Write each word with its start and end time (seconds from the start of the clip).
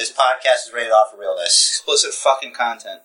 This 0.00 0.10
podcast 0.10 0.66
is 0.66 0.72
rated 0.72 0.92
off 0.92 1.10
for 1.10 1.18
realness. 1.18 1.68
Explicit 1.68 2.14
fucking 2.14 2.54
content. 2.54 3.00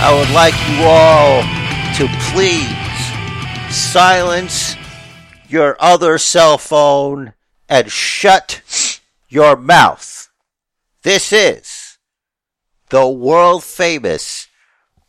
I 0.00 0.14
would 0.16 0.30
like 0.32 0.54
you 0.68 0.84
all 0.86 1.42
to 1.96 2.06
please 2.30 3.74
silence 3.76 4.76
your 5.48 5.76
other 5.80 6.18
cell 6.18 6.56
phone 6.56 7.32
and 7.68 7.90
shut 7.90 9.00
your 9.28 9.56
mouth. 9.56 10.30
This 11.02 11.32
is 11.32 11.77
the 12.90 13.06
world 13.06 13.62
famous 13.62 14.48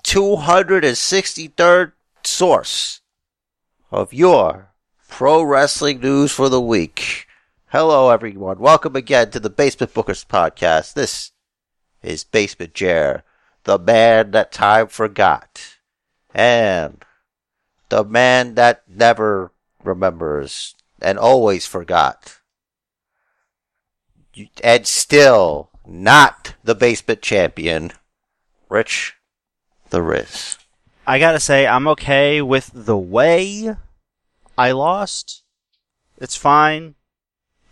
263rd 0.04 1.94
source 2.24 3.00
of 3.90 4.14
your 4.14 4.74
pro 5.08 5.42
wrestling 5.42 6.02
news 6.02 6.32
for 6.32 6.50
the 6.50 6.60
week. 6.60 7.26
Hello 7.68 8.10
everyone. 8.10 8.60
Welcome 8.60 8.98
again 8.98 9.32
to 9.32 9.40
the 9.40 9.50
Basement 9.50 9.94
Bookers 9.94 10.26
podcast. 10.26 10.94
This 10.94 11.32
is 12.04 12.26
Basement 12.26 12.74
Jer, 12.74 13.24
the 13.64 13.80
man 13.80 14.32
that 14.32 14.52
time 14.52 14.88
forgot. 14.88 15.78
And 16.36 17.06
the 17.88 18.04
man 18.04 18.56
that 18.56 18.84
never 18.90 19.54
remembers 19.84 20.76
and 21.02 21.18
always 21.18 21.66
forgot. 21.66 22.40
And 24.64 24.86
still 24.86 25.69
not 25.90 26.54
the 26.64 26.76
basement 26.76 27.22
champion, 27.22 27.92
Rich 28.70 29.16
the 29.90 30.02
Riz. 30.02 30.58
I 31.08 31.18
gotta 31.20 31.40
say, 31.40 31.66
I'm 31.66 31.88
okay 31.90 32.42
with 32.42 32.70
the 32.74 32.98
way 32.98 33.76
I 34.58 34.72
lost. 34.72 35.44
It's 36.20 36.36
fine. 36.36 36.96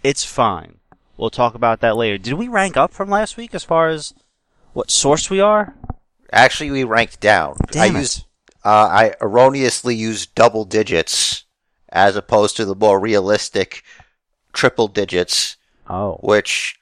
It's 0.03 0.23
fine. 0.23 0.79
We'll 1.17 1.29
talk 1.29 1.53
about 1.53 1.79
that 1.81 1.95
later. 1.97 2.17
Did 2.17 2.33
we 2.33 2.47
rank 2.47 2.75
up 2.77 2.93
from 2.93 3.09
last 3.09 3.37
week 3.37 3.53
as 3.53 3.63
far 3.63 3.89
as 3.89 4.13
what 4.73 4.89
source 4.89 5.29
we 5.29 5.39
are? 5.39 5.75
Actually, 6.31 6.71
we 6.71 6.83
ranked 6.83 7.19
down. 7.19 7.57
Damn 7.71 7.95
I 7.95 7.97
it. 7.97 8.01
used, 8.01 8.25
uh, 8.65 8.69
I 8.69 9.13
erroneously 9.21 9.95
used 9.95 10.33
double 10.35 10.65
digits 10.65 11.45
as 11.89 12.15
opposed 12.15 12.57
to 12.57 12.65
the 12.65 12.75
more 12.75 12.99
realistic 12.99 13.83
triple 14.53 14.87
digits, 14.87 15.57
Oh. 15.89 16.15
which 16.21 16.76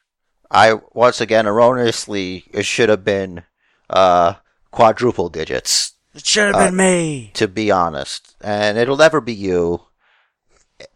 I 0.56 0.80
once 0.94 1.20
again 1.20 1.46
erroneously 1.48 2.46
it 2.52 2.66
should 2.66 2.88
have 2.90 3.04
been 3.04 3.44
uh, 3.90 4.36
quadruple 4.72 5.28
digits. 5.30 5.94
It 6.14 6.26
should 6.26 6.46
have 6.48 6.56
Uh, 6.56 6.66
been 6.68 6.76
me. 6.78 7.32
to 7.34 7.48
be 7.48 7.72
honest. 7.72 8.36
And 8.42 8.78
it'll 8.78 8.96
never 8.98 9.20
be 9.20 9.34
you 9.34 9.82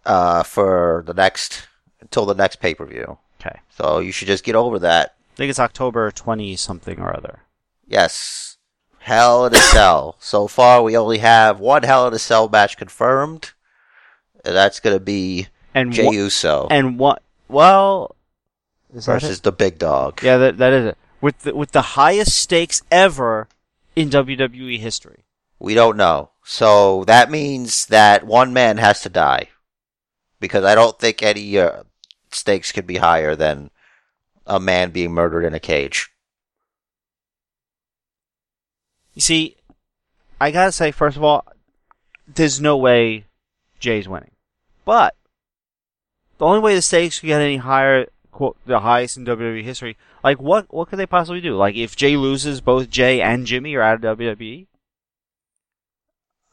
uh, 0.05 0.43
for 0.43 1.03
the 1.05 1.13
next 1.13 1.67
until 1.99 2.25
the 2.25 2.33
next 2.35 2.57
pay 2.61 2.73
per 2.73 2.85
view. 2.85 3.17
Okay. 3.41 3.59
So 3.77 3.99
you 3.99 4.11
should 4.11 4.27
just 4.27 4.43
get 4.43 4.55
over 4.55 4.79
that. 4.79 5.15
I 5.33 5.35
think 5.35 5.49
it's 5.49 5.59
October 5.59 6.11
20 6.11 6.55
something 6.55 6.99
or 6.99 7.15
other. 7.15 7.39
Yes. 7.87 8.57
Hell 8.99 9.45
in 9.45 9.53
a 9.53 9.57
Cell. 9.57 10.15
So 10.19 10.47
far, 10.47 10.83
we 10.83 10.95
only 10.97 11.19
have 11.19 11.59
one 11.59 11.83
Hell 11.83 12.07
in 12.07 12.13
a 12.13 12.19
Cell 12.19 12.49
match 12.49 12.77
confirmed. 12.77 13.51
That's 14.43 14.79
going 14.79 14.95
to 14.95 14.99
be 15.03 15.47
And 15.73 15.91
Jey 15.93 16.05
wha- 16.05 16.11
Uso 16.13 16.67
and 16.71 16.97
what? 16.99 17.21
Well, 17.47 18.15
is 18.93 19.05
that 19.05 19.13
versus 19.13 19.37
it? 19.39 19.43
the 19.43 19.51
Big 19.51 19.77
Dog. 19.77 20.21
Yeah, 20.23 20.37
that 20.37 20.57
that 20.57 20.73
is 20.73 20.85
it. 20.87 20.97
With 21.21 21.39
the, 21.39 21.55
with 21.55 21.71
the 21.71 21.81
highest 21.81 22.37
stakes 22.37 22.81
ever 22.89 23.47
in 23.95 24.09
WWE 24.09 24.79
history. 24.79 25.25
We 25.59 25.73
don't 25.73 25.97
know. 25.97 26.31
So 26.45 27.03
that 27.05 27.29
means 27.29 27.87
that 27.87 28.25
one 28.25 28.53
man 28.53 28.77
has 28.77 29.01
to 29.01 29.09
die. 29.09 29.49
Because 30.39 30.63
I 30.63 30.73
don't 30.73 30.97
think 30.97 31.21
any 31.21 31.59
uh, 31.59 31.83
stakes 32.31 32.71
could 32.71 32.87
be 32.87 32.97
higher 32.97 33.35
than 33.35 33.69
a 34.47 34.59
man 34.59 34.91
being 34.91 35.11
murdered 35.11 35.43
in 35.43 35.53
a 35.53 35.59
cage. 35.59 36.09
You 39.13 39.21
see, 39.21 39.57
I 40.39 40.51
gotta 40.51 40.71
say, 40.71 40.91
first 40.91 41.17
of 41.17 41.23
all, 41.23 41.45
there's 42.25 42.61
no 42.61 42.77
way 42.77 43.25
Jey's 43.79 44.07
winning. 44.07 44.31
But 44.85 45.15
the 46.37 46.45
only 46.45 46.61
way 46.61 46.73
the 46.73 46.81
stakes 46.81 47.19
could 47.19 47.27
get 47.27 47.41
any 47.41 47.57
higher, 47.57 48.07
quote, 48.31 48.57
the 48.65 48.79
highest 48.81 49.17
in 49.17 49.25
WWE 49.25 49.63
history, 49.63 49.97
like 50.23 50.39
what 50.41 50.73
what 50.73 50.89
could 50.89 50.99
they 50.99 51.05
possibly 51.05 51.41
do? 51.41 51.55
Like 51.55 51.75
if 51.75 51.95
Jey 51.95 52.15
loses, 52.17 52.61
both 52.61 52.89
Jey 52.89 53.21
and 53.21 53.45
Jimmy 53.45 53.75
are 53.75 53.81
out 53.81 54.03
of? 54.03 54.17
WWE. 54.17 54.67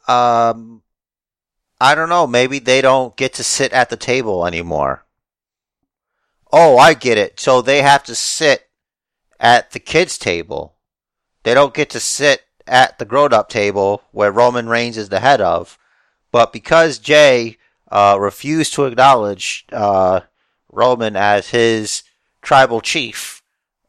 Um, 0.09 0.82
I 1.81 1.94
don't 1.94 2.09
know. 2.09 2.26
Maybe 2.26 2.59
they 2.59 2.81
don't 2.81 3.16
get 3.16 3.34
to 3.34 3.44
sit 3.44 3.72
at 3.72 3.91
the 3.91 3.97
table 3.97 4.47
anymore. 4.47 5.04
Oh, 6.53 6.78
I 6.78 6.94
get 6.94 7.19
it. 7.19 7.41
So 7.41 7.60
they 7.60 7.82
have 7.82 8.04
to 8.04 8.15
sit 8.15 8.69
at 9.41 9.72
the 9.72 9.81
kids' 9.81 10.16
table. 10.16 10.75
They 11.42 11.54
don't 11.54 11.75
get 11.75 11.91
to 11.91 12.00
sit 12.00 12.42
at 12.66 12.98
the 12.98 13.04
grown-up 13.04 13.48
table 13.48 14.03
where 14.12 14.32
Roman 14.32 14.69
Reigns 14.69 14.97
is 14.97 15.09
the 15.09 15.20
head 15.20 15.41
of. 15.41 15.78
But 16.32 16.53
because 16.53 16.98
Jey 16.98 17.59
uh, 17.91 18.16
refused 18.19 18.75
to 18.75 18.84
acknowledge 18.84 19.65
uh, 19.72 20.20
Roman 20.71 21.16
as 21.16 21.50
his 21.50 22.03
tribal 22.43 22.81
chief, 22.81 23.43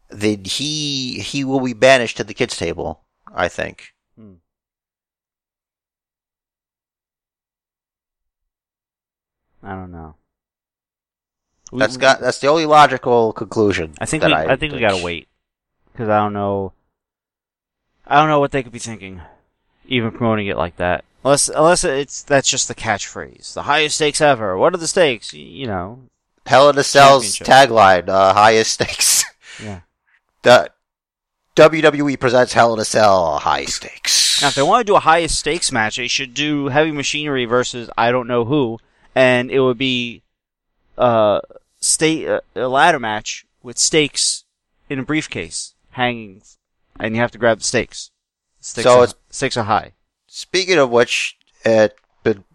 then 0.10 0.44
he 0.46 1.20
he 1.20 1.44
will 1.44 1.60
be 1.60 1.74
banished 1.74 2.18
to 2.18 2.24
the 2.24 2.34
kids' 2.34 2.58
table. 2.58 3.02
I 3.34 3.48
think. 3.50 3.94
Hmm. 4.18 4.34
I 9.64 9.72
don't 9.74 9.92
know. 9.92 10.16
We- 11.72 11.80
That's 11.80 11.98
got 11.98 12.22
that's 12.22 12.40
the 12.40 12.48
only 12.48 12.66
logical 12.66 13.34
conclusion. 13.34 13.94
I 14.00 14.06
think 14.06 14.24
we, 14.24 14.34
I, 14.34 14.56
think 14.56 14.74
we 14.74 14.80
gotta 14.80 15.04
wait 15.04 15.28
because 15.92 16.08
I 16.10 16.18
don't 16.20 16.34
know. 16.34 16.74
I 18.06 18.16
don't 18.20 18.30
know 18.30 18.40
what 18.40 18.52
they 18.52 18.64
could 18.64 18.72
be 18.72 18.80
thinking, 18.80 19.22
even 19.86 20.12
promoting 20.12 20.48
it 20.48 20.56
like 20.56 20.78
that. 20.78 21.04
Unless, 21.26 21.50
unless 21.50 21.84
it's 21.84 22.24
that's 22.24 22.48
just 22.50 22.70
the 22.70 22.76
catchphrase, 22.76 23.54
the 23.54 23.64
highest 23.64 23.96
stakes 23.96 24.22
ever. 24.22 24.58
What 24.58 24.74
are 24.74 24.78
the 24.78 24.88
stakes? 24.88 25.34
You 25.34 25.68
know, 25.68 26.00
Hell 26.48 26.70
in 26.70 26.78
a 26.78 26.84
Cell's 26.84 27.38
tagline: 27.38 28.10
uh, 28.10 28.34
"Highest 28.34 28.74
stakes." 28.74 29.24
yeah. 29.64 29.82
the 30.44 30.72
WWE 31.56 32.20
presents 32.20 32.54
Hell 32.54 32.74
in 32.74 32.80
a 32.80 32.86
Cell, 32.86 33.40
high 33.40 33.66
stakes. 33.66 34.42
Now, 34.42 34.50
if 34.50 34.56
they 34.56 34.62
want 34.62 34.86
to 34.86 34.92
do 34.92 34.96
a 34.96 35.00
highest 35.00 35.40
stakes 35.40 35.72
match, 35.72 35.98
they 35.98 36.08
should 36.08 36.34
do 36.34 36.68
Heavy 36.68 36.92
Machinery 36.92 37.46
versus 37.46 37.90
I 37.98 38.12
don't 38.12 38.28
know 38.28 38.46
who, 38.46 38.80
and 39.16 39.50
it 39.50 39.60
would 39.60 39.78
be 39.80 40.22
uh, 40.98 41.42
state 41.80 42.28
uh, 42.28 42.42
a 42.56 42.68
ladder 42.68 43.00
match 43.00 43.46
with 43.64 43.78
stakes 43.78 44.44
in 44.90 45.00
a 45.00 45.04
briefcase 45.04 45.74
hanging, 45.92 46.44
and 47.00 47.16
you 47.16 47.22
have 47.22 47.32
to 47.32 47.38
grab 47.40 47.58
the 47.60 47.64
stakes. 47.64 48.12
Stakes 48.60 48.84
So 48.84 49.00
are, 49.00 49.04
it's- 49.04 49.16
stakes 49.32 49.58
are 49.58 49.64
high. 49.64 49.94
Speaking 50.28 50.78
of 50.78 50.92
which, 50.92 51.36
uh, 51.66 51.88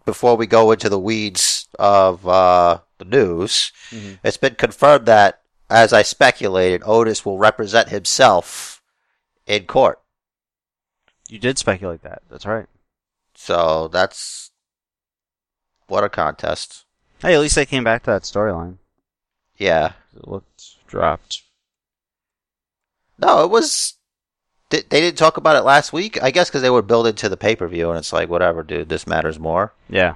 before 0.05 0.37
we 0.37 0.47
go 0.47 0.71
into 0.71 0.87
the 0.87 0.99
weeds 0.99 1.67
of 1.77 2.25
uh, 2.25 2.79
the 3.03 3.17
news, 3.17 3.71
Mhm. 3.91 4.19
it's 4.23 4.37
been 4.37 4.55
confirmed 4.55 5.05
that, 5.05 5.41
as 5.69 5.93
I 5.93 6.01
speculated, 6.03 6.81
Otis 6.85 7.25
will 7.25 7.37
represent 7.37 7.89
himself 7.89 8.81
in 9.45 9.65
court. 9.65 9.99
You 11.27 11.39
did 11.39 11.57
speculate 11.57 12.01
that. 12.03 12.21
That's 12.29 12.45
right. 12.45 12.67
So 13.35 13.87
that's 13.87 14.51
what 15.87 16.03
a 16.03 16.09
contest. 16.09 16.85
Hey, 17.19 17.33
at 17.33 17.39
least 17.41 17.55
they 17.55 17.65
came 17.65 17.83
back 17.83 18.03
to 18.03 18.11
that 18.11 18.23
storyline. 18.23 18.77
Yeah. 19.57 19.93
It 20.15 20.27
looked 20.27 20.87
dropped. 20.87 21.41
No, 23.17 23.43
it 23.43 23.49
was. 23.49 23.93
They 24.69 24.81
they 24.81 25.01
didn't 25.01 25.17
talk 25.17 25.37
about 25.37 25.55
it 25.55 25.61
last 25.61 25.93
week. 25.93 26.21
I 26.21 26.31
guess 26.31 26.49
because 26.49 26.61
they 26.61 26.69
were 26.69 26.81
building 26.81 27.15
to 27.15 27.29
the 27.29 27.37
pay 27.37 27.55
per 27.55 27.67
view, 27.67 27.89
and 27.89 27.97
it's 27.97 28.11
like, 28.13 28.29
whatever, 28.29 28.63
dude. 28.63 28.89
This 28.89 29.07
matters 29.07 29.39
more. 29.39 29.73
Yeah. 29.89 30.15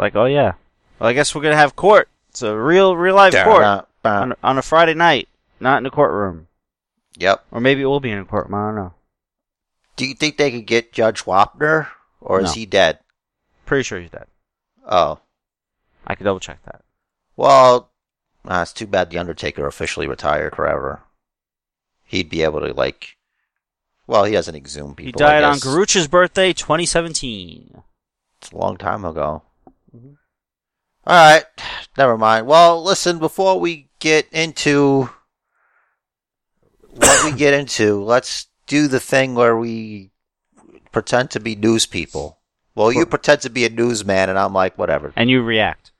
Like, 0.00 0.16
oh 0.16 0.24
yeah. 0.24 0.54
Well, 0.98 1.10
I 1.10 1.12
guess 1.12 1.34
we're 1.34 1.42
gonna 1.42 1.56
have 1.56 1.76
court. 1.76 2.08
It's 2.30 2.42
a 2.42 2.56
real, 2.56 2.96
real 2.96 3.14
live 3.14 3.34
court 3.34 3.84
on, 4.04 4.34
on 4.42 4.58
a 4.58 4.62
Friday 4.62 4.94
night, 4.94 5.28
not 5.60 5.78
in 5.78 5.86
a 5.86 5.90
courtroom, 5.90 6.46
Yep. 7.18 7.44
or 7.50 7.60
maybe 7.60 7.82
it 7.82 7.86
will 7.86 8.00
be 8.00 8.10
in 8.10 8.18
a 8.18 8.24
courtroom. 8.24 8.54
I 8.54 8.66
don't 8.68 8.76
know. 8.76 8.94
Do 9.96 10.06
you 10.06 10.14
think 10.14 10.36
they 10.38 10.50
could 10.50 10.66
get 10.66 10.92
Judge 10.92 11.24
Wapner, 11.24 11.88
or 12.20 12.40
is 12.40 12.54
he 12.54 12.64
dead? 12.64 13.00
Pretty 13.66 13.82
sure 13.82 14.00
he's 14.00 14.10
dead. 14.10 14.26
Oh, 14.86 15.20
I 16.06 16.14
could 16.14 16.24
double 16.24 16.40
check 16.40 16.62
that. 16.64 16.82
well, 17.36 17.90
ah, 18.48 18.62
it's 18.62 18.72
too 18.72 18.86
bad 18.86 19.10
the 19.10 19.18
Undertaker 19.18 19.66
officially 19.66 20.06
retired 20.06 20.56
forever. 20.56 21.02
He'd 22.04 22.30
be 22.30 22.42
able 22.42 22.60
to 22.60 22.72
like. 22.72 23.16
Well, 24.06 24.24
he 24.24 24.32
doesn't 24.32 24.56
exhume 24.56 24.94
people. 24.94 25.20
he 25.20 25.24
I 25.24 25.40
died 25.40 25.44
on 25.44 25.54
guess. 25.54 25.64
Garucha's 25.64 26.08
birthday, 26.08 26.52
2017. 26.54 27.82
It's 28.40 28.50
a 28.50 28.56
long 28.56 28.76
time 28.78 29.04
ago. 29.04 29.42
Mhm. 29.94 30.16
All 31.06 31.32
right, 31.32 31.44
never 31.96 32.16
mind. 32.18 32.46
Well, 32.46 32.82
listen, 32.82 33.18
before 33.18 33.58
we 33.58 33.88
get 33.98 34.28
into 34.32 35.10
what 36.90 37.24
we 37.24 37.32
get 37.36 37.54
into, 37.54 38.02
let's 38.02 38.46
do 38.66 38.86
the 38.86 39.00
thing 39.00 39.34
where 39.34 39.56
we 39.56 40.10
pretend 40.92 41.30
to 41.32 41.40
be 41.40 41.56
news 41.56 41.86
people. 41.86 42.38
Well, 42.74 42.92
you 42.92 43.04
pretend 43.06 43.40
to 43.42 43.50
be 43.50 43.64
a 43.64 43.70
newsman, 43.70 44.28
and 44.28 44.38
I'm 44.38 44.52
like, 44.52 44.78
whatever. 44.78 45.12
And 45.16 45.28
you 45.28 45.42
react. 45.42 45.90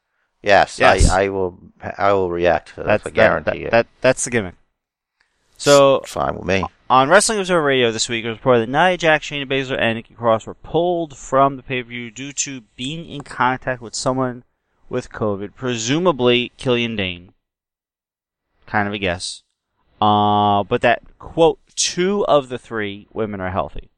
Yes, 0.43 0.79
Yes. 0.79 1.11
I, 1.11 1.25
I 1.25 1.29
will. 1.29 1.59
I 1.99 2.13
will 2.13 2.31
react. 2.31 2.75
That's, 2.77 2.87
That's 2.87 3.07
a 3.07 3.11
guarantee. 3.11 3.65
That, 3.65 3.71
that, 3.71 3.87
that's 4.01 4.25
the 4.25 4.31
gimmick. 4.31 4.55
So 5.61 5.97
It's 5.99 6.13
fine 6.13 6.37
with 6.37 6.47
me. 6.47 6.65
on 6.89 7.11
Wrestling 7.11 7.39
Observer 7.39 7.63
Radio 7.63 7.93
this 7.93 8.09
week, 8.09 8.25
it 8.25 8.29
was 8.29 8.39
reported 8.39 8.63
that 8.63 8.71
Nia 8.71 8.97
Jax, 8.97 9.27
Shayna 9.29 9.45
Baszler, 9.45 9.79
and 9.79 9.97
Nikki 9.97 10.15
Cross 10.15 10.47
were 10.47 10.55
pulled 10.55 11.15
from 11.19 11.57
the 11.57 11.63
pay-per-view 11.63 12.11
due 12.13 12.33
to 12.33 12.63
being 12.77 13.07
in 13.07 13.21
contact 13.23 13.83
with 13.83 13.95
someone 13.95 14.45
with 14.89 15.11
COVID, 15.13 15.55
presumably 15.55 16.53
Killian 16.57 16.97
Dain. 16.97 17.35
Kind 18.65 18.89
of 18.89 18.95
a 18.95 18.99
guess. 18.99 19.43
Uh, 20.01 20.65
but 20.65 20.81
that 20.81 21.03
quote 21.19 21.59
two 21.77 22.25
of 22.27 22.49
the 22.49 22.59
three 22.59 23.07
women 23.13 23.39
are 23.43 23.51
healthy. 23.51 23.91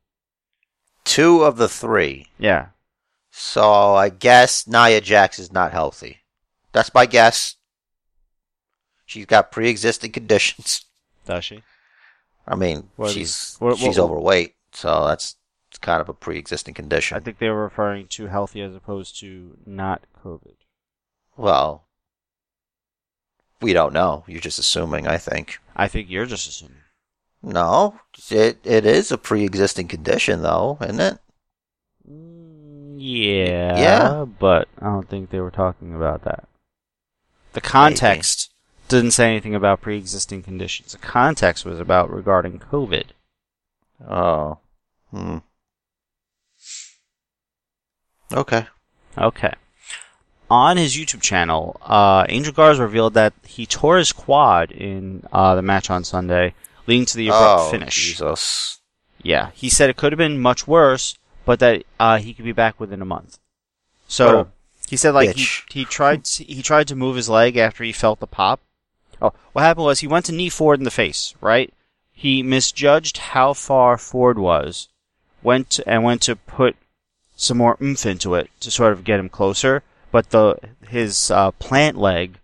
Two 1.05 1.44
of 1.44 1.59
the 1.59 1.69
three. 1.69 2.26
Yeah, 2.38 2.69
So 3.31 3.94
I 3.94 4.09
guess 4.09 4.67
Nia 4.67 5.00
Jax 5.00 5.38
is 5.38 5.53
not 5.53 5.70
healthy. 5.70 6.19
That's 6.73 6.93
my 6.93 7.06
guess. 7.06 7.55
She's 9.06 9.26
got 9.26 9.53
pre-existing 9.53 10.11
conditions. 10.19 10.87
Does 11.25 11.45
she? 11.45 11.63
I 12.47 12.55
mean, 12.57 12.91
What- 12.97 13.11
she's 13.11 13.57
what- 13.59 13.79
she's 13.79 13.99
what- 13.99 14.05
overweight, 14.05 14.57
so 14.73 15.07
that's 15.07 15.37
kind 15.81 16.01
of 16.01 16.09
a 16.09 16.15
pre-existing 16.15 16.75
condition. 16.75 17.17
I 17.17 17.21
think 17.21 17.39
they 17.39 17.49
were 17.49 17.63
referring 17.65 18.07
to 18.09 18.27
healthy 18.27 18.61
as 18.63 18.75
opposed 18.75 19.19
to 19.21 19.57
not 19.67 20.03
COVID. 20.25 20.57
well, 21.37 21.87
we 23.61 23.73
don't 23.73 23.93
know. 23.93 24.25
You're 24.27 24.41
just 24.41 24.59
assuming. 24.59 25.07
I 25.07 25.19
think. 25.19 25.59
I 25.77 25.87
think 25.89 26.11
you're 26.11 26.27
just 26.27 26.49
assuming. 26.49 26.79
No, 27.43 28.01
it 28.31 28.59
it 28.65 28.85
is 28.85 29.11
a 29.13 29.19
pre-existing 29.19 29.89
condition, 29.89 30.43
though, 30.43 30.79
isn't 30.81 31.01
it? 31.01 31.19
Yeah. 32.05 33.79
Yeah. 33.79 34.25
But 34.25 34.69
I 34.81 34.85
don't 34.87 35.09
think 35.09 35.31
they 35.31 35.41
were 35.41 35.51
talking 35.51 35.95
about 35.95 36.23
that. 36.25 36.49
The 37.53 37.61
context 37.61 38.51
didn't 38.99 39.12
say 39.12 39.29
anything 39.29 39.55
about 39.55 39.81
pre-existing 39.81 40.43
conditions. 40.43 40.93
The 40.93 40.99
context 40.99 41.65
was 41.65 41.81
about 41.81 42.12
regarding 42.12 42.59
COVID. 42.59 43.06
Oh, 44.09 44.59
hmm. 45.11 45.39
Okay. 48.33 48.67
Okay. 49.17 49.55
On 50.50 50.77
his 50.77 50.97
YouTube 50.97 51.23
channel, 51.23 51.79
uh, 51.83 52.27
Angel 52.29 52.53
Garza 52.53 52.83
revealed 52.83 53.15
that 53.15 53.33
he 53.47 53.65
tore 53.67 53.99
his 53.99 54.12
quad 54.12 54.71
in 54.71 55.27
uh, 55.33 55.55
the 55.55 55.62
match 55.62 55.91
on 55.91 56.05
Sunday, 56.05 56.55
leading 56.87 57.06
to 57.06 57.17
the 57.17 57.29
abrupt 57.29 57.61
oh, 57.62 57.71
finish. 57.71 57.95
Jesus. 57.95 58.81
Yeah, 59.23 59.50
he 59.55 59.69
said 59.69 59.88
it 59.88 59.97
could 59.97 60.12
have 60.12 60.19
been 60.19 60.41
much 60.41 60.67
worse, 60.67 61.17
but 61.45 61.59
that 61.61 61.85
uh, 61.99 62.19
he 62.19 62.35
could 62.35 62.45
be 62.45 62.53
back 62.53 62.79
within 62.79 63.00
a 63.00 63.06
month. 63.06 63.38
So 64.09 64.49
he 64.88 64.97
said 64.97 65.15
like 65.15 65.37
he, 65.37 65.47
he 65.71 65.85
tried 65.87 66.25
to, 66.25 66.45
he 66.45 66.62
tried 66.62 66.88
to 66.88 66.97
move 66.97 67.17
his 67.17 67.31
leg 67.31 67.56
after 67.56 67.83
he 67.83 67.93
felt 67.93 68.21
the 68.21 68.27
pop. 68.27 68.61
Oh, 69.23 69.33
what 69.53 69.63
happened 69.63 69.87
was 69.87 70.01
he 70.01 70.09
went 70.09 70.27
to 70.27 70.33
knee 70.33 70.49
Ford 70.49 70.81
in 70.81 70.85
the 70.85 70.91
face, 70.91 71.35
right? 71.41 71.73
He 72.13 72.43
misjudged 72.43 73.19
how 73.19 73.55
far 73.55 73.97
Ford 73.97 74.37
was, 74.37 74.89
went 75.43 75.71
to, 75.71 75.89
and 75.89 76.03
went 76.03 76.23
to 76.23 76.35
put 76.35 76.77
some 77.37 77.59
more 77.59 77.77
oomph 77.81 78.05
into 78.05 78.35
it 78.35 78.51
to 78.61 78.71
sort 78.71 78.93
of 78.93 79.05
get 79.05 79.21
him 79.21 79.29
closer, 79.29 79.85
but 80.11 80.31
the 80.31 80.57
his 80.89 81.31
uh, 81.31 81.53
plant 81.53 81.97
leg 81.97 82.39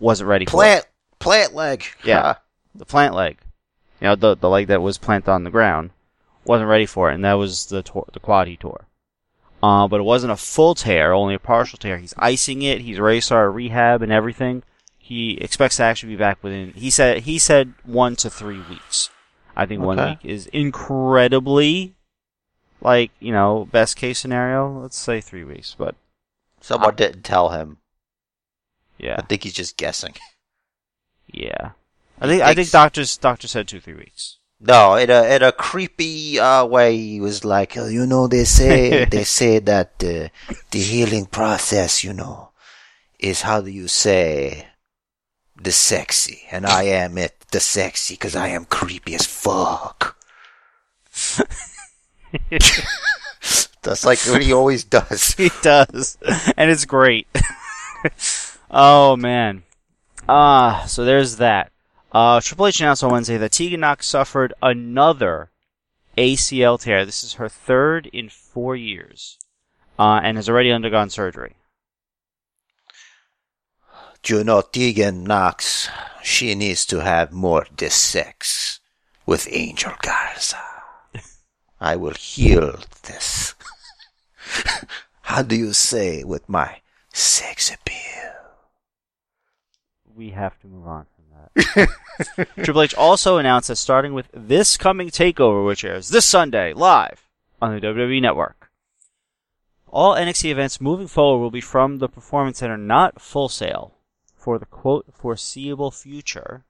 wasn't 0.00 0.28
ready 0.28 0.46
for 0.46 0.48
it. 0.48 0.54
Plant 0.56 0.86
plant 1.18 1.54
leg. 1.54 1.84
Yeah. 2.02 2.22
Ah. 2.24 2.40
the 2.74 2.86
plant 2.86 3.14
leg, 3.14 3.36
you 4.00 4.06
know, 4.06 4.16
the 4.16 4.34
the 4.34 4.48
leg 4.48 4.66
that 4.68 4.82
was 4.82 4.96
planted 4.96 5.30
on 5.30 5.44
the 5.44 5.50
ground, 5.50 5.90
wasn't 6.44 6.70
ready 6.70 6.86
for 6.86 7.10
it, 7.10 7.14
and 7.14 7.24
that 7.24 7.34
was 7.34 7.66
the 7.66 7.82
tor- 7.82 8.08
the 8.12 8.20
quad 8.20 8.48
he 8.48 8.56
tore. 8.56 8.86
Uh, 9.62 9.86
but 9.88 10.00
it 10.00 10.04
wasn't 10.04 10.32
a 10.32 10.36
full 10.36 10.74
tear, 10.74 11.12
only 11.12 11.34
a 11.34 11.38
partial 11.38 11.78
tear. 11.78 11.98
He's 11.98 12.14
icing 12.16 12.62
it. 12.62 12.80
He's 12.80 13.00
ready 13.00 13.18
to 13.18 13.26
start 13.26 13.52
rehab 13.52 14.02
and 14.02 14.12
everything. 14.12 14.62
He 15.08 15.38
expects 15.40 15.76
to 15.78 15.84
actually 15.84 16.10
be 16.12 16.18
back 16.18 16.44
within. 16.44 16.74
He 16.74 16.90
said 16.90 17.20
he 17.22 17.38
said 17.38 17.72
one 17.82 18.14
to 18.16 18.28
three 18.28 18.60
weeks. 18.68 19.08
I 19.56 19.64
think 19.64 19.80
one 19.80 19.96
week 19.96 20.18
is 20.22 20.48
incredibly, 20.48 21.94
like 22.82 23.10
you 23.18 23.32
know, 23.32 23.66
best 23.72 23.96
case 23.96 24.18
scenario. 24.18 24.68
Let's 24.82 24.98
say 24.98 25.22
three 25.22 25.44
weeks, 25.44 25.74
but 25.78 25.94
Someone 26.60 26.94
didn't 26.94 27.22
tell 27.22 27.48
him. 27.48 27.78
yeah, 28.98 29.16
I 29.18 29.22
think 29.22 29.44
he's 29.44 29.54
just 29.54 29.78
guessing. 29.78 30.12
yeah. 31.32 31.70
I 32.20 32.26
think 32.26 32.42
I 32.42 32.52
think 32.54 32.68
doctors 32.68 33.16
doctor 33.16 33.48
said 33.48 33.66
two 33.66 33.80
three 33.80 33.94
weeks. 33.94 34.36
No, 34.60 34.94
in 34.96 35.08
a 35.08 35.22
in 35.36 35.42
a 35.42 35.52
creepy 35.52 36.38
uh, 36.38 36.66
way, 36.66 36.94
he 36.98 37.18
was 37.18 37.46
like, 37.46 37.78
"Uh, 37.78 37.86
you 37.86 38.04
know, 38.06 38.26
they 38.28 38.44
say 38.44 39.04
they 39.14 39.24
say 39.24 39.58
that 39.60 39.92
uh, 40.04 40.28
the 40.70 40.80
healing 40.80 41.24
process, 41.24 42.04
you 42.04 42.12
know, 42.12 42.50
is 43.18 43.40
how 43.40 43.62
do 43.62 43.70
you 43.70 43.88
say 43.88 44.66
the 45.60 45.72
sexy, 45.72 46.42
and 46.50 46.66
I 46.66 46.84
am 46.84 47.18
it, 47.18 47.34
the 47.50 47.60
sexy, 47.60 48.14
because 48.14 48.36
I 48.36 48.48
am 48.48 48.64
creepy 48.64 49.14
as 49.14 49.26
fuck. 49.26 50.16
That's 53.82 54.04
like 54.04 54.18
what 54.20 54.42
he 54.42 54.52
always 54.52 54.84
does. 54.84 55.34
he 55.36 55.50
does, 55.62 56.18
and 56.56 56.70
it's 56.70 56.84
great. 56.84 57.26
oh 58.70 59.16
man. 59.16 59.64
Ah, 60.28 60.84
so 60.86 61.04
there's 61.04 61.36
that. 61.36 61.72
Uh, 62.12 62.40
Triple 62.40 62.66
H 62.66 62.80
announced 62.80 63.04
on 63.04 63.12
Wednesday 63.12 63.36
that 63.36 63.52
Tegan 63.52 63.80
Nox 63.80 64.06
suffered 64.06 64.52
another 64.62 65.50
ACL 66.16 66.80
tear. 66.80 67.04
This 67.04 67.22
is 67.24 67.34
her 67.34 67.48
third 67.48 68.06
in 68.12 68.28
four 68.28 68.76
years, 68.76 69.38
uh, 69.98 70.20
and 70.22 70.36
has 70.36 70.48
already 70.48 70.70
undergone 70.70 71.10
surgery. 71.10 71.56
You 74.26 74.44
know 74.44 74.60
Tegan 74.60 75.24
Nox? 75.24 75.88
She 76.22 76.54
needs 76.54 76.84
to 76.86 77.02
have 77.02 77.32
more 77.32 77.66
this 77.76 77.94
sex 77.94 78.80
with 79.24 79.48
Angel 79.50 79.92
Garza. 80.02 80.58
I 81.80 81.96
will 81.96 82.14
heal 82.14 82.78
this. 83.04 83.54
How 85.22 85.42
do 85.42 85.56
you 85.56 85.72
say 85.72 86.24
with 86.24 86.48
my 86.48 86.80
sex 87.12 87.72
appeal? 87.72 88.32
We 90.14 90.30
have 90.30 90.58
to 90.60 90.66
move 90.66 90.86
on 90.86 91.06
from 91.14 91.88
that. 92.34 92.46
Triple 92.64 92.82
H 92.82 92.94
also 92.94 93.38
announced 93.38 93.68
that 93.68 93.76
starting 93.76 94.12
with 94.12 94.28
this 94.32 94.76
coming 94.76 95.08
takeover, 95.10 95.64
which 95.64 95.84
airs 95.84 96.08
this 96.08 96.26
Sunday 96.26 96.72
live 96.72 97.28
on 97.62 97.74
the 97.74 97.80
WWE 97.80 98.20
Network, 98.20 98.70
all 99.86 100.14
NXT 100.14 100.50
events 100.50 100.80
moving 100.80 101.06
forward 101.06 101.40
will 101.40 101.50
be 101.50 101.60
from 101.60 101.98
the 101.98 102.08
Performance 102.08 102.58
Center, 102.58 102.76
not 102.76 103.20
Full 103.20 103.48
Sail, 103.48 103.94
for 104.38 104.58
the 104.58 104.66
quote 104.66 105.06
foreseeable 105.12 105.90
future. 105.90 106.64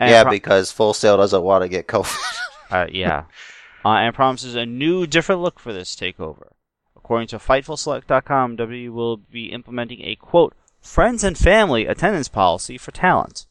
And 0.00 0.10
yeah, 0.10 0.24
because 0.24 0.72
Full 0.72 0.94
Sail 0.94 1.16
doesn't 1.16 1.42
want 1.42 1.62
to 1.62 1.68
get 1.68 1.86
COVID. 1.86 2.36
uh, 2.70 2.86
yeah, 2.90 3.24
uh, 3.84 3.88
and 3.90 4.14
promises 4.14 4.54
a 4.56 4.66
new, 4.66 5.06
different 5.06 5.40
look 5.40 5.58
for 5.60 5.72
this 5.72 5.94
takeover. 5.94 6.48
According 6.96 7.28
to 7.28 7.38
FightfulSelect.com, 7.38 8.56
WWE 8.56 8.90
will 8.92 9.16
be 9.18 9.46
implementing 9.52 10.02
a 10.02 10.16
quote 10.16 10.54
friends 10.80 11.22
and 11.24 11.36
family 11.38 11.86
attendance 11.86 12.28
policy 12.28 12.76
for 12.78 12.90
talent. 12.90 13.46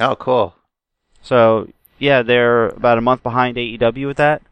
oh, 0.00 0.16
cool. 0.16 0.54
So 1.22 1.68
yeah, 1.98 2.22
they're 2.22 2.68
about 2.68 2.98
a 2.98 3.02
month 3.02 3.22
behind 3.22 3.56
AEW 3.56 4.06
with 4.06 4.16
that. 4.18 4.42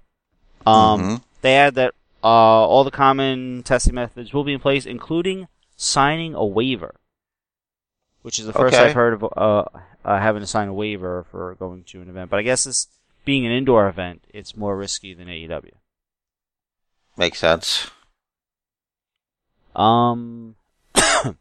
Um, 0.67 1.01
Mhm. 1.03 1.23
they 1.43 1.57
add 1.57 1.75
that 1.77 1.95
uh, 2.23 2.27
all 2.27 2.85
the 2.85 2.91
common 2.91 3.63
testing 3.63 3.95
methods 3.95 4.33
will 4.33 4.45
be 4.45 4.55
in 4.55 4.61
place, 4.61 4.87
including 4.87 5.47
signing 5.77 6.35
a 6.35 6.45
waiver, 6.45 6.95
which 8.25 8.39
is 8.39 8.47
the 8.47 8.55
first 8.55 8.75
Okay. 8.75 8.87
I've 8.87 8.95
heard 8.95 9.13
of 9.13 9.23
uh, 9.37 9.65
uh, 10.03 10.19
having 10.19 10.41
to 10.41 10.47
sign 10.47 10.69
a 10.69 10.73
waiver 10.73 11.27
for 11.31 11.55
going 11.57 11.85
to 11.85 12.01
an 12.01 12.09
event. 12.09 12.31
But 12.31 12.39
I 12.39 12.43
guess 12.43 12.65
this 12.65 12.89
being 13.27 13.45
an 13.45 13.53
indoor 13.53 13.87
event, 13.87 14.25
it's 14.31 14.57
more 14.57 14.79
risky 14.79 15.13
than 15.13 15.29
AEW. 15.29 15.73
Makes 17.19 17.39
sense. 17.39 17.91
Um, 19.77 20.57
I 20.95 21.35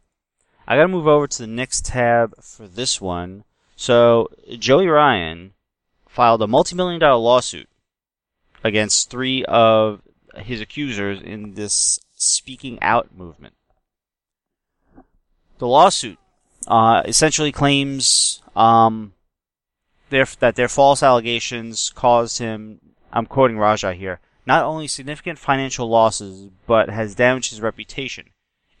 gotta 0.68 0.88
move 0.88 1.06
over 1.06 1.26
to 1.26 1.38
the 1.38 1.46
next 1.46 1.86
tab 1.86 2.34
for 2.42 2.68
this 2.68 3.00
one. 3.00 3.44
So, 3.76 4.28
Joey 4.58 4.86
Ryan 4.86 5.54
filed 6.06 6.42
a 6.42 6.46
multi-million 6.46 7.00
dollar 7.00 7.16
lawsuit 7.16 7.68
against 8.62 9.10
three 9.10 9.42
of 9.46 10.02
his 10.36 10.60
accusers 10.60 11.22
in 11.22 11.54
this 11.54 11.98
speaking 12.14 12.78
out 12.82 13.16
movement. 13.16 13.54
The 15.58 15.66
lawsuit 15.66 16.18
uh, 16.66 17.02
essentially 17.04 17.52
claims 17.52 18.42
um, 18.56 19.12
their, 20.10 20.26
that 20.40 20.56
their 20.56 20.68
false 20.68 21.02
allegations 21.02 21.90
caused 21.94 22.38
him, 22.38 22.80
I'm 23.12 23.26
quoting 23.26 23.58
Raja 23.58 23.94
here, 23.94 24.20
not 24.46 24.64
only 24.64 24.88
significant 24.88 25.38
financial 25.38 25.88
losses, 25.88 26.50
but 26.66 26.90
has 26.90 27.14
damaged 27.14 27.50
his 27.50 27.60
reputation. 27.60 28.30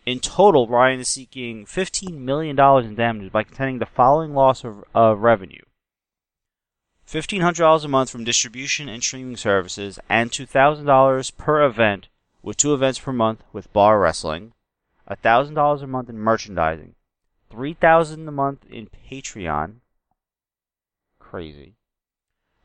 In 0.06 0.20
total, 0.20 0.68
Ryan 0.68 1.00
is 1.00 1.08
seeking 1.08 1.64
$15 1.64 2.18
million 2.18 2.58
in 2.58 2.94
damages 2.94 3.30
by 3.30 3.42
contending 3.42 3.78
the 3.78 3.86
following 3.86 4.34
loss 4.34 4.62
of, 4.62 4.84
of 4.94 5.20
revenue. 5.20 5.62
$1,500 7.08 7.84
a 7.84 7.88
month 7.88 8.10
from 8.10 8.24
distribution 8.24 8.88
and 8.88 9.02
streaming 9.02 9.36
services, 9.36 9.98
and 10.08 10.30
$2,000 10.30 11.36
per 11.36 11.64
event, 11.64 12.08
with 12.42 12.56
two 12.56 12.74
events 12.74 12.98
per 12.98 13.12
month 13.12 13.42
with 13.52 13.72
bar 13.72 13.98
wrestling, 13.98 14.52
$1,000 15.10 15.82
a 15.82 15.86
month 15.86 16.08
in 16.08 16.18
merchandising, 16.18 16.94
3,000 17.54 18.26
a 18.26 18.32
month 18.32 18.66
in 18.68 18.88
Patreon. 19.08 19.76
Crazy. 21.20 21.74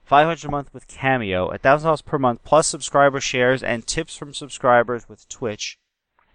500 0.04 0.46
a 0.46 0.52
month 0.52 0.74
with 0.74 0.88
Cameo, 0.88 1.52
$1,000 1.52 2.04
per 2.04 2.18
month 2.18 2.44
plus 2.44 2.68
subscriber 2.68 3.20
shares 3.20 3.62
and 3.62 3.86
tips 3.86 4.16
from 4.16 4.34
subscribers 4.34 5.08
with 5.08 5.30
Twitch, 5.30 5.78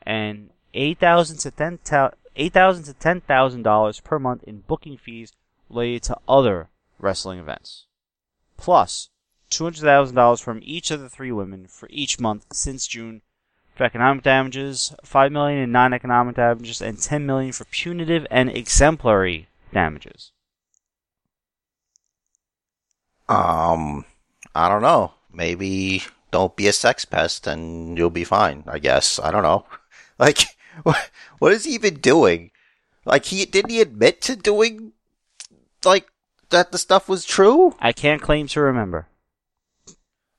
and 0.03 0.51
8000 0.73 1.39
to 1.39 1.51
10000 1.51 2.17
8,000 2.37 2.85
to 2.85 2.95
$10,000 2.95 4.05
per 4.05 4.19
month 4.19 4.43
in 4.45 4.61
booking 4.61 4.97
fees 4.97 5.33
related 5.71 6.03
to 6.05 6.19
other 6.29 6.69
wrestling 6.99 7.39
events. 7.39 7.87
$200,000 9.51 10.43
from 10.43 10.61
each 10.63 10.91
of 10.91 11.01
the 11.01 11.09
three 11.09 11.31
women 11.31 11.67
for 11.69 11.89
each 11.91 12.19
month 12.19 12.47
since 12.53 12.89
June 12.89 13.23
for 13.75 13.85
economic 13.85 14.23
damages, 14.23 14.95
5 15.05 15.33
million 15.33 15.59
in 15.59 15.73
non-economic 15.73 16.37
damages, 16.37 16.81
and 16.81 16.99
10 16.99 17.27
million 17.27 17.53
for 17.53 17.65
punitive 17.65 18.27
and 18.31 18.51
exemplary 18.51 19.49
damages. 19.73 20.33
Um, 23.29 24.05
I 24.55 24.69
don't 24.69 24.83
know. 24.83 25.13
Maybe 25.33 26.05
don't 26.31 26.57
be 26.57 26.67
a 26.69 26.73
sex 26.73 27.05
pest 27.05 27.47
and 27.47 27.97
you'll 27.97 28.11
be 28.11 28.25
fine. 28.25 28.65
I 28.67 28.79
guess. 28.79 29.19
I 29.19 29.31
don't 29.31 29.43
know. 29.43 29.67
Like, 30.17 30.45
what, 30.85 31.11
what 31.41 31.53
is 31.53 31.65
he 31.65 31.73
even 31.73 31.95
doing? 31.95 32.53
Like, 33.05 33.25
he 33.25 33.45
didn't 33.45 33.73
he 33.73 33.81
admit 33.81 34.23
to 34.23 34.37
doing 34.37 34.93
like 35.85 36.07
that? 36.51 36.71
The 36.71 36.79
stuff 36.79 37.09
was 37.09 37.25
true. 37.25 37.75
I 37.81 37.91
can't 37.91 38.23
claim 38.23 38.47
to 38.47 38.61
remember. 38.61 39.09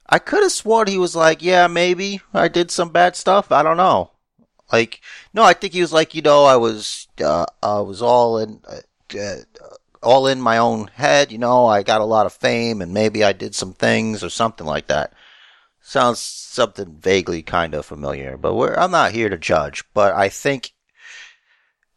I 0.08 0.20
could 0.20 0.44
have 0.44 0.52
sworn 0.52 0.88
he 0.88 0.98
was 0.98 1.16
like, 1.16 1.42
yeah, 1.42 1.68
maybe 1.68 2.22
I 2.34 2.48
did 2.48 2.72
some 2.72 2.90
bad 2.90 3.16
stuff. 3.16 3.52
I 3.52 3.64
don't 3.64 3.78
know. 3.78 4.12
Like, 4.72 5.02
no, 5.34 5.44
I 5.44 5.54
think 5.54 5.74
he 5.74 5.82
was 5.82 5.94
like, 5.94 6.16
you 6.16 6.22
know, 6.22 6.46
I 6.46 6.56
was, 6.58 7.08
uh, 7.24 7.46
I 7.62 7.80
was 7.80 8.02
all 8.02 8.38
in, 8.38 8.62
uh, 8.68 9.18
uh, 9.20 9.36
all 10.02 10.28
in 10.28 10.42
my 10.42 10.58
own 10.58 10.88
head. 10.88 11.32
You 11.32 11.38
know, 11.38 11.66
I 11.66 11.84
got 11.84 12.02
a 12.02 12.06
lot 12.06 12.26
of 12.26 12.34
fame 12.34 12.82
and 12.82 12.94
maybe 12.94 13.24
I 13.24 13.34
did 13.34 13.56
some 13.56 13.74
things 13.74 14.24
or 14.24 14.30
something 14.30 14.66
like 14.66 14.88
that. 14.88 15.14
Sounds 15.82 16.20
something 16.20 16.98
vaguely 17.00 17.44
kind 17.44 17.74
of 17.76 17.86
familiar, 17.86 18.38
but 18.38 18.56
I'm 18.78 18.92
not 18.92 19.12
here 19.12 19.30
to 19.30 19.38
judge. 19.38 19.84
But 19.94 20.14
I 20.14 20.30
think 20.30 20.74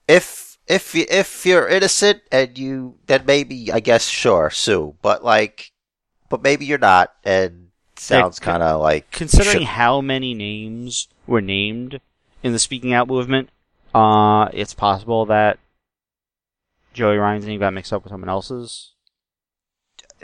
if 0.07 0.59
if 0.67 0.95
you, 0.95 1.07
if 1.09 1.47
you're 1.47 1.67
innocent 1.67 2.23
and 2.31 2.59
you 2.59 2.99
then 3.07 3.25
maybe 3.27 3.73
I 3.73 3.81
guess 3.81 4.07
sure 4.07 4.50
sue, 4.50 4.95
but 5.00 5.25
like, 5.25 5.73
but 6.29 6.43
maybe 6.43 6.67
you're 6.67 6.77
not, 6.77 7.15
and 7.25 7.68
sounds 8.00 8.38
kind 8.38 8.62
of 8.62 8.81
like 8.81 9.11
Considering 9.11 9.59
should- 9.59 9.62
how 9.67 10.00
many 10.00 10.35
names 10.35 11.09
were 11.26 11.40
named 11.40 12.00
in 12.43 12.52
the 12.52 12.59
Speaking 12.59 12.93
Out 12.93 13.09
movement, 13.09 13.50
uh, 13.95 14.49
it's 14.52 14.75
possible 14.75 15.26
that 15.26 15.59
Joey 16.95 17.17
Ryan's 17.17 17.47
name 17.47 17.61
got 17.61 17.73
mixed 17.75 17.93
up 17.93 18.05
with 18.05 18.11
someone 18.11 18.28
else's. 18.28 18.93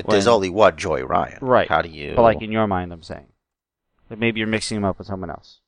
there's 0.09 0.27
when- 0.27 0.35
only 0.35 0.51
one 0.51 0.77
Joey 0.77 1.03
Ryan, 1.03 1.39
Right. 1.41 1.69
How 1.69 1.83
do 1.83 1.89
you? 1.89 2.15
But 2.17 2.23
like 2.23 2.43
in 2.43 2.51
your 2.53 2.67
mind, 2.67 2.93
I'm 2.93 3.03
saying, 3.03 3.27
like 4.11 4.19
maybe 4.19 4.41
you're 4.41 4.49
mixing 4.49 4.77
him 4.79 4.85
up 4.85 4.99
with 4.99 5.07
someone 5.07 5.31
else. 5.31 5.61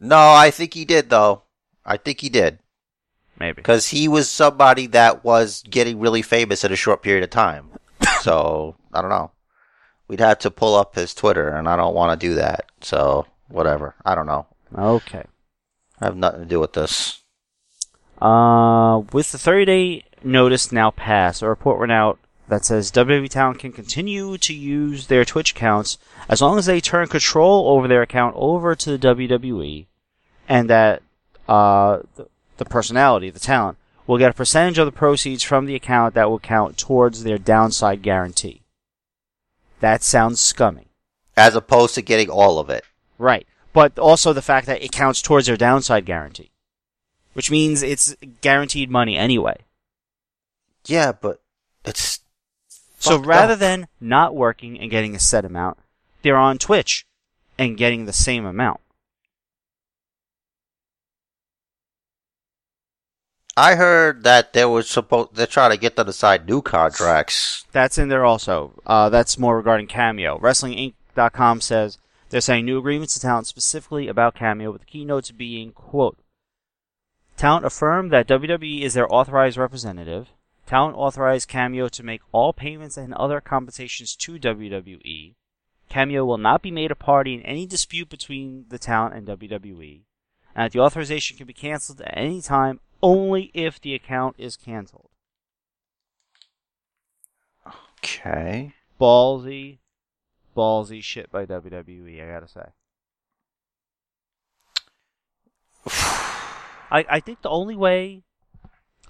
no, 0.00 0.16
I 0.32 0.50
think 0.50 0.74
he 0.74 0.84
did 0.84 1.08
though. 1.10 1.42
I 1.84 1.96
think 1.96 2.20
he 2.20 2.28
did 2.28 2.58
Maybe. 3.38 3.54
because 3.56 3.88
he 3.88 4.06
was 4.08 4.28
somebody 4.30 4.86
that 4.88 5.24
was 5.24 5.62
getting 5.68 5.98
really 5.98 6.22
famous 6.22 6.62
in 6.64 6.72
a 6.72 6.76
short 6.76 7.02
period 7.02 7.24
of 7.24 7.30
time. 7.30 7.70
so 8.20 8.76
I 8.92 9.00
don't 9.00 9.10
know. 9.10 9.30
We'd 10.08 10.20
have 10.20 10.40
to 10.40 10.50
pull 10.50 10.74
up 10.74 10.94
his 10.94 11.14
Twitter, 11.14 11.48
and 11.48 11.68
I 11.68 11.76
don't 11.76 11.94
want 11.94 12.18
to 12.18 12.26
do 12.28 12.34
that. 12.34 12.70
So 12.80 13.26
whatever. 13.48 13.94
I 14.04 14.14
don't 14.14 14.26
know. 14.26 14.46
Okay. 14.76 15.24
I 16.00 16.06
have 16.06 16.16
nothing 16.16 16.40
to 16.40 16.46
do 16.46 16.60
with 16.60 16.72
this. 16.72 17.20
Uh, 18.20 19.02
with 19.12 19.32
the 19.32 19.38
30 19.38 19.64
day 19.64 20.04
notice 20.22 20.72
now 20.72 20.90
passed, 20.90 21.42
a 21.42 21.48
report 21.48 21.78
went 21.78 21.92
out 21.92 22.18
that 22.48 22.64
says 22.64 22.92
WWE 22.92 23.28
Talent 23.28 23.58
can 23.58 23.72
continue 23.72 24.36
to 24.38 24.52
use 24.52 25.06
their 25.06 25.24
Twitch 25.24 25.52
accounts 25.52 25.98
as 26.28 26.42
long 26.42 26.58
as 26.58 26.66
they 26.66 26.80
turn 26.80 27.08
control 27.08 27.68
over 27.68 27.88
their 27.88 28.02
account 28.02 28.34
over 28.36 28.74
to 28.74 28.96
the 28.96 29.08
WWE, 29.08 29.86
and 30.48 30.68
that 30.68 31.02
uh, 31.48 32.00
the, 32.16 32.28
the 32.58 32.64
personality, 32.64 33.30
the 33.30 33.40
talent, 33.40 33.78
will 34.06 34.18
get 34.18 34.30
a 34.30 34.34
percentage 34.34 34.78
of 34.78 34.86
the 34.86 34.92
proceeds 34.92 35.42
from 35.42 35.66
the 35.66 35.74
account 35.74 36.14
that 36.14 36.28
will 36.28 36.38
count 36.38 36.76
towards 36.76 37.22
their 37.22 37.38
downside 37.38 38.02
guarantee. 38.02 38.61
That 39.82 40.04
sounds 40.04 40.38
scummy. 40.38 40.86
As 41.36 41.56
opposed 41.56 41.96
to 41.96 42.02
getting 42.02 42.30
all 42.30 42.60
of 42.60 42.70
it. 42.70 42.84
Right. 43.18 43.48
But 43.72 43.98
also 43.98 44.32
the 44.32 44.40
fact 44.40 44.68
that 44.68 44.80
it 44.80 44.92
counts 44.92 45.20
towards 45.20 45.48
their 45.48 45.56
downside 45.56 46.06
guarantee. 46.06 46.52
Which 47.32 47.50
means 47.50 47.82
it's 47.82 48.14
guaranteed 48.42 48.90
money 48.90 49.16
anyway. 49.16 49.56
Yeah, 50.86 51.10
but 51.10 51.42
it's 51.84 52.20
So 53.00 53.18
rather 53.18 53.54
up. 53.54 53.58
than 53.58 53.88
not 54.00 54.36
working 54.36 54.78
and 54.78 54.88
getting 54.88 55.16
a 55.16 55.18
set 55.18 55.44
amount, 55.44 55.78
they're 56.22 56.36
on 56.36 56.58
Twitch 56.58 57.04
and 57.58 57.76
getting 57.76 58.04
the 58.04 58.12
same 58.12 58.44
amount. 58.46 58.78
I 63.56 63.74
heard 63.74 64.24
that 64.24 64.54
they 64.54 64.64
were 64.64 64.82
supposed 64.82 65.34
they're 65.34 65.46
trying 65.46 65.72
to 65.72 65.76
get 65.76 65.96
them 65.96 66.06
to 66.06 66.12
sign 66.12 66.46
new 66.46 66.62
contracts. 66.62 67.66
That's 67.72 67.98
in 67.98 68.08
there 68.08 68.24
also. 68.24 68.80
Uh, 68.86 69.10
that's 69.10 69.38
more 69.38 69.56
regarding 69.56 69.88
Cameo. 69.88 70.38
WrestlingInc.com 70.38 71.60
says 71.60 71.98
they're 72.30 72.40
saying 72.40 72.64
new 72.64 72.78
agreements 72.78 73.14
to 73.14 73.20
talent 73.20 73.46
specifically 73.46 74.08
about 74.08 74.34
Cameo, 74.34 74.72
with 74.72 74.80
the 74.80 74.86
keynotes 74.86 75.30
being, 75.30 75.72
quote, 75.72 76.16
Talent 77.36 77.66
affirmed 77.66 78.10
that 78.10 78.28
WWE 78.28 78.82
is 78.82 78.94
their 78.94 79.12
authorized 79.12 79.58
representative. 79.58 80.28
Talent 80.64 80.96
authorized 80.96 81.48
Cameo 81.48 81.88
to 81.88 82.02
make 82.02 82.22
all 82.30 82.52
payments 82.52 82.96
and 82.96 83.12
other 83.14 83.40
compensations 83.40 84.16
to 84.16 84.38
WWE. 84.38 85.34
Cameo 85.90 86.24
will 86.24 86.38
not 86.38 86.62
be 86.62 86.70
made 86.70 86.90
a 86.90 86.94
party 86.94 87.34
in 87.34 87.42
any 87.42 87.66
dispute 87.66 88.08
between 88.08 88.64
the 88.68 88.78
talent 88.78 89.14
and 89.14 89.26
WWE. 89.26 90.02
And 90.54 90.64
that 90.64 90.72
the 90.72 90.80
authorization 90.80 91.36
can 91.36 91.46
be 91.46 91.52
canceled 91.52 92.00
at 92.00 92.16
any 92.16 92.40
time 92.40 92.80
only 93.02 93.50
if 93.54 93.80
the 93.80 93.94
account 93.94 94.36
is 94.38 94.56
canceled. 94.56 95.10
Okay. 97.98 98.74
ballsy, 99.00 99.78
ballsy 100.56 101.02
shit 101.02 101.30
by 101.30 101.46
WWE. 101.46 102.22
I 102.22 102.32
gotta 102.32 102.48
say. 102.48 102.66
I 106.90 107.04
I 107.08 107.20
think 107.20 107.42
the 107.42 107.50
only 107.50 107.76
way, 107.76 108.22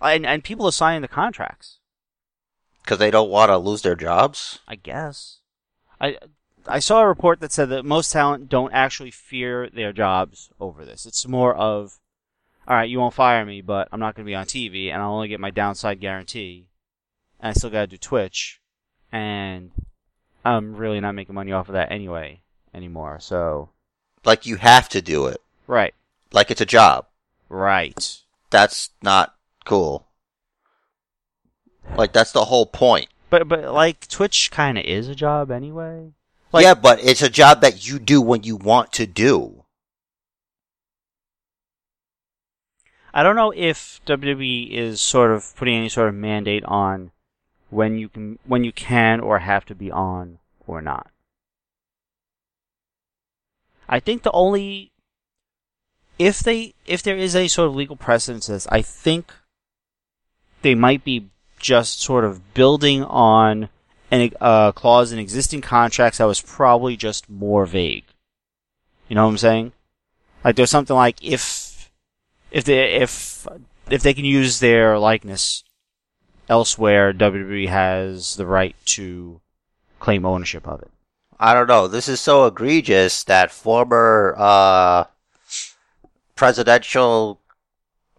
and 0.00 0.26
and 0.26 0.44
people 0.44 0.66
are 0.66 0.72
signing 0.72 1.02
the 1.02 1.08
contracts. 1.08 1.78
Because 2.82 2.98
they 2.98 3.10
don't 3.10 3.30
want 3.30 3.48
to 3.48 3.58
lose 3.58 3.82
their 3.82 3.94
jobs. 3.94 4.58
I 4.66 4.74
guess. 4.74 5.38
I 6.00 6.18
I 6.66 6.78
saw 6.78 7.00
a 7.00 7.08
report 7.08 7.40
that 7.40 7.52
said 7.52 7.68
that 7.70 7.84
most 7.84 8.12
talent 8.12 8.48
don't 8.48 8.72
actually 8.72 9.10
fear 9.10 9.68
their 9.68 9.92
jobs 9.92 10.50
over 10.60 10.84
this. 10.84 11.06
It's 11.06 11.26
more 11.26 11.54
of, 11.54 11.98
all 12.68 12.76
right, 12.76 12.88
you 12.88 12.98
won't 13.00 13.14
fire 13.14 13.44
me, 13.44 13.60
but 13.60 13.88
I'm 13.92 14.00
not 14.00 14.14
going 14.14 14.24
to 14.24 14.30
be 14.30 14.34
on 14.34 14.44
TV, 14.46 14.90
and 14.92 15.02
I'll 15.02 15.14
only 15.14 15.28
get 15.28 15.40
my 15.40 15.50
downside 15.50 16.00
guarantee, 16.00 16.66
and 17.40 17.50
I 17.50 17.52
still 17.52 17.70
got 17.70 17.80
to 17.82 17.86
do 17.88 17.96
Twitch, 17.96 18.60
and 19.10 19.70
I'm 20.44 20.76
really 20.76 21.00
not 21.00 21.14
making 21.14 21.34
money 21.34 21.52
off 21.52 21.68
of 21.68 21.74
that 21.74 21.90
anyway 21.92 22.40
anymore. 22.74 23.18
So, 23.20 23.70
Like 24.24 24.46
you 24.46 24.56
have 24.56 24.88
to 24.90 25.02
do 25.02 25.26
it. 25.26 25.40
right, 25.66 25.94
Like 26.32 26.50
it's 26.50 26.60
a 26.60 26.66
job. 26.66 27.06
right, 27.48 28.18
That's 28.50 28.90
not 29.02 29.34
cool. 29.64 30.06
Like 31.96 32.12
that's 32.12 32.32
the 32.32 32.44
whole 32.46 32.66
point. 32.66 33.08
but 33.28 33.48
but 33.48 33.72
like 33.72 34.06
Twitch 34.08 34.50
kind 34.50 34.78
of 34.78 34.84
is 34.84 35.08
a 35.08 35.14
job 35.14 35.50
anyway. 35.50 36.12
Like- 36.52 36.64
yeah, 36.64 36.74
but 36.74 37.02
it's 37.02 37.22
a 37.22 37.28
job 37.30 37.60
that 37.62 37.86
you 37.88 37.98
do 37.98 38.20
when 38.20 38.42
you 38.44 38.56
want 38.56 38.92
to 38.92 39.06
do. 39.06 39.61
I 43.14 43.22
don't 43.22 43.36
know 43.36 43.52
if 43.54 44.00
WWE 44.06 44.70
is 44.70 45.00
sort 45.00 45.30
of 45.30 45.54
putting 45.56 45.76
any 45.76 45.88
sort 45.88 46.08
of 46.08 46.14
mandate 46.14 46.64
on 46.64 47.10
when 47.70 47.98
you 47.98 48.08
can 48.08 48.38
when 48.44 48.64
you 48.64 48.72
can 48.72 49.20
or 49.20 49.40
have 49.40 49.64
to 49.66 49.74
be 49.74 49.90
on 49.90 50.38
or 50.66 50.80
not. 50.80 51.10
I 53.88 54.00
think 54.00 54.22
the 54.22 54.32
only 54.32 54.92
if 56.18 56.40
they 56.40 56.74
if 56.86 57.02
there 57.02 57.16
is 57.16 57.36
any 57.36 57.48
sort 57.48 57.68
of 57.68 57.74
legal 57.74 57.96
precedent 57.96 58.44
to 58.44 58.52
this, 58.52 58.66
I 58.70 58.80
think 58.80 59.32
they 60.62 60.74
might 60.74 61.04
be 61.04 61.28
just 61.58 62.00
sort 62.00 62.24
of 62.24 62.54
building 62.54 63.04
on 63.04 63.68
a 64.10 64.32
uh, 64.40 64.72
clause 64.72 65.12
in 65.12 65.18
existing 65.18 65.60
contracts 65.60 66.18
that 66.18 66.24
was 66.24 66.40
probably 66.40 66.96
just 66.96 67.28
more 67.28 67.66
vague. 67.66 68.04
You 69.08 69.16
know 69.16 69.24
what 69.24 69.30
I'm 69.30 69.38
saying? 69.38 69.72
Like 70.44 70.56
there's 70.56 70.70
something 70.70 70.96
like 70.96 71.22
if 71.22 71.71
if 72.52 72.64
they 72.64 72.94
if 72.94 73.46
if 73.90 74.02
they 74.02 74.14
can 74.14 74.24
use 74.24 74.60
their 74.60 74.98
likeness 74.98 75.64
elsewhere, 76.48 77.12
WWE 77.12 77.68
has 77.68 78.36
the 78.36 78.46
right 78.46 78.76
to 78.84 79.40
claim 79.98 80.24
ownership 80.24 80.68
of 80.68 80.82
it. 80.82 80.90
I 81.40 81.54
don't 81.54 81.66
know. 81.66 81.88
This 81.88 82.08
is 82.08 82.20
so 82.20 82.46
egregious 82.46 83.24
that 83.24 83.50
former 83.50 84.34
uh, 84.38 85.04
presidential 86.36 87.40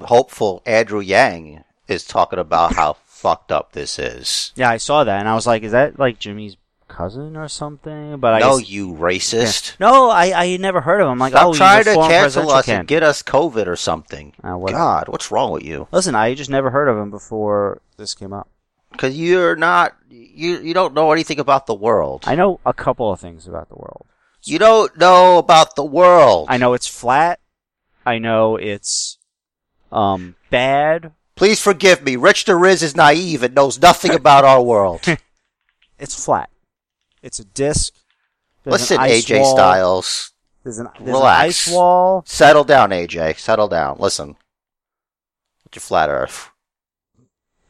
hopeful 0.01 0.61
Andrew 0.65 0.99
Yang 0.99 1.63
is 1.87 2.03
talking 2.03 2.39
about 2.39 2.73
how 2.73 2.93
fucked 3.05 3.51
up 3.51 3.71
this 3.71 3.97
is. 3.97 4.51
Yeah, 4.55 4.69
I 4.69 4.77
saw 4.77 5.05
that 5.05 5.19
and 5.19 5.29
I 5.29 5.35
was 5.35 5.47
like, 5.47 5.63
is 5.63 5.71
that 5.71 5.97
like 5.97 6.19
Jimmy's 6.19 6.57
cousin 6.93 7.35
or 7.35 7.47
something? 7.47 8.17
But 8.19 8.35
I 8.35 8.39
no, 8.39 8.59
guess- 8.59 8.69
you 8.69 8.93
racist. 8.93 9.79
no, 9.79 10.09
I 10.09 10.31
I 10.43 10.57
never 10.57 10.81
heard 10.81 11.01
of 11.01 11.07
him. 11.07 11.13
I'm 11.13 11.19
like, 11.19 11.33
Stop 11.33 11.47
oh, 11.47 11.53
trying 11.53 11.83
to 11.85 11.95
cancel 11.95 12.49
us 12.51 12.69
and 12.69 12.87
get 12.87 13.03
us 13.03 13.23
COVID 13.23 13.67
or 13.67 13.75
something. 13.75 14.33
Uh, 14.43 14.57
what- 14.57 14.71
God, 14.71 15.09
what's 15.09 15.31
wrong 15.31 15.51
with 15.51 15.63
you? 15.63 15.87
Listen, 15.91 16.15
I 16.15 16.33
just 16.35 16.49
never 16.49 16.69
heard 16.69 16.87
of 16.87 16.97
him 16.97 17.09
before 17.11 17.81
this 17.97 18.13
came 18.13 18.33
up. 18.33 18.49
Because 18.91 19.17
you're 19.17 19.55
not, 19.55 19.95
you 20.09 20.59
you 20.59 20.73
don't 20.73 20.93
know 20.93 21.11
anything 21.11 21.39
about 21.39 21.65
the 21.65 21.73
world. 21.73 22.23
I 22.27 22.35
know 22.35 22.59
a 22.65 22.73
couple 22.73 23.11
of 23.11 23.19
things 23.19 23.47
about 23.47 23.69
the 23.69 23.75
world. 23.75 24.05
You 24.43 24.59
don't 24.59 24.95
know 24.97 25.39
about 25.39 25.75
the 25.75 25.85
world. 25.85 26.47
I 26.49 26.57
know 26.57 26.73
it's 26.73 26.87
flat. 26.87 27.39
I 28.05 28.19
know 28.19 28.55
it's 28.57 29.17
um 29.91 30.35
bad. 30.51 31.11
Please 31.35 31.59
forgive 31.59 32.03
me. 32.03 32.15
Rich 32.15 32.45
the 32.45 32.55
Riz 32.55 32.83
is 32.83 32.95
naive 32.95 33.41
and 33.41 33.55
knows 33.55 33.81
nothing 33.81 34.11
about 34.13 34.45
our 34.45 34.61
world. 34.61 35.01
It's 35.99 36.25
flat. 36.25 36.49
It's 37.23 37.39
a 37.39 37.45
disc. 37.45 37.93
There's 38.63 38.73
Listen, 38.73 38.97
AJ 38.99 39.39
wall. 39.41 39.55
Styles. 39.55 40.33
There's 40.63 40.77
an, 40.79 40.87
there's 40.99 41.07
Relax. 41.09 41.39
an 41.41 41.45
ice 41.47 41.71
wall. 41.71 42.23
Settle 42.27 42.63
down, 42.63 42.91
AJ. 42.91 43.37
Settle 43.39 43.67
down. 43.67 43.97
Listen. 43.99 44.35
It's 45.65 45.75
your 45.77 45.81
flat 45.81 46.09
earth. 46.09 46.51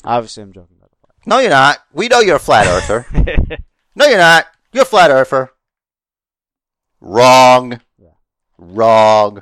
Obviously, 0.04 0.44
I'm 0.44 0.52
joking 0.54 0.76
about 0.78 0.92
that. 0.92 1.28
No, 1.28 1.40
you're 1.40 1.50
not. 1.50 1.80
We 1.94 2.08
know 2.10 2.20
you're 2.20 2.36
a 2.36 2.40
flat 2.40 2.68
earther. 2.92 3.08
no, 3.96 4.06
you're 4.06 4.18
not. 4.18 4.46
You're 4.74 4.84
a 4.84 4.86
flat 4.86 5.10
earther. 5.12 5.52
Wrong. 7.00 7.80
Yeah. 7.98 8.10
Wrong. 8.58 9.42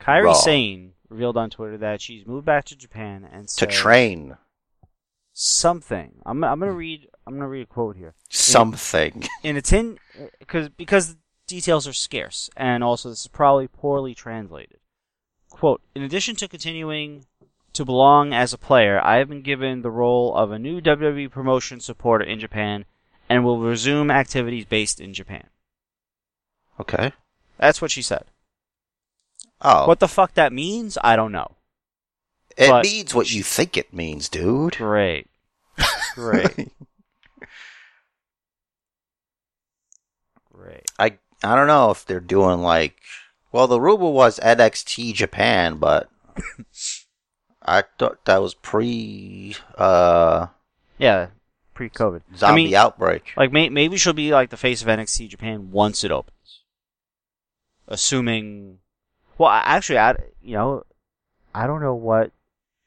Kairi 0.00 0.24
Wrong. 0.24 0.34
Sane 0.34 0.92
revealed 1.08 1.36
on 1.36 1.50
Twitter 1.50 1.78
that 1.78 2.00
she's 2.00 2.26
moved 2.26 2.46
back 2.46 2.64
to 2.66 2.76
Japan 2.76 3.28
and 3.30 3.46
To 3.48 3.54
said 3.54 3.70
train 3.70 4.36
something. 5.32 6.14
I'm 6.26 6.42
I'm 6.42 6.58
gonna 6.60 6.72
read. 6.72 7.08
I'm 7.26 7.34
gonna 7.34 7.48
read 7.48 7.62
a 7.62 7.66
quote 7.66 7.96
here. 7.96 8.14
something. 8.30 9.24
in 9.42 9.56
it's 9.56 9.72
in 9.72 9.98
because 10.38 10.68
because 10.70 11.16
details 11.46 11.86
are 11.86 11.92
scarce 11.92 12.48
and 12.56 12.82
also 12.82 13.10
this 13.10 13.20
is 13.22 13.28
probably 13.28 13.68
poorly 13.68 14.14
translated. 14.14 14.78
Quote: 15.50 15.82
In 15.94 16.02
addition 16.02 16.34
to 16.36 16.48
continuing 16.48 17.26
to 17.72 17.84
belong 17.84 18.32
as 18.32 18.52
a 18.52 18.58
player, 18.58 19.00
I 19.02 19.16
have 19.16 19.28
been 19.28 19.42
given 19.42 19.82
the 19.82 19.90
role 19.90 20.34
of 20.34 20.50
a 20.50 20.58
new 20.58 20.80
WWE 20.80 21.30
promotion 21.30 21.80
supporter 21.80 22.24
in 22.24 22.38
Japan 22.40 22.84
and 23.28 23.44
will 23.44 23.60
resume 23.60 24.10
activities 24.10 24.64
based 24.64 25.00
in 25.00 25.14
Japan. 25.14 25.46
Okay. 26.80 27.12
That's 27.58 27.80
what 27.80 27.90
she 27.90 28.02
said. 28.02 28.24
Oh. 29.60 29.86
What 29.86 30.00
the 30.00 30.08
fuck 30.08 30.34
that 30.34 30.52
means, 30.52 30.98
I 31.04 31.16
don't 31.16 31.32
know. 31.32 31.56
it 32.56 32.68
but- 32.68 32.82
means 32.84 33.14
what 33.14 33.32
you 33.32 33.42
think 33.42 33.76
it 33.76 33.92
means, 33.92 34.28
dude. 34.28 34.76
Great. 34.76 35.28
Great. 36.14 36.70
I 40.98 41.18
I 41.42 41.54
don't 41.56 41.66
know 41.66 41.90
if 41.90 42.04
they're 42.04 42.20
doing 42.20 42.60
like 42.60 42.96
well 43.52 43.66
the 43.66 43.80
rumor 43.80 44.10
was 44.10 44.38
NXT 44.40 45.14
Japan, 45.14 45.76
but 45.76 46.08
I 47.62 47.84
thought 47.98 48.24
that 48.24 48.42
was 48.42 48.54
pre 48.54 49.56
uh 49.76 50.46
Yeah, 50.98 51.28
pre-COVID. 51.74 52.22
zombie 52.36 52.62
I 52.62 52.64
mean, 52.64 52.74
outbreak. 52.74 53.32
Like 53.36 53.52
may- 53.52 53.68
maybe 53.68 53.96
she'll 53.96 54.12
be 54.12 54.32
like 54.32 54.50
the 54.50 54.56
face 54.56 54.82
of 54.82 54.88
NXT 54.88 55.28
Japan 55.28 55.70
once 55.70 56.04
it 56.04 56.10
opens. 56.10 56.60
Assuming, 57.88 58.78
well, 59.38 59.50
actually, 59.50 59.98
I 59.98 60.14
you 60.42 60.54
know, 60.54 60.84
I 61.54 61.66
don't 61.66 61.82
know 61.82 61.94
what 61.94 62.30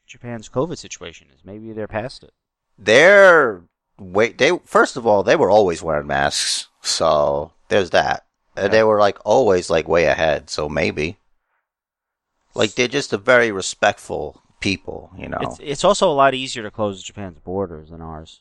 Japan's 0.06 0.48
COVID 0.48 0.78
situation 0.78 1.28
is. 1.34 1.44
Maybe 1.44 1.72
they're 1.72 1.86
past 1.86 2.22
it. 2.24 2.32
They're 2.78 3.62
wait 3.98 4.38
they 4.38 4.58
first 4.64 4.96
of 4.96 5.06
all 5.06 5.22
they 5.22 5.36
were 5.36 5.50
always 5.50 5.82
wearing 5.82 6.06
masks, 6.06 6.68
so 6.82 7.52
there's 7.68 7.90
that. 7.90 8.26
Uh, 8.56 8.62
and 8.62 8.72
they 8.72 8.82
were 8.82 8.98
like 8.98 9.18
always 9.24 9.70
like 9.70 9.88
way 9.88 10.06
ahead, 10.06 10.50
so 10.50 10.68
maybe. 10.68 11.18
Like 12.54 12.74
they're 12.74 12.88
just 12.88 13.12
a 13.12 13.18
very 13.18 13.52
respectful 13.52 14.40
people, 14.60 15.10
you 15.16 15.28
know. 15.28 15.38
It's 15.40 15.58
it's 15.60 15.84
also 15.84 16.10
a 16.10 16.14
lot 16.14 16.34
easier 16.34 16.62
to 16.62 16.70
close 16.70 17.02
Japan's 17.02 17.38
borders 17.38 17.90
than 17.90 18.00
ours. 18.00 18.40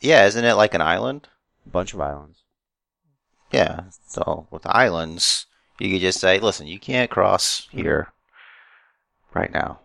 yeah, 0.00 0.26
isn't 0.26 0.44
it 0.44 0.54
like 0.54 0.74
an 0.74 0.82
island? 0.82 1.28
A 1.66 1.70
bunch 1.70 1.94
of 1.94 2.00
islands. 2.00 2.42
Yeah. 3.50 3.84
So 4.06 4.46
with 4.50 4.66
islands, 4.66 5.46
you 5.78 5.90
could 5.90 6.00
just 6.00 6.20
say, 6.20 6.38
"Listen, 6.38 6.66
you 6.66 6.78
can't 6.78 7.10
cross 7.10 7.66
mm-hmm. 7.66 7.78
here 7.78 8.12
right 9.34 9.52
now." 9.52 9.80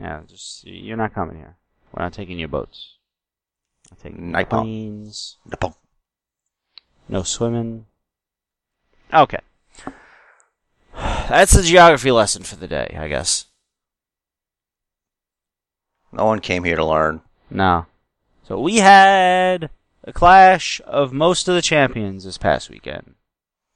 Yeah, 0.00 0.22
just 0.26 0.64
you're 0.64 0.96
not 0.96 1.14
coming 1.14 1.36
here. 1.36 1.56
We're 1.92 2.04
not 2.04 2.12
taking 2.12 2.38
your 2.38 2.48
boats. 2.48 2.94
Not 3.90 4.00
taking 4.00 4.32
bomb. 4.32 4.46
planes. 4.46 5.36
Napalm. 5.48 5.74
No 7.08 7.22
swimming. 7.22 7.86
Okay. 9.12 9.38
That's 10.94 11.52
the 11.52 11.62
geography 11.62 12.10
lesson 12.10 12.42
for 12.42 12.56
the 12.56 12.68
day, 12.68 12.96
I 12.98 13.08
guess. 13.08 13.46
No 16.12 16.24
one 16.24 16.40
came 16.40 16.64
here 16.64 16.76
to 16.76 16.84
learn. 16.84 17.20
No. 17.50 17.86
So 18.46 18.58
we 18.60 18.76
had 18.76 19.70
a 20.04 20.12
clash 20.12 20.80
of 20.86 21.12
most 21.12 21.48
of 21.48 21.54
the 21.54 21.62
champions 21.62 22.24
this 22.24 22.38
past 22.38 22.70
weekend. 22.70 23.14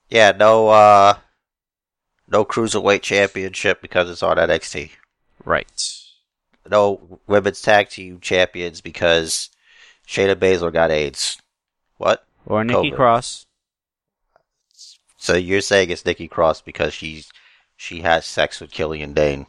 Yeah, 0.09 0.33
no, 0.33 0.69
uh, 0.69 1.15
no 2.29 2.45
cruiserweight 2.45 3.03
championship 3.03 3.81
because 3.83 4.11
it's 4.11 4.23
on 4.23 4.37
NXT. 4.37 4.91
Right. 5.45 5.67
No 6.71 7.21
women's 7.27 7.61
tag 7.61 7.89
team 7.89 8.21
champions 8.21 8.81
because 8.81 9.51
Shayna 10.07 10.35
Baszler 10.35 10.73
got 10.73 10.91
AIDS. 10.91 11.39
What? 11.99 12.25
Or 12.47 12.65
Nikki 12.65 12.91
COVID. 12.91 12.97
Cross. 12.97 13.47
So 15.17 15.37
you're 15.37 15.61
saying 15.61 15.91
it's 15.91 16.05
Nikki 16.05 16.27
Cross 16.27 16.63
because 16.63 16.93
she's 16.93 17.31
she 17.77 18.01
has 18.01 18.27
sex 18.27 18.61
with 18.61 18.71
Killian 18.71 19.15
Dain? 19.15 19.47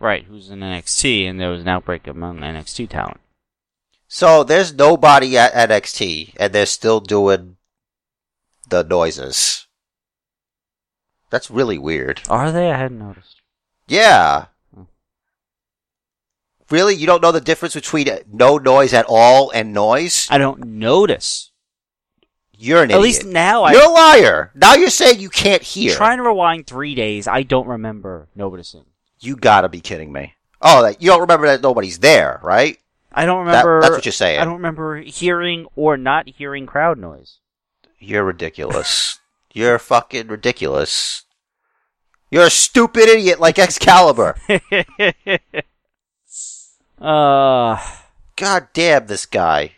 Right, 0.00 0.24
who's 0.24 0.50
in 0.50 0.60
NXT, 0.60 1.28
and 1.28 1.40
there 1.40 1.50
was 1.50 1.60
an 1.60 1.68
outbreak 1.68 2.08
among 2.08 2.38
NXT 2.38 2.88
talent. 2.88 3.20
So 4.08 4.42
there's 4.42 4.74
nobody 4.74 5.38
at 5.38 5.54
NXT, 5.54 6.34
and 6.40 6.52
they're 6.52 6.66
still 6.66 6.98
doing 6.98 7.56
the 8.68 8.82
noises. 8.82 9.68
That's 11.30 11.52
really 11.52 11.78
weird. 11.78 12.22
Are 12.28 12.50
they? 12.50 12.72
I 12.72 12.78
hadn't 12.78 12.98
noticed. 12.98 13.40
Yeah. 13.86 14.46
Hmm. 14.74 14.82
Really? 16.68 16.96
You 16.96 17.06
don't 17.06 17.22
know 17.22 17.32
the 17.32 17.40
difference 17.40 17.74
between 17.74 18.08
no 18.30 18.58
noise 18.58 18.92
at 18.92 19.06
all 19.08 19.52
and 19.52 19.72
noise? 19.72 20.26
I 20.30 20.38
don't 20.38 20.64
notice. 20.64 21.51
You're 22.62 22.84
an 22.84 22.92
At 22.92 22.98
idiot. 22.98 23.02
least 23.02 23.24
now 23.26 23.64
I. 23.64 23.72
You're 23.72 23.82
a 23.82 23.88
liar. 23.92 24.52
Now 24.54 24.74
you're 24.74 24.88
saying 24.88 25.18
you 25.18 25.28
can't 25.30 25.62
hear. 25.62 25.96
Trying 25.96 26.18
to 26.18 26.22
rewind 26.22 26.66
three 26.66 26.94
days, 26.94 27.26
I 27.26 27.42
don't 27.42 27.66
remember 27.66 28.28
noticing. 28.36 28.84
You 29.18 29.34
gotta 29.34 29.68
be 29.68 29.80
kidding 29.80 30.12
me. 30.12 30.34
Oh, 30.60 30.82
that 30.84 31.02
you 31.02 31.10
don't 31.10 31.22
remember 31.22 31.48
that 31.48 31.60
nobody's 31.60 31.98
there, 31.98 32.38
right? 32.42 32.78
I 33.12 33.26
don't 33.26 33.46
That- 33.46 33.64
remember. 33.64 33.80
that's 33.80 33.94
what 33.94 34.04
you're 34.06 34.12
saying. 34.12 34.38
I 34.38 34.44
don't 34.44 34.54
remember 34.58 34.98
hearing 35.00 35.66
or 35.74 35.96
not 35.96 36.28
hearing 36.28 36.66
crowd 36.66 36.98
noise. 36.98 37.38
You're 37.98 38.22
ridiculous. 38.24 39.18
You're 39.52 39.78
fucking 39.80 40.28
ridiculous. 40.28 41.24
You're 42.30 42.46
a 42.46 42.50
stupid 42.50 43.08
idiot 43.08 43.38
like 43.40 43.58
Excalibur. 43.58 44.36
uh, 47.00 47.78
God 48.36 48.68
damn 48.72 49.06
this 49.06 49.26
guy. 49.26 49.72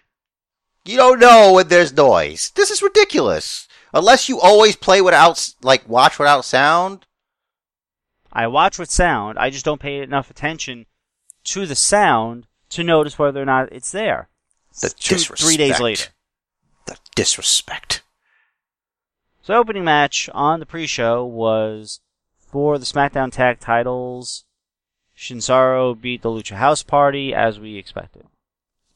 You 0.84 0.96
don't 0.96 1.18
know 1.18 1.54
when 1.54 1.68
there's 1.68 1.92
noise. 1.92 2.52
This 2.54 2.70
is 2.70 2.82
ridiculous. 2.82 3.66
Unless 3.94 4.28
you 4.28 4.40
always 4.40 4.76
play 4.76 5.00
without, 5.00 5.54
like, 5.62 5.88
watch 5.88 6.18
without 6.18 6.44
sound. 6.44 7.06
I 8.32 8.48
watch 8.48 8.78
with 8.78 8.90
sound. 8.90 9.38
I 9.38 9.50
just 9.50 9.64
don't 9.64 9.80
pay 9.80 10.00
enough 10.02 10.30
attention 10.30 10.86
to 11.44 11.66
the 11.66 11.76
sound 11.76 12.46
to 12.70 12.82
notice 12.82 13.18
whether 13.18 13.40
or 13.40 13.44
not 13.46 13.72
it's 13.72 13.92
there. 13.92 14.28
The 14.80 14.90
Two, 14.90 15.14
disrespect. 15.14 15.40
three 15.40 15.56
days 15.56 15.80
later. 15.80 16.08
The 16.86 16.98
disrespect. 17.14 18.02
So, 19.42 19.54
opening 19.54 19.84
match 19.84 20.28
on 20.34 20.58
the 20.58 20.66
pre-show 20.66 21.24
was 21.24 22.00
for 22.36 22.78
the 22.78 22.86
SmackDown 22.86 23.30
Tag 23.30 23.60
Titles. 23.60 24.44
Shinsaru 25.16 25.98
beat 25.98 26.22
the 26.22 26.30
Lucha 26.30 26.56
House 26.56 26.82
Party 26.82 27.32
as 27.32 27.60
we 27.60 27.76
expected. 27.76 28.26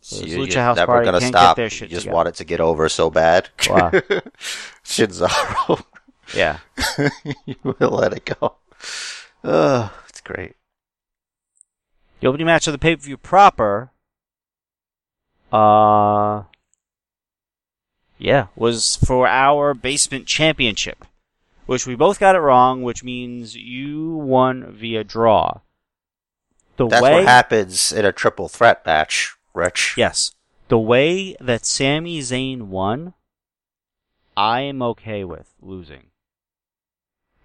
So 0.08 0.24
You- 0.24 0.38
Lucha 0.38 0.54
you're 0.54 0.62
House 0.62 0.76
never 0.76 0.92
Party 0.92 1.04
gonna 1.04 1.20
can't 1.20 1.34
get 1.34 1.38
stop. 1.38 1.56
their 1.56 1.68
shit 1.68 1.90
you 1.90 1.96
just 1.96 2.04
together. 2.04 2.14
want 2.16 2.28
it 2.28 2.34
to 2.36 2.44
get 2.44 2.60
over 2.60 2.88
so 2.88 3.10
bad. 3.10 3.50
Wow. 3.68 3.90
Shinzaro. 4.82 5.84
Yeah. 6.34 6.58
you 7.44 7.56
will 7.62 7.90
let 7.90 8.14
it 8.14 8.24
go. 8.40 8.56
Ugh, 9.44 9.90
it's 10.08 10.22
great. 10.22 10.54
The 12.20 12.26
opening 12.26 12.46
match 12.46 12.66
of 12.66 12.72
the 12.72 12.78
pay-per-view 12.78 13.18
proper 13.18 13.90
Uh, 15.52 16.44
yeah, 18.18 18.46
was 18.56 18.96
for 18.96 19.26
our 19.28 19.74
basement 19.74 20.26
championship, 20.26 21.04
which 21.66 21.86
we 21.86 21.94
both 21.94 22.18
got 22.18 22.34
it 22.34 22.40
wrong, 22.40 22.82
which 22.82 23.04
means 23.04 23.56
you 23.56 24.10
won 24.16 24.72
via 24.72 25.04
draw. 25.04 25.60
The 26.76 26.86
That's 26.88 27.02
way, 27.02 27.12
what 27.14 27.24
happens 27.24 27.92
in 27.92 28.04
a 28.04 28.12
triple 28.12 28.48
threat 28.48 28.84
match, 28.86 29.36
Rich. 29.58 29.94
yes, 29.96 30.32
the 30.68 30.78
way 30.78 31.36
that 31.40 31.64
Sami 31.66 32.20
Zayn 32.20 32.62
won, 32.68 33.14
I 34.36 34.60
am 34.60 34.82
okay 34.82 35.24
with 35.24 35.52
losing. 35.60 36.06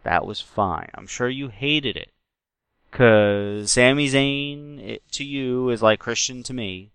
That 0.04 0.26
was 0.26 0.42
fine. 0.42 0.90
I'm 0.94 1.08
sure 1.08 1.30
you 1.30 1.48
hated 1.48 1.96
it. 1.96 2.12
Cause 2.92 3.72
Sami 3.72 4.08
Zayn 4.08 4.80
it, 4.80 5.12
to 5.14 5.24
you 5.24 5.70
is 5.70 5.82
like 5.82 6.00
Christian 6.00 6.44
to 6.44 6.54
me. 6.54 6.92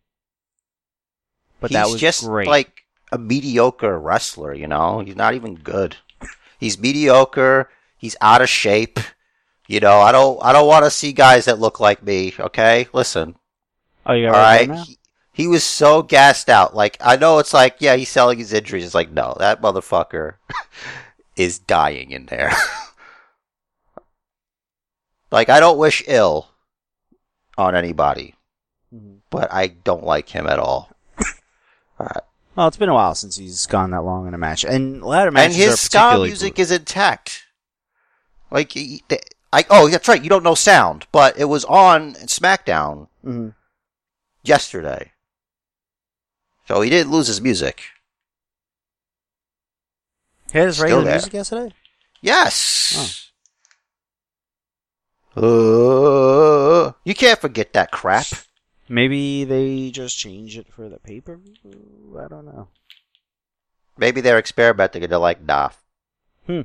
But 1.60 1.70
He's 1.70 1.76
that 1.76 1.88
was 1.88 2.00
just 2.00 2.24
great. 2.24 2.46
like 2.46 2.82
a 3.10 3.18
mediocre 3.18 3.98
wrestler, 3.98 4.54
you 4.54 4.68
know? 4.68 5.00
He's 5.00 5.16
not 5.16 5.34
even 5.34 5.56
good. 5.56 5.96
He's 6.60 6.78
mediocre. 6.78 7.70
He's 7.96 8.16
out 8.20 8.42
of 8.42 8.48
shape. 8.48 9.00
You 9.66 9.80
know, 9.80 10.00
I 10.00 10.12
don't 10.12 10.38
I 10.42 10.52
don't 10.52 10.66
want 10.66 10.84
to 10.86 10.90
see 10.90 11.12
guys 11.12 11.44
that 11.44 11.58
look 11.58 11.78
like 11.80 12.02
me, 12.02 12.32
okay? 12.38 12.88
Listen. 12.92 13.36
oh, 14.06 14.14
you 14.14 14.26
All 14.28 14.32
got 14.32 14.62
it 14.62 14.68
right. 14.70 14.86
He, 14.86 14.98
he 15.38 15.46
was 15.46 15.62
so 15.64 16.02
gassed 16.02 16.48
out. 16.50 16.74
Like 16.74 16.96
I 17.00 17.16
know 17.16 17.38
it's 17.38 17.54
like, 17.54 17.76
yeah, 17.78 17.94
he's 17.96 18.10
selling 18.10 18.38
his 18.38 18.52
injuries. 18.52 18.84
It's 18.84 18.94
like, 18.94 19.10
no, 19.12 19.34
that 19.38 19.62
motherfucker 19.62 20.34
is 21.36 21.58
dying 21.60 22.10
in 22.10 22.26
there. 22.26 22.52
like 25.30 25.48
I 25.48 25.60
don't 25.60 25.78
wish 25.78 26.02
ill 26.06 26.48
on 27.56 27.74
anybody, 27.74 28.34
Mhm. 28.94 29.18
but 29.30 29.52
I 29.52 29.66
don't 29.68 30.04
like 30.04 30.28
him 30.30 30.46
at 30.46 30.58
all. 30.58 30.90
Well, 32.56 32.66
it's 32.66 32.76
been 32.76 32.88
a 32.88 32.94
while 32.94 33.14
since 33.14 33.36
he's 33.36 33.66
gone 33.66 33.92
that 33.92 34.02
long 34.02 34.26
in 34.26 34.34
a 34.34 34.38
match, 34.38 34.64
and 34.64 35.00
ladder 35.00 35.28
and 35.28 35.34
matches 35.34 35.58
are 35.58 35.70
his 35.70 35.80
ska 35.80 36.14
music 36.18 36.56
brutal. 36.56 36.62
is 36.62 36.70
intact. 36.72 37.44
Like, 38.50 38.72
he- 38.72 39.04
I 39.52 39.64
oh, 39.70 39.88
that's 39.88 40.08
right. 40.08 40.20
You 40.20 40.28
don't 40.28 40.42
know 40.42 40.56
sound, 40.56 41.06
but 41.12 41.38
it 41.38 41.44
was 41.44 41.64
on 41.66 42.14
SmackDown 42.14 43.06
Mhm. 43.24 43.54
yesterday, 44.42 45.12
so 46.68 46.82
he 46.82 46.90
didn't 46.90 47.10
lose 47.10 47.28
his 47.28 47.40
music. 47.40 47.82
He 50.52 50.58
had 50.58 50.66
his 50.66 50.78
regular 50.78 51.02
music 51.02 51.32
yesterday. 51.32 51.74
Yes. 52.20 53.30
Uh, 55.34 56.92
you 57.04 57.14
can't 57.14 57.40
forget 57.40 57.72
that 57.72 57.90
crap. 57.90 58.26
Maybe 58.86 59.44
they 59.44 59.90
just 59.90 60.18
changed 60.18 60.58
it 60.58 60.66
for 60.70 60.90
the 60.90 60.98
paper? 60.98 61.40
I 62.18 62.28
don't 62.28 62.44
know. 62.44 62.68
Maybe 63.96 64.20
they're 64.20 64.38
experimenting 64.38 65.02
and 65.02 65.10
they're 65.10 65.18
like, 65.18 65.42
nah. 65.42 65.70
Hmm. 66.46 66.62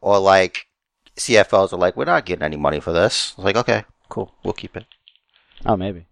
Or 0.00 0.18
like, 0.18 0.66
CFLs 1.16 1.72
are 1.72 1.76
like, 1.76 1.96
we're 1.96 2.04
not 2.06 2.26
getting 2.26 2.44
any 2.44 2.56
money 2.56 2.80
for 2.80 2.92
this. 2.92 3.34
It's 3.36 3.44
like, 3.44 3.56
okay, 3.56 3.84
cool, 4.08 4.34
we'll 4.42 4.52
keep 4.52 4.76
it. 4.76 4.84
Oh, 5.64 5.76
maybe. 5.76 6.06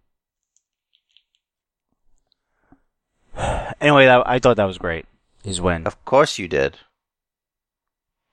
anyway, 3.80 4.06
that, 4.06 4.22
I 4.26 4.38
thought 4.38 4.56
that 4.56 4.64
was 4.64 4.78
great. 4.78 5.06
His 5.42 5.60
win. 5.60 5.86
Of 5.86 6.02
course 6.04 6.38
you 6.38 6.48
did. 6.48 6.78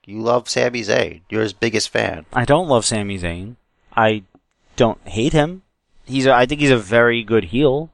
You 0.06 0.20
love 0.22 0.50
Sami 0.50 0.82
Zayn. 0.82 1.22
You're 1.30 1.44
his 1.44 1.54
biggest 1.54 1.90
fan. 1.90 2.26
I 2.34 2.46
don't 2.46 2.68
love 2.68 2.86
Sami 2.86 3.20
Zayn. 3.20 3.56
I 3.96 4.24
don't 4.76 5.06
hate 5.08 5.34
him. 5.34 5.62
He's. 6.06 6.26
A, 6.26 6.34
I 6.34 6.46
think 6.46 6.62
he's 6.62 6.72
a 6.72 6.78
very 6.78 7.24
good 7.24 7.46
heel. 7.46 7.92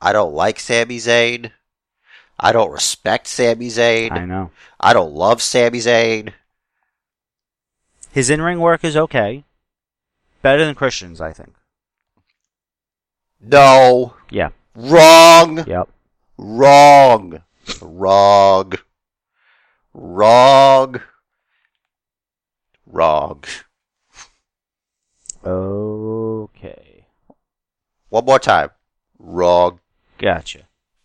I 0.00 0.12
don't 0.12 0.34
like 0.34 0.58
Sami 0.58 0.96
Zayn. 0.96 1.52
I 2.38 2.52
don't 2.52 2.72
respect 2.72 3.26
Sami 3.26 3.68
Zayn. 3.68 4.12
I 4.12 4.24
know. 4.24 4.50
I 4.80 4.92
don't 4.94 5.12
love 5.12 5.42
Sami 5.42 5.78
Zayn. 5.78 6.32
His 8.10 8.30
in 8.30 8.40
ring 8.40 8.58
work 8.60 8.82
is 8.82 8.96
okay. 8.96 9.44
Better 10.42 10.64
than 10.64 10.74
Christian's, 10.74 11.20
I 11.20 11.32
think. 11.32 11.54
No. 13.40 14.14
Yeah. 14.30 14.50
Wrong. 14.74 15.64
Yep. 15.66 15.88
Wrong. 16.38 17.42
Wrong. 17.80 18.72
Wrong. 19.92 21.00
Wrong. 22.86 23.44
Okay. 25.44 27.06
One 28.08 28.24
more 28.24 28.38
time. 28.38 28.70
Wrong. 29.18 29.80
Gotcha. 30.18 30.60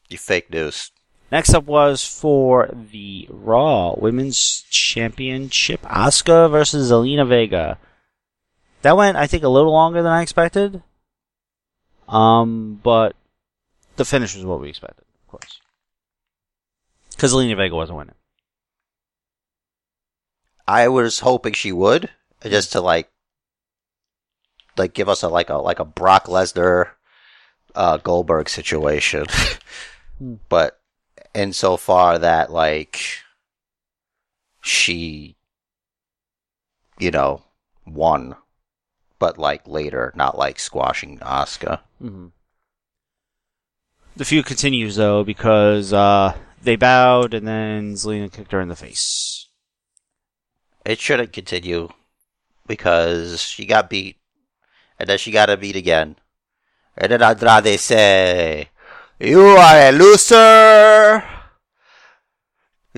You 0.10 0.18
fake 0.18 0.52
news. 0.52 0.92
Next 1.32 1.54
up 1.54 1.66
was 1.66 2.06
for 2.06 2.70
the 2.72 3.28
Raw 3.30 3.96
Women's 3.98 4.64
Championship, 4.70 5.82
Asuka 5.82 6.50
versus 6.50 6.92
Zelina 6.92 7.28
Vega. 7.28 7.78
That 8.84 8.96
went, 8.96 9.18
I 9.18 9.26
think, 9.26 9.44
a 9.44 9.50
little 9.50 9.72
longer 9.72 10.04
than 10.04 10.12
I 10.12 10.22
expected. 10.22 10.84
Um, 12.08 12.80
but 12.84 13.16
the 13.96 14.06
finish 14.06 14.36
was 14.36 14.46
what 14.46 14.60
we 14.60 14.70
expected, 14.70 15.06
of 15.24 15.28
course. 15.28 15.60
Because 17.12 17.34
Zelina 17.34 17.56
Vega 17.56 17.76
wasn't 17.76 17.98
winning. 17.98 18.16
I 20.68 20.88
was 20.88 21.20
hoping 21.20 21.54
she 21.54 21.72
would, 21.72 22.10
just 22.44 22.72
to 22.74 22.82
like, 22.82 23.10
like 24.78 24.94
give 24.94 25.08
us 25.08 25.24
a 25.24 25.30
like 25.30 25.50
a 25.50 25.56
like 25.56 25.80
a 25.80 25.86
Brock 25.86 26.26
Lesnar, 26.26 26.92
uh, 27.76 27.98
Goldberg 27.98 28.50
situation. 28.50 29.26
But 30.48 30.80
insofar 31.34 32.20
that 32.20 32.52
like 32.52 33.02
she, 34.62 35.36
you 36.98 37.12
know, 37.12 37.44
won, 37.86 38.36
but 39.20 39.38
like 39.38 39.68
later, 39.68 40.14
not 40.16 40.38
like 40.38 40.60
squashing 40.60 41.20
Asuka. 41.20 41.82
Mm-hmm. 42.02 42.28
The 44.18 44.24
feud 44.24 44.46
continues 44.46 44.96
though 44.96 45.26
because 45.26 45.92
uh, 45.92 46.38
they 46.62 46.78
bowed 46.78 47.34
and 47.34 47.46
then 47.46 47.94
Zelina 47.96 48.32
kicked 48.32 48.54
her 48.54 48.62
in 48.62 48.70
the 48.70 48.76
face. 48.76 49.48
It 50.86 51.00
shouldn't 51.00 51.34
continue 51.34 51.90
because 52.66 53.42
she 53.42 53.66
got 53.66 53.90
beat, 53.90 54.18
and 55.00 55.10
then 55.10 55.18
she 55.18 55.32
got 55.32 55.60
beat 55.60 55.76
again. 55.76 56.16
And 56.98 57.12
then 57.12 57.22
Andrade 57.22 57.78
say, 57.80 58.70
"You 59.20 59.42
are 59.42 59.90
a 59.90 59.92
loser." 59.92 61.24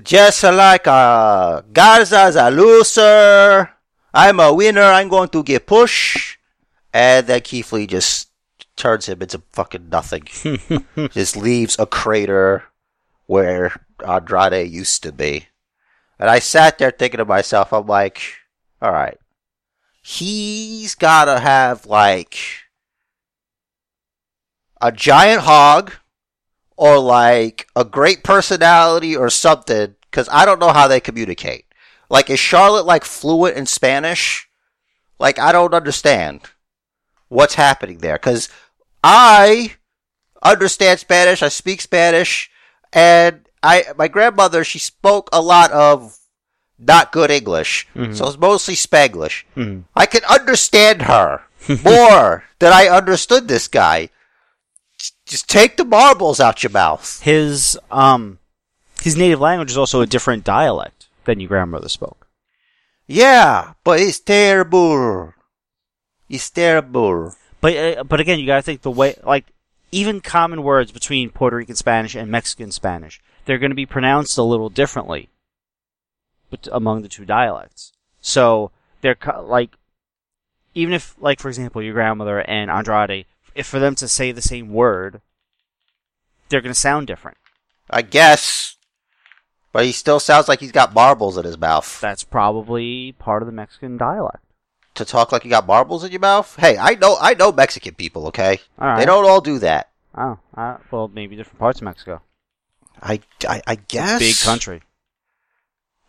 Just 0.03 0.43
like 0.43 0.85
uh, 0.87 1.61
Garza's 1.73 2.35
a 2.35 2.51
loser. 2.51 3.71
I'm 4.13 4.39
a 4.39 4.53
winner. 4.53 4.83
I'm 4.83 5.09
going 5.09 5.29
to 5.29 5.41
get 5.41 5.65
pushed. 5.65 6.37
And 6.93 7.25
then 7.25 7.41
Keith 7.41 7.73
Lee 7.73 7.87
just 7.87 8.26
turns 8.77 9.07
him 9.07 9.21
into 9.21 9.41
fucking 9.51 9.89
nothing. 9.89 10.23
just 11.11 11.35
leaves 11.35 11.75
a 11.77 11.85
crater 11.85 12.63
where 13.25 13.85
Andrade 14.07 14.71
used 14.71 15.03
to 15.03 15.11
be. 15.11 15.47
And 16.19 16.29
I 16.29 16.39
sat 16.39 16.77
there 16.77 16.91
thinking 16.91 17.17
to 17.19 17.25
myself, 17.25 17.73
I'm 17.73 17.85
like, 17.85 18.21
all 18.81 18.91
right, 18.91 19.17
he's 20.01 20.95
gotta 20.95 21.39
have 21.39 21.85
like 21.85 22.37
a 24.81 24.91
giant 24.91 25.41
hog 25.41 25.93
or 26.75 26.99
like 26.99 27.67
a 27.75 27.83
great 27.83 28.23
personality 28.23 29.15
or 29.15 29.29
something, 29.29 29.95
because 30.09 30.29
I 30.31 30.45
don't 30.45 30.59
know 30.59 30.73
how 30.73 30.87
they 30.87 30.99
communicate. 30.99 31.65
Like, 32.09 32.29
is 32.29 32.39
Charlotte 32.39 32.85
like 32.85 33.03
fluent 33.03 33.57
in 33.57 33.65
Spanish? 33.65 34.47
Like, 35.19 35.39
I 35.39 35.51
don't 35.51 35.73
understand 35.73 36.41
what's 37.27 37.55
happening 37.55 37.97
there, 37.97 38.15
because 38.15 38.49
I 39.03 39.75
understand 40.43 40.99
Spanish, 40.99 41.41
I 41.41 41.49
speak 41.49 41.81
Spanish, 41.81 42.49
and 42.93 43.47
I 43.63 43.85
my 43.97 44.07
grandmother 44.07 44.63
she 44.63 44.79
spoke 44.79 45.29
a 45.31 45.41
lot 45.41 45.71
of 45.71 46.17
not 46.79 47.11
good 47.11 47.31
English, 47.31 47.87
Mhm. 47.95 48.15
so 48.15 48.27
it's 48.27 48.37
mostly 48.37 48.75
Spanglish. 48.75 49.43
Mhm. 49.55 49.83
I 49.95 50.05
can 50.05 50.23
understand 50.25 51.03
her 51.03 51.41
more 51.83 52.43
than 52.59 52.71
I 52.73 52.87
understood 52.87 53.47
this 53.47 53.67
guy. 53.67 54.09
Just 55.25 55.49
take 55.49 55.77
the 55.77 55.85
marbles 55.85 56.39
out 56.39 56.63
your 56.63 56.71
mouth. 56.71 57.21
His 57.23 57.77
um 57.91 58.39
his 59.01 59.15
native 59.17 59.39
language 59.39 59.71
is 59.71 59.77
also 59.77 60.01
a 60.01 60.07
different 60.07 60.43
dialect 60.43 61.07
than 61.25 61.39
your 61.39 61.49
grandmother 61.49 61.89
spoke. 61.89 62.27
Yeah, 63.07 63.73
but 63.83 63.99
it's 63.99 64.19
terrible. 64.19 65.33
It's 66.29 66.49
terrible. 66.49 67.35
But 67.67 67.97
uh, 67.97 68.03
but 68.05 68.21
again, 68.21 68.39
you 68.39 68.45
gotta 68.45 68.61
think 68.61 68.81
the 68.81 68.89
way 68.89 69.15
like 69.23 69.45
even 69.91 70.21
common 70.21 70.63
words 70.63 70.93
between 70.93 71.31
Puerto 71.31 71.57
Rican 71.57 71.75
Spanish 71.75 72.15
and 72.15 72.31
Mexican 72.31 72.71
Spanish, 72.71 73.19
they're 73.43 73.57
going 73.57 73.71
to 73.71 73.75
be 73.75 73.85
pronounced 73.85 74.37
a 74.37 74.43
little 74.43 74.69
differently, 74.69 75.27
but 76.49 76.69
among 76.71 77.01
the 77.01 77.09
two 77.09 77.25
dialects. 77.25 77.91
So 78.21 78.71
they're 79.01 79.15
co- 79.15 79.45
like 79.45 79.71
even 80.75 80.93
if 80.93 81.13
like 81.19 81.41
for 81.41 81.49
example 81.49 81.83
your 81.83 81.93
grandmother 81.93 82.39
and 82.39 82.71
Andrade 82.71 83.25
if 83.53 83.67
for 83.67 83.79
them 83.79 83.95
to 83.95 84.07
say 84.07 84.31
the 84.31 84.41
same 84.41 84.71
word, 84.71 85.19
they're 86.47 86.61
going 86.61 86.73
to 86.73 86.79
sound 86.79 87.07
different. 87.07 87.37
I 87.89 88.01
guess. 88.01 88.77
But 89.73 89.83
he 89.83 89.91
still 89.91 90.21
sounds 90.21 90.47
like 90.47 90.61
he's 90.61 90.71
got 90.71 90.93
marbles 90.93 91.37
in 91.37 91.43
his 91.43 91.57
mouth. 91.57 91.99
That's 91.99 92.23
probably 92.23 93.11
part 93.19 93.41
of 93.41 93.45
the 93.45 93.51
Mexican 93.51 93.97
dialect. 93.97 94.41
To 94.97 95.05
talk 95.05 95.31
like 95.31 95.43
you 95.43 95.51
got 95.51 95.67
marbles 95.67 96.03
in 96.03 96.11
your 96.11 96.19
mouth? 96.19 96.55
Hey, 96.57 96.75
I 96.75 96.95
know 96.95 97.17
I 97.21 97.35
know 97.35 97.51
Mexican 97.51 97.93
people, 97.93 98.25
okay? 98.27 98.59
Right. 98.79 98.97
They 98.97 99.05
don't 99.05 99.29
all 99.29 99.41
do 99.41 99.59
that. 99.59 99.91
Oh, 100.17 100.39
uh, 100.55 100.77
well, 100.89 101.07
maybe 101.07 101.35
different 101.35 101.59
parts 101.59 101.79
of 101.79 101.85
Mexico. 101.85 102.23
I, 102.99 103.19
I, 103.47 103.61
I 103.67 103.75
guess. 103.75 104.17
Big 104.17 104.35
country. 104.37 104.81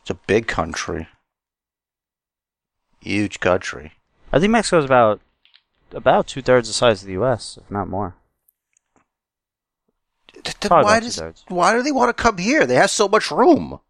It's 0.01 0.09
a 0.09 0.14
big 0.14 0.46
country. 0.46 1.07
Huge 3.01 3.40
country. 3.40 3.92
I 4.33 4.38
think 4.38 4.53
Mexico's 4.53 4.87
about 4.87 5.20
about 5.92 6.27
two 6.27 6.40
thirds 6.40 6.68
the 6.68 6.74
size 6.74 7.03
of 7.03 7.07
the 7.07 7.12
U.S., 7.12 7.59
if 7.62 7.70
not 7.70 7.88
more. 7.88 8.14
Th- 10.33 10.70
why 10.70 11.01
does 11.01 11.20
why 11.48 11.74
do 11.74 11.83
they 11.83 11.92
want 11.92 12.09
to 12.09 12.22
come 12.22 12.38
here? 12.38 12.64
They 12.64 12.77
have 12.77 12.90
so 12.90 13.07
much 13.07 13.31
room. 13.31 13.81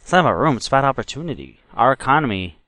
It's 0.00 0.10
not 0.10 0.20
about 0.20 0.38
room; 0.38 0.56
it's 0.56 0.66
about 0.66 0.84
opportunity. 0.84 1.60
Our 1.74 1.92
economy 1.92 2.59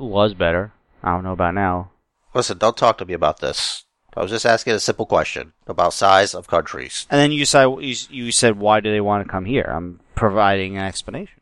was 0.00 0.34
better. 0.34 0.72
I 1.02 1.12
don't 1.12 1.24
know 1.24 1.32
about 1.32 1.54
now. 1.54 1.90
Listen, 2.34 2.58
don't 2.58 2.76
talk 2.76 2.98
to 2.98 3.04
me 3.04 3.14
about 3.14 3.40
this. 3.40 3.84
I 4.16 4.22
was 4.22 4.30
just 4.30 4.46
asking 4.46 4.74
a 4.74 4.80
simple 4.80 5.06
question 5.06 5.52
about 5.66 5.92
size 5.92 6.34
of 6.34 6.46
countries. 6.46 7.06
And 7.10 7.20
then 7.20 7.32
you 7.32 7.44
said 7.44 7.66
you, 7.80 7.94
you 8.10 8.32
said 8.32 8.58
why 8.58 8.80
do 8.80 8.90
they 8.90 9.00
want 9.00 9.24
to 9.26 9.30
come 9.30 9.44
here? 9.44 9.62
I'm 9.68 10.00
providing 10.14 10.76
an 10.76 10.84
explanation. 10.84 11.40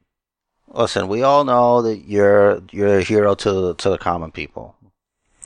Listen, 0.69 1.09
we 1.09 1.23
all 1.23 1.45
know 1.45 1.83
that 1.83 2.09
you're 2.09 2.63
you're 2.71 2.99
a 2.99 3.03
hero 3.03 3.35
to 3.35 3.75
to 3.75 3.91
the 3.91 3.99
common 3.99 4.33
people. 4.33 4.75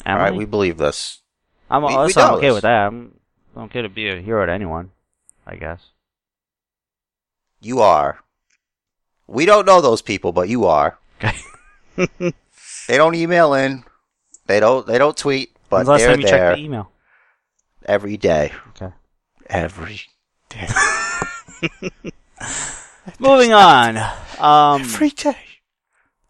Am 0.04 0.16
all 0.18 0.22
right, 0.22 0.32
I? 0.32 0.36
we 0.36 0.44
believe 0.44 0.76
this. 0.78 1.20
I'm, 1.68 1.82
we- 1.82 1.88
we 1.88 2.12
I'm 2.16 2.34
okay 2.34 2.46
this. 2.46 2.54
with 2.54 2.62
that. 2.62 2.86
I'm, 2.86 3.18
I'm 3.56 3.62
okay 3.64 3.82
to 3.82 3.88
be 3.88 4.08
a 4.08 4.20
hero 4.20 4.46
to 4.46 4.52
anyone. 4.52 4.92
I 5.44 5.56
guess. 5.56 5.80
You 7.60 7.80
are. 7.80 8.20
We 9.26 9.46
don't 9.46 9.66
know 9.66 9.80
those 9.80 10.02
people, 10.02 10.30
but 10.30 10.48
you 10.48 10.66
are. 10.66 10.98
They 12.88 12.96
don't 12.96 13.14
email 13.14 13.54
in. 13.54 13.84
They 14.46 14.60
don't. 14.60 14.86
They 14.86 14.98
don't 14.98 15.16
tweet, 15.16 15.56
but 15.68 15.78
When's 15.78 15.86
the 15.86 15.92
last 15.92 16.00
they're 16.00 16.10
time 16.10 16.20
you 16.20 16.26
there 16.26 16.38
checked 16.38 16.58
the 16.58 16.64
email? 16.64 16.90
every 17.86 18.16
day. 18.16 18.52
Okay. 18.70 18.92
Every 19.48 20.00
day. 20.48 20.68
Moving 23.18 23.52
on. 23.52 23.96
Um, 24.38 24.82
every 24.82 25.10
day 25.10 25.36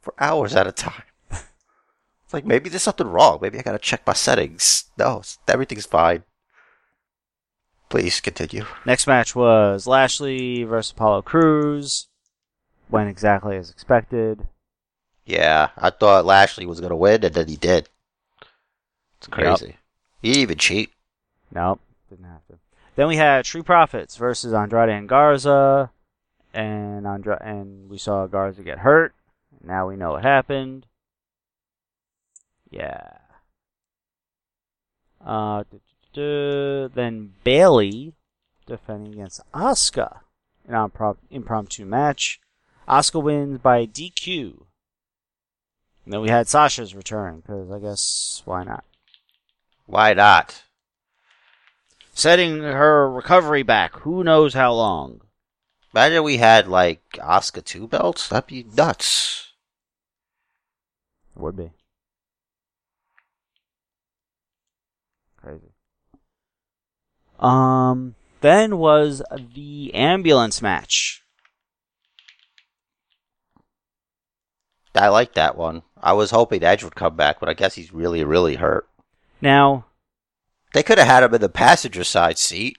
for 0.01 0.15
hours 0.19 0.55
at 0.55 0.67
a 0.67 0.73
time. 0.73 1.03
It's 1.31 2.33
like 2.33 2.45
maybe 2.45 2.69
there's 2.69 2.83
something 2.83 3.07
wrong. 3.07 3.39
Maybe 3.41 3.59
I 3.59 3.63
gotta 3.63 3.79
check 3.79 4.03
my 4.07 4.13
settings. 4.13 4.85
No, 4.99 5.23
everything's 5.49 5.87
fine. 5.87 6.25
Please 7.89 8.21
continue. 8.21 8.65
next 8.85 9.07
match 9.07 9.37
was 9.37 9.87
Lashley 9.87 10.65
versus 10.65 10.91
Apollo 10.91 11.23
Crews. 11.23 12.09
Went 12.91 13.09
exactly 13.09 13.57
as 13.57 13.71
expected. 13.71 14.49
Yeah, 15.27 15.71
I 15.77 15.91
thought 15.91 16.25
Lashley 16.25 16.67
was 16.67 16.81
gonna 16.81 16.97
win, 16.97 17.25
and 17.25 17.35
then 17.35 17.49
he 17.49 17.57
did. 17.57 17.89
It's 19.19 19.27
crazy. 19.27 19.77
He 20.23 20.29
didn't 20.31 20.43
even 20.43 20.59
cheat. 20.59 20.93
Nope, 21.53 21.81
didn't 22.09 22.27
have 22.27 22.47
to. 22.47 22.59
Then 22.95 23.09
we 23.09 23.17
had 23.17 23.45
True 23.45 23.63
Profits 23.63 24.17
versus 24.17 24.53
Andrade 24.55 24.89
and 24.89 25.09
Garza, 25.09 25.91
and 26.55 27.07
Andra- 27.07 27.43
and 27.45 27.91
we 27.91 27.99
saw 27.99 28.27
Garza 28.27 28.63
get 28.63 28.79
hurt. 28.79 29.15
Now 29.63 29.89
we 29.89 29.97
know 29.97 30.13
what 30.13 30.23
happened. 30.23 30.87
Yeah. 32.71 33.19
Uh, 35.25 35.65
then 36.15 37.33
Bayley 37.43 38.15
defending 38.65 39.15
against 39.15 39.41
Asuka 39.53 40.21
in 40.69 40.75
an 40.75 40.91
impromptu 41.31 41.85
match. 41.85 42.41
Asuka 42.89 43.23
wins 43.23 43.59
by 43.59 43.87
DQ. 43.87 44.66
And 46.07 46.15
then 46.15 46.23
we 46.23 46.31
had 46.31 46.49
Sasha's 46.49 46.95
return 46.95 47.41
because 47.41 47.71
I 47.71 47.79
guess 47.81 48.41
why 48.47 48.65
not? 48.65 48.85
Why 49.85 50.15
not? 50.15 50.63
setting 52.17 52.63
her 52.63 53.09
recovery 53.11 53.63
back. 53.63 53.95
Who 54.01 54.25
knows 54.25 54.55
how 54.55 54.73
long? 54.73 55.21
Imagine 55.95 56.25
we 56.25 56.39
had 56.39 56.67
like 56.67 57.19
Oscar 57.23 57.61
two 57.61 57.87
belts. 57.87 58.29
That'd 58.29 58.49
be 58.49 58.65
nuts. 58.77 59.53
Would 61.37 61.57
be 61.57 61.71
crazy. 65.37 65.73
Um. 67.39 68.15
Then 68.43 68.79
was 68.79 69.23
the 69.55 69.93
ambulance 69.95 70.61
match. 70.61 71.23
I 74.95 75.09
like 75.09 75.35
that 75.35 75.57
one. 75.57 75.83
I 76.07 76.13
was 76.13 76.31
hoping 76.31 76.63
Edge 76.63 76.85
would 76.85 76.95
come 76.95 77.17
back, 77.17 77.41
but 77.41 77.49
I 77.49 77.53
guess 77.55 77.75
he's 77.75 77.93
really, 77.93 78.23
really 78.23 78.55
hurt. 78.55 78.89
Now, 79.41 79.87
They 80.73 80.85
could 80.85 80.99
have 80.99 81.07
had 81.09 81.25
him 81.25 81.35
in 81.35 81.41
the 81.41 81.49
passenger 81.49 82.05
side 82.05 82.39
seat. 82.39 82.79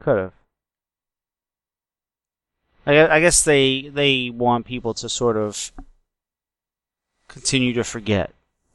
could 0.00 0.18
have. 0.18 0.32
I, 2.84 3.06
I 3.16 3.20
guess 3.20 3.44
they 3.44 3.88
they 3.94 4.28
want 4.30 4.66
people 4.66 4.92
to 4.94 5.08
sort 5.08 5.36
of 5.36 5.70
continue 7.28 7.72
to 7.74 7.84
forget 7.84 8.32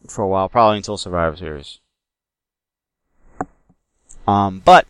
for 0.08 0.22
a 0.22 0.28
while, 0.30 0.48
probably 0.48 0.78
until 0.78 0.96
Survivor 0.96 1.36
Series. 1.36 1.80
Um, 4.26 4.62
but 4.64 4.88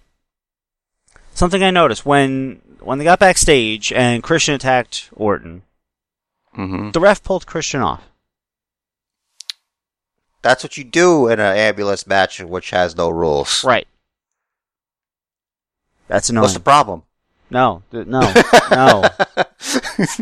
something 1.33 1.63
I 1.63 1.71
noticed 1.71 2.05
when 2.05 2.61
when 2.79 2.99
they 2.99 3.03
got 3.03 3.17
backstage 3.17 3.91
and 3.91 4.21
Christian 4.21 4.53
attacked 4.53 5.09
Orton, 5.15 5.63
Mm-hmm. 6.57 6.91
the 6.91 6.99
ref 6.99 7.23
pulled 7.23 7.45
Christian 7.45 7.81
off. 7.81 8.03
That's 10.41 10.63
what 10.63 10.75
you 10.77 10.83
do 10.83 11.27
in 11.27 11.39
an 11.39 11.55
ambulance 11.55 12.07
match, 12.07 12.39
which 12.39 12.71
has 12.71 12.95
no 12.95 13.09
rules. 13.09 13.63
Right. 13.63 13.87
That's 16.07 16.29
annoying. 16.29 16.43
What's 16.43 16.53
the 16.53 16.59
problem? 16.59 17.03
no, 17.49 17.83
th- 17.91 18.07
no, 18.07 18.19
no. 18.71 19.03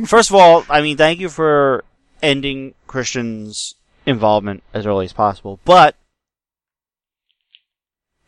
First 0.06 0.30
of 0.30 0.36
all, 0.36 0.64
I 0.70 0.82
mean, 0.82 0.98
thank 0.98 1.20
you 1.20 1.30
for 1.30 1.84
ending 2.22 2.74
Christian's 2.88 3.76
involvement 4.06 4.64
as 4.74 4.86
early 4.86 5.06
as 5.06 5.14
possible, 5.14 5.60
but 5.66 5.96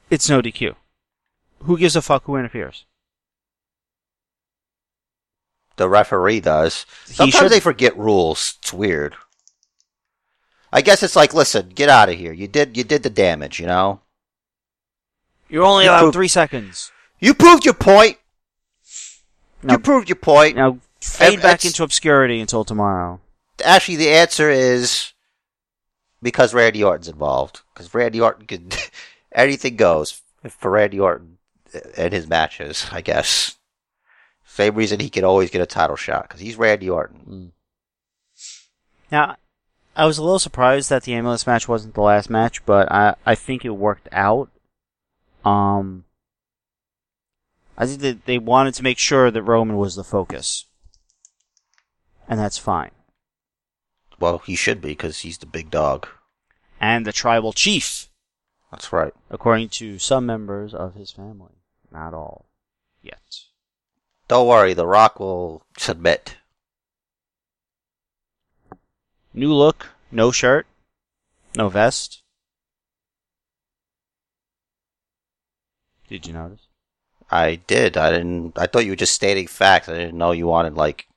it's 0.10 0.30
no 0.30 0.42
DQ. 0.42 0.76
Who 1.64 1.78
gives 1.78 1.96
a 1.96 2.02
fuck 2.02 2.24
who 2.26 2.36
interferes? 2.38 2.86
The 5.78 5.88
referee 5.90 6.42
does. 6.42 6.86
He 7.08 7.14
Sometimes 7.14 7.50
they 7.52 7.60
forget 7.60 7.98
rules. 7.98 8.56
It's 8.62 8.74
weird. 8.74 9.16
I 10.72 10.82
guess 10.82 11.02
it's 11.02 11.16
like, 11.16 11.34
listen, 11.34 11.70
get 11.70 11.88
out 11.90 12.10
of 12.10 12.16
here. 12.18 12.34
You 12.34 12.48
did, 12.48 12.76
you 12.76 12.84
did 12.84 13.04
the 13.04 13.10
damage. 13.10 13.60
You 13.60 13.68
know, 13.68 14.02
You're 15.50 15.64
only 15.64 15.86
You 15.86 15.92
allowed 15.92 16.00
prove- 16.02 16.14
three 16.14 16.28
seconds. 16.28 16.92
you 17.20 17.34
proved 17.34 17.64
your 17.66 17.74
point. 17.74 18.18
Now, 19.64 19.74
You 19.74 19.80
proved 19.80 20.10
your 20.10 20.18
point. 20.18 20.56
now 20.56 20.80
fade 21.02 21.34
And 21.36 21.42
back 21.42 21.64
into 21.66 21.84
obscurity 21.84 22.40
until 22.42 22.64
tomorrow. 22.66 23.20
Actually, 23.64 23.96
the 23.96 24.10
answer 24.10 24.50
is 24.50 25.14
because 26.22 26.54
Randy 26.54 26.84
Orton's 26.84 27.08
involved. 27.08 27.62
Because 27.74 27.94
Randy 27.94 28.20
Orton 28.22 28.46
can, 28.46 28.70
anything 29.32 29.76
goes 29.78 30.22
for 30.50 30.70
Randy 30.72 31.00
Orton 31.00 31.38
and 31.96 32.14
his 32.14 32.28
matches. 32.28 32.88
I 32.92 33.02
guess. 33.02 33.56
Same 34.58 34.74
reason 34.74 35.00
he 35.00 35.12
can 35.12 35.24
always 35.24 35.52
get 35.52 35.62
a 35.62 35.68
title 35.68 35.96
shot 35.96 36.24
because 36.24 36.42
he's 36.42 36.56
Randy 36.56 36.90
Orton. 36.90 37.52
Now, 39.12 39.36
I 39.96 40.08
was 40.08 40.18
a 40.18 40.24
little 40.24 40.40
surprised 40.40 40.90
that 40.90 41.04
the 41.04 41.14
ambulance 41.14 41.46
match 41.46 41.68
wasn't 41.68 41.94
the 41.94 42.02
last 42.02 42.28
match, 42.28 42.66
but 42.66 42.92
I 42.92 43.14
I 43.24 43.36
think 43.36 43.64
it 43.64 43.70
worked 43.70 44.10
out. 44.12 44.50
Um, 45.46 46.06
I 47.78 47.86
think 47.86 48.02
that 48.02 48.26
they 48.26 48.40
wanted 48.40 48.74
to 48.74 48.84
make 48.84 48.98
sure 48.98 49.30
that 49.30 49.44
Roman 49.44 49.78
was 49.78 49.96
the 49.96 50.04
focus, 50.04 50.66
and 52.28 52.40
that's 52.40 52.58
fine. 52.58 52.90
Well, 54.20 54.40
he 54.40 54.56
should 54.56 54.82
be 54.82 54.90
because 54.90 55.20
he's 55.20 55.38
the 55.38 55.46
big 55.46 55.70
dog. 55.70 56.08
And 56.82 57.06
the 57.06 57.14
tribal 57.14 57.54
chief, 57.54 58.10
That's 58.72 58.92
right. 58.92 59.14
according 59.30 59.70
to 59.78 60.00
some 60.00 60.26
members 60.26 60.74
of 60.74 60.96
his 60.96 61.12
family, 61.12 61.62
not 61.92 62.16
all, 62.16 62.50
yet. 63.04 63.22
Don't 64.28 64.48
worry, 64.48 64.74
The 64.74 64.86
Rock 64.88 65.20
will 65.20 65.64
submit. 65.78 66.36
New 69.34 69.54
look, 69.54 69.88
no 70.12 70.32
shirt, 70.32 70.66
no 71.56 71.70
vest. 71.70 72.22
Did 76.10 76.26
you 76.26 76.34
notice? 76.34 76.62
I 77.30 77.56
did. 77.68 77.98
I 77.98 78.12
didn't. 78.12 78.58
I 78.58 78.66
thought 78.68 78.86
you 78.86 78.92
were 78.92 78.96
just 78.96 79.14
stating 79.14 79.48
facts. 79.48 79.90
I 79.90 79.94
didn't 79.94 80.18
know 80.18 80.32
you 80.32 80.48
wanted 80.48 80.76
like 80.76 81.08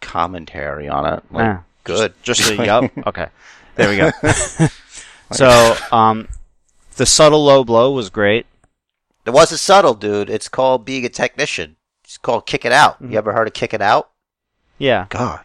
commentary 0.00 0.88
on 0.88 1.06
it. 1.14 1.22
Like, 1.30 1.44
Ah, 1.58 1.62
good. 1.84 2.12
Just, 2.22 2.42
just 2.42 2.58
yup. 2.64 2.84
Okay. 3.06 3.26
There 3.76 3.88
we 3.88 3.96
go. 3.96 4.10
So, 5.32 5.74
um, 5.90 6.28
the 6.98 7.04
subtle 7.04 7.44
low 7.44 7.64
blow 7.64 7.90
was 7.90 8.10
great. 8.10 8.46
It 9.26 9.32
wasn't 9.32 9.60
subtle, 9.60 9.94
dude. 9.94 10.30
It's 10.30 10.48
called 10.48 10.84
being 10.84 11.04
a 11.04 11.08
technician. 11.08 11.76
It's 12.04 12.16
called 12.16 12.46
kick 12.46 12.64
it 12.64 12.72
out. 12.72 13.02
Mhm. 13.02 13.10
You 13.12 13.18
ever 13.18 13.32
heard 13.32 13.48
of 13.48 13.54
kick 13.54 13.74
it 13.74 13.82
out? 13.82 14.10
Yeah. 14.78 15.06
God. 15.08 15.44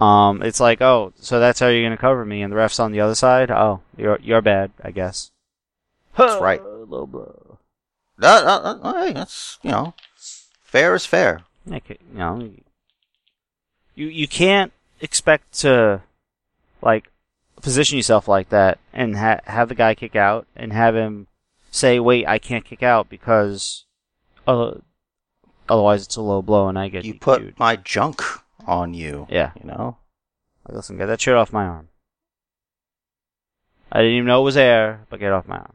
Um, 0.00 0.42
it's 0.42 0.60
like, 0.60 0.80
oh, 0.80 1.12
so 1.20 1.40
that's 1.40 1.58
how 1.58 1.66
you're 1.66 1.84
gonna 1.84 1.96
cover 1.96 2.24
me, 2.24 2.42
and 2.42 2.52
the 2.52 2.56
ref's 2.56 2.78
on 2.78 2.92
the 2.92 3.00
other 3.00 3.16
side. 3.16 3.50
Oh, 3.50 3.80
you're 3.96 4.18
you're 4.22 4.40
bad, 4.42 4.70
I 4.82 4.92
guess. 4.92 5.32
That's 6.16 6.40
right. 6.40 6.62
Low 6.64 7.06
blow. 7.06 7.58
No, 8.20 8.44
no, 8.44 8.80
no, 8.82 9.00
hey, 9.06 9.12
that's, 9.12 9.58
you 9.62 9.70
know, 9.70 9.94
fair 10.62 10.94
is 10.96 11.06
fair. 11.06 11.42
Okay, 11.70 11.98
you 12.12 12.18
know, 12.18 12.50
you 13.94 14.06
you 14.06 14.26
can't 14.28 14.72
expect 15.00 15.52
to 15.60 16.02
like 16.82 17.10
position 17.60 17.96
yourself 17.96 18.26
like 18.26 18.48
that 18.48 18.78
and 18.92 19.16
ha- 19.16 19.40
have 19.44 19.68
the 19.68 19.74
guy 19.76 19.94
kick 19.94 20.16
out 20.16 20.46
and 20.56 20.72
have 20.72 20.94
him 20.96 21.27
say, 21.70 21.98
"Wait, 22.00 22.26
I 22.26 22.38
can't 22.38 22.64
kick 22.64 22.82
out 22.82 23.08
because 23.08 23.84
uh, 24.46 24.72
otherwise 25.68 26.04
it's 26.04 26.16
a 26.16 26.22
low 26.22 26.42
blow 26.42 26.68
and 26.68 26.78
I 26.78 26.88
get 26.88 27.04
You 27.04 27.14
DQ'd." 27.14 27.20
put 27.20 27.58
my 27.58 27.76
junk 27.76 28.22
on 28.66 28.94
you. 28.94 29.26
yeah. 29.30 29.52
You 29.60 29.68
know? 29.68 29.96
Like, 30.66 30.76
listen, 30.76 30.98
get 30.98 31.06
that 31.06 31.20
shirt 31.20 31.36
off 31.36 31.52
my 31.52 31.64
arm. 31.66 31.88
I 33.90 33.98
didn't 34.00 34.14
even 34.16 34.26
know 34.26 34.42
it 34.42 34.44
was 34.44 34.54
there, 34.56 35.06
but 35.08 35.18
get 35.20 35.32
off 35.32 35.48
my 35.48 35.56
arm. 35.58 35.72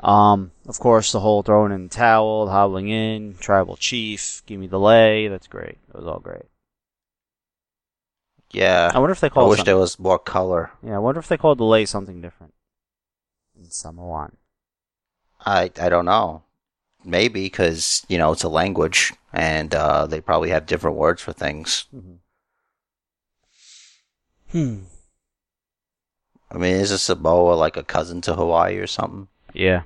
Um, 0.00 0.50
of 0.66 0.78
course, 0.78 1.12
the 1.12 1.20
whole 1.20 1.42
throwing 1.42 1.72
in 1.72 1.84
the 1.84 1.88
towel, 1.88 2.48
hobbling 2.48 2.88
in, 2.88 3.36
tribal 3.38 3.76
chief, 3.76 4.42
give 4.46 4.60
me 4.60 4.66
the 4.66 4.78
lay. 4.78 5.28
That's 5.28 5.46
great. 5.46 5.78
That 5.88 5.98
was 5.98 6.06
all 6.06 6.18
great. 6.20 6.44
Yeah. 8.50 8.90
I 8.94 8.98
wonder 8.98 9.12
if 9.12 9.20
they 9.20 9.30
I 9.34 9.42
wish 9.42 9.58
something- 9.58 9.64
there 9.64 9.76
was 9.78 9.98
more 9.98 10.18
color. 10.18 10.70
Yeah, 10.82 10.96
I 10.96 10.98
wonder 10.98 11.18
if 11.20 11.28
they 11.28 11.36
called 11.36 11.58
the 11.58 11.64
lay 11.64 11.86
something 11.86 12.20
different 12.20 12.52
in 13.66 13.70
Samoan. 13.72 14.36
I 15.44 15.70
I 15.80 15.88
don't 15.88 16.06
know. 16.06 16.42
Maybe 17.04 17.44
because 17.44 18.04
you 18.08 18.18
know 18.18 18.32
it's 18.32 18.42
a 18.42 18.48
language, 18.48 19.12
and 19.32 19.74
uh, 19.74 20.06
they 20.06 20.20
probably 20.20 20.50
have 20.50 20.66
different 20.66 20.96
words 20.96 21.20
for 21.20 21.32
things. 21.32 21.86
Hmm. 24.50 24.78
I 26.50 26.58
mean, 26.58 26.76
is 26.76 26.92
a 26.92 26.98
Samoa 26.98 27.54
like 27.54 27.76
a 27.76 27.82
cousin 27.82 28.20
to 28.22 28.34
Hawaii 28.34 28.76
or 28.76 28.86
something? 28.86 29.28
Yeah. 29.52 29.82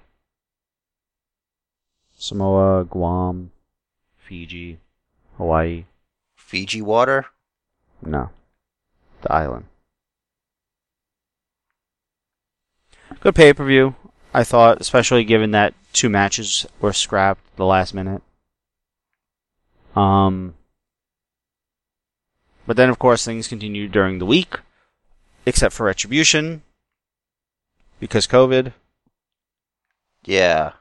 Samoa, 2.18 2.84
Guam, 2.84 3.50
Fiji, 4.18 4.78
Hawaii. 5.38 5.86
Fiji 6.36 6.82
water? 6.82 7.26
No. 8.02 8.28
The 9.22 9.32
island. 9.32 9.69
Good 13.20 13.34
pay 13.34 13.52
per 13.52 13.64
view, 13.64 13.94
I 14.32 14.44
thought, 14.44 14.80
especially 14.80 15.24
given 15.24 15.50
that 15.50 15.74
two 15.92 16.08
matches 16.08 16.66
were 16.80 16.92
scrapped 16.92 17.42
the 17.56 17.66
last 17.66 17.92
minute. 17.94 18.22
Um, 19.94 20.54
but 22.66 22.76
then, 22.76 22.88
of 22.88 22.98
course, 22.98 23.24
things 23.24 23.48
continued 23.48 23.92
during 23.92 24.18
the 24.18 24.26
week, 24.26 24.58
except 25.44 25.74
for 25.74 25.86
Retribution, 25.86 26.62
because 27.98 28.26
COVID. 28.26 28.72
Yeah. 30.24 30.72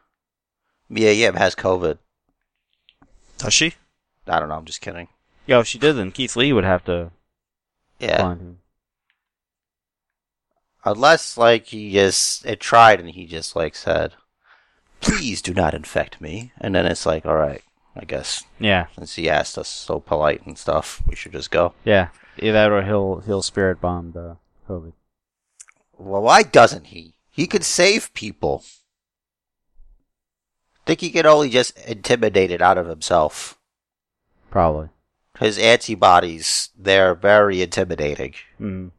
Mia 0.89 1.11
Yim 1.11 1.35
has 1.35 1.55
COVID. 1.55 1.97
Does 3.37 3.53
she? 3.53 3.73
I 4.27 4.39
don't 4.39 4.49
know. 4.49 4.55
I'm 4.55 4.65
just 4.65 4.81
kidding. 4.81 5.07
Yeah, 5.47 5.59
if 5.59 5.67
she 5.67 5.79
did, 5.79 5.93
then 5.93 6.11
Keith 6.11 6.35
Lee 6.35 6.53
would 6.53 6.63
have 6.63 6.83
to 6.85 7.11
Yeah. 7.99 8.17
find 8.17 8.39
him. 8.39 8.58
Unless 10.91 11.37
like 11.37 11.67
he 11.67 11.91
just 11.91 12.45
it 12.45 12.59
tried 12.59 12.99
and 12.99 13.11
he 13.11 13.25
just 13.25 13.55
like 13.55 13.75
said, 13.75 14.13
"Please 15.01 15.41
do 15.41 15.53
not 15.53 15.73
infect 15.73 16.19
me," 16.19 16.51
and 16.59 16.73
then 16.73 16.85
it's 16.85 17.05
like, 17.05 17.25
all 17.25 17.35
right, 17.37 17.61
I 17.95 18.05
guess 18.05 18.43
Yeah, 18.59 18.87
since 18.95 19.15
he 19.15 19.29
asked 19.29 19.57
us 19.57 19.69
so 19.69 19.99
polite 19.99 20.45
and 20.45 20.57
stuff, 20.57 21.03
we 21.07 21.15
should 21.15 21.33
just 21.33 21.51
go. 21.51 21.73
yeah. 21.83 22.09
Either 22.37 22.53
that 22.53 22.71
or 22.71 22.83
he'll 22.83 23.19
he'll 23.25 23.41
spirit 23.41 23.81
bomb 23.81 24.13
the 24.13 24.37
COVID. 24.67 24.93
Well, 25.97 26.21
why 26.21 26.41
doesn't 26.43 26.87
he? 26.87 27.13
He 27.29 27.45
could 27.47 27.65
save 27.65 28.13
people. 28.13 28.63
think 30.85 31.01
he 31.01 31.11
can 31.11 31.25
only 31.25 31.49
just 31.49 31.77
intimidate 31.85 32.49
it 32.49 32.61
out 32.61 32.77
of 32.77 32.87
himself. 32.87 33.59
Probably. 34.49 34.89
His 35.39 35.59
antibodies, 35.59 36.69
they're 36.77 37.13
very 37.13 37.61
intimidating. 37.61 38.33
Mm. 38.59 38.91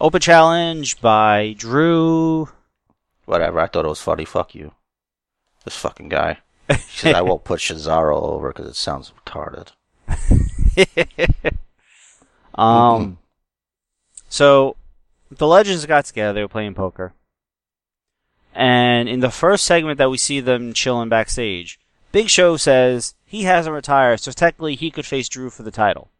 Open 0.00 0.20
challenge 0.20 1.00
by 1.00 1.54
Drew. 1.56 2.48
Whatever, 3.24 3.60
I 3.60 3.66
thought 3.66 3.84
it 3.84 3.88
was 3.88 4.00
funny. 4.00 4.24
Fuck 4.24 4.54
you. 4.54 4.72
This 5.64 5.76
fucking 5.76 6.08
guy. 6.08 6.38
He 6.68 6.74
said, 6.74 7.14
I 7.14 7.22
won't 7.22 7.44
put 7.44 7.60
Cesaro 7.60 8.20
over 8.20 8.48
because 8.48 8.68
it 8.68 8.76
sounds 8.76 9.12
retarded. 9.24 9.72
um. 12.54 13.18
So, 14.28 14.76
the 15.30 15.46
legends 15.46 15.86
got 15.86 16.06
together. 16.06 16.32
They 16.32 16.42
were 16.42 16.48
playing 16.48 16.74
poker, 16.74 17.12
and 18.54 19.08
in 19.08 19.20
the 19.20 19.30
first 19.30 19.64
segment 19.64 19.98
that 19.98 20.10
we 20.10 20.18
see 20.18 20.40
them 20.40 20.72
chilling 20.72 21.08
backstage, 21.08 21.78
Big 22.12 22.28
Show 22.28 22.56
says 22.56 23.14
he 23.24 23.42
hasn't 23.42 23.74
retired, 23.74 24.20
so 24.20 24.32
technically 24.32 24.74
he 24.74 24.90
could 24.90 25.06
face 25.06 25.28
Drew 25.28 25.50
for 25.50 25.62
the 25.62 25.70
title. 25.70 26.10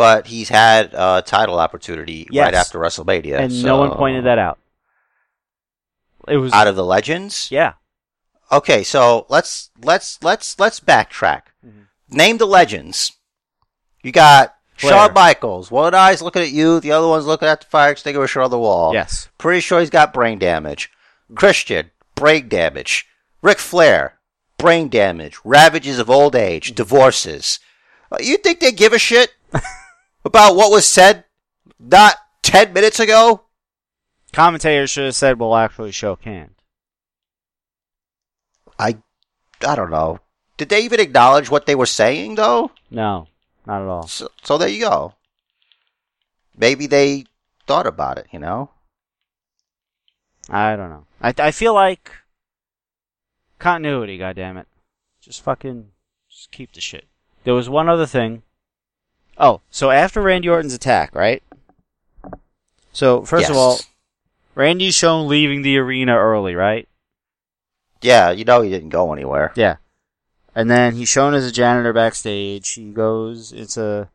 But 0.00 0.26
he's 0.26 0.48
had 0.48 0.94
a 0.94 1.22
title 1.24 1.58
opportunity 1.60 2.26
Yes. 2.30 2.44
right 2.44 2.54
after 2.54 2.78
WrestleMania. 2.78 3.38
and 3.38 3.62
no 3.62 3.76
one 3.78 3.90
pointed 3.92 4.24
that 4.24 4.38
out. 4.38 4.58
It 6.28 6.36
was 6.36 6.52
Out 6.52 6.66
of 6.66 6.76
the 6.76 6.84
legends? 6.84 7.48
yeah. 7.50 7.74
Okay, 8.52 8.82
so 8.82 9.26
let's 9.28 9.70
let's 9.82 10.18
let's 10.22 10.58
let's 10.58 10.80
backtrack. 10.80 11.42
Mhm. 11.64 11.86
Name 12.08 12.38
the 12.38 12.46
legends. 12.46 13.12
You 14.02 14.10
got 14.12 14.54
Flair. 14.76 14.92
Shawn 14.92 15.14
Michaels. 15.14 15.70
One 15.70 15.94
eye's 15.94 16.20
looking 16.22 16.42
at 16.42 16.50
you, 16.50 16.80
the 16.80 16.90
other 16.92 17.06
one's 17.06 17.26
looking 17.26 17.46
at 17.48 17.60
the 17.60 17.66
fire 17.66 17.92
extinguisher 17.92 18.40
on 18.40 18.50
the 18.50 18.58
wall. 18.58 18.92
Yes. 18.92 19.28
Pretty 19.38 19.60
sure 19.60 19.78
he's 19.80 19.90
got 19.90 20.12
brain 20.12 20.38
damage. 20.38 20.90
Christian, 21.34 21.90
brain 22.16 22.48
damage. 22.48 23.06
Ric 23.42 23.58
Flair, 23.58 24.18
brain 24.58 24.88
damage. 24.88 25.38
Ravages 25.44 25.98
of 26.00 26.10
old 26.10 26.34
age. 26.34 26.74
Divorces. 26.74 27.60
Uh, 28.10 28.16
You 28.20 28.36
think 28.38 28.58
they 28.60 28.72
give 28.72 28.92
a 28.92 28.98
shit 28.98 29.32
about 30.24 30.56
what 30.56 30.70
was 30.70 30.86
said 30.86 31.24
not 31.78 32.16
ten 32.42 32.72
minutes 32.72 33.00
ago? 33.00 33.42
Commentators 34.32 34.90
should 34.90 35.06
have 35.06 35.16
said, 35.16 35.38
"Well, 35.38 35.54
actually, 35.54 35.92
Show 35.92 36.16
can't." 36.16 36.52
I, 38.78 38.96
I 39.66 39.74
don't 39.74 39.90
know. 39.90 40.20
Did 40.56 40.68
they 40.68 40.82
even 40.82 41.00
acknowledge 41.00 41.50
what 41.50 41.66
they 41.66 41.74
were 41.74 41.86
saying 41.86 42.36
though? 42.36 42.70
No, 42.90 43.28
not 43.66 43.82
at 43.82 43.88
all. 43.88 44.06
So, 44.06 44.28
so 44.42 44.58
there 44.58 44.68
you 44.68 44.80
go. 44.80 45.14
Maybe 46.56 46.86
they 46.86 47.24
thought 47.66 47.86
about 47.86 48.18
it, 48.18 48.26
you 48.32 48.38
know? 48.38 48.70
I 50.48 50.76
don't 50.76 50.90
know. 50.90 51.06
I 51.20 51.34
I 51.38 51.50
feel 51.50 51.74
like 51.74 52.10
continuity. 53.58 54.18
God 54.18 54.36
damn 54.36 54.56
it! 54.56 54.66
Just 55.20 55.42
fucking 55.42 55.90
just 56.28 56.50
keep 56.50 56.72
the 56.72 56.80
shit. 56.80 57.06
There 57.44 57.54
was 57.54 57.68
one 57.68 57.88
other 57.88 58.06
thing. 58.06 58.42
Oh, 59.40 59.62
so 59.70 59.90
after 59.90 60.20
Randy 60.20 60.48
Orton's 60.48 60.74
attack, 60.74 61.14
right? 61.14 61.42
So 62.92 63.24
first 63.24 63.48
of 63.48 63.56
all, 63.56 63.78
Randy's 64.54 64.94
shown 64.94 65.26
leaving 65.28 65.62
the 65.62 65.78
arena 65.78 66.16
early, 66.16 66.54
right? 66.54 66.86
yeah, 68.02 68.30
you 68.30 68.44
know 68.44 68.62
he 68.62 68.70
didn't 68.70 68.90
go 68.90 69.12
anywhere. 69.12 69.52
Yeah. 69.54 69.76
And 70.54 70.70
then 70.70 70.94
he's 70.94 71.08
shown 71.08 71.34
as 71.34 71.46
a 71.46 71.52
janitor 71.52 71.92
backstage. 71.92 72.72
He 72.72 72.90
goes 72.90 73.52
into 73.52 74.08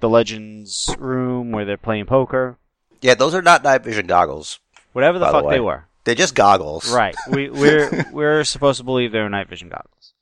the 0.00 0.08
Legends 0.08 0.94
room 0.98 1.52
where 1.52 1.64
they're 1.64 1.76
playing 1.76 2.06
poker. 2.06 2.58
Yeah, 3.00 3.14
those 3.14 3.34
are 3.34 3.42
not 3.42 3.62
night 3.62 3.84
vision 3.84 4.06
goggles. 4.06 4.58
Whatever 4.92 5.18
the 5.18 5.26
the 5.26 5.32
fuck 5.32 5.44
way. 5.44 5.54
they 5.54 5.60
were. 5.60 5.84
They're 6.04 6.14
just 6.14 6.34
goggles. 6.34 6.90
Right. 6.92 7.14
We 7.30 7.50
we're 7.50 8.06
we're 8.12 8.44
supposed 8.44 8.78
to 8.78 8.84
believe 8.84 9.12
they're 9.12 9.28
night 9.28 9.48
vision 9.48 9.68
goggles. 9.68 10.14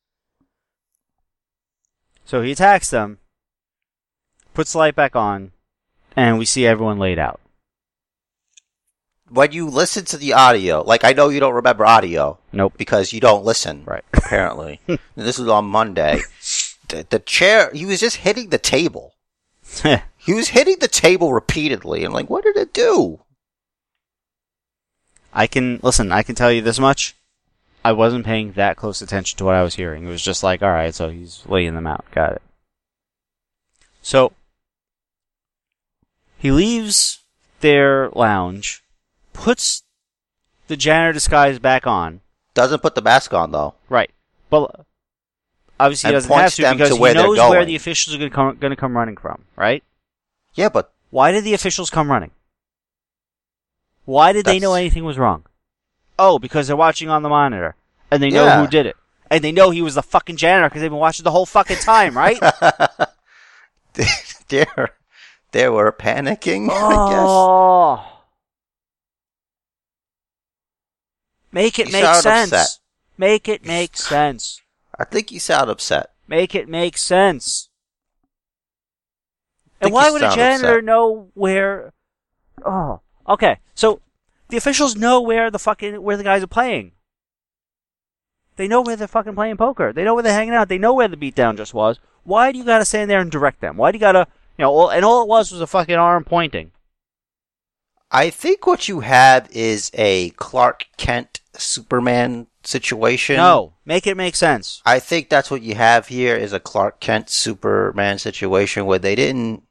So 2.25 2.43
he 2.43 2.53
attacks 2.53 2.91
them, 2.91 3.19
puts 4.57 4.73
the 4.73 4.79
light 4.79 4.97
back 4.97 5.15
on, 5.15 5.53
and 6.17 6.39
we 6.39 6.47
see 6.47 6.67
everyone 6.67 6.99
laid 6.99 7.19
out. 7.19 7.41
When 9.29 9.53
you 9.53 9.69
listen 9.69 10.05
to 10.07 10.17
the 10.17 10.33
audio, 10.33 10.83
like 10.83 11.05
I 11.05 11.13
know 11.13 11.29
you 11.29 11.41
don't 11.41 11.55
remember 11.55 11.85
audio 11.85 12.39
Nope. 12.53 12.75
because 12.77 13.13
you 13.13 13.21
don't 13.21 13.45
listen. 13.45 13.85
Right. 13.85 14.05
Apparently, 14.15 14.81
this 15.15 15.39
was 15.39 15.49
on 15.49 15.67
Monday. 15.67 16.21
The, 16.89 17.07
the 17.09 17.19
chair, 17.19 17.71
he 17.73 17.85
was 17.85 18.01
just 18.01 18.17
hitting 18.19 18.49
the 18.49 18.59
table. 18.59 19.15
He 20.27 20.35
was 20.35 20.49
hitting 20.49 20.79
the 20.81 20.89
table 20.89 21.33
repeatedly. 21.33 22.03
I'm 22.03 22.13
like, 22.13 22.29
what 22.29 22.43
did 22.43 22.57
it 22.57 22.73
do? 22.73 23.21
I 25.33 25.47
can 25.47 25.79
listen. 25.85 26.11
I 26.11 26.25
can 26.25 26.35
tell 26.35 26.51
you 26.51 26.63
this 26.63 26.81
much. 26.81 27.15
I 27.85 27.93
wasn't 27.93 28.27
paying 28.27 28.51
that 28.55 28.77
close 28.77 29.01
attention 29.01 29.39
to 29.39 29.45
what 29.45 29.55
I 29.55 29.63
was 29.63 29.77
hearing. 29.77 30.05
It 30.05 30.09
was 30.09 30.23
just 30.23 30.43
like, 30.43 30.63
all 30.63 30.73
right, 30.73 30.93
so 30.93 31.11
he's 31.11 31.45
laying 31.47 31.77
them 31.77 31.87
out. 31.87 32.05
Got 32.11 32.33
it. 32.33 32.43
So 34.03 34.33
He 36.39 36.51
leaves 36.51 37.21
their 37.61 38.11
lounge, 38.11 38.83
puts 39.33 39.83
the 40.69 40.77
janitor 40.77 41.13
disguise 41.13 41.59
back 41.59 41.87
on. 41.87 42.21
Doesn't 42.55 42.83
put 42.83 42.95
the 42.95 43.03
mask 43.03 43.33
on 43.35 43.53
though. 43.53 43.75
Right. 43.89 44.11
But 44.51 44.85
obviously 45.81 46.09
he 46.09 46.15
And 46.15 46.17
doesn't 46.23 46.31
have 46.31 46.41
points 46.41 46.57
to 46.57 46.63
them 46.63 46.77
because 46.77 46.91
to 46.91 46.95
he 46.97 47.01
where 47.01 47.15
they're 47.15 47.23
knows 47.25 47.39
where 47.39 47.49
going. 47.61 47.67
the 47.67 47.77
officials 47.77 48.15
are 48.15 48.19
going 48.19 48.31
to 48.31 48.35
come, 48.35 48.57
going 48.57 48.71
to 48.71 48.77
come 48.77 48.97
running 48.97 49.17
from, 49.17 49.45
right? 49.57 49.83
Yeah, 50.55 50.69
but 50.69 50.93
Why 51.11 51.33
did 51.33 51.45
the 51.45 51.55
officials 51.55 51.91
come 51.91 52.11
running? 52.11 52.31
Why 54.05 54.33
did 54.33 54.47
they 54.47 54.59
know 54.59 54.71
That's- 54.73 54.81
anything 54.83 55.05
was 55.05 55.19
wrong? 55.19 55.45
Oh, 56.19 56.39
because 56.39 56.67
they're 56.67 56.77
watching 56.77 57.09
on 57.11 57.23
the 57.23 57.29
monitor. 57.29 57.75
And 58.11 58.23
they 58.23 58.31
know 58.31 58.45
Yeah. 58.45 58.61
who 58.61 58.67
did 58.69 58.87
it. 58.87 58.97
And 59.31 59.43
they 59.43 59.53
know 59.53 59.71
he 59.71 59.83
was 59.83 59.97
the 59.97 60.03
fucking 60.03 60.37
janitor 60.37 60.69
because 60.69 60.81
they've 60.81 60.91
been 60.91 60.99
watching 61.01 61.25
the 61.25 61.31
whole 61.33 61.45
fucking 61.47 61.79
time, 61.79 62.17
right? 62.17 62.39
they 63.95 64.65
they 65.53 65.69
were 65.69 65.93
panicking. 65.93 66.69
I 66.71 67.11
guess. 67.11 67.19
oh. 67.29 68.13
Make 71.53 71.79
it 71.79 71.87
You 71.87 71.93
make 71.93 72.05
sense. 72.17 72.53
upset. 72.53 72.69
Make 73.19 73.49
it 73.49 73.65
make 73.65 73.97
sense. 73.97 74.61
I 74.99 75.05
think 75.05 75.31
you 75.33 75.41
sound 75.41 75.71
upset. 75.71 76.11
Make 76.29 76.55
it 76.55 76.69
make 76.69 76.99
sense. 76.99 77.71
And 79.81 79.93
why 79.93 80.11
would 80.11 80.23
a 80.23 80.35
janitor 80.35 80.75
upset. 80.75 80.85
know 80.85 81.29
where? 81.35 81.93
Oh, 82.65 83.01
okay. 83.29 83.59
So 83.75 84.01
the 84.49 84.57
officials 84.57 84.97
know 84.97 85.21
where 85.21 85.51
the 85.51 85.59
fucking 85.59 86.03
where 86.03 86.17
the 86.17 86.25
guys 86.25 86.43
are 86.43 86.47
playing. 86.49 86.93
They 88.57 88.69
know 88.69 88.81
where 88.81 88.97
they're 88.97 89.07
fucking 89.07 89.35
playing 89.35 89.59
poker. 89.59 89.93
They 89.93 90.05
know 90.05 90.15
where 90.15 90.23
they're 90.23 90.33
hanging 90.33 90.55
out. 90.55 90.69
They 90.69 90.79
know 90.79 90.95
where 90.95 91.09
the 91.09 91.17
beatdown 91.17 91.57
just 91.57 91.75
was. 91.75 91.99
Why 92.25 92.53
do 92.53 92.59
you 92.59 92.65
gotta 92.65 92.85
stand 92.87 93.11
there 93.11 93.21
and 93.21 93.31
direct 93.31 93.61
them? 93.61 93.77
Why 93.77 93.93
do 93.93 93.97
you 93.97 94.01
gotta, 94.01 94.27
you 94.59 94.65
know? 94.65 94.91
And 94.91 95.05
all 95.05 95.23
it 95.23 95.29
was 95.29 95.53
was 95.53 95.61
a 95.61 95.67
fucking 95.67 95.97
arm 95.97 96.25
pointing. 96.25 96.73
I 98.11 98.31
think 98.31 98.67
what 98.67 98.89
you 98.89 99.01
have 99.01 99.49
is 99.51 99.91
a 99.95 100.31
Clark 100.31 100.87
Kent 100.97 101.41
Superman 101.55 102.47
situation. 102.63 103.37
No, 103.37 103.75
make 103.85 104.07
it 104.07 104.17
make 104.17 104.37
sense. 104.37 104.81
I 104.87 104.99
think 105.01 105.29
that's 105.29 105.51
what 105.51 105.63
you 105.63 105.75
have 105.75 106.09
here 106.09 106.37
is 106.37 106.53
a 106.53 106.61
Clark 106.61 107.01
Kent 107.01 107.31
Superman 107.31 108.19
situation 108.19 108.87
where 108.87 108.99
they 108.99 109.15
didn't 109.15 109.65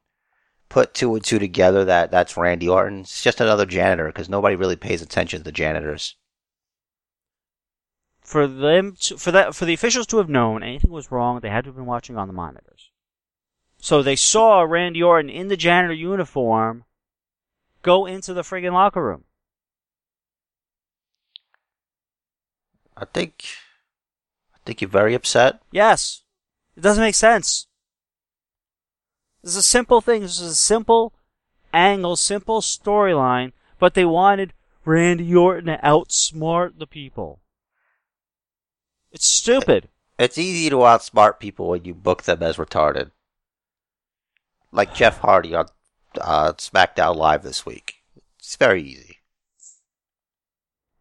put 0.68 0.94
two 0.94 1.16
and 1.16 1.24
two 1.24 1.40
together 1.40 1.86
that 1.86 2.12
that's 2.12 2.36
Randy 2.36 2.68
Orton. 2.68 3.02
It's 3.02 3.24
just 3.24 3.40
another 3.40 3.66
janitor 3.66 4.08
because 4.08 4.30
nobody 4.30 4.56
really 4.56 4.76
pays 4.76 5.02
attention 5.02 5.40
to 5.40 5.44
the 5.44 5.52
janitors. 5.52 6.16
For 8.22 8.48
them, 8.48 8.96
to, 9.02 9.18
for 9.18 9.32
that, 9.32 9.56
for 9.56 9.66
the 9.66 9.74
officials 9.74 10.08
to 10.08 10.18
have 10.18 10.30
known 10.30 10.64
anything 10.64 10.92
was 10.92 11.12
wrong, 11.12 11.40
they 11.40 11.50
had 11.50 11.64
to 11.66 11.70
have 11.70 11.76
been 11.76 11.86
watching 11.86 12.18
on 12.18 12.28
the 12.28 12.34
monitors. 12.34 12.90
So 13.86 14.02
they 14.02 14.16
saw 14.16 14.62
Randy 14.64 15.04
Orton 15.04 15.30
in 15.30 15.48
the 15.48 15.56
janitor 15.56 15.94
uniform 15.94 16.86
go 17.84 18.08
into 18.08 18.34
the 18.34 18.42
friggin' 18.42 18.74
locker 18.74 19.04
room. 19.04 19.26
I 22.98 23.06
think 23.06 23.46
I 24.56 24.58
think 24.66 24.82
you're 24.82 24.90
very 24.90 25.14
upset. 25.14 25.62
Yes. 25.70 26.24
It 26.76 26.82
doesn't 26.82 27.04
make 27.04 27.14
sense. 27.14 27.68
This 29.44 29.52
is 29.52 29.58
a 29.58 29.62
simple 29.62 30.02
thing. 30.02 30.24
This 30.24 30.40
is 30.40 30.54
a 30.54 30.56
simple 30.56 31.14
angle, 31.72 32.16
simple 32.16 32.62
storyline, 32.62 33.52
but 33.78 33.94
they 33.94 34.04
wanted 34.04 34.54
Randy 34.84 35.36
Orton 35.36 35.68
to 35.68 35.80
outsmart 35.84 36.80
the 36.80 36.88
people. 36.88 37.40
It's 39.12 39.28
stupid. 39.28 39.90
It's 40.18 40.40
easy 40.40 40.72
to 40.72 40.78
outsmart 40.78 41.40
people 41.40 41.68
when 41.68 41.86
you 41.86 41.94
book 41.94 42.24
them 42.24 42.42
as 42.42 42.58
retarded. 42.58 43.12
Like 44.76 44.94
Jeff 44.94 45.20
Hardy 45.20 45.56
on 45.56 45.68
uh, 46.20 46.54
SmackDown 46.54 47.16
Live 47.16 47.44
this 47.44 47.66
week. 47.66 47.96
It's 48.40 48.56
very 48.58 48.82
easy. 48.84 49.20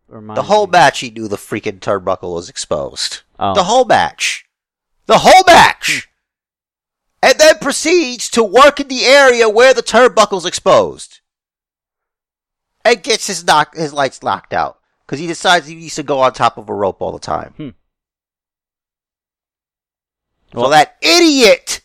Reminds 0.08 0.38
The 0.38 0.44
whole 0.44 0.66
me- 0.66 0.72
match 0.72 1.00
he 1.00 1.10
knew 1.10 1.26
the 1.28 1.36
freaking 1.36 1.80
turnbuckle 1.80 2.34
was 2.34 2.48
exposed. 2.48 3.22
Oh. 3.38 3.54
The 3.54 3.64
whole 3.64 3.84
match. 3.84 4.46
The 5.06 5.18
whole 5.18 5.42
match! 5.46 6.08
And 7.22 7.38
then 7.38 7.58
proceeds 7.58 8.30
to 8.30 8.42
work 8.44 8.80
in 8.80 8.88
the 8.88 9.04
area 9.04 9.48
where 9.48 9.74
the 9.74 9.82
turnbuckle's 9.82 10.46
exposed. 10.46 11.20
And 12.84 13.02
gets 13.02 13.26
his 13.26 13.44
knock 13.44 13.74
his 13.74 13.92
lights 13.92 14.22
knocked 14.22 14.52
out. 14.52 14.78
Because 15.04 15.18
he 15.18 15.26
decides 15.26 15.66
he 15.66 15.74
needs 15.74 15.94
to 15.96 16.02
go 16.02 16.20
on 16.20 16.32
top 16.32 16.56
of 16.58 16.68
a 16.68 16.74
rope 16.74 17.02
all 17.02 17.12
the 17.12 17.18
time. 17.18 17.52
Hmm. 17.56 17.68
so 20.52 20.60
Well- 20.60 20.70
that 20.70 20.96
idiot 21.02 21.80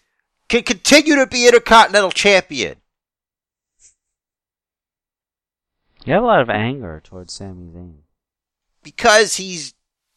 can 0.49 0.63
continue 0.63 1.15
to 1.15 1.27
be 1.27 1.45
Intercontinental 1.47 2.11
Champion. 2.11 2.77
You 6.05 6.13
have 6.13 6.23
a 6.23 6.25
lot 6.25 6.41
of 6.41 6.49
anger 6.49 7.01
towards 7.03 7.33
Sami 7.33 7.71
Zayn. 7.71 7.97
because 8.83 9.35
he 9.35 9.61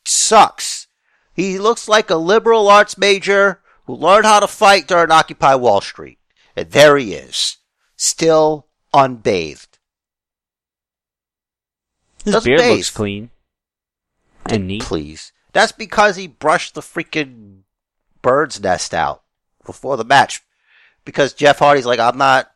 sucks. 0.04 0.86
He 1.34 1.58
looks 1.58 1.88
like 1.88 2.08
a 2.10 2.16
liberal 2.16 2.68
arts 2.68 2.96
major 2.96 3.60
who 3.86 3.94
learned 3.94 4.24
how 4.24 4.40
to 4.40 4.46
fight 4.46 4.86
during 4.86 5.10
Occupy 5.10 5.54
Wall 5.56 5.80
Street. 5.80 6.18
And 6.56 6.70
there 6.70 6.96
he 6.96 7.14
is, 7.14 7.58
still 7.96 8.68
unbathed. 8.94 9.78
His 12.24 12.34
Doesn't 12.34 12.48
beard 12.48 12.60
bathe. 12.60 12.76
looks 12.76 12.90
clean 12.90 13.30
and 14.46 14.68
neat. 14.68 14.82
Please. 14.82 15.32
That's 15.52 15.72
because 15.72 16.16
he 16.16 16.26
brushed 16.26 16.74
the 16.74 16.80
freaking 16.80 17.62
bird's 18.22 18.60
nest 18.62 18.94
out 18.94 19.21
before 19.64 19.96
the 19.96 20.04
match. 20.04 20.42
Because 21.04 21.32
Jeff 21.32 21.58
Hardy's 21.58 21.86
like, 21.86 21.98
I'm 21.98 22.18
not, 22.18 22.50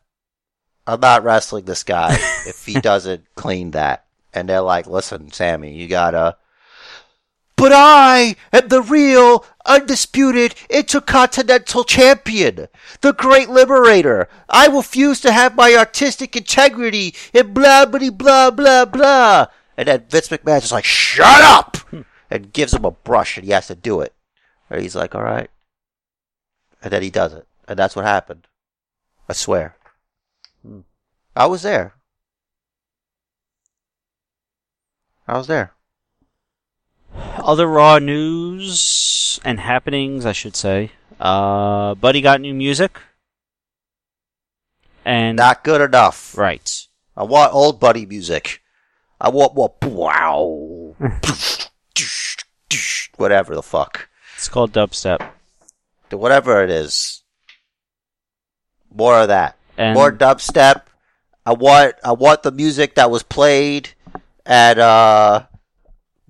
I'm 0.85 0.99
not 0.99 1.23
wrestling 1.23 1.65
this 1.65 1.83
guy 1.83 2.13
if 2.47 2.65
he 2.65 2.79
doesn't 2.79 3.25
clean 3.35 3.71
that. 3.71 4.05
And 4.33 4.47
they're 4.47 4.61
like, 4.61 4.87
listen, 4.87 5.31
Sami, 5.31 5.73
you 5.73 5.87
gotta. 5.87 6.37
But 7.57 7.71
I 7.73 8.35
am 8.53 8.67
the 8.67 8.83
real, 8.83 9.43
undisputed, 9.65 10.53
intercontinental 10.69 11.83
champion, 11.83 12.67
the 13.01 13.13
great 13.13 13.49
liberator. 13.49 14.29
I 14.47 14.67
refuse 14.67 15.19
to 15.21 15.31
have 15.31 15.55
my 15.55 15.73
artistic 15.73 16.35
integrity 16.35 17.15
and 17.33 17.55
blah 17.55 17.87
blah 17.87 18.11
blah 18.11 18.51
blah 18.51 18.85
blah. 18.85 19.47
And 19.75 19.87
then 19.87 20.05
Vince 20.07 20.27
McMahon's 20.29 20.61
just 20.61 20.71
like, 20.71 20.85
shut 20.85 21.41
up! 21.41 21.77
Hmm. 21.89 22.01
and 22.29 22.53
gives 22.53 22.73
him 22.73 22.85
a 22.85 22.91
brush 22.91 23.37
and 23.37 23.45
he 23.45 23.53
has 23.53 23.67
to 23.67 23.75
do 23.75 24.01
it. 24.01 24.13
And 24.69 24.81
he's 24.81 24.95
like, 24.95 25.15
alright. 25.15 25.49
And 26.87 26.93
then 26.93 27.03
he 27.03 27.09
does 27.09 27.33
it. 27.33 27.45
And 27.67 27.77
that's 27.77 27.97
what 27.97 28.05
happened. 28.05 28.47
I 29.27 29.33
swear. 29.33 29.75
Hmm. 30.65 30.79
I 31.35 31.45
was 31.45 31.61
there. 31.61 31.95
I 35.27 35.37
was 35.37 35.47
there. 35.47 35.73
Other 37.13 37.67
Raw 37.67 37.99
news 37.99 39.37
and 39.43 39.59
happenings, 39.59 40.25
I 40.25 40.31
should 40.31 40.55
say. 40.55 40.93
Uh, 41.19 41.93
Buddy 41.95 42.21
got 42.21 42.39
new 42.39 42.53
music. 42.53 43.01
And 45.03 45.35
Not 45.35 45.65
good 45.65 45.81
enough. 45.81 46.37
right. 46.37 46.87
I 47.17 47.23
want 47.23 47.53
old 47.53 47.81
buddy 47.81 48.05
music. 48.05 48.61
I 49.19 49.27
want 49.27 49.55
more 49.55 49.73
wow. 49.81 50.95
Whatever 53.17 53.55
the 53.55 53.63
fuck. 53.63 54.07
It's 54.37 54.47
called 54.47 54.71
dubstep. 54.71 55.31
Whatever 56.11 56.63
it 56.63 56.69
is. 56.69 57.23
More 58.93 59.19
of 59.19 59.27
that. 59.27 59.57
And 59.77 59.93
More 59.93 60.11
dubstep. 60.11 60.83
I 61.45 61.53
want 61.53 61.95
I 62.03 62.11
want 62.11 62.43
the 62.43 62.51
music 62.51 62.95
that 62.95 63.11
was 63.11 63.23
played 63.23 63.89
at 64.45 64.77
uh 64.79 65.45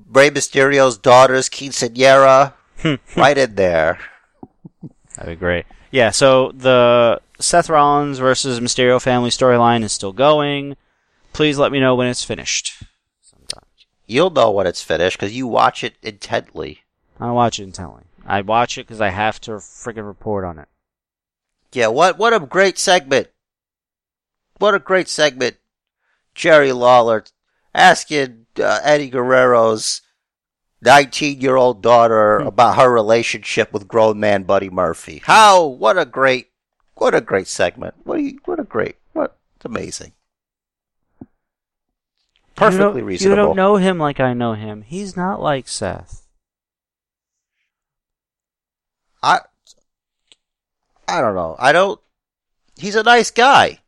Rey 0.09 0.29
Mysterio's 0.29 0.97
daughter's 0.97 1.49
quinceanera. 1.49 2.53
right 3.15 3.37
in 3.37 3.55
there. 3.55 3.99
That'd 5.15 5.33
be 5.33 5.39
great. 5.39 5.65
Yeah, 5.91 6.11
so 6.11 6.51
the 6.51 7.21
Seth 7.39 7.69
Rollins 7.69 8.19
versus 8.19 8.59
Mysterio 8.59 9.01
family 9.01 9.29
storyline 9.29 9.83
is 9.83 9.91
still 9.91 10.13
going. 10.13 10.75
Please 11.33 11.57
let 11.57 11.71
me 11.71 11.79
know 11.79 11.95
when 11.95 12.07
it's 12.07 12.23
finished. 12.23 12.83
Sometime. 13.21 13.63
You'll 14.05 14.29
know 14.29 14.51
when 14.51 14.67
it's 14.67 14.83
finished 14.83 15.17
because 15.17 15.35
you 15.35 15.47
watch 15.47 15.83
it 15.83 15.95
intently. 16.01 16.81
I 17.19 17.31
watch 17.31 17.59
it 17.59 17.63
intently. 17.63 18.03
I 18.27 18.41
watch 18.41 18.77
it 18.77 18.85
because 18.85 18.99
I 18.99 19.09
have 19.09 19.39
to 19.41 19.51
friggin' 19.51 20.05
report 20.05 20.43
on 20.43 20.59
it. 20.59 20.67
Yeah, 21.71 21.87
what 21.87 22.17
what 22.17 22.33
a 22.33 22.39
great 22.39 22.77
segment. 22.77 23.29
What 24.59 24.75
a 24.75 24.79
great 24.79 25.07
segment. 25.07 25.57
Jerry 26.35 26.71
Lawler 26.71 27.23
asking 27.73 28.47
uh, 28.59 28.79
Eddie 28.83 29.09
Guerrero's 29.09 30.01
19-year-old 30.83 31.81
daughter 31.81 32.37
about 32.39 32.77
her 32.77 32.91
relationship 32.91 33.71
with 33.73 33.87
grown 33.87 34.19
man 34.19 34.43
Buddy 34.43 34.69
Murphy. 34.69 35.21
How 35.23 35.65
what 35.65 35.97
a 35.97 36.05
great 36.05 36.49
what 36.95 37.15
a 37.15 37.21
great 37.21 37.47
segment. 37.47 37.95
What 38.03 38.19
a, 38.19 38.35
what 38.45 38.59
a 38.59 38.63
great 38.63 38.97
what 39.13 39.37
it's 39.55 39.65
amazing. 39.65 40.11
Perfectly 42.55 43.01
you 43.01 43.05
reasonable. 43.07 43.31
You 43.31 43.35
don't 43.35 43.55
know 43.55 43.75
him 43.75 43.99
like 43.99 44.19
I 44.19 44.33
know 44.33 44.53
him. 44.53 44.81
He's 44.81 45.15
not 45.15 45.41
like 45.41 45.67
Seth. 45.67 46.26
I 49.23 49.39
I 51.07 51.21
don't 51.21 51.35
know. 51.35 51.55
I 51.57 51.71
don't. 51.71 51.99
He's 52.77 52.95
a 52.95 53.03
nice 53.03 53.31
guy. 53.31 53.79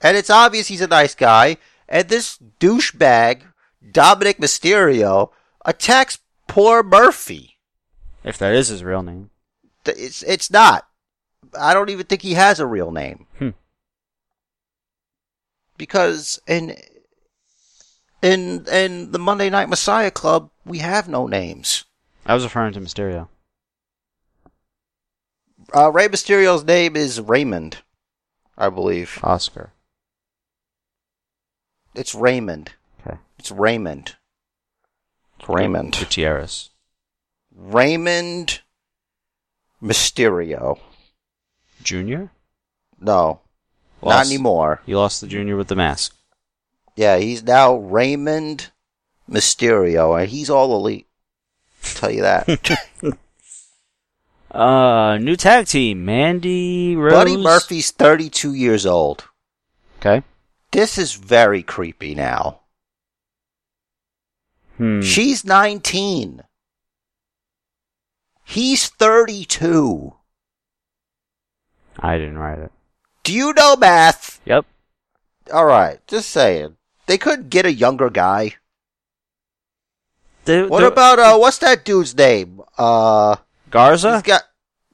and 0.00 0.16
it's 0.16 0.30
obvious 0.30 0.68
he's 0.68 0.80
a 0.80 0.86
nice 0.86 1.14
guy. 1.14 1.56
And 1.88 2.08
this 2.08 2.38
douchebag, 2.60 3.42
Dominik 3.92 4.38
Mysterio, 4.38 5.30
attacks 5.64 6.18
poor 6.48 6.82
Murphy. 6.82 7.58
If 8.24 8.38
that 8.38 8.54
is 8.54 8.68
his 8.68 8.82
real 8.84 9.02
name. 9.02 9.30
It's 9.84 10.22
it's 10.22 10.50
not. 10.50 10.86
I 11.58 11.74
don't 11.74 11.90
even 11.90 12.06
think 12.06 12.22
he 12.22 12.34
has 12.34 12.58
a 12.58 12.66
real 12.66 12.90
name. 12.90 13.26
Hmm. 13.38 13.50
Because 15.78 16.40
in 16.46 16.76
in 18.22 18.64
in 18.66 19.12
the 19.12 19.18
Monday 19.18 19.50
Night 19.50 19.68
Messiah 19.68 20.10
Club, 20.10 20.50
we 20.64 20.78
have 20.78 21.08
no 21.08 21.26
names. 21.26 21.84
I 22.24 22.34
was 22.34 22.44
referring 22.44 22.72
to 22.72 22.80
Mysterio. 22.80 23.28
Uh, 25.76 25.92
Rey 25.92 26.08
Mysterio's 26.08 26.64
name 26.64 26.96
is 26.96 27.20
Raymond, 27.20 27.82
I 28.56 28.70
believe. 28.70 29.20
Oscar. 29.22 29.72
It's 31.94 32.14
Raymond. 32.14 32.72
Okay. 33.06 33.18
It's 33.38 33.50
Raymond. 33.50 34.16
It's 35.38 35.46
Raymond. 35.46 35.92
Gutierrez. 35.98 36.70
Raymond 37.54 38.60
Mysterio. 39.82 40.78
Junior? 41.82 42.30
No, 42.98 43.40
Lost, 44.00 44.16
not 44.16 44.26
anymore. 44.26 44.80
You 44.86 44.96
lost 44.96 45.20
the 45.20 45.26
junior 45.26 45.58
with 45.58 45.68
the 45.68 45.76
mask. 45.76 46.16
Yeah, 46.96 47.18
he's 47.18 47.42
now 47.42 47.76
Raymond 47.76 48.70
Mysterio, 49.30 50.18
and 50.18 50.30
he's 50.30 50.48
all 50.48 50.74
elite. 50.74 51.06
tell 51.82 52.10
you 52.10 52.22
that. 52.22 52.78
Uh, 54.56 55.18
new 55.18 55.36
tag 55.36 55.66
team, 55.66 56.04
Mandy 56.04 56.96
Rose. 56.96 57.12
Buddy 57.12 57.36
Murphy's 57.36 57.90
32 57.90 58.54
years 58.54 58.86
old. 58.86 59.28
Okay. 60.00 60.22
This 60.72 60.96
is 60.96 61.14
very 61.14 61.62
creepy 61.62 62.14
now. 62.14 62.60
Hmm. 64.78 65.00
She's 65.02 65.44
19. 65.44 66.42
He's 68.44 68.88
32. 68.88 70.14
I 71.98 72.16
didn't 72.18 72.38
write 72.38 72.58
it. 72.58 72.72
Do 73.24 73.32
you 73.34 73.52
know 73.54 73.76
math? 73.76 74.40
Yep. 74.44 74.64
Alright, 75.50 76.06
just 76.06 76.30
saying. 76.30 76.76
They 77.06 77.18
couldn't 77.18 77.50
get 77.50 77.66
a 77.66 77.72
younger 77.72 78.10
guy. 78.10 78.56
The- 80.44 80.66
What 80.68 80.80
the- 80.80 80.86
about, 80.88 81.18
uh, 81.18 81.36
what's 81.38 81.58
that 81.58 81.84
dude's 81.84 82.16
name? 82.16 82.60
Uh, 82.78 83.36
Garza? 83.76 84.14
he's 84.14 84.22
got, 84.22 84.42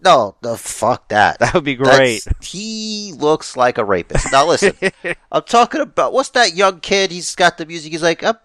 no, 0.04 0.36
the 0.42 0.56
fuck 0.56 1.08
that. 1.08 1.38
That 1.38 1.54
would 1.54 1.64
be 1.64 1.74
great. 1.76 2.24
That's- 2.24 2.48
he 2.50 3.12
looks 3.16 3.56
like 3.56 3.78
a 3.78 3.84
rapist. 3.84 4.32
Now 4.32 4.48
listen, 4.48 4.74
I'm 5.32 5.42
talking 5.44 5.80
about 5.80 6.12
what's 6.12 6.30
that 6.30 6.54
young 6.54 6.80
kid? 6.80 7.10
He's 7.12 7.34
got 7.34 7.58
the 7.58 7.66
music. 7.66 7.92
He's 7.92 8.02
like, 8.02 8.22
I'm 8.24 8.36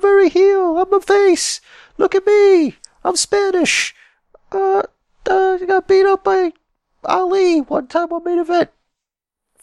very 0.00 0.28
heel. 0.28 0.78
I'm 0.78 0.92
a 0.92 1.00
face. 1.00 1.60
Look 1.98 2.14
at 2.14 2.26
me. 2.26 2.76
I'm 3.04 3.16
Spanish. 3.16 3.94
Uh, 4.52 4.82
uh, 5.28 5.56
got 5.58 5.88
beat 5.88 6.06
up 6.06 6.24
by 6.24 6.52
Ali 7.04 7.60
one 7.60 7.86
time 7.88 8.12
on 8.12 8.24
main 8.24 8.38
event. 8.38 8.70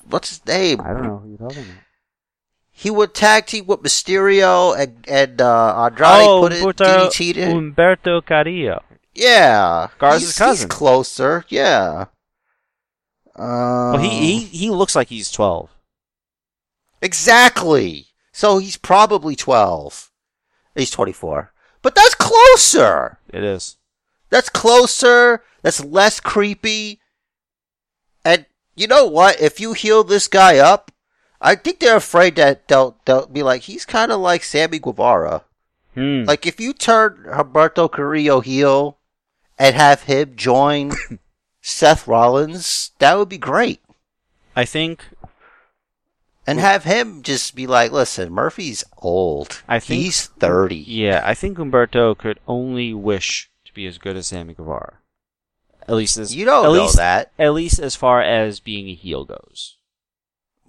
What's 0.05 0.29
his 0.29 0.45
name? 0.45 0.81
I 0.81 0.93
don't 0.93 1.03
know 1.03 1.17
who 1.19 1.29
you're 1.29 1.37
talking 1.37 1.63
about. 1.63 1.77
He 2.83 2.91
would 2.91 3.13
tag 3.13 3.45
team 3.45 3.65
with 3.67 3.81
Mysterio 3.81 4.77
and 4.77 5.05
and 5.07 5.39
uh, 5.39 5.85
Andrade 5.85 6.27
oh, 6.27 6.41
put 6.41 6.51
it 6.51 6.61
Humberto, 6.61 7.07
DDT 7.07 7.33
Humberto 7.35 8.25
Carrillo. 8.25 8.83
Yeah, 9.15 9.87
Garza's 9.97 10.23
he's, 10.29 10.37
cousin. 10.37 10.67
He's 10.67 10.77
closer. 10.77 11.45
Yeah. 11.47 12.07
Uh, 13.33 13.95
Well, 13.95 13.97
he, 13.99 14.09
he 14.09 14.39
he 14.41 14.69
looks 14.69 14.97
like 14.97 15.07
he's 15.07 15.31
12. 15.31 15.69
exactly. 17.01 18.07
So 18.33 18.57
he's 18.57 18.75
probably 18.75 19.37
twelve. 19.37 20.11
He's 20.75 20.91
twenty-four, 20.91 21.53
but 21.81 21.95
that's 21.95 22.15
closer. 22.15 23.19
It 23.31 23.45
is. 23.45 23.77
That's 24.29 24.49
closer. 24.49 25.41
That's 25.61 25.81
less 25.85 26.19
creepy. 26.19 26.99
And 28.25 28.45
you 28.75 28.87
know 28.87 29.05
what? 29.05 29.39
If 29.39 29.61
you 29.61 29.71
heal 29.71 30.03
this 30.03 30.27
guy 30.27 30.57
up, 30.57 30.91
I 31.43 31.55
think 31.55 31.79
they're 31.79 31.97
afraid 31.97 32.37
that 32.37 32.67
they'll 32.69 32.95
they'll 33.05 33.27
be 33.27 33.43
like 33.43 33.63
he's 33.63 33.85
kind 33.85 34.11
of 34.11 34.19
like 34.21 34.43
Sammy 34.43 34.79
Guevara. 34.79 35.43
Hmm. 35.93 36.23
Like 36.23 36.47
if 36.47 36.59
you 36.59 36.73
turn 36.73 37.25
Humberto 37.27 37.91
Carrillo 37.91 38.39
heel 38.39 38.97
and 39.59 39.75
have 39.75 40.03
him 40.03 40.35
join 40.35 40.93
Seth 41.61 42.07
Rollins, 42.07 42.91
that 42.99 43.17
would 43.17 43.29
be 43.29 43.37
great. 43.37 43.81
I 44.55 44.65
think 44.65 45.03
And 46.47 46.59
have 46.59 46.83
him 46.85 47.21
just 47.23 47.55
be 47.55 47.67
like, 47.67 47.91
listen, 47.91 48.31
Murphy's 48.31 48.83
old. 48.97 49.61
I 49.67 49.79
think- 49.79 50.01
he's 50.01 50.27
thirty. 50.27 50.77
yeah, 50.77 51.21
I 51.25 51.33
think 51.33 51.57
Humberto 51.57 52.17
could 52.17 52.39
only 52.47 52.93
wish 52.93 53.49
to 53.65 53.73
be 53.73 53.85
as 53.85 53.97
good 53.97 54.15
as 54.15 54.27
Sammy 54.27 54.53
Guevara. 54.53 54.99
At 55.87 55.95
least 55.95 56.15
as 56.17 56.33
You 56.33 56.45
don't 56.45 56.63
know 56.63 56.71
least, 56.83 56.95
that. 56.95 57.31
At 57.37 57.53
least 57.53 57.79
as 57.79 57.95
far 57.95 58.21
as 58.21 58.61
being 58.61 58.87
a 58.87 58.93
heel 58.95 59.25
goes. 59.25 59.75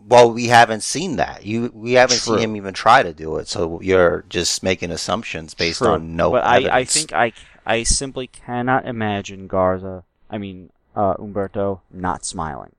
Well, 0.07 0.31
we 0.33 0.49
haven't 0.49 0.83
seen 0.83 1.17
that. 1.17 1.45
You 1.47 1.71
we 1.75 1.93
haven't 1.93 2.19
True. 2.21 2.37
seen 2.37 2.51
him 2.51 2.57
even 2.57 2.75
try 2.75 3.03
to 3.03 3.15
do 3.15 3.37
it. 3.37 3.49
So 3.49 3.81
you're 3.81 4.25
just 4.29 4.63
making 4.63 4.91
assumptions 4.91 5.55
based 5.55 5.79
True. 5.79 5.89
on 5.93 6.17
no 6.17 6.33
But 6.33 6.45
I. 6.45 6.81
I 6.81 6.85
think 6.85 7.13
I 7.13 7.33
I 7.65 7.83
simply 7.85 8.27
cannot 8.27 8.87
imagine 8.87 9.47
Garza. 9.47 10.05
I 10.31 10.39
mean 10.39 10.71
uh, 10.95 11.15
Humberto 11.15 11.81
not 11.91 12.25
smiling. 12.25 12.75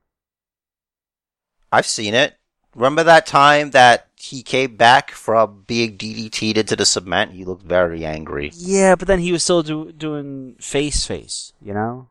I've 1.72 1.86
seen 1.86 2.14
it. 2.14 2.36
Remember 2.74 3.02
that 3.02 3.26
time 3.26 3.70
that 3.70 4.08
he 4.16 4.42
came 4.42 4.76
back 4.76 5.10
from 5.10 5.64
being 5.66 5.96
DDT'd 5.96 6.58
into 6.58 6.76
the 6.76 6.86
cement? 6.86 7.32
He 7.32 7.44
looked 7.44 7.64
very 7.64 8.04
angry. 8.04 8.52
Yeah, 8.54 8.94
but 8.94 9.08
then 9.08 9.18
he 9.18 9.32
was 9.32 9.42
still 9.42 9.62
do, 9.62 9.92
doing 9.92 10.56
face 10.60 11.06
face. 11.06 11.52
You 11.60 11.74
know. 11.74 12.08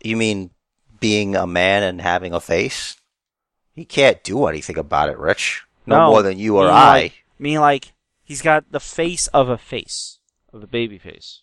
You 0.00 0.16
mean 0.16 0.50
being 1.00 1.36
a 1.36 1.46
man 1.46 1.82
and 1.82 2.00
having 2.00 2.32
a 2.32 2.40
face? 2.40 2.96
He 3.76 3.84
can't 3.84 4.24
do 4.24 4.46
anything 4.46 4.76
about 4.78 5.10
it, 5.10 5.18
Rich. 5.18 5.62
No, 5.86 5.96
No, 5.98 6.10
more 6.10 6.22
than 6.22 6.38
you 6.38 6.56
or 6.56 6.68
I. 6.68 6.90
like- 7.02 7.24
Meaning 7.38 7.60
like 7.60 7.92
he's 8.24 8.42
got 8.42 8.72
the 8.72 8.80
face 8.80 9.28
of 9.28 9.48
a 9.48 9.58
face 9.58 10.18
of 10.52 10.62
a 10.64 10.66
baby 10.66 10.98
face. 10.98 11.42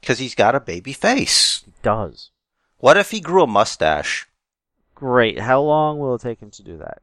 Because 0.00 0.18
he's 0.20 0.34
got 0.36 0.54
a 0.54 0.60
baby 0.60 0.92
face. 0.92 1.62
He 1.64 1.72
does. 1.82 2.30
What 2.78 2.96
if 2.98 3.10
he 3.10 3.20
grew 3.20 3.42
a 3.42 3.46
mustache? 3.48 4.28
Great. 4.94 5.40
How 5.40 5.60
long 5.62 5.98
will 5.98 6.14
it 6.14 6.20
take 6.20 6.40
him 6.40 6.50
to 6.52 6.62
do 6.62 6.76
that? 6.76 6.98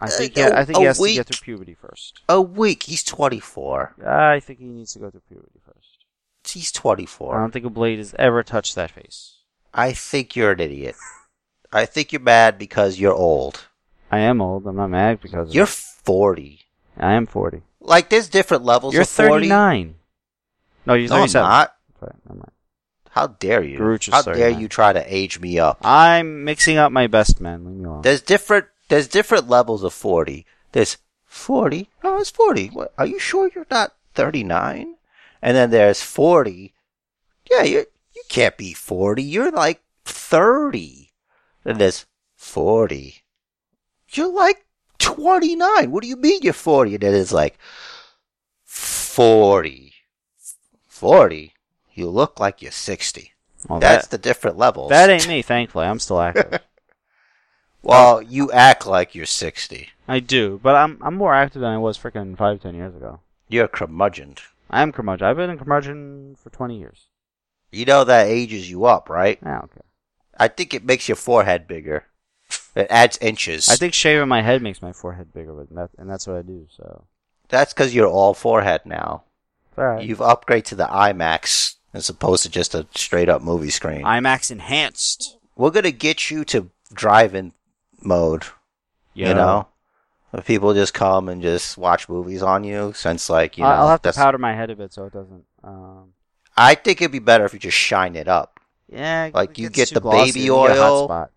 I 0.00 0.06
Uh, 0.06 0.08
think. 0.08 0.36
yeah, 0.36 0.50
I 0.58 0.64
think 0.64 0.78
he 0.78 0.84
has 0.84 0.98
to 0.98 1.14
get 1.14 1.26
through 1.26 1.44
puberty 1.44 1.74
first. 1.74 2.20
A 2.28 2.40
week. 2.40 2.84
He's 2.84 3.04
24. 3.04 3.94
I 4.04 4.40
think 4.40 4.58
he 4.58 4.64
needs 4.64 4.94
to 4.94 4.98
go 4.98 5.10
through 5.10 5.22
puberty 5.28 5.60
first. 5.64 6.04
He's 6.46 6.70
twenty 6.72 7.06
four. 7.06 7.36
I 7.36 7.40
don't 7.40 7.52
think 7.52 7.64
a 7.64 7.70
blade 7.70 7.98
has 7.98 8.14
ever 8.18 8.42
touched 8.42 8.74
that 8.74 8.90
face. 8.90 9.36
I 9.72 9.92
think 9.92 10.36
you're 10.36 10.52
an 10.52 10.60
idiot. 10.60 10.94
I 11.72 11.86
think 11.86 12.12
you're 12.12 12.20
mad 12.20 12.58
because 12.58 12.98
you're 12.98 13.14
old. 13.14 13.64
I 14.14 14.18
am 14.20 14.40
old. 14.40 14.64
I'm 14.66 14.76
not 14.76 14.90
mad 14.90 15.20
because 15.20 15.48
of 15.48 15.54
You're 15.54 15.64
it. 15.64 15.68
40. 15.70 16.60
I 16.98 17.14
am 17.14 17.26
40. 17.26 17.62
Like, 17.80 18.10
there's 18.10 18.28
different 18.28 18.64
levels 18.64 18.94
You're 18.94 19.02
of 19.02 19.08
40. 19.08 19.48
39. 19.48 19.94
No, 20.86 20.94
you're 20.94 21.08
No, 21.08 21.16
I'm 21.16 21.20
37. 21.22 21.48
not. 21.48 21.74
Sorry, 21.98 22.12
never 22.28 22.38
mind. 22.38 22.50
How 23.10 23.26
dare 23.26 23.64
you? 23.64 23.76
Garuch 23.78 24.06
is 24.06 24.14
How 24.14 24.22
dare 24.22 24.34
39. 24.34 24.60
you 24.60 24.68
try 24.68 24.92
to 24.92 25.02
age 25.12 25.40
me 25.40 25.58
up? 25.58 25.78
I'm 25.82 26.44
mixing 26.44 26.76
up 26.76 26.92
my 26.92 27.08
best 27.08 27.40
men. 27.40 27.64
Leave 27.64 27.76
me 27.76 27.84
alone. 27.86 28.02
There's 28.02 28.22
different. 28.22 28.66
There's 28.88 29.08
different 29.08 29.48
levels 29.48 29.82
of 29.82 29.92
40. 29.92 30.46
There's 30.70 30.98
40. 31.24 31.90
Oh, 32.04 32.20
it's 32.20 32.30
40. 32.30 32.68
What, 32.68 32.94
are 32.96 33.06
you 33.06 33.18
sure 33.18 33.50
you're 33.52 33.66
not 33.68 33.94
39? 34.14 34.94
And 35.42 35.56
then 35.56 35.70
there's 35.70 36.02
40. 36.02 36.72
Yeah, 37.50 37.62
you 37.64 37.86
you 38.14 38.22
can't 38.28 38.56
be 38.56 38.74
40. 38.74 39.24
You're 39.24 39.50
like 39.50 39.82
30. 40.04 41.10
Then 41.64 41.78
there's 41.78 42.06
40. 42.36 43.23
You're 44.16 44.32
like 44.32 44.64
29. 44.98 45.90
What 45.90 46.02
do 46.02 46.08
you 46.08 46.16
mean 46.16 46.40
you're 46.42 46.52
40? 46.52 46.94
And 46.94 47.04
it's 47.04 47.32
like 47.32 47.58
40. 48.64 49.92
40. 50.88 51.54
You 51.94 52.08
look 52.08 52.40
like 52.40 52.62
you're 52.62 52.72
60. 52.72 53.32
Well, 53.68 53.80
That's 53.80 54.08
that, 54.08 54.10
the 54.10 54.22
different 54.22 54.58
levels. 54.58 54.90
that 54.90 55.10
ain't 55.10 55.28
me, 55.28 55.42
thankfully. 55.42 55.86
I'm 55.86 55.98
still 55.98 56.20
active. 56.20 56.60
well, 57.82 58.20
you 58.20 58.52
act 58.52 58.86
like 58.86 59.14
you're 59.14 59.26
60. 59.26 59.88
I 60.06 60.20
do, 60.20 60.60
but 60.62 60.74
I'm 60.74 60.98
I'm 61.00 61.14
more 61.14 61.34
active 61.34 61.62
than 61.62 61.72
I 61.72 61.78
was 61.78 61.96
freaking 61.96 62.36
five, 62.36 62.60
ten 62.60 62.74
years 62.74 62.94
ago. 62.94 63.20
You're 63.48 63.64
a 63.64 63.68
curmudgeon. 63.68 64.36
I 64.68 64.82
am 64.82 64.92
curmudgeon. 64.92 65.26
I've 65.26 65.36
been 65.36 65.50
a 65.50 65.56
curmudgeon 65.56 66.36
for 66.42 66.50
20 66.50 66.78
years. 66.78 67.06
You 67.70 67.84
know 67.84 68.04
that 68.04 68.26
ages 68.26 68.70
you 68.70 68.84
up, 68.84 69.08
right? 69.08 69.38
Ah, 69.44 69.62
okay. 69.64 69.80
I 70.38 70.48
think 70.48 70.74
it 70.74 70.84
makes 70.84 71.08
your 71.08 71.16
forehead 71.16 71.66
bigger. 71.66 72.04
It 72.74 72.86
adds 72.90 73.18
inches. 73.18 73.68
I 73.68 73.76
think 73.76 73.94
shaving 73.94 74.28
my 74.28 74.42
head 74.42 74.60
makes 74.62 74.82
my 74.82 74.92
forehead 74.92 75.32
bigger, 75.32 75.52
but 75.52 75.74
that, 75.74 75.90
and 75.98 76.10
that's 76.10 76.26
what 76.26 76.36
I 76.36 76.42
do, 76.42 76.66
so. 76.76 77.04
that's 77.48 77.72
because 77.72 77.94
you're 77.94 78.08
all 78.08 78.34
forehead 78.34 78.82
now. 78.84 79.22
It's 79.70 79.78
alright. 79.78 80.04
You've 80.04 80.18
upgraded 80.18 80.64
to 80.66 80.74
the 80.76 80.86
IMAX 80.86 81.74
as 81.92 82.08
opposed 82.08 82.42
to 82.42 82.48
just 82.50 82.74
a 82.74 82.86
straight 82.94 83.28
up 83.28 83.42
movie 83.42 83.70
screen. 83.70 84.02
IMAX 84.02 84.50
enhanced. 84.50 85.38
We're 85.56 85.70
gonna 85.70 85.92
get 85.92 86.30
you 86.30 86.44
to 86.46 86.70
drive 86.92 87.34
in 87.34 87.52
mode. 88.02 88.44
Yeah. 89.14 89.28
You 89.28 89.34
know, 89.34 89.68
if 90.32 90.44
people 90.44 90.74
just 90.74 90.94
come 90.94 91.28
and 91.28 91.40
just 91.40 91.78
watch 91.78 92.08
movies 92.08 92.42
on 92.42 92.64
you, 92.64 92.92
since 92.96 93.30
like 93.30 93.56
you 93.56 93.62
know, 93.62 93.70
I- 93.70 93.76
I'll 93.76 93.88
have 93.88 94.02
to 94.02 94.12
powder 94.12 94.38
my 94.38 94.54
head 94.54 94.70
a 94.70 94.76
bit 94.76 94.92
so 94.92 95.04
it 95.06 95.12
doesn't. 95.12 95.44
Um, 95.62 96.12
I 96.56 96.74
think 96.74 97.00
it'd 97.00 97.12
be 97.12 97.20
better 97.20 97.44
if 97.44 97.52
you 97.52 97.60
just 97.60 97.76
shine 97.76 98.16
it 98.16 98.26
up. 98.28 98.58
yeah, 98.88 99.30
Like, 99.32 99.50
it 99.50 99.58
you 99.58 99.70
get 99.70 99.90
the 99.90 100.00
glossy 100.00 100.32
baby 100.32 100.40
and 100.40 100.46
you 100.46 100.68
get 100.68 100.76
a 100.78 100.80
hot 100.82 100.90
oil. 100.92 101.30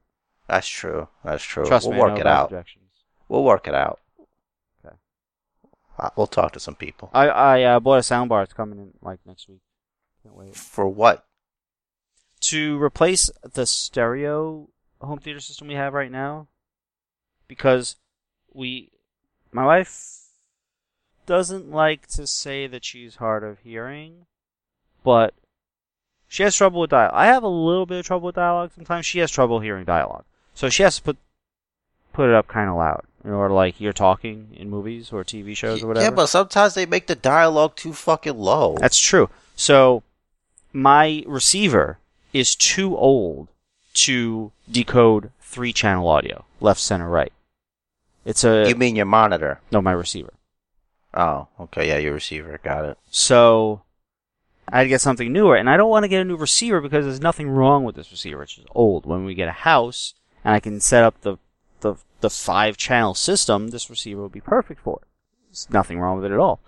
That's 0.48 0.68
true. 0.68 1.08
That's 1.24 1.44
true. 1.44 1.66
Trust 1.66 1.88
we'll 1.88 1.96
me, 1.96 2.02
work 2.02 2.14
know 2.16 2.20
it 2.22 2.28
out. 2.28 2.54
We'll 3.28 3.44
work 3.44 3.68
it 3.68 3.74
out. 3.74 4.00
Okay. 4.86 4.96
We'll 6.16 6.28
talk 6.28 6.54
to 6.54 6.60
some 6.60 6.76
people. 6.76 7.10
I 7.14 7.28
I 7.28 7.64
uh, 7.64 7.80
bought 7.80 7.98
a 7.98 8.02
soundbar. 8.02 8.44
It's 8.44 8.54
coming 8.54 8.80
in 8.80 8.92
like 9.02 9.20
next 9.26 9.50
week. 9.50 9.62
Can't 10.24 10.36
wait. 10.36 10.56
For 10.56 10.88
what? 10.88 11.28
to 12.40 12.82
replace 12.82 13.30
the 13.54 13.66
stereo 13.66 14.70
home 15.02 15.20
theater 15.20 15.40
system 15.40 15.68
we 15.68 15.74
have 15.74 15.94
right 15.94 16.12
now 16.12 16.48
because 17.48 17.96
we 18.54 18.92
my 19.52 19.66
wife 19.66 20.26
doesn't 21.26 21.70
like 21.70 22.08
to 22.08 22.26
say 22.26 22.68
that 22.68 22.86
she's 22.86 23.16
hard 23.16 23.44
of 23.44 23.60
hearing 23.60 24.26
but 25.04 25.34
she 26.28 26.44
has 26.44 26.56
trouble 26.56 26.82
with 26.82 26.90
dialogue. 26.90 27.14
I 27.16 27.28
have 27.28 27.44
a 27.44 27.48
little 27.48 27.86
bit 27.86 28.00
of 28.00 28.06
trouble 28.06 28.26
with 28.26 28.36
dialogue 28.36 28.72
sometimes. 28.76 29.06
She 29.06 29.20
has 29.20 29.32
trouble 29.32 29.62
hearing 29.62 29.86
dialogue. 29.86 30.26
So 30.58 30.70
she 30.70 30.82
has 30.82 30.96
to 30.96 31.04
put 31.04 31.18
put 32.14 32.30
it 32.30 32.34
up 32.34 32.48
kind 32.48 32.68
of 32.68 32.78
loud 32.78 33.04
in 33.24 33.30
order 33.30 33.54
like 33.54 33.80
you're 33.80 33.94
talking 33.94 34.48
in 34.54 34.72
movies 34.72 35.14
or 35.14 35.24
TV 35.24 35.56
shows 35.56 35.84
or 35.84 35.88
whatever. 35.88 36.06
Yeah, 36.06 36.10
but 36.10 36.26
sometimes 36.26 36.74
they 36.74 36.88
make 36.88 37.06
the 37.06 37.14
dialogue 37.14 37.76
too 37.76 37.94
fucking 37.94 38.36
low. 38.36 38.76
That's 38.80 38.98
true. 39.00 39.30
So 39.56 40.02
my 40.74 41.24
receiver 41.28 42.00
is 42.34 42.56
too 42.56 42.98
old 42.98 43.50
to 44.06 44.52
decode 44.70 45.30
three 45.42 45.72
channel 45.72 46.08
audio, 46.08 46.44
left, 46.60 46.80
center, 46.80 47.08
right. 47.08 47.32
It's 48.26 48.44
a 48.44 48.68
you 48.68 48.76
mean 48.76 48.96
your 48.96 49.06
monitor? 49.06 49.62
no 49.72 49.80
my 49.80 49.92
receiver. 49.92 50.34
Oh, 51.14 51.50
okay. 51.60 51.88
Yeah, 51.88 52.00
your 52.00 52.14
receiver. 52.14 52.60
Got 52.64 52.86
it. 52.86 52.98
So 53.12 53.84
I'd 54.68 54.90
get 54.90 55.02
something 55.02 55.32
newer, 55.32 55.56
and 55.56 55.70
I 55.70 55.78
don't 55.78 55.92
want 55.92 56.06
to 56.06 56.10
get 56.10 56.22
a 56.22 56.26
new 56.26 56.36
receiver 56.36 56.82
because 56.82 57.06
there's 57.06 57.22
nothing 57.22 57.48
wrong 57.48 57.84
with 57.84 57.96
this 57.96 58.10
receiver. 58.10 58.42
It's 58.42 58.56
just 58.56 58.68
old. 58.74 59.06
When 59.06 59.24
we 59.24 59.36
get 59.36 59.50
a 59.50 59.52
house 59.52 60.16
and 60.48 60.56
I 60.56 60.62
can 60.62 60.80
set 60.80 61.04
up 61.04 61.20
the 61.22 61.38
the 61.82 61.96
the 62.22 62.30
five 62.30 62.78
channel 62.78 63.14
system, 63.14 63.68
this 63.68 63.90
receiver 63.90 64.22
will 64.22 64.30
be 64.30 64.40
perfect 64.40 64.80
for 64.80 65.00
it. 65.02 65.08
There's 65.50 65.70
nothing 65.70 66.00
wrong 66.00 66.16
with 66.16 66.32
it 66.32 66.34
at 66.34 66.40
all. 66.40 66.62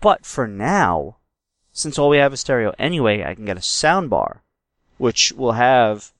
But 0.00 0.24
for 0.24 0.48
now, 0.48 1.16
since 1.70 1.98
all 1.98 2.08
we 2.08 2.16
have 2.16 2.32
is 2.32 2.40
stereo 2.40 2.72
anyway, 2.78 3.22
I 3.22 3.34
can 3.34 3.44
get 3.44 3.58
a 3.58 3.62
sound 3.62 4.08
bar, 4.08 4.42
which 4.96 5.32
will 5.36 5.52
have, 5.52 6.12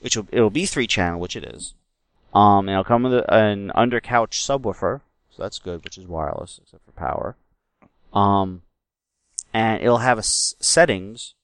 which 0.00 0.16
will, 0.16 0.26
it'll 0.32 0.50
be 0.50 0.66
three 0.66 0.88
channel, 0.88 1.20
which 1.20 1.36
it 1.36 1.44
is. 1.44 1.74
Um, 2.34 2.68
and 2.68 2.70
it'll 2.70 2.82
come 2.82 3.04
with 3.04 3.24
an 3.28 3.70
under 3.76 4.00
couch 4.00 4.40
subwoofer, 4.40 5.02
so 5.30 5.42
that's 5.42 5.60
good, 5.60 5.84
which 5.84 5.96
is 5.96 6.06
wireless 6.06 6.58
except 6.60 6.84
for 6.84 6.92
power. 6.92 7.36
Um, 8.12 8.62
and 9.52 9.80
it'll 9.80 9.98
have 9.98 10.18
a 10.18 10.26
s- 10.26 10.56
settings 10.58 11.34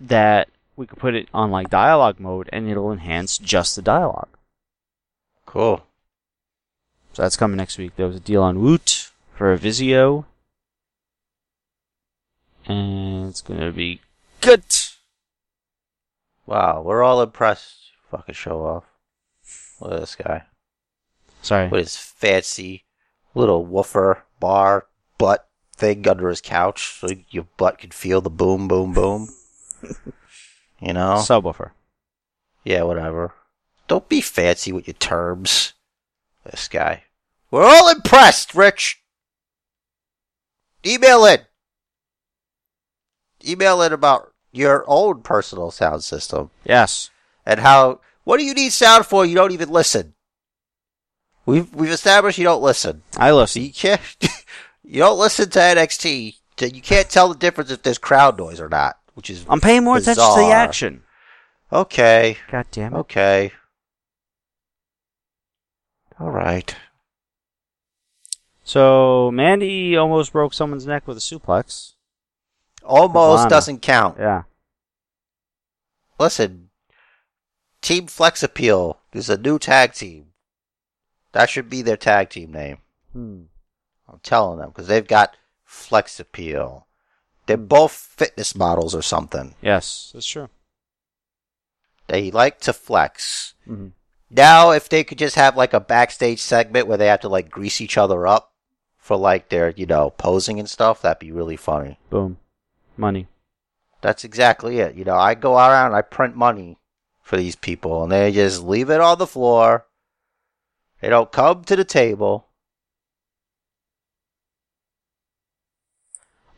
that 0.00 0.48
we 0.80 0.86
could 0.86 0.98
put 0.98 1.14
it 1.14 1.28
on 1.34 1.50
like 1.50 1.68
dialogue 1.68 2.18
mode, 2.18 2.48
and 2.54 2.66
it'll 2.66 2.90
enhance 2.90 3.36
just 3.36 3.76
the 3.76 3.82
dialogue. 3.82 4.30
Cool. 5.44 5.84
So 7.12 7.22
that's 7.22 7.36
coming 7.36 7.58
next 7.58 7.76
week. 7.76 7.96
There 7.96 8.06
was 8.06 8.16
a 8.16 8.20
deal 8.20 8.42
on 8.42 8.60
Woot 8.60 9.10
for 9.36 9.52
a 9.52 9.58
Vizio. 9.58 10.24
And 12.64 13.28
it's 13.28 13.42
gonna 13.42 13.72
be 13.72 14.00
good. 14.40 14.62
Wow, 16.46 16.80
we're 16.80 17.02
all 17.02 17.20
impressed. 17.20 17.76
Fucking 18.10 18.34
show 18.34 18.64
off. 18.64 18.84
Look 19.82 19.92
at 19.92 20.00
this 20.00 20.14
guy 20.14 20.44
Sorry. 21.42 21.68
with 21.68 21.80
his 21.80 21.96
fancy 21.96 22.84
little 23.34 23.66
woofer 23.66 24.24
bar 24.40 24.86
butt 25.18 25.46
thing 25.76 26.08
under 26.08 26.30
his 26.30 26.40
couch, 26.40 26.98
so 26.98 27.08
your 27.28 27.46
butt 27.58 27.78
can 27.78 27.90
feel 27.90 28.22
the 28.22 28.30
boom, 28.30 28.66
boom, 28.66 28.94
boom. 28.94 29.28
you 30.80 30.92
know? 30.92 31.16
Subwoofer. 31.16 31.70
Yeah, 32.64 32.82
whatever. 32.82 33.32
Don't 33.88 34.08
be 34.08 34.20
fancy 34.20 34.72
with 34.72 34.86
your 34.86 34.94
terms. 34.94 35.74
This 36.44 36.68
guy. 36.68 37.04
We're 37.50 37.64
all 37.64 37.88
impressed, 37.90 38.54
Rich. 38.54 39.02
Email 40.86 41.24
in. 41.26 41.40
Email 43.46 43.82
in 43.82 43.92
about 43.92 44.32
your 44.52 44.84
own 44.86 45.22
personal 45.22 45.70
sound 45.70 46.02
system 46.04 46.50
Yes. 46.64 47.10
and 47.46 47.60
how. 47.60 48.00
What 48.24 48.38
do 48.38 48.44
you 48.44 48.54
need 48.54 48.72
sound 48.72 49.06
for? 49.06 49.24
You 49.24 49.34
don't 49.34 49.52
even 49.52 49.70
listen. 49.70 50.14
We've 51.46 51.72
we've 51.74 51.90
established 51.90 52.38
you 52.38 52.44
don't 52.44 52.62
listen. 52.62 53.02
I 53.16 53.32
listen. 53.32 53.62
you 53.62 53.72
can't. 53.72 54.00
you 54.84 55.00
don't 55.00 55.18
listen 55.18 55.48
to 55.50 55.58
NXT. 55.58 56.36
You 56.60 56.82
can't 56.82 57.08
tell 57.08 57.28
the 57.30 57.34
difference 57.38 57.70
if 57.70 57.82
there's 57.82 57.96
crowd 57.98 58.36
noise 58.36 58.60
or 58.60 58.68
not, 58.68 58.99
which 59.14 59.30
is 59.30 59.44
I'm 59.48 59.60
paying 59.60 59.84
more 59.84 59.96
attention 59.96 60.24
to 60.24 60.40
the 60.40 60.50
action. 60.52 61.02
okay. 61.72 62.36
God 62.50 62.66
damn 62.70 62.94
it. 62.94 62.98
Okay. 62.98 63.52
All 66.18 66.30
right. 66.30 66.74
So 68.64 69.30
Mandy 69.32 69.96
almost 69.96 70.32
broke 70.32 70.54
someone's 70.54 70.86
neck 70.86 71.08
with 71.08 71.16
a 71.16 71.20
suplex. 71.20 71.94
Almost 72.84 73.38
Lana. 73.38 73.50
doesn't 73.50 73.82
count. 73.82 74.16
Yeah. 74.18 74.42
Listen, 76.18 76.70
Team 77.80 78.06
Flex 78.06 78.42
Appeal 78.42 78.98
is 79.12 79.30
a 79.30 79.38
new 79.38 79.58
tag 79.58 79.94
team. 79.94 80.26
That 81.32 81.48
should 81.48 81.70
be 81.70 81.82
their 81.82 81.96
tag 81.96 82.30
team 82.30 82.52
name. 82.52 82.78
Hmm. 83.12 83.42
I'm 84.08 84.20
telling 84.22 84.58
them 84.58 84.68
because 84.68 84.86
they've 84.86 85.06
got 85.06 85.36
Flex 85.64 86.20
Appeal. 86.20 86.86
They're 87.50 87.56
both 87.56 87.90
fitness 87.90 88.54
models 88.54 88.94
or 88.94 89.02
something. 89.02 89.56
Yes, 89.60 90.12
that's 90.14 90.24
true. 90.24 90.48
They 92.06 92.30
like 92.30 92.60
to 92.60 92.72
flex. 92.72 93.54
hmm 93.66 93.88
Now, 94.30 94.70
if 94.70 94.88
they 94.88 95.02
could 95.02 95.18
just 95.18 95.34
have 95.34 95.56
like 95.56 95.74
a 95.74 95.80
backstage 95.80 96.40
segment 96.40 96.86
where 96.86 96.96
they 96.96 97.08
have 97.08 97.22
to 97.22 97.28
like 97.28 97.50
grease 97.50 97.80
each 97.80 97.98
other 97.98 98.24
up 98.24 98.52
for 98.98 99.16
like 99.16 99.48
their, 99.48 99.70
you 99.70 99.84
know, 99.84 100.10
posing 100.10 100.60
and 100.60 100.70
stuff, 100.70 101.02
that'd 101.02 101.18
be 101.18 101.32
really 101.32 101.56
funny. 101.56 101.98
Boom. 102.08 102.38
Money. 102.96 103.26
That's 104.00 104.22
exactly 104.22 104.78
it. 104.78 104.94
You 104.94 105.02
know, 105.04 105.16
I 105.16 105.34
go 105.34 105.56
around 105.56 105.94
I 105.94 106.02
print 106.02 106.36
money 106.36 106.78
for 107.20 107.36
these 107.36 107.56
people 107.56 108.04
and 108.04 108.12
they 108.12 108.30
just 108.30 108.62
leave 108.62 108.90
it 108.90 109.00
on 109.00 109.18
the 109.18 109.26
floor. 109.26 109.86
They 111.00 111.08
don't 111.08 111.32
come 111.32 111.64
to 111.64 111.74
the 111.74 111.84
table. 111.84 112.46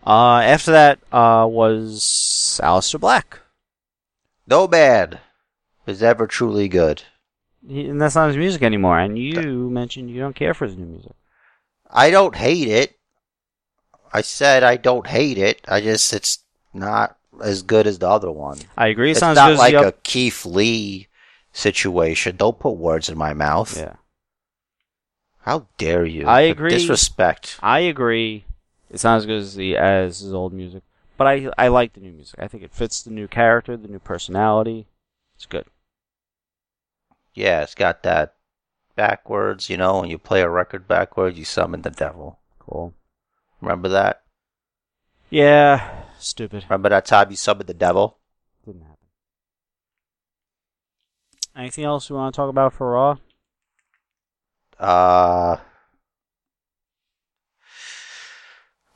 Uh, 0.07 0.41
after 0.41 0.73
that, 0.73 0.99
uh, 1.13 1.47
was 1.49 2.61
Aleister 2.63 2.99
Black. 2.99 3.41
No 4.47 4.67
man 4.67 5.21
is 5.87 6.03
ever 6.03 6.27
truly 6.27 6.69
good. 6.69 7.03
He, 7.67 7.87
and 7.89 8.01
that's 8.01 8.17
not 8.17 8.29
his 8.29 8.37
music 8.37 8.63
anymore. 8.63 8.99
And 8.99 9.17
you 9.17 9.71
mentioned 9.71 10.11
you 10.11 10.21
don't 10.21 10.35
care 10.35 10.55
for 10.55 10.67
his 10.67 10.77
new 10.77 10.87
music. 10.87 11.13
I 11.91 12.11
don't 12.11 12.35
hate 12.35 12.69
it. 12.69 12.99
I 14.13 14.23
said 14.23 14.63
I 14.63 14.77
don't 14.77 15.07
hate 15.07 15.39
it. 15.39 15.61
I 15.69 15.81
just, 15.81 16.13
it's 16.13 16.41
not 16.75 17.17
as 17.43 17.63
good 17.63 17.87
as 17.87 17.99
the 17.99 18.09
other 18.09 18.31
one. 18.31 18.59
I 18.77 18.89
agree. 18.89 19.11
It's, 19.11 19.19
It's 19.19 19.23
not, 19.23 19.37
not 19.37 19.53
as 19.53 19.59
good 19.59 19.77
like 19.77 19.87
a 19.87 19.93
Keith 20.03 20.45
Lee 20.45 21.09
situation. 21.53 22.37
Don't 22.37 22.59
put 22.59 22.73
words 22.73 23.09
in 23.09 23.17
my 23.17 23.33
mouth. 23.33 23.77
Yeah. 23.77 23.95
How 25.43 25.67
dare 25.79 26.05
you? 26.05 26.27
I 26.27 26.43
agree. 26.43 26.71
Disrespect. 26.71 27.59
I 27.63 27.81
agree. 27.81 28.45
It's 28.93 29.05
not 29.05 29.17
as 29.17 29.27
good 29.27 29.41
as 29.41 29.57
the 29.57 29.77
as 29.77 30.21
his 30.21 30.33
old 30.33 30.53
music, 30.53 30.85
but 31.17 31.27
I 31.27 31.49
I 31.59 31.69
like 31.69 31.95
the 31.95 32.01
new 32.01 32.13
music. 32.13 32.39
I 32.39 32.47
think 32.47 32.63
it 32.63 32.71
fits 32.71 33.03
the 33.03 33.11
new 33.11 33.27
character, 33.27 33.77
the 33.77 33.89
new 33.89 33.99
personality. 33.99 34.87
It's 35.35 35.47
good. 35.47 35.65
Yeah, 37.35 37.63
it's 37.63 37.75
got 37.75 38.03
that 38.03 38.35
backwards, 38.95 39.71
you 39.71 39.77
know, 39.77 40.01
when 40.01 40.11
you 40.11 40.19
play 40.19 40.43
a 40.43 40.49
record 40.49 40.87
backwards, 40.87 41.39
you 41.39 41.45
summon 41.45 41.83
the 41.83 41.91
devil. 41.91 42.39
Cool. 42.59 42.95
Remember 43.61 43.89
that? 43.89 44.23
Yeah. 45.31 46.05
Stupid. 46.19 46.65
Remember 46.69 46.91
that 46.91 47.07
time 47.07 47.31
you 47.31 47.37
summoned 47.37 47.69
the 47.69 47.75
devil? 47.75 48.19
Didn't 48.65 48.83
happen. 48.83 48.97
Anything 51.57 51.85
else 51.85 52.11
we 52.11 52.17
want 52.17 52.35
to 52.35 52.37
talk 52.37 52.51
about 52.51 52.73
for 52.75 52.93
Raw? 52.93 53.17
Uh. 54.79 55.57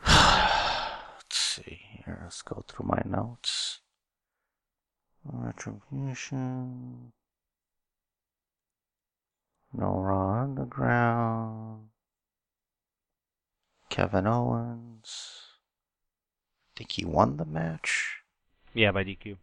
Let's 0.07 1.37
see 1.37 1.96
here. 2.07 2.21
Let's 2.23 2.43
go 2.43 2.65
through 2.67 2.87
my 2.87 3.03
notes. 3.05 3.81
Retribution. 5.25 7.13
No 9.73 9.99
Raw 9.99 10.43
Underground. 10.43 11.89
Kevin 13.91 14.27
Owens. 14.27 15.43
think 16.77 16.93
he 16.93 17.05
won 17.05 17.37
the 17.37 17.45
match. 17.45 18.19
Yeah, 18.73 18.93
by 18.93 19.05
DQ. 19.05 19.37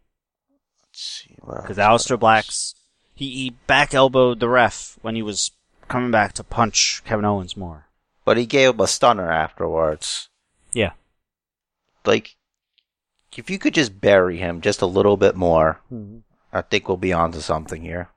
Let's 0.82 1.00
see. 1.00 1.36
Because 1.40 1.76
Aleister? 1.76 2.18
Black's 2.18 2.74
he, 3.14 3.30
he 3.30 3.50
back 3.66 3.94
elbowed 3.94 4.40
the 4.40 4.48
ref 4.48 4.98
when 5.02 5.14
he 5.14 5.22
was 5.22 5.52
coming 5.88 6.10
back 6.10 6.32
to 6.34 6.44
punch 6.44 7.02
Kevin 7.04 7.24
Owens 7.24 7.56
more. 7.56 7.86
But 8.24 8.36
he 8.36 8.46
gave 8.46 8.74
him 8.74 8.80
a 8.80 8.86
stunner 8.86 9.30
afterwards. 9.30 10.28
Yeah. 10.72 10.92
Like, 12.04 12.36
if 13.38 13.50
you 13.50 13.58
could 13.58 13.74
just 13.74 14.00
bury 14.00 14.38
him 14.38 14.60
just 14.60 14.82
a 14.82 14.86
little 14.86 15.16
bit 15.16 15.34
more, 15.36 15.80
I 16.52 16.62
think 16.62 16.88
we'll 16.88 16.96
be 16.96 17.12
onto 17.12 17.40
something 17.40 17.82
here. 17.82 18.08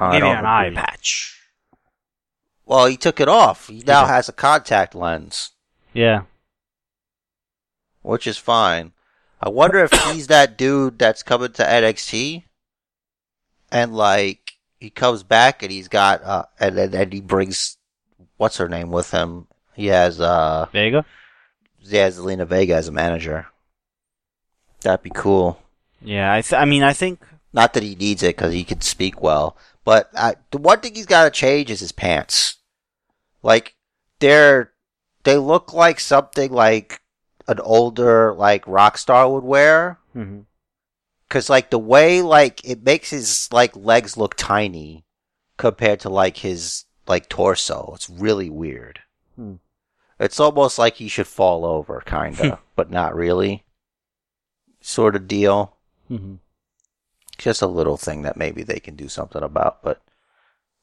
I 0.00 0.12
Give 0.12 0.22
me 0.22 0.28
don't 0.28 0.38
an 0.38 0.46
eye 0.46 0.70
patch. 0.74 1.38
Well, 2.66 2.86
he 2.86 2.96
took 2.96 3.20
it 3.20 3.28
off. 3.28 3.68
He 3.68 3.82
now 3.86 4.06
has 4.06 4.28
a 4.28 4.32
contact 4.32 4.94
lens, 4.94 5.50
Yeah. 5.92 6.22
which 8.02 8.26
is 8.26 8.38
fine. 8.38 8.92
I 9.40 9.48
wonder 9.48 9.78
if 9.84 9.92
he's 10.12 10.28
that 10.28 10.56
dude 10.56 10.98
that's 10.98 11.22
coming 11.22 11.52
to 11.52 11.62
NXT, 11.64 12.44
and 13.70 13.94
like 13.94 14.52
he 14.80 14.90
comes 14.90 15.22
back 15.22 15.62
and 15.62 15.70
he's 15.70 15.88
got 15.88 16.22
uh, 16.24 16.44
and 16.58 16.76
then 16.78 16.94
and 16.94 17.12
he 17.12 17.20
brings 17.20 17.76
what's 18.36 18.56
her 18.56 18.68
name 18.68 18.90
with 18.90 19.10
him. 19.10 19.46
He 19.74 19.86
has 19.86 20.20
uh, 20.20 20.66
Vega? 20.72 21.04
Has 21.90 22.18
Zelina 22.18 22.46
Vega 22.46 22.74
as 22.74 22.88
a 22.88 22.92
manager. 22.92 23.46
That'd 24.82 25.02
be 25.02 25.10
cool. 25.10 25.60
Yeah, 26.00 26.32
I, 26.32 26.40
th- 26.40 26.60
I 26.60 26.64
mean, 26.64 26.82
I 26.82 26.92
think. 26.92 27.20
Not 27.52 27.74
that 27.74 27.82
he 27.82 27.94
needs 27.94 28.22
it 28.22 28.36
because 28.36 28.54
he 28.54 28.64
can 28.64 28.80
speak 28.80 29.20
well, 29.20 29.56
but 29.84 30.10
I, 30.16 30.36
the 30.50 30.58
one 30.58 30.80
thing 30.80 30.94
he's 30.94 31.04
got 31.06 31.24
to 31.24 31.30
change 31.30 31.70
is 31.70 31.80
his 31.80 31.92
pants. 31.92 32.56
Like 33.42 33.74
they're 34.20 34.72
they 35.24 35.36
look 35.36 35.74
like 35.74 36.00
something 36.00 36.50
like 36.50 37.02
an 37.46 37.60
older 37.60 38.32
like 38.32 38.66
rock 38.66 38.96
star 38.96 39.30
would 39.30 39.44
wear. 39.44 39.98
Mhm. 40.16 40.46
Cause 41.28 41.50
like 41.50 41.68
the 41.70 41.78
way 41.78 42.22
like 42.22 42.60
it 42.64 42.82
makes 42.84 43.10
his 43.10 43.48
like 43.52 43.76
legs 43.76 44.16
look 44.16 44.34
tiny 44.36 45.04
compared 45.58 46.00
to 46.00 46.08
like 46.08 46.38
his 46.38 46.84
like 47.06 47.28
torso. 47.28 47.92
It's 47.94 48.08
really 48.08 48.48
weird. 48.48 49.00
Hmm. 49.36 49.56
It's 50.22 50.38
almost 50.38 50.78
like 50.78 50.94
he 50.94 51.08
should 51.08 51.26
fall 51.26 51.66
over, 51.66 52.00
kinda, 52.06 52.60
but 52.76 52.90
not 52.90 53.12
really. 53.14 53.64
Sort 54.80 55.16
of 55.16 55.26
deal. 55.26 55.76
Mhm. 56.08 56.38
Just 57.38 57.60
a 57.60 57.66
little 57.66 57.96
thing 57.96 58.22
that 58.22 58.36
maybe 58.36 58.62
they 58.62 58.78
can 58.78 58.94
do 58.94 59.08
something 59.08 59.42
about, 59.42 59.82
but 59.82 60.00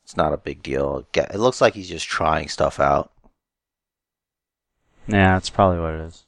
it's 0.04 0.18
not 0.18 0.34
a 0.34 0.38
big 0.38 0.62
deal. 0.62 1.08
It 1.14 1.36
looks 1.40 1.62
like 1.62 1.74
he's 1.76 1.88
just 1.88 2.06
trying 2.06 2.50
stuff 2.50 2.82
out. 2.82 3.14
Yeah, 5.08 5.36
that's 5.36 5.50
probably 5.50 5.80
what 5.80 5.94
it 5.94 6.02
is. 6.02 6.26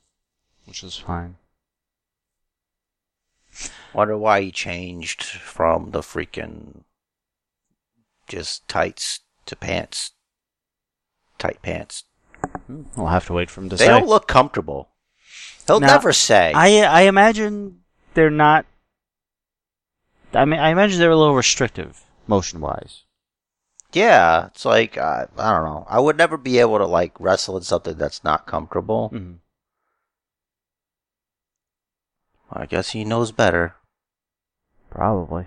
Which 0.66 0.82
is 0.82 0.97
fine. 0.97 1.38
Wonder 3.93 4.18
why 4.18 4.39
he 4.41 4.51
changed 4.51 5.22
from 5.24 5.91
the 5.91 5.99
freaking 5.99 6.86
just 8.30 8.66
tights 8.70 9.20
to 9.47 9.57
pants. 9.57 10.12
Tight 11.38 11.62
pants. 11.62 12.05
We'll 12.95 13.07
have 13.07 13.26
to 13.28 13.34
wait 13.34 13.49
for 13.49 13.61
him 13.61 13.69
to 13.69 13.76
They 13.76 13.86
say. 13.86 13.89
don't 13.91 14.07
look 14.07 14.28
comfortable. 14.28 14.89
He'll 15.67 15.80
Now, 15.80 15.88
never 15.88 16.11
say. 16.13 16.51
I 16.55 16.82
I 16.82 17.01
imagine 17.01 17.82
they're 18.13 18.30
not. 18.30 18.65
I 20.34 20.45
mean, 20.45 20.59
I 20.59 20.69
imagine 20.69 20.99
they're 20.99 21.11
a 21.11 21.15
little 21.17 21.36
restrictive 21.36 22.01
motion 22.28 22.61
wise. 22.61 23.03
yeah, 23.93 24.47
it's 24.47 24.63
like 24.65 24.97
I, 24.97 25.28
I 25.38 25.51
don't 25.51 25.65
know. 25.65 25.86
I 25.89 25.99
would 25.99 26.17
never 26.17 26.38
be 26.38 26.59
able 26.59 26.78
to 26.78 26.86
like 26.86 27.19
wrestle 27.19 27.57
in 27.57 27.63
something 27.63 27.95
that's 27.97 28.24
not 28.24 28.47
comfortable. 28.47 29.11
Mm-hmm. 29.13 29.34
I 32.53 32.65
guess 32.65 32.91
he 32.91 33.03
knows 33.05 33.32
better. 33.32 33.76
Probably. 34.89 35.45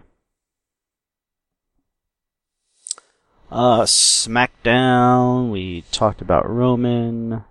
Uh, 3.55 3.83
SmackDown. 3.83 5.53
We 5.53 5.85
talked 5.93 6.21
about 6.21 6.51
Roman. 6.51 7.45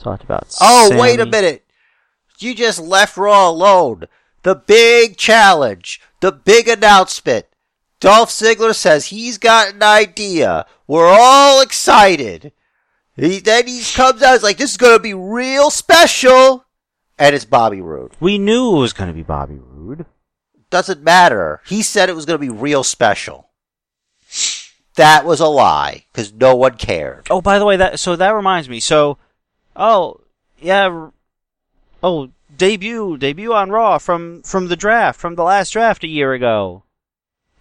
Talked 0.00 0.24
about. 0.24 0.52
Oh, 0.60 0.98
wait 0.98 1.20
a 1.20 1.26
minute. 1.26 1.64
You 2.40 2.56
just 2.56 2.80
left 2.80 3.16
Raw 3.16 3.50
alone. 3.50 4.06
The 4.42 4.56
big 4.56 5.16
challenge. 5.16 6.00
The 6.20 6.32
big 6.32 6.66
announcement. 6.66 7.46
Dolph 8.00 8.30
Ziggler 8.30 8.74
says 8.74 9.06
he's 9.06 9.38
got 9.38 9.74
an 9.74 9.82
idea. 9.84 10.66
We're 10.88 11.06
all 11.06 11.60
excited. 11.60 12.50
He, 13.14 13.38
then 13.38 13.68
he 13.68 13.84
comes 13.94 14.22
out, 14.22 14.32
he's 14.32 14.42
like, 14.42 14.56
this 14.56 14.72
is 14.72 14.76
gonna 14.76 14.98
be 14.98 15.14
real 15.14 15.70
special. 15.70 16.64
And 17.16 17.36
it's 17.36 17.44
Bobby 17.44 17.80
Roode. 17.80 18.16
We 18.18 18.38
knew 18.38 18.74
it 18.74 18.80
was 18.80 18.94
going 18.94 19.08
to 19.08 19.14
be 19.14 19.22
Bobby 19.22 19.60
Roode. 19.60 20.06
Doesn't 20.70 21.02
matter. 21.02 21.60
He 21.66 21.82
said 21.82 22.08
it 22.08 22.16
was 22.16 22.24
gonna 22.24 22.38
be 22.38 22.48
real 22.48 22.82
special. 22.82 23.49
That 24.96 25.24
was 25.24 25.40
a 25.40 25.46
lie, 25.46 26.04
because 26.12 26.32
no 26.32 26.56
one 26.56 26.76
cared. 26.76 27.28
Oh, 27.30 27.40
by 27.40 27.58
the 27.58 27.64
way, 27.64 27.76
that 27.76 28.00
so 28.00 28.16
that 28.16 28.30
reminds 28.30 28.68
me. 28.68 28.80
So, 28.80 29.18
oh 29.76 30.20
yeah, 30.60 31.10
oh 32.02 32.30
debut 32.56 33.16
debut 33.16 33.52
on 33.52 33.70
Raw 33.70 33.98
from 33.98 34.42
from 34.42 34.68
the 34.68 34.76
draft 34.76 35.18
from 35.18 35.34
the 35.36 35.44
last 35.44 35.70
draft 35.70 36.04
a 36.04 36.08
year 36.08 36.32
ago, 36.32 36.82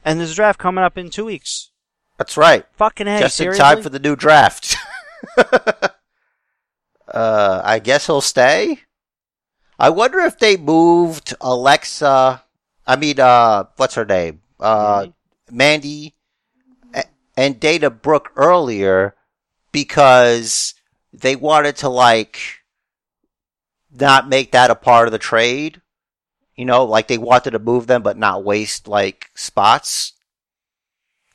and 0.03 0.19
there's 0.19 0.31
a 0.31 0.35
draft 0.35 0.59
coming 0.59 0.83
up 0.83 0.97
in 0.97 1.09
two 1.09 1.25
weeks. 1.25 1.71
That's 2.17 2.35
right. 2.35 2.65
Fucking 2.73 3.07
hey, 3.07 3.19
just 3.19 3.37
seriously? 3.37 3.59
in 3.59 3.75
time 3.75 3.81
for 3.83 3.89
the 3.89 3.99
new 3.99 4.15
draft. 4.15 4.75
uh, 7.07 7.61
I 7.63 7.79
guess 7.79 8.07
he'll 8.07 8.21
stay. 8.21 8.81
I 9.77 9.89
wonder 9.89 10.19
if 10.19 10.37
they 10.37 10.57
moved 10.57 11.33
Alexa. 11.39 12.43
I 12.85 12.95
mean, 12.97 13.19
uh, 13.19 13.65
what's 13.77 13.95
her 13.95 14.03
name? 14.03 14.41
Uh, 14.59 15.07
Mandy 15.49 16.15
and 17.39 17.57
Dana 17.57 17.89
Brooke 17.89 18.33
earlier 18.35 19.15
because 19.71 20.73
they 21.13 21.37
wanted 21.37 21.77
to 21.77 21.87
like 21.87 22.37
not 23.89 24.27
make 24.27 24.51
that 24.51 24.69
a 24.69 24.75
part 24.75 25.07
of 25.07 25.13
the 25.13 25.19
trade. 25.19 25.81
You 26.57 26.65
know, 26.65 26.83
like 26.83 27.07
they 27.07 27.17
wanted 27.17 27.51
to 27.51 27.59
move 27.59 27.87
them 27.87 28.03
but 28.03 28.17
not 28.17 28.43
waste 28.43 28.89
like 28.89 29.31
spots. 29.35 30.11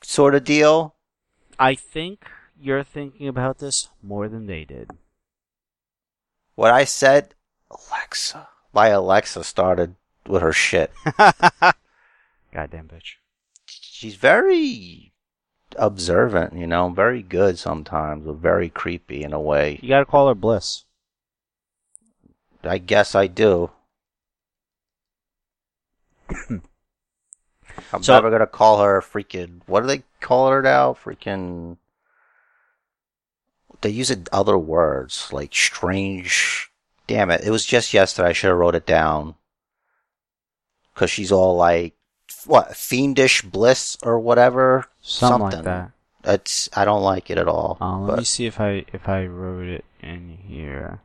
Sort 0.03 0.35
of 0.35 0.45
deal. 0.45 0.95
I 1.59 1.75
think 1.75 2.27
you're 2.61 2.85
thinking 2.85 3.27
about 3.27 3.57
this 3.57 3.89
more 4.03 4.29
than 4.29 4.47
they 4.47 4.67
did. 4.67 4.91
What 6.55 6.71
I 6.71 6.85
said, 6.85 7.35
Alexa. 7.71 8.47
My 8.75 8.89
Alexa 8.89 9.43
started 9.43 9.95
with 10.27 10.43
her 10.43 10.53
shit. 10.53 10.93
Goddamn 12.53 12.89
bitch. 12.89 13.15
She's 13.65 14.17
very 14.17 15.14
observant, 15.79 16.55
you 16.55 16.67
know, 16.67 16.89
very 16.91 17.23
good 17.23 17.59
sometimes, 17.59 18.25
but 18.27 18.37
very 18.37 18.69
creepy 18.69 19.23
in 19.23 19.33
a 19.33 19.41
way. 19.41 19.79
You 19.83 19.89
gotta 19.89 20.05
call 20.05 20.29
her 20.29 20.35
Bliss. 20.35 20.85
I 22.63 22.79
guess 22.79 23.15
I 23.15 23.27
do. 23.27 23.71
I'm 27.93 28.03
So- 28.03 28.15
never 28.15 28.31
gonna 28.31 28.47
call 28.47 28.83
her 28.83 29.01
freaking. 29.01 29.61
What 29.67 29.81
do 29.81 29.87
they 29.87 30.03
call 30.21 30.51
her 30.51 30.63
now? 30.63 30.95
Freaking. 30.95 31.79
They 33.81 33.91
use 33.91 34.11
it 34.11 34.29
other 34.33 34.57
words 34.57 35.31
like 35.33 35.55
strange. 35.55 36.71
Damn 37.07 37.31
it! 37.31 37.43
It 37.45 37.51
was 37.51 37.67
just 37.67 37.93
yesterday. 37.93 38.31
I 38.31 38.33
should 38.33 38.49
have 38.49 38.57
wrote 38.57 38.75
it 38.75 38.87
down. 38.87 39.35
Cause 40.95 41.11
she's 41.11 41.33
all 41.33 41.57
like, 41.57 41.95
what 42.47 42.77
fiendish 42.77 43.43
bliss 43.43 43.97
or 44.03 44.19
whatever. 44.19 44.87
Something, 45.01 45.41
like 45.41 45.65
that. 45.65 45.91
That's 46.23 46.69
I 46.75 46.85
don't 46.85 47.03
like 47.03 47.31
it 47.31 47.39
at 47.39 47.49
all. 47.49 47.77
Uh, 47.81 47.99
let 47.99 48.19
me 48.19 48.25
see 48.25 48.47
if 48.47 48.61
I 48.61 48.85
if 48.93 49.09
I 49.09 49.27
wrote 49.27 49.67
it 49.67 49.85
in 50.01 50.39
here. 50.47 51.01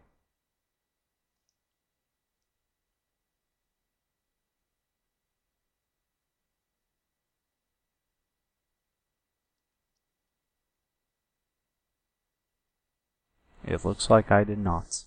It 13.65 13.85
looks 13.85 14.09
like 14.09 14.31
I 14.31 14.43
did 14.43 14.57
not. 14.57 15.03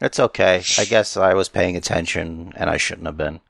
it's 0.00 0.20
okay. 0.20 0.62
I 0.78 0.84
guess 0.84 1.16
I 1.16 1.32
was 1.34 1.48
paying 1.48 1.76
attention 1.76 2.52
and 2.56 2.68
I 2.68 2.76
shouldn't 2.76 3.06
have 3.06 3.16
been. 3.16 3.40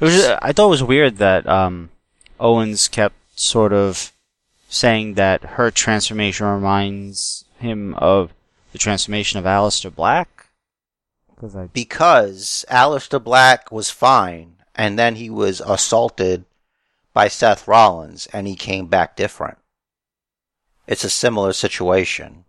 It 0.00 0.04
was. 0.04 0.26
I 0.42 0.52
thought 0.52 0.66
it 0.66 0.70
was 0.70 0.82
weird 0.82 1.16
that 1.16 1.46
um, 1.46 1.90
Owens 2.40 2.88
kept 2.88 3.16
sort 3.38 3.72
of 3.72 4.12
saying 4.68 5.14
that 5.14 5.42
her 5.42 5.70
transformation 5.70 6.46
reminds 6.46 7.44
him 7.58 7.94
of 7.94 8.32
the 8.72 8.78
transformation 8.78 9.38
of 9.38 9.44
Aleister 9.44 9.94
Black. 9.94 10.46
Because 11.28 11.56
I 11.56 11.66
because 11.66 12.64
Aleister 12.70 13.22
Black 13.22 13.70
was 13.70 13.90
fine, 13.90 14.56
and 14.74 14.98
then 14.98 15.16
he 15.16 15.28
was 15.30 15.60
assaulted 15.60 16.44
by 17.12 17.28
Seth 17.28 17.68
Rollins, 17.68 18.26
and 18.32 18.46
he 18.46 18.56
came 18.56 18.86
back 18.86 19.16
different. 19.16 19.58
It's 20.86 21.04
a 21.04 21.10
similar 21.10 21.52
situation. 21.52 22.44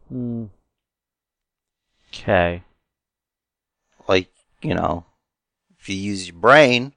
Okay. 2.14 2.64
Like 4.08 4.30
you 4.62 4.74
know, 4.74 5.06
if 5.80 5.89
you 5.89 5.96
use 5.96 6.28
your 6.28 6.38
brain, 6.38 6.93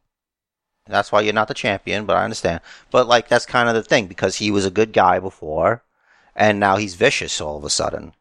that's 0.86 1.10
why 1.10 1.20
you're 1.20 1.32
not 1.32 1.48
the 1.48 1.54
champion, 1.54 2.06
but 2.06 2.16
I 2.16 2.24
understand. 2.24 2.60
But 2.90 3.08
like 3.08 3.28
that's 3.28 3.46
kind 3.46 3.68
of 3.68 3.74
the 3.74 3.82
thing 3.82 4.06
because 4.06 4.36
he 4.36 4.50
was 4.50 4.64
a 4.64 4.70
good 4.70 4.92
guy 4.92 5.18
before 5.18 5.82
and 6.34 6.60
now 6.60 6.76
he's 6.76 6.94
vicious 6.94 7.40
all 7.40 7.56
of 7.56 7.64
a 7.64 7.70
sudden. 7.70 8.12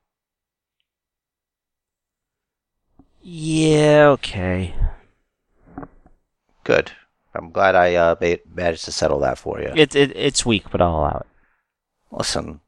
Yeah, 3.22 4.08
okay. 4.10 4.76
Good. 6.64 6.92
I'm 7.34 7.52
glad 7.52 7.76
I 7.76 7.96
uh, 7.96 8.16
ma- 8.22 8.36
managed 8.54 8.86
to 8.86 8.92
settle 8.92 9.20
that 9.20 9.38
for 9.38 9.60
you. 9.60 9.72
It, 9.76 9.96
it 9.96 10.16
it's 10.16 10.46
weak, 10.46 10.70
but 10.72 10.82
I'll 10.82 10.96
allow 10.96 11.24
it. 11.26 11.28
Listen, 12.12 12.62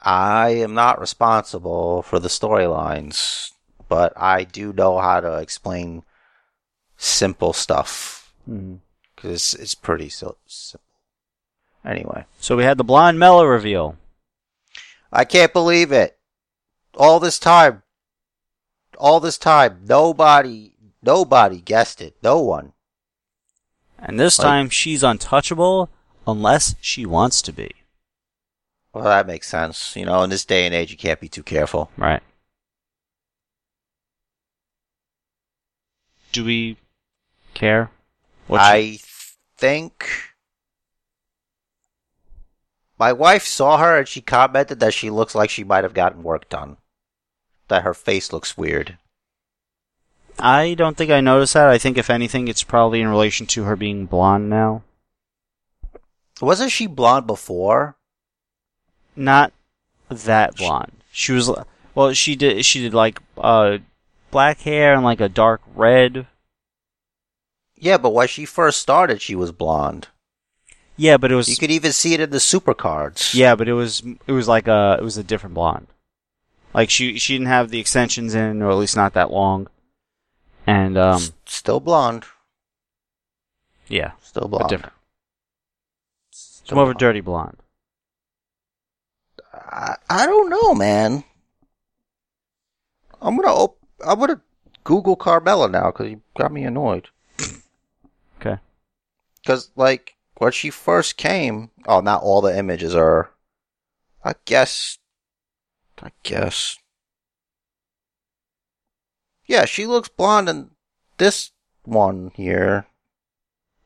I 0.00 0.50
am 0.50 0.74
not 0.74 1.00
responsible 1.00 2.02
for 2.02 2.18
the 2.18 2.28
storylines, 2.28 3.50
but 3.88 4.12
I 4.16 4.44
do 4.44 4.72
know 4.72 4.98
how 4.98 5.20
to 5.20 5.38
explain 5.38 6.02
simple 6.96 7.52
stuff 7.52 8.16
Mm-hmm. 8.48 8.76
Because 9.16 9.30
it's, 9.32 9.54
it's 9.54 9.74
pretty 9.74 10.08
so 10.08 10.36
simple. 10.46 10.82
Anyway, 11.84 12.26
So 12.40 12.56
we 12.56 12.64
had 12.64 12.78
the 12.78 12.84
blonde 12.84 13.18
Mellow 13.18 13.44
reveal. 13.44 13.96
I 15.12 15.24
can't 15.24 15.52
believe 15.52 15.92
it. 15.92 16.18
All 16.96 17.20
this 17.20 17.38
time, 17.38 17.82
all 18.98 19.20
this 19.20 19.38
time, 19.38 19.80
nobody, 19.86 20.72
nobody 21.02 21.60
guessed 21.60 22.00
it. 22.00 22.16
No 22.22 22.40
one. 22.40 22.72
And 23.98 24.18
this 24.18 24.38
Like- 24.38 24.46
time 24.46 24.70
she's 24.70 25.02
untouchable 25.02 25.90
unless 26.26 26.74
she 26.80 27.06
wants 27.06 27.40
to 27.42 27.52
be. 27.52 27.70
Well, 28.92 29.04
that 29.04 29.26
makes 29.26 29.48
sense. 29.48 29.94
You 29.94 30.06
know, 30.06 30.22
in 30.22 30.30
this 30.30 30.44
day 30.44 30.64
and 30.66 30.74
age, 30.74 30.90
you 30.90 30.96
can't 30.96 31.20
be 31.20 31.28
too 31.28 31.42
careful. 31.42 31.90
Right. 31.96 32.22
Do 36.32 36.44
we 36.44 36.78
care? 37.54 37.90
What 38.46 38.58
she- 38.58 38.64
I 38.64 38.98
think 39.56 40.08
my 42.98 43.12
wife 43.12 43.44
saw 43.44 43.78
her 43.78 43.98
and 43.98 44.08
she 44.08 44.20
commented 44.20 44.80
that 44.80 44.94
she 44.94 45.10
looks 45.10 45.34
like 45.34 45.50
she 45.50 45.64
might 45.64 45.84
have 45.84 45.94
gotten 45.94 46.22
work 46.22 46.48
done. 46.48 46.76
That 47.68 47.82
her 47.82 47.94
face 47.94 48.32
looks 48.32 48.56
weird. 48.56 48.96
I 50.38 50.74
don't 50.74 50.96
think 50.96 51.10
I 51.10 51.20
noticed 51.20 51.54
that. 51.54 51.68
I 51.68 51.78
think 51.78 51.96
if 51.98 52.10
anything, 52.10 52.46
it's 52.46 52.62
probably 52.62 53.00
in 53.00 53.08
relation 53.08 53.46
to 53.46 53.64
her 53.64 53.74
being 53.74 54.06
blonde 54.06 54.48
now. 54.50 54.82
Wasn't 56.40 56.70
she 56.70 56.86
blonde 56.86 57.26
before? 57.26 57.96
Not 59.16 59.52
that 60.10 60.56
blonde. 60.56 60.92
She 61.10 61.32
was 61.32 61.50
well. 61.94 62.12
She 62.12 62.36
did. 62.36 62.64
She 62.66 62.82
did 62.82 62.92
like 62.92 63.20
uh 63.38 63.78
black 64.30 64.60
hair 64.60 64.92
and 64.94 65.02
like 65.02 65.20
a 65.22 65.30
dark 65.30 65.62
red. 65.74 66.26
Yeah, 67.78 67.98
but 67.98 68.10
when 68.10 68.28
she 68.28 68.44
first 68.44 68.80
started, 68.80 69.20
she 69.20 69.34
was 69.34 69.52
blonde. 69.52 70.08
Yeah, 70.96 71.18
but 71.18 71.30
it 71.30 71.34
was 71.34 71.48
You 71.48 71.56
could 71.56 71.70
even 71.70 71.92
see 71.92 72.14
it 72.14 72.20
in 72.20 72.30
the 72.30 72.40
super 72.40 72.72
cards. 72.74 73.34
yeah, 73.34 73.54
but 73.54 73.68
it 73.68 73.74
was 73.74 74.02
it 74.26 74.32
was 74.32 74.48
like 74.48 74.66
a 74.66 74.96
it 74.98 75.04
was 75.04 75.16
a 75.18 75.24
different 75.24 75.54
blonde. 75.54 75.86
Like 76.72 76.90
she 76.90 77.18
she 77.18 77.34
didn't 77.34 77.48
have 77.48 77.70
the 77.70 77.80
extensions 77.80 78.34
in, 78.34 78.62
or 78.62 78.70
at 78.70 78.76
least 78.76 78.96
not 78.96 79.12
that 79.14 79.30
long. 79.30 79.68
And 80.66 80.96
um 80.96 81.16
S- 81.16 81.32
still 81.44 81.80
blonde. 81.80 82.24
yeah, 83.88 84.12
Still 84.20 84.48
but 84.48 84.58
blonde. 84.58 84.70
different. 84.70 84.92
It's 86.30 86.62
Still 86.64 86.76
more 86.76 86.84
of 86.84 86.90
a 86.96 86.98
dirty 86.98 87.20
blonde. 87.20 87.58
I, 89.52 89.96
I 90.08 90.26
don't 90.26 90.48
know, 90.50 90.74
man. 90.74 91.24
I'm 93.20 93.36
gonna 93.36 93.54
op- 93.54 93.78
I'm 94.04 94.18
gonna 94.18 94.40
Google 94.84 95.16
Carmella 95.16 95.70
now 95.70 95.90
because 95.90 96.10
you 96.10 96.22
got 96.36 96.52
me 96.52 96.64
annoyed. 96.64 97.08
Because 99.46 99.70
like 99.76 100.16
when 100.38 100.50
she 100.50 100.70
first 100.70 101.16
came, 101.16 101.70
oh, 101.86 102.00
not 102.00 102.20
all 102.24 102.40
the 102.40 102.58
images 102.58 102.96
are. 102.96 103.30
I 104.24 104.34
guess. 104.44 104.98
I 106.02 106.10
guess. 106.24 106.76
Yeah, 109.46 109.64
she 109.64 109.86
looks 109.86 110.08
blonde 110.08 110.48
in 110.48 110.70
this 111.18 111.52
one 111.84 112.32
here. 112.34 112.86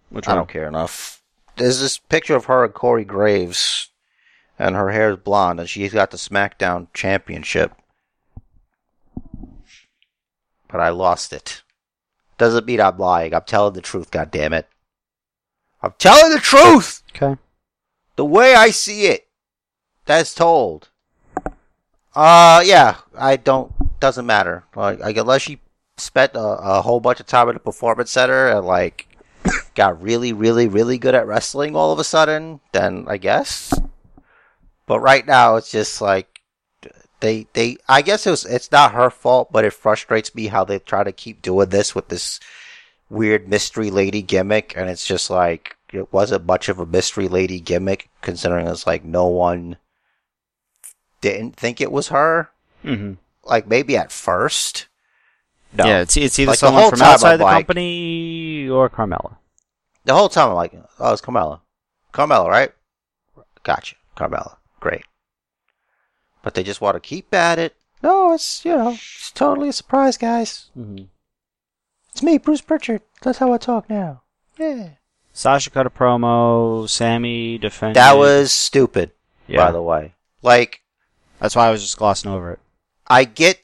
Which 0.09 0.27
I 0.27 0.31
one? 0.31 0.39
don't 0.39 0.49
care 0.49 0.67
enough. 0.67 1.23
There's 1.57 1.81
this 1.81 1.99
picture 1.99 2.37
of 2.37 2.47
her 2.47 2.65
and 2.65 2.73
Corey 2.73 3.05
Graves, 3.05 3.91
and 4.59 4.75
her 4.75 4.91
hair 4.93 5.11
is 5.11 5.19
blonde, 5.19 5.61
and 5.61 5.69
she's 5.69 5.93
got 5.93 6.11
the 6.11 6.17
SmackDown 6.17 6.87
Championship. 6.95 7.73
But 10.69 10.81
I 10.81 10.89
lost 10.89 11.35
it. 11.35 11.63
Doesn't 12.39 12.65
mean 12.65 12.81
I'm 12.81 12.97
lying. 12.97 13.35
I'm 13.35 13.43
telling 13.43 13.75
the 13.75 13.83
truth. 13.83 14.11
God 14.11 14.31
damn 14.31 14.55
it! 14.55 14.67
I'm 15.83 15.95
telling 15.99 16.33
the 16.33 16.41
truth. 16.41 17.03
Okay. 17.14 17.41
The 18.16 18.24
way 18.24 18.55
I 18.55 18.70
see 18.70 19.07
it. 19.07 19.26
That's 20.07 20.35
told. 20.35 20.89
Uh, 22.14 22.62
yeah. 22.64 22.97
I 23.16 23.37
don't. 23.37 23.72
Doesn't 24.01 24.26
matter. 24.26 24.64
Like, 24.74 24.99
like 25.01 25.16
unless 25.16 25.43
she 25.43 25.61
spent 25.97 26.35
a, 26.35 26.41
a 26.41 26.83
whole 26.83 27.01
bunch 27.01 27.20
of 27.20 27.26
time 27.26 27.49
at 27.49 27.55
the 27.55 27.61
performance 27.61 28.11
center 28.11 28.49
and 28.49 28.66
like 28.66 29.09
got 29.74 30.03
really, 30.03 30.33
really, 30.33 30.68
really 30.68 30.99
good 30.99 31.14
at 31.14 31.26
wrestling 31.26 31.76
all 31.76 31.93
of 31.93 31.99
a 31.99 32.05
sudden, 32.05 32.61
then 32.72 33.07
I 33.09 33.16
guess. 33.16 33.72
But 34.87 35.01
right 35.01 35.26
now, 35.26 35.57
it's 35.57 35.70
just 35.70 36.01
like 36.01 36.41
they 37.20 37.47
they. 37.53 37.76
I 37.89 38.03
guess 38.03 38.26
it 38.26 38.31
was. 38.31 38.45
It's 38.45 38.72
not 38.72 38.93
her 38.93 39.11
fault, 39.11 39.53
but 39.53 39.64
it 39.64 39.72
frustrates 39.72 40.35
me 40.35 40.49
how 40.49 40.64
they 40.64 40.78
try 40.78 41.05
to 41.05 41.12
keep 41.12 41.43
doing 41.43 41.68
this 41.68 41.95
with 41.95 42.09
this 42.09 42.41
weird 43.11 43.49
mystery 43.49 43.91
lady 43.91 44.23
gimmick, 44.23 44.73
and 44.77 44.89
it's 44.89 45.05
just 45.05 45.29
like 45.29 45.77
it 45.93 46.11
wasn't 46.13 46.47
much 46.47 46.69
of 46.69 46.79
a 46.79 46.87
mystery 46.87 47.29
lady 47.29 47.61
gimmick, 47.61 48.09
considering 48.23 48.67
it's 48.67 48.87
like 48.87 49.05
no 49.05 49.27
one 49.27 49.77
didn't 51.21 51.57
think 51.57 51.81
it 51.81 51.93
was 51.93 52.09
her. 52.09 52.51
Mm-hmm. 52.85 53.15
Like 53.45 53.67
maybe 53.67 53.97
at 53.97 54.13
first. 54.13 54.87
No. 55.73 55.85
Yeah, 55.87 56.01
it's 56.01 56.17
it's 56.17 56.39
either 56.39 56.51
Like, 56.53 56.59
someone 56.59 56.91
from 56.91 57.03
outside 57.03 57.33
I'm 57.35 57.39
the 57.39 57.45
like- 57.45 57.55
company 57.67 58.69
or 58.69 58.89
Carmella. 58.89 59.37
The 60.05 60.15
whole 60.15 60.29
time 60.31 60.49
I'm 60.49 60.55
like, 60.55 60.73
oh, 60.99 61.13
it's 61.13 61.21
Carmella. 61.21 61.61
Carmella, 62.15 62.49
right? 62.49 62.73
Gotcha. 63.63 63.97
Carmella. 64.17 64.57
Great. 64.81 65.03
But 66.43 66.55
they 66.55 66.63
just 66.63 66.81
want 66.81 66.95
to 66.97 67.01
keep 67.01 67.33
at 67.35 67.59
it. 67.59 67.77
No, 68.03 68.33
it's, 68.33 68.65
you 68.65 68.75
know, 68.75 68.93
it's 68.93 69.31
totally 69.31 69.69
a 69.69 69.73
surprise, 69.75 70.17
guys. 70.17 70.71
Mm-hmm. 70.77 71.05
It's 72.13 72.23
me, 72.23 72.39
Bruce 72.39 72.61
Pritchard. 72.61 73.03
That's 73.23 73.39
how 73.39 73.53
I 73.53 73.59
talk 73.59 73.89
now. 73.89 74.23
Yeah. 74.59 74.91
Sasha 75.33 75.71
cut 75.71 75.87
a 75.87 75.91
promo. 75.91 76.89
Sammy 76.89 77.57
defended. 77.59 77.97
That 77.97 78.17
was 78.17 78.53
stupid, 78.53 79.13
yeah. 79.47 79.65
by 79.65 79.73
the 79.73 79.83
way. 79.83 80.15
Like, 80.43 80.83
That's 81.39 81.55
why 81.57 81.69
I 81.69 81.71
was 81.71 81.83
just 81.83 81.97
glossing 81.99 82.31
over 82.31 82.53
it. 82.53 82.59
I 83.07 83.25
get 83.25 83.61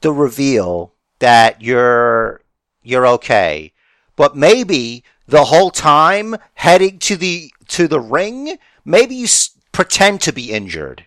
the 0.00 0.12
reveal 0.12 0.92
that 1.18 1.62
you're 1.62 2.40
you're 2.82 3.06
okay, 3.06 3.72
but 4.16 4.36
maybe 4.36 5.02
the 5.26 5.44
whole 5.46 5.70
time 5.70 6.36
heading 6.54 6.98
to 7.00 7.16
the 7.16 7.52
to 7.68 7.88
the 7.88 8.00
ring, 8.00 8.58
maybe 8.84 9.14
you 9.14 9.24
s- 9.24 9.50
pretend 9.72 10.20
to 10.22 10.32
be 10.32 10.52
injured. 10.52 11.06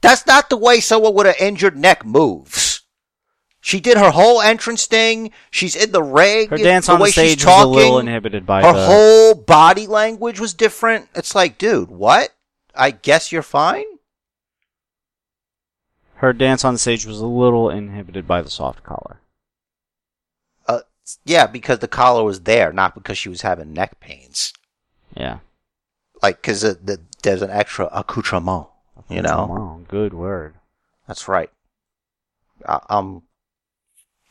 That's 0.00 0.26
not 0.26 0.48
the 0.48 0.56
way 0.56 0.80
someone 0.80 1.14
with 1.14 1.26
an 1.26 1.34
injured 1.40 1.76
neck 1.76 2.04
moves. 2.04 2.67
She 3.60 3.80
did 3.80 3.98
her 3.98 4.10
whole 4.10 4.40
entrance 4.40 4.86
thing. 4.86 5.32
She's 5.50 5.74
in 5.74 5.92
the 5.92 6.02
ring. 6.02 6.48
Her 6.48 6.56
dance 6.56 6.86
the 6.86 6.92
on 6.92 7.00
way 7.00 7.08
the 7.08 7.12
stage 7.12 7.38
she's 7.40 7.46
was 7.46 7.54
a 7.54 7.58
talking, 7.58 7.72
little 7.72 7.98
inhibited 7.98 8.46
by 8.46 8.62
her 8.62 8.72
the. 8.72 8.86
whole 8.86 9.34
body 9.34 9.86
language 9.86 10.38
was 10.38 10.54
different. 10.54 11.08
It's 11.14 11.34
like, 11.34 11.58
dude, 11.58 11.90
what? 11.90 12.30
I 12.74 12.92
guess 12.92 13.32
you're 13.32 13.42
fine. 13.42 13.84
Her 16.14 16.32
dance 16.32 16.64
on 16.64 16.74
the 16.74 16.78
stage 16.78 17.06
was 17.06 17.20
a 17.20 17.26
little 17.26 17.70
inhibited 17.70 18.26
by 18.26 18.42
the 18.42 18.50
soft 18.50 18.82
collar. 18.84 19.20
Uh, 20.66 20.80
yeah, 21.24 21.46
because 21.46 21.80
the 21.80 21.88
collar 21.88 22.24
was 22.24 22.42
there, 22.42 22.72
not 22.72 22.94
because 22.94 23.18
she 23.18 23.28
was 23.28 23.42
having 23.42 23.72
neck 23.72 24.00
pains. 24.00 24.52
Yeah. 25.16 25.38
Like, 26.22 26.42
because 26.42 26.62
the, 26.62 26.74
the, 26.74 27.00
there's 27.22 27.42
an 27.42 27.50
extra 27.50 27.86
accoutrement, 27.92 28.66
you 29.08 29.22
know? 29.22 29.84
Good 29.88 30.12
word. 30.12 30.54
That's 31.06 31.28
right. 31.28 31.50
I, 32.66 32.80
I'm 32.88 33.22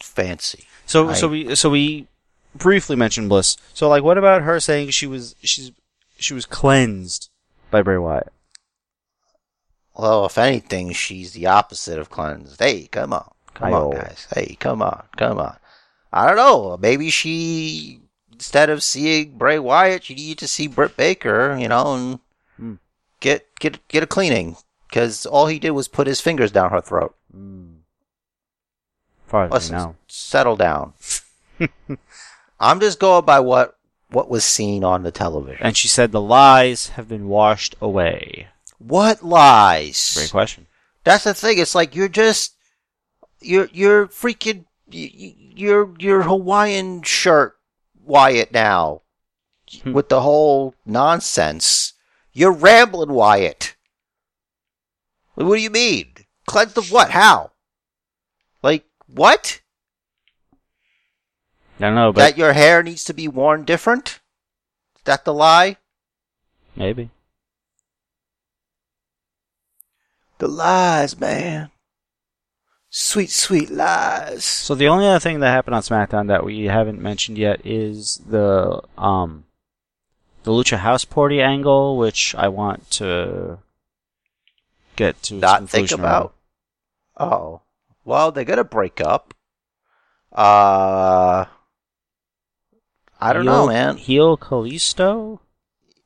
fancy. 0.02 0.66
So 0.86 1.10
I- 1.10 1.14
so 1.14 1.28
we 1.28 1.56
so 1.56 1.70
we 1.70 2.08
briefly 2.56 2.96
mentioned 2.96 3.30
Bliss. 3.30 3.58
So 3.74 3.88
like, 3.90 4.04
what 4.04 4.18
about 4.18 4.42
her 4.44 4.60
saying 4.60 4.92
she 4.92 5.08
was 5.08 5.36
she's 5.44 5.72
she 6.18 6.34
was 6.34 6.46
cleansed 6.46 7.30
by 7.72 7.82
Bray 7.82 7.98
Wyatt? 7.98 8.32
Well, 9.96 10.26
if 10.26 10.38
anything, 10.38 10.92
she's 10.94 11.32
the 11.34 11.48
opposite 11.48 11.98
of 11.98 12.10
cleansed. 12.10 12.60
Hey, 12.60 12.88
come 12.88 13.14
on. 13.14 13.32
Come 13.56 13.74
on, 13.74 13.82
Ayo. 13.82 13.94
guys. 13.96 14.28
Hey, 14.34 14.56
come 14.60 14.82
on. 14.84 15.04
Come 15.18 15.40
on. 15.40 15.58
I 16.14 16.28
don't 16.28 16.36
know. 16.38 16.78
Maybe 16.80 17.10
she, 17.10 18.02
instead 18.32 18.70
of 18.70 18.84
seeing 18.84 19.38
Bray 19.38 19.58
Wyatt, 19.58 20.04
she 20.04 20.14
needed 20.14 20.38
to 20.40 20.48
see 20.48 20.68
Britt 20.68 20.96
Baker, 20.96 21.58
you 21.60 21.68
know, 21.68 21.96
and 21.96 22.20
Hmm. 22.58 22.74
get, 23.20 23.48
get, 23.60 23.86
get 23.88 24.04
a 24.04 24.08
cleaning. 24.08 24.58
Because 24.88 25.26
all 25.26 25.48
he 25.48 25.58
did 25.60 25.72
was 25.72 25.88
put 25.88 26.06
his 26.08 26.22
fingers 26.22 26.52
down 26.52 26.70
her 26.70 26.80
throat. 26.82 27.16
Far 29.28 29.46
as 29.46 29.52
Listen, 29.52 29.76
I 29.76 29.78
know. 29.80 29.96
settle 30.08 30.56
down. 30.56 30.94
I'm 32.60 32.80
just 32.80 33.00
going 33.00 33.26
by 33.26 33.40
what 33.40 33.78
what 34.10 34.30
was 34.30 34.44
seen 34.46 34.84
on 34.84 35.04
the 35.04 35.12
television. 35.12 35.62
And 35.66 35.76
she 35.76 35.88
said 35.88 36.12
the 36.12 36.22
lies 36.22 36.90
have 36.90 37.08
been 37.10 37.28
washed 37.28 37.76
away. 37.82 38.48
What 38.80 39.24
lies? 39.24 40.14
Great 40.16 40.32
question. 40.32 40.68
That's 41.04 41.24
the 41.26 41.34
thing. 41.34 41.58
It's 41.58 41.76
like 41.76 41.96
you're 41.96 42.08
just 42.08 42.56
you're 43.42 43.70
you're 43.74 44.08
freaking 44.08 44.66
y- 44.92 45.12
y- 45.18 45.36
your 45.56 45.94
your 46.00 46.24
Hawaiian 46.24 47.02
shirt 47.04 47.56
Wyatt 48.04 48.52
now 48.52 49.02
Hmm. 49.84 49.92
with 49.92 50.08
the 50.08 50.22
whole 50.22 50.76
nonsense. 50.86 51.92
You're 52.32 52.54
rambling 52.54 53.12
Wyatt. 53.12 53.76
What 55.36 55.56
do 55.58 55.62
you 55.62 55.70
mean? 55.70 56.14
Cleansed 56.46 56.78
of 56.78 56.90
what? 56.92 57.12
How? 57.12 57.52
What? 59.08 59.62
I 61.80 61.84
don't 61.86 61.96
know, 61.96 62.12
but 62.12 62.22
that 62.22 62.38
your 62.38 62.54
hair 62.54 62.84
needs 62.84 63.04
to 63.06 63.14
be 63.14 63.28
worn 63.28 63.64
different? 63.64 64.20
Is 64.98 65.04
that 65.06 65.26
the 65.26 65.34
lie? 65.34 65.78
maybe. 66.76 67.10
The 70.38 70.48
lies, 70.48 71.20
man. 71.20 71.72
Sweet, 72.90 73.32
sweet 73.32 73.70
lies. 73.70 74.44
So 74.44 74.76
the 74.76 74.88
only 74.88 75.08
other 75.08 75.20
thing 75.20 75.40
that 75.40 75.50
happened 75.52 75.76
on 75.76 75.82
SmackDown 75.82 76.28
that 76.28 76.46
we 76.46 76.66
haven't 76.66 77.02
mentioned 77.02 77.38
yet 77.38 77.66
is 77.66 78.22
the 78.28 78.82
um 78.98 79.46
the 80.44 80.52
Lucha 80.52 80.78
House 80.78 81.04
Party 81.04 81.42
angle, 81.42 81.98
which 81.98 82.34
I 82.36 82.48
want 82.48 82.90
to 82.92 83.60
get 84.96 85.22
to 85.24 85.36
Not 85.36 85.70
think 85.70 85.92
about. 85.92 86.34
Oh. 87.20 87.62
Well, 88.08 88.32
they're 88.32 88.46
gonna 88.46 88.64
break 88.64 89.02
up. 89.02 89.34
Uh. 90.32 91.44
I 93.20 93.34
don't 93.34 93.44
know, 93.44 93.68
Heel- 93.68 93.68
man. 93.68 93.98
Heel 93.98 94.38
Kalisto. 94.38 95.40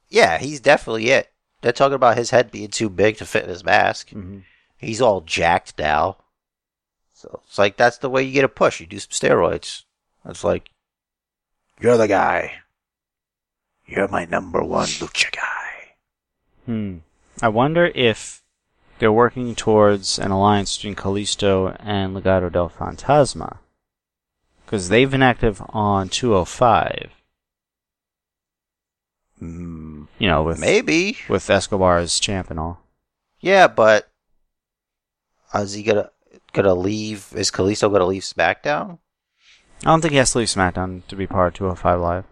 Yeah, 0.09 0.39
he's 0.39 0.59
definitely 0.59 1.09
it. 1.09 1.31
They're 1.61 1.71
talking 1.71 1.93
about 1.93 2.17
his 2.17 2.31
head 2.31 2.49
being 2.49 2.69
too 2.69 2.89
big 2.89 3.17
to 3.17 3.25
fit 3.25 3.43
in 3.43 3.49
his 3.49 3.63
mask. 3.63 4.09
Mm-hmm. 4.09 4.39
He's 4.77 4.99
all 4.99 5.21
jacked 5.21 5.77
now. 5.77 6.17
So 7.13 7.41
it's 7.45 7.59
like 7.59 7.77
that's 7.77 7.99
the 7.99 8.09
way 8.09 8.23
you 8.23 8.31
get 8.31 8.45
a 8.45 8.49
push. 8.49 8.79
You 8.79 8.87
do 8.87 8.97
some 8.97 9.11
steroids. 9.11 9.83
It's 10.25 10.43
like 10.43 10.71
you're 11.79 11.97
the 11.97 12.07
guy. 12.07 12.53
You're 13.85 14.07
my 14.07 14.25
number 14.25 14.63
one 14.63 14.87
lucha 14.87 15.31
guy. 15.31 15.93
Hmm. 16.65 16.97
I 17.43 17.49
wonder 17.49 17.91
if 17.93 18.40
they're 19.01 19.11
working 19.11 19.55
towards 19.55 20.19
an 20.19 20.29
alliance 20.29 20.77
between 20.77 20.93
Kalisto 20.93 21.75
and 21.79 22.15
Legado 22.15 22.51
del 22.51 22.69
Fantasma. 22.69 23.57
Because 24.63 24.89
they've 24.89 25.09
been 25.09 25.23
active 25.23 25.59
on 25.69 26.07
205. 26.07 27.09
Hmm. 29.39 30.03
You 30.19 30.27
know, 30.29 30.43
with 30.43 30.59
Maybe. 30.59 31.17
with 31.27 31.49
Escobar 31.49 31.97
as 31.97 32.19
champ 32.19 32.51
and 32.51 32.59
all. 32.59 32.83
Yeah, 33.39 33.67
but 33.67 34.07
is 35.55 35.73
he 35.73 35.81
gonna 35.81 36.11
gonna 36.53 36.75
leave? 36.75 37.33
Is 37.35 37.49
Kalisto 37.49 37.91
gonna 37.91 38.05
leave 38.05 38.21
SmackDown? 38.21 38.99
I 39.83 39.85
don't 39.85 40.01
think 40.01 40.11
he 40.11 40.17
has 40.19 40.33
to 40.33 40.37
leave 40.37 40.47
SmackDown 40.47 41.01
to 41.07 41.15
be 41.15 41.25
part 41.25 41.55
of 41.55 41.57
205 41.57 41.99
Live. 41.99 42.25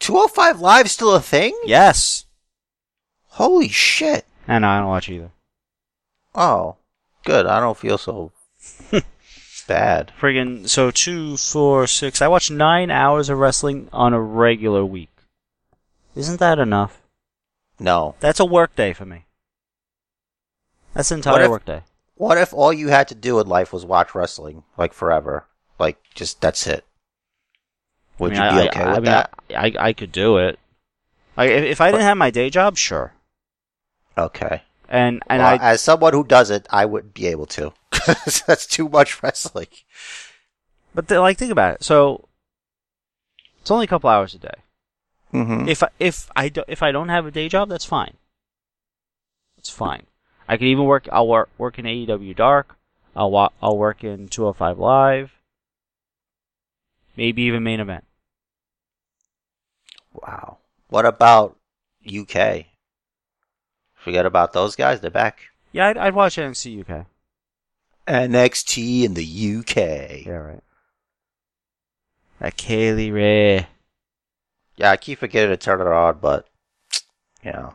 205 0.00 0.60
Live 0.60 0.90
still 0.90 1.14
a 1.14 1.20
thing? 1.20 1.56
Yes! 1.64 2.26
Holy 3.28 3.68
shit! 3.68 4.26
And 4.48 4.62
no, 4.62 4.68
I 4.68 4.78
don't 4.78 4.88
watch 4.88 5.08
either. 5.08 5.30
Oh, 6.34 6.76
good. 7.24 7.46
I 7.46 7.60
don't 7.60 7.76
feel 7.78 7.98
so 7.98 8.32
bad. 9.68 10.12
Friggin' 10.20 10.68
so 10.68 10.90
two, 10.90 11.36
four, 11.36 11.86
six. 11.86 12.22
I 12.22 12.28
watch 12.28 12.50
nine 12.50 12.90
hours 12.90 13.28
of 13.28 13.38
wrestling 13.38 13.88
on 13.92 14.12
a 14.12 14.20
regular 14.20 14.84
week. 14.84 15.10
Isn't 16.14 16.40
that 16.40 16.58
enough? 16.58 17.02
No. 17.78 18.14
That's 18.20 18.40
a 18.40 18.44
work 18.44 18.74
day 18.76 18.92
for 18.92 19.04
me. 19.04 19.24
That's 20.94 21.10
an 21.10 21.18
entire 21.18 21.44
if- 21.44 21.50
work 21.50 21.64
day. 21.64 21.82
What 22.18 22.38
if 22.38 22.54
all 22.54 22.72
you 22.72 22.88
had 22.88 23.08
to 23.08 23.14
do 23.14 23.38
in 23.40 23.46
life 23.46 23.74
was 23.74 23.84
watch 23.84 24.14
wrestling, 24.14 24.62
like 24.78 24.94
forever? 24.94 25.44
Like, 25.78 25.98
just 26.14 26.40
that's 26.40 26.66
it. 26.66 26.86
Would 28.18 28.32
I 28.32 28.34
mean, 28.34 28.42
you 28.42 28.48
I- 28.60 28.62
be 28.62 28.68
okay 28.70 28.80
I, 28.80 28.86
with 28.88 28.92
I 28.92 29.00
mean, 29.00 29.04
that? 29.04 29.30
I, 29.50 29.54
I, 29.54 29.72
I 29.88 29.92
could 29.92 30.12
do 30.12 30.38
it. 30.38 30.58
Like 31.36 31.50
if, 31.50 31.64
if 31.64 31.80
I 31.82 31.90
didn't 31.90 32.04
have 32.06 32.16
my 32.16 32.30
day 32.30 32.48
job, 32.48 32.78
sure. 32.78 33.12
Okay. 34.16 34.62
And 34.88 35.22
and 35.28 35.42
Well, 35.42 35.58
I 35.60 35.72
as 35.72 35.82
someone 35.82 36.12
who 36.12 36.24
does 36.24 36.50
it, 36.50 36.66
I 36.70 36.84
wouldn't 36.84 37.14
be 37.14 37.26
able 37.26 37.46
to. 37.46 37.72
that's 38.46 38.66
too 38.66 38.88
much 38.88 39.22
wrestling. 39.22 39.66
but 40.94 41.08
th- 41.08 41.18
like 41.20 41.38
think 41.38 41.50
about 41.52 41.74
it. 41.74 41.82
So 41.84 42.28
it's 43.60 43.70
only 43.70 43.84
a 43.84 43.88
couple 43.88 44.08
hours 44.10 44.34
a 44.34 44.38
day. 44.38 44.54
Mm-hmm. 45.34 45.68
If 45.68 45.82
I, 45.82 45.88
if 45.98 46.30
I 46.36 46.48
do, 46.48 46.62
if 46.68 46.82
I 46.82 46.92
don't 46.92 47.08
have 47.08 47.26
a 47.26 47.30
day 47.32 47.48
job, 47.48 47.68
that's 47.68 47.84
fine. 47.84 48.14
It's 49.58 49.68
fine. 49.70 50.04
I 50.48 50.56
could 50.56 50.68
even 50.68 50.84
work. 50.84 51.08
I'll 51.10 51.26
work 51.26 51.50
work 51.58 51.78
in 51.78 51.84
AEW 51.84 52.36
Dark. 52.36 52.76
I'll 53.16 53.30
wa- 53.32 53.50
I'll 53.60 53.76
work 53.76 54.04
in 54.04 54.28
205 54.28 54.78
Live. 54.78 55.32
Maybe 57.16 57.42
even 57.42 57.64
main 57.64 57.80
event. 57.80 58.04
Wow. 60.12 60.58
What 60.88 61.06
about 61.06 61.56
UK? 62.06 62.66
Forget 64.06 64.24
about 64.24 64.52
those 64.52 64.76
guys. 64.76 65.00
They're 65.00 65.10
back. 65.10 65.40
Yeah, 65.72 65.88
I'd, 65.88 65.96
I'd 65.96 66.14
watch 66.14 66.36
NXT 66.36 66.88
UK. 66.88 67.06
NXT 68.06 69.02
in 69.02 69.14
the 69.14 69.56
UK. 69.58 70.24
Yeah, 70.24 70.32
right. 70.32 70.62
That 72.38 72.56
Kay 72.56 72.92
Lee 72.92 73.10
Ray. 73.10 73.66
Yeah, 74.76 74.92
I 74.92 74.96
keep 74.96 75.18
forgetting 75.18 75.50
to 75.50 75.56
turn 75.56 75.80
it 75.80 75.88
on, 75.88 76.18
but 76.20 76.46
you 77.42 77.50
know, 77.50 77.74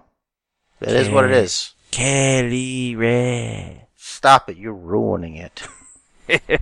it 0.79 0.93
is 0.93 1.09
what 1.09 1.25
it 1.25 1.31
is. 1.31 1.73
Kay 1.91 2.43
Lee 2.43 2.95
Ray. 2.95 3.87
Stop 3.97 4.49
it! 4.49 4.55
You're 4.55 4.71
ruining 4.71 5.35
it. 5.35 5.67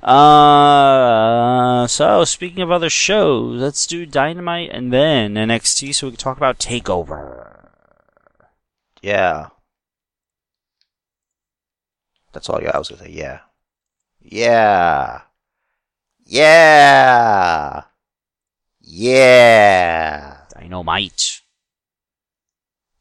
Uh, 0.00 1.88
so 1.88 2.24
speaking 2.24 2.62
of 2.62 2.70
other 2.70 2.88
shows, 2.88 3.60
let's 3.60 3.84
do 3.84 4.06
Dynamite 4.06 4.70
and 4.72 4.92
then 4.92 5.34
NXT 5.34 5.92
so 5.92 6.06
we 6.06 6.12
can 6.12 6.18
talk 6.18 6.36
about 6.36 6.60
Takeover. 6.60 7.57
Yeah. 9.02 9.48
That's 12.32 12.48
all 12.48 12.56
I 12.56 12.78
was 12.78 12.88
gonna 12.88 13.02
say. 13.02 13.10
Yeah. 13.10 13.40
Yeah. 14.20 15.22
Yeah. 16.24 17.82
Yeah. 18.80 20.36
Dynamite. 20.54 21.40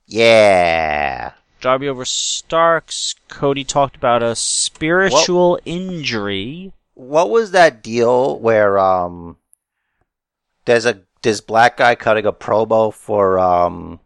Yeah. 0.05 1.33
Darby 1.59 1.89
over 1.89 2.05
Starks. 2.05 3.15
Cody 3.27 3.63
talked 3.63 3.95
about 3.95 4.23
a 4.23 4.35
spiritual 4.35 5.59
injury. 5.65 6.71
What 6.93 7.29
was 7.29 7.51
that 7.51 7.83
deal 7.83 8.39
where 8.39 8.79
um 8.79 9.37
there's 10.65 10.85
a 10.85 11.01
this 11.23 11.41
black 11.41 11.77
guy 11.77 11.95
cutting 11.95 12.25
a 12.25 12.31
promo 12.31 12.93
for 12.93 13.39
um 13.39 13.99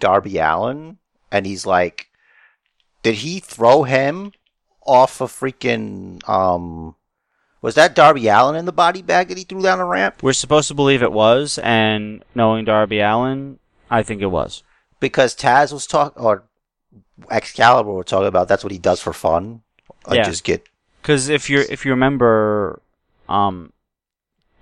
Darby 0.00 0.38
Allin 0.38 0.98
and 1.30 1.46
he's 1.46 1.66
like 1.66 2.08
did 3.02 3.16
he 3.16 3.38
throw 3.40 3.84
him 3.84 4.32
off 4.86 5.20
a 5.20 5.24
freaking 5.24 6.26
um 6.28 6.96
was 7.62 7.74
that 7.74 7.94
Darby 7.94 8.26
Allin 8.28 8.56
in 8.56 8.64
the 8.64 8.72
body 8.72 9.02
bag 9.02 9.28
that 9.28 9.36
he 9.36 9.44
threw 9.44 9.62
down 9.62 9.78
the 9.78 9.84
ramp? 9.84 10.22
We're 10.22 10.32
supposed 10.32 10.68
to 10.68 10.74
believe 10.74 11.02
it 11.02 11.12
was, 11.12 11.58
and 11.58 12.24
knowing 12.34 12.64
Darby 12.64 13.00
Allin, 13.00 13.58
I 13.90 14.02
think 14.02 14.22
it 14.22 14.26
was. 14.26 14.62
Because 14.98 15.36
Taz 15.36 15.72
was 15.72 15.86
talking 15.86 16.22
or 16.22 16.44
Excalibur 17.30 17.92
were 17.92 18.04
talking 18.04 18.28
about 18.28 18.48
that's 18.48 18.64
what 18.64 18.72
he 18.72 18.78
does 18.78 19.00
for 19.00 19.12
fun. 19.12 19.62
Like 20.06 20.16
Yeah. 20.16 20.24
just 20.24 20.44
get 20.44 20.66
Because 21.02 21.28
if 21.28 21.50
you're 21.50 21.62
if 21.62 21.84
you 21.84 21.90
remember, 21.90 22.80
um, 23.28 23.72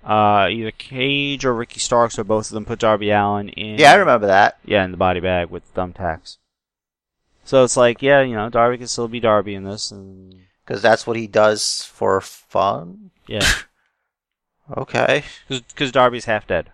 uh, 0.03 0.47
either 0.49 0.71
Cage 0.71 1.45
or 1.45 1.53
Ricky 1.53 1.79
Starks 1.79 2.17
or 2.17 2.23
both 2.23 2.47
of 2.47 2.53
them 2.53 2.65
put 2.65 2.79
Darby 2.79 3.11
Allin 3.11 3.49
in. 3.49 3.79
Yeah, 3.79 3.91
I 3.91 3.95
remember 3.95 4.27
that. 4.27 4.57
Yeah, 4.65 4.83
in 4.85 4.91
the 4.91 4.97
body 4.97 5.19
bag 5.19 5.49
with 5.49 5.71
thumbtacks. 5.73 6.37
So 7.43 7.63
it's 7.63 7.77
like, 7.77 8.01
yeah, 8.01 8.21
you 8.21 8.35
know, 8.35 8.49
Darby 8.49 8.77
can 8.77 8.87
still 8.87 9.07
be 9.07 9.19
Darby 9.19 9.55
in 9.55 9.63
this, 9.63 9.91
and 9.91 10.35
Because 10.65 10.81
that's 10.81 11.07
what 11.07 11.17
he 11.17 11.25
does 11.27 11.83
for 11.83 12.21
fun. 12.21 13.11
yeah, 13.27 13.47
Okay. 14.77 15.23
because 15.47 15.91
Darby's 15.91 16.25
half 16.25 16.45
dead. 16.47 16.71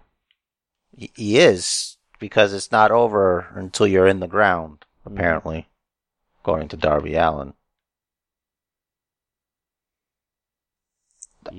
He 0.97 1.11
he 1.15 1.37
is 1.39 1.97
because 2.19 2.53
it's 2.53 2.71
not 2.71 2.91
over 2.91 3.47
until 3.55 3.87
you're 3.87 4.07
in 4.07 4.19
the 4.19 4.27
ground. 4.27 4.85
Mm-hmm. 5.05 5.17
Apparently, 5.17 5.67
according 6.41 6.67
to 6.69 6.77
Darby 6.77 7.15
Allin. 7.15 7.53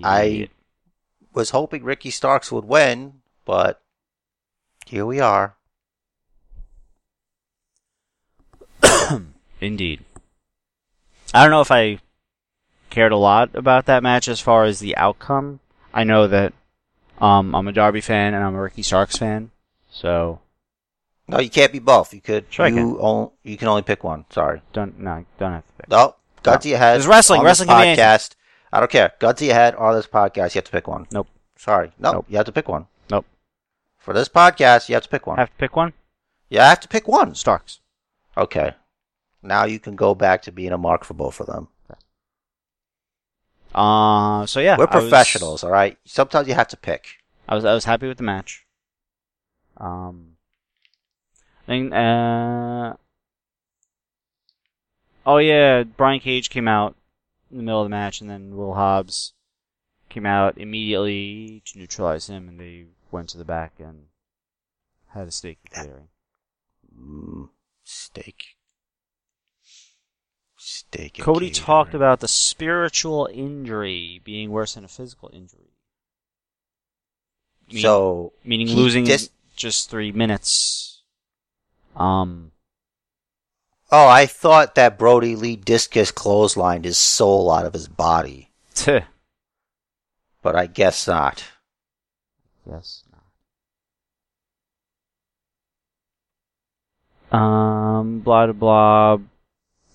I 0.02 0.48
was 1.36 1.50
hoping 1.50 1.84
Ricky 1.84 2.10
Starks 2.10 2.50
would 2.50 2.64
win, 2.64 3.20
but 3.44 3.82
here 4.86 5.04
we 5.04 5.20
are. 5.20 5.54
Indeed. 9.60 10.02
I 11.34 11.42
don't 11.42 11.50
know 11.50 11.60
if 11.60 11.70
I 11.70 11.98
cared 12.88 13.12
a 13.12 13.18
lot 13.18 13.50
about 13.54 13.84
that 13.86 14.02
match 14.02 14.28
as 14.28 14.40
far 14.40 14.64
as 14.64 14.80
the 14.80 14.96
outcome. 14.96 15.60
I 15.92 16.04
know 16.04 16.26
that 16.26 16.54
um, 17.20 17.54
I'm 17.54 17.68
a 17.68 17.72
Darby 17.72 18.00
fan 18.00 18.32
and 18.32 18.42
I'm 18.42 18.54
a 18.54 18.62
Ricky 18.62 18.82
Starks 18.82 19.18
fan, 19.18 19.50
so 19.90 20.40
No, 21.28 21.38
you 21.38 21.50
can't 21.50 21.72
be 21.72 21.80
both. 21.80 22.14
You 22.14 22.22
could. 22.22 22.46
Sure 22.48 22.66
you, 22.66 22.98
on, 22.98 23.30
you 23.42 23.58
can 23.58 23.68
only 23.68 23.82
pick 23.82 24.02
one. 24.02 24.24
Sorry. 24.30 24.62
don't 24.72 24.98
no 24.98 25.26
don't 25.38 25.52
have 25.52 25.66
to 25.66 25.72
pick. 25.74 25.90
No, 25.90 26.16
gun 26.42 26.60
to 26.60 26.68
your 26.68 26.78
head. 26.78 26.94
There's 26.94 27.06
wrestling. 27.06 27.42
Wrestling 27.42 27.68
this 27.68 27.74
can 27.74 27.82
be 27.82 27.88
anything. 27.88 28.04
podcast. 28.04 28.35
I 28.76 28.80
don't 28.80 28.90
care. 28.90 29.12
Your 29.22 29.32
head 29.54 29.74
on 29.76 29.94
this 29.94 30.06
podcast. 30.06 30.54
You 30.54 30.58
have 30.58 30.64
to 30.64 30.70
pick 30.70 30.86
one. 30.86 31.06
Nope. 31.10 31.28
Sorry. 31.56 31.92
No, 31.98 32.12
Nope. 32.12 32.26
you 32.28 32.36
have 32.36 32.44
to 32.44 32.52
pick 32.52 32.68
one. 32.68 32.86
Nope. 33.10 33.24
For 33.96 34.12
this 34.12 34.28
podcast, 34.28 34.90
you 34.90 34.94
have 34.94 35.04
to 35.04 35.08
pick 35.08 35.26
one. 35.26 35.38
Have 35.38 35.48
to 35.48 35.56
pick 35.56 35.74
one. 35.76 35.94
yeah, 36.50 36.66
I 36.66 36.68
have 36.68 36.80
to 36.80 36.88
pick 36.88 37.08
one. 37.08 37.34
Starks. 37.34 37.80
Okay. 38.36 38.74
Now 39.42 39.64
you 39.64 39.78
can 39.78 39.96
go 39.96 40.14
back 40.14 40.42
to 40.42 40.52
being 40.52 40.72
a 40.72 40.76
mark 40.78 41.04
for 41.04 41.14
both 41.14 41.40
of 41.40 41.46
them. 41.46 41.68
Uh, 43.74 44.44
so 44.46 44.60
yeah, 44.60 44.76
We're 44.76 44.88
I 44.90 44.94
was- 44.96 45.04
professionals, 45.04 45.64
all 45.64 45.70
right? 45.70 45.96
Sometimes 46.04 46.46
you 46.48 46.54
have 46.54 46.68
to 46.68 46.76
pick. 46.76 47.06
I 47.48 47.54
was 47.54 47.64
I 47.64 47.72
was 47.72 47.84
happy 47.86 48.08
with 48.08 48.18
the 48.18 48.24
match. 48.24 48.66
Um, 49.78 50.36
then 51.66 51.92
uh, 51.94 52.96
oh 55.24 55.38
yeah, 55.38 55.84
Brian 55.84 56.20
Cage 56.20 56.50
came 56.50 56.68
out 56.68 56.95
in 57.50 57.58
the 57.58 57.62
middle 57.62 57.80
of 57.82 57.86
the 57.86 57.90
match, 57.90 58.20
and 58.20 58.28
then 58.28 58.56
Will 58.56 58.74
Hobbs 58.74 59.32
came 60.08 60.26
out 60.26 60.58
immediately 60.58 61.62
to 61.66 61.78
neutralize 61.78 62.28
him, 62.28 62.48
and 62.48 62.58
they 62.60 62.86
went 63.10 63.28
to 63.30 63.38
the 63.38 63.44
back 63.44 63.74
and 63.78 64.06
had 65.08 65.28
a 65.28 65.30
steak 65.32 65.58
clearing. 65.72 66.08
Mm, 66.98 67.48
steak. 67.84 68.56
Steak. 70.56 71.18
Cody 71.18 71.48
catering. 71.50 71.64
talked 71.64 71.94
about 71.94 72.20
the 72.20 72.28
spiritual 72.28 73.28
injury 73.32 74.20
being 74.24 74.50
worse 74.50 74.74
than 74.74 74.84
a 74.84 74.88
physical 74.88 75.30
injury. 75.32 75.70
Meaning- 77.68 77.82
So, 77.82 78.32
meaning 78.44 78.68
losing 78.68 79.04
dis- 79.04 79.30
just 79.54 79.90
three 79.90 80.12
minutes. 80.12 81.02
Um, 81.94 82.52
oh, 83.92 84.08
I 84.08 84.26
thought 84.26 84.74
that 84.74 84.98
Brodie 84.98 85.36
Lee 85.36 85.56
discus 85.56 86.12
clotheslined 86.12 86.84
his 86.84 86.98
soul 86.98 87.50
out 87.50 87.66
of 87.66 87.72
his 87.72 87.88
body, 87.88 88.50
but 90.42 90.56
I 90.56 90.66
guess 90.66 91.06
not. 91.06 91.44
yes. 92.70 93.02
Um, 97.32 98.20
blah 98.20 98.46
blah 98.46 98.52
blah. 98.52 99.18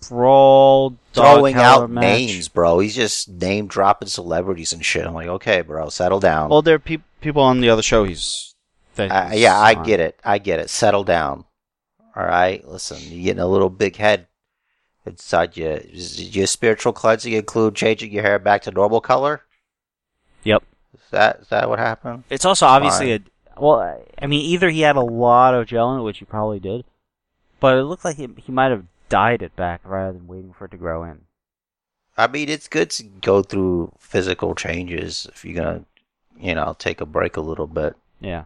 Brawl. 0.09 0.89
dog 1.13 1.37
Throwing 1.37 1.55
out 1.55 1.89
match. 1.89 2.01
names, 2.01 2.47
bro. 2.47 2.79
He's 2.79 2.95
just 2.95 3.29
name 3.29 3.67
dropping 3.67 4.09
celebrities 4.09 4.73
and 4.73 4.83
shit. 4.83 5.05
I'm 5.05 5.13
like, 5.13 5.27
okay, 5.27 5.61
bro, 5.61 5.89
settle 5.89 6.19
down. 6.19 6.49
Well, 6.49 6.61
there 6.61 6.75
are 6.75 6.79
peop 6.79 7.03
people 7.21 7.41
on 7.43 7.61
the 7.61 7.69
other 7.69 7.81
show. 7.83 8.03
He's. 8.03 8.53
Uh, 8.97 9.29
he's 9.29 9.41
yeah, 9.41 9.57
I 9.57 9.75
on. 9.75 9.83
get 9.83 9.99
it. 9.99 10.19
I 10.23 10.37
get 10.39 10.59
it. 10.59 10.69
Settle 10.69 11.03
down. 11.03 11.45
All 12.15 12.25
right. 12.25 12.65
Listen, 12.67 12.97
you're 13.01 13.23
getting 13.23 13.41
a 13.41 13.47
little 13.47 13.69
big 13.69 13.95
head 13.95 14.27
inside 15.05 15.55
you. 15.57 15.81
Your 15.93 16.47
spiritual 16.47 16.93
cleansing 16.93 17.33
include 17.33 17.75
changing 17.75 18.11
your 18.11 18.23
hair 18.23 18.39
back 18.39 18.63
to 18.63 18.71
normal 18.71 19.01
color? 19.01 19.41
Yep. 20.43 20.63
Is 20.93 20.99
that 21.11 21.39
is 21.41 21.47
that 21.49 21.69
what 21.69 21.79
happened? 21.79 22.23
It's 22.29 22.45
also 22.45 22.65
obviously 22.65 23.13
a. 23.13 23.19
Well, 23.57 23.79
I- 23.79 24.03
I 24.21 24.27
mean, 24.27 24.41
either 24.41 24.69
he 24.69 24.81
had 24.81 24.95
a 24.95 25.01
lot 25.01 25.53
of 25.53 25.67
gel 25.67 25.93
in 25.93 25.99
it, 25.99 26.03
which 26.03 26.19
he 26.19 26.25
probably 26.25 26.59
did, 26.59 26.83
but 27.59 27.77
it 27.77 27.83
looked 27.83 28.05
like 28.05 28.17
he, 28.17 28.27
he 28.37 28.51
might 28.51 28.71
have 28.71 28.85
dyed 29.09 29.41
it 29.41 29.55
back 29.55 29.81
rather 29.83 30.13
than 30.13 30.27
waiting 30.27 30.53
for 30.53 30.65
it 30.65 30.71
to 30.71 30.77
grow 30.77 31.03
in. 31.03 31.21
I 32.17 32.27
mean, 32.27 32.49
it's 32.49 32.67
good 32.67 32.89
to 32.91 33.03
go 33.03 33.41
through 33.41 33.93
physical 33.99 34.53
changes 34.55 35.27
if 35.33 35.43
you're 35.45 35.55
gonna, 35.55 35.85
you 36.39 36.53
know, 36.55 36.75
take 36.77 37.01
a 37.01 37.05
break 37.05 37.37
a 37.37 37.41
little 37.41 37.67
bit. 37.67 37.95
Yeah. 38.19 38.43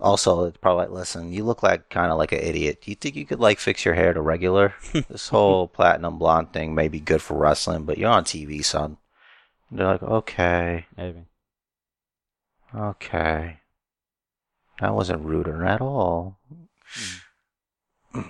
Also, 0.00 0.44
it's 0.44 0.56
probably 0.56 0.84
like, 0.86 0.92
listen, 0.92 1.32
you 1.32 1.44
look 1.44 1.62
like 1.62 1.90
kind 1.90 2.10
of 2.10 2.18
like 2.18 2.32
an 2.32 2.40
idiot. 2.40 2.80
Do 2.82 2.90
you 2.90 2.94
think 2.94 3.16
you 3.16 3.26
could 3.26 3.40
like 3.40 3.58
fix 3.58 3.84
your 3.84 3.94
hair 3.94 4.12
to 4.12 4.20
regular? 4.20 4.74
this 4.92 5.28
whole 5.28 5.68
platinum 5.68 6.18
blonde 6.18 6.52
thing 6.52 6.74
may 6.74 6.88
be 6.88 7.00
good 7.00 7.20
for 7.20 7.36
wrestling, 7.36 7.84
but 7.84 7.98
you're 7.98 8.10
on 8.10 8.24
TV, 8.24 8.64
son. 8.64 8.96
And 9.68 9.78
they're 9.78 9.86
like, 9.86 10.02
okay, 10.02 10.86
Maybe. 10.96 11.24
okay. 12.74 13.58
That 14.80 14.94
wasn't 14.94 15.24
rude 15.24 15.48
at 15.48 15.80
all. 15.80 16.38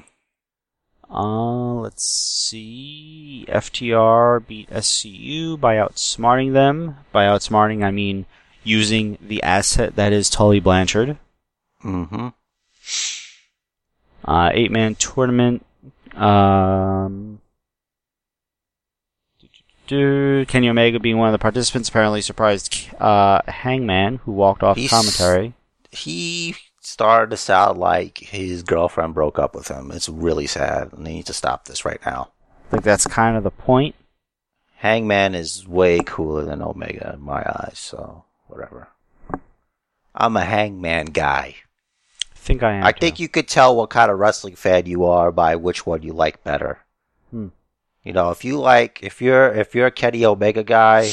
Uh, 1.12 1.75
let's 1.75 2.05
see. 2.05 3.45
FTR 3.49 4.47
beat 4.47 4.71
SCU 4.71 5.59
by 5.59 5.75
outsmarting 5.75 6.53
them. 6.53 6.99
By 7.11 7.25
outsmarting, 7.25 7.83
I 7.83 7.91
mean 7.91 8.27
using 8.62 9.18
the 9.21 9.43
asset 9.43 9.97
that 9.97 10.12
is 10.12 10.31
Tully 10.31 10.61
Blanchard. 10.61 11.18
Mm-hmm. 11.85 12.28
Uh, 14.24 14.51
eight 14.53 14.70
man 14.70 14.95
tournament. 14.95 15.64
Um, 16.14 17.41
Kenny 19.89 20.68
Omega 20.68 21.01
being 21.01 21.18
one 21.18 21.28
of 21.28 21.33
the 21.33 21.39
participants 21.39 21.89
apparently 21.89 22.20
surprised 22.20 22.95
uh, 23.01 23.41
Hangman, 23.49 24.16
who 24.24 24.33
walked 24.33 24.62
off 24.62 24.76
He's- 24.76 24.91
commentary. 24.91 25.55
He 25.91 26.55
started 26.81 27.31
to 27.31 27.37
sound 27.37 27.78
like 27.81 28.18
his 28.18 28.62
girlfriend 28.62 29.14
broke 29.14 29.39
up 29.41 29.55
with 29.57 29.66
him. 29.66 29.91
It's 29.91 30.09
really 30.09 30.47
sad, 30.47 30.93
and 30.93 31.05
they 31.05 31.14
need 31.14 31.26
to 31.26 31.33
stop 31.33 31.64
this 31.64 31.85
right 31.85 32.01
now. 32.07 32.31
I 32.68 32.70
think 32.70 32.85
that's 32.85 33.07
kind 33.09 33.37
of 33.37 33.43
the 33.43 33.51
point. 33.51 33.97
Hangman 34.76 35.35
is 35.35 35.66
way 35.66 35.99
cooler 36.05 36.45
than 36.45 36.62
Omega 36.62 37.12
in 37.14 37.20
my 37.22 37.43
eyes, 37.43 37.78
so 37.78 38.24
whatever. 38.47 38.89
I'm 40.14 40.37
a 40.37 40.45
Hangman 40.45 41.07
guy. 41.07 41.57
I 42.41 42.43
think 42.43 42.62
I 42.62 42.72
am. 42.74 42.84
I 42.84 42.93
too. 42.93 43.01
think 43.01 43.20
you 43.20 43.28
could 43.28 43.49
tell 43.49 43.76
what 43.76 43.91
kind 43.91 44.11
of 44.11 44.18
wrestling 44.18 44.57
fan 44.57 44.86
you 44.86 45.05
are 45.05 45.30
by 45.30 45.57
which 45.57 45.84
one 45.86 46.03
you 46.03 46.12
like 46.14 46.43
better. 46.43 46.78
Hmm. 47.30 47.49
You 48.03 48.14
know, 48.14 48.30
if 48.30 48.45
you 48.45 48.59
like, 48.59 49.01
if 49.03 49.20
you're 49.20 49.53
if 49.53 49.74
you're 49.74 49.88
a 49.88 49.91
Kenny 49.91 50.24
Omega 50.24 50.64
guy, 50.64 51.11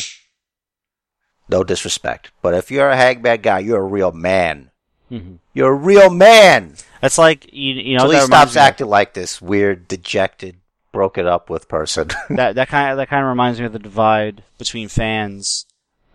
no 1.50 1.64
disrespect, 1.64 2.32
but 2.42 2.54
if 2.54 2.72
you're 2.72 2.90
a 2.90 2.96
Hangman 2.96 3.42
guy, 3.42 3.60
you're 3.60 3.82
a 3.82 3.84
real 3.84 4.12
man. 4.14 4.72
Mhm. 5.12 5.40
You're 5.54 5.72
a 5.72 5.76
real 5.76 6.10
man. 6.10 6.76
That's 7.02 7.18
like 7.18 7.52
you, 7.54 7.74
you 7.74 7.98
know. 7.98 8.10
He 8.10 8.20
stops 8.22 8.56
acting 8.56 8.88
like 8.88 9.14
this 9.14 9.42
weird, 9.42 9.88
dejected, 9.88 10.58
broken 10.94 11.28
up 11.28 11.50
with 11.50 11.68
person. 11.68 12.08
that 12.30 12.56
that 12.56 12.70
kind 12.70 12.92
of 12.92 12.98
that 12.98 13.10
kind 13.10 13.22
of 13.24 13.30
reminds 13.30 13.60
me 13.60 13.66
of 13.66 13.74
the 13.74 13.80
divide 13.80 14.44
between 14.58 14.88
fans 14.88 15.66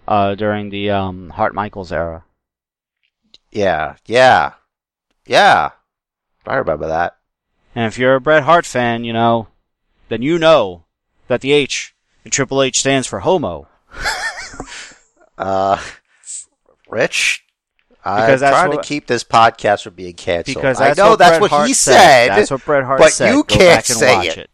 uh, 0.09 0.35
during 0.35 0.71
the 0.71 0.91
um, 0.91 1.31
Hart 1.31 1.55
Michaels 1.55 1.93
era. 1.93 2.25
yeah, 3.51 3.97
yeah, 4.07 4.53
yeah. 5.27 5.71
I 6.47 6.55
remember 6.57 6.89
that. 6.89 7.17
And 7.75 7.87
if 7.87 7.99
you're 7.99 8.17
a 8.17 8.21
Bret 8.21 8.43
Hart 8.43 8.67
fan, 8.67 9.05
you 9.05 9.13
know, 9.13 9.49
then 10.09 10.23
you 10.23 10.39
know 10.39 10.85
that 11.29 11.41
the 11.41 11.53
H 11.53 11.95
in 12.25 12.31
Triple 12.31 12.63
H 12.63 12.81
stands 12.81 13.07
for 13.07 13.21
homo. 13.21 13.69
Uh, 15.39 15.81
Rich, 16.91 17.45
I'm 18.05 18.39
trying 18.39 18.69
what- 18.71 18.83
to 18.83 18.89
keep 18.89 19.07
this 19.07 19.25
podcast 19.25 19.83
from 19.85 19.95
being 19.95 20.15
canceled. 20.15 20.57
Because 20.57 20.81
I 20.81 20.93
know 20.93 21.11
what 21.11 21.19
that's 21.19 21.31
Bret 21.33 21.41
what 21.41 21.51
Hart 21.51 21.69
he 21.69 21.75
said. 21.75 21.95
said. 21.95 22.29
That's 22.37 22.51
what 22.51 22.65
Bret 22.65 22.85
Hart 22.85 22.99
but 23.01 23.13
said. 23.13 23.31
you 23.33 23.43
Go 23.45 23.57
can't 23.57 23.85
say 23.85 24.15
watch 24.17 24.39
it. 24.39 24.51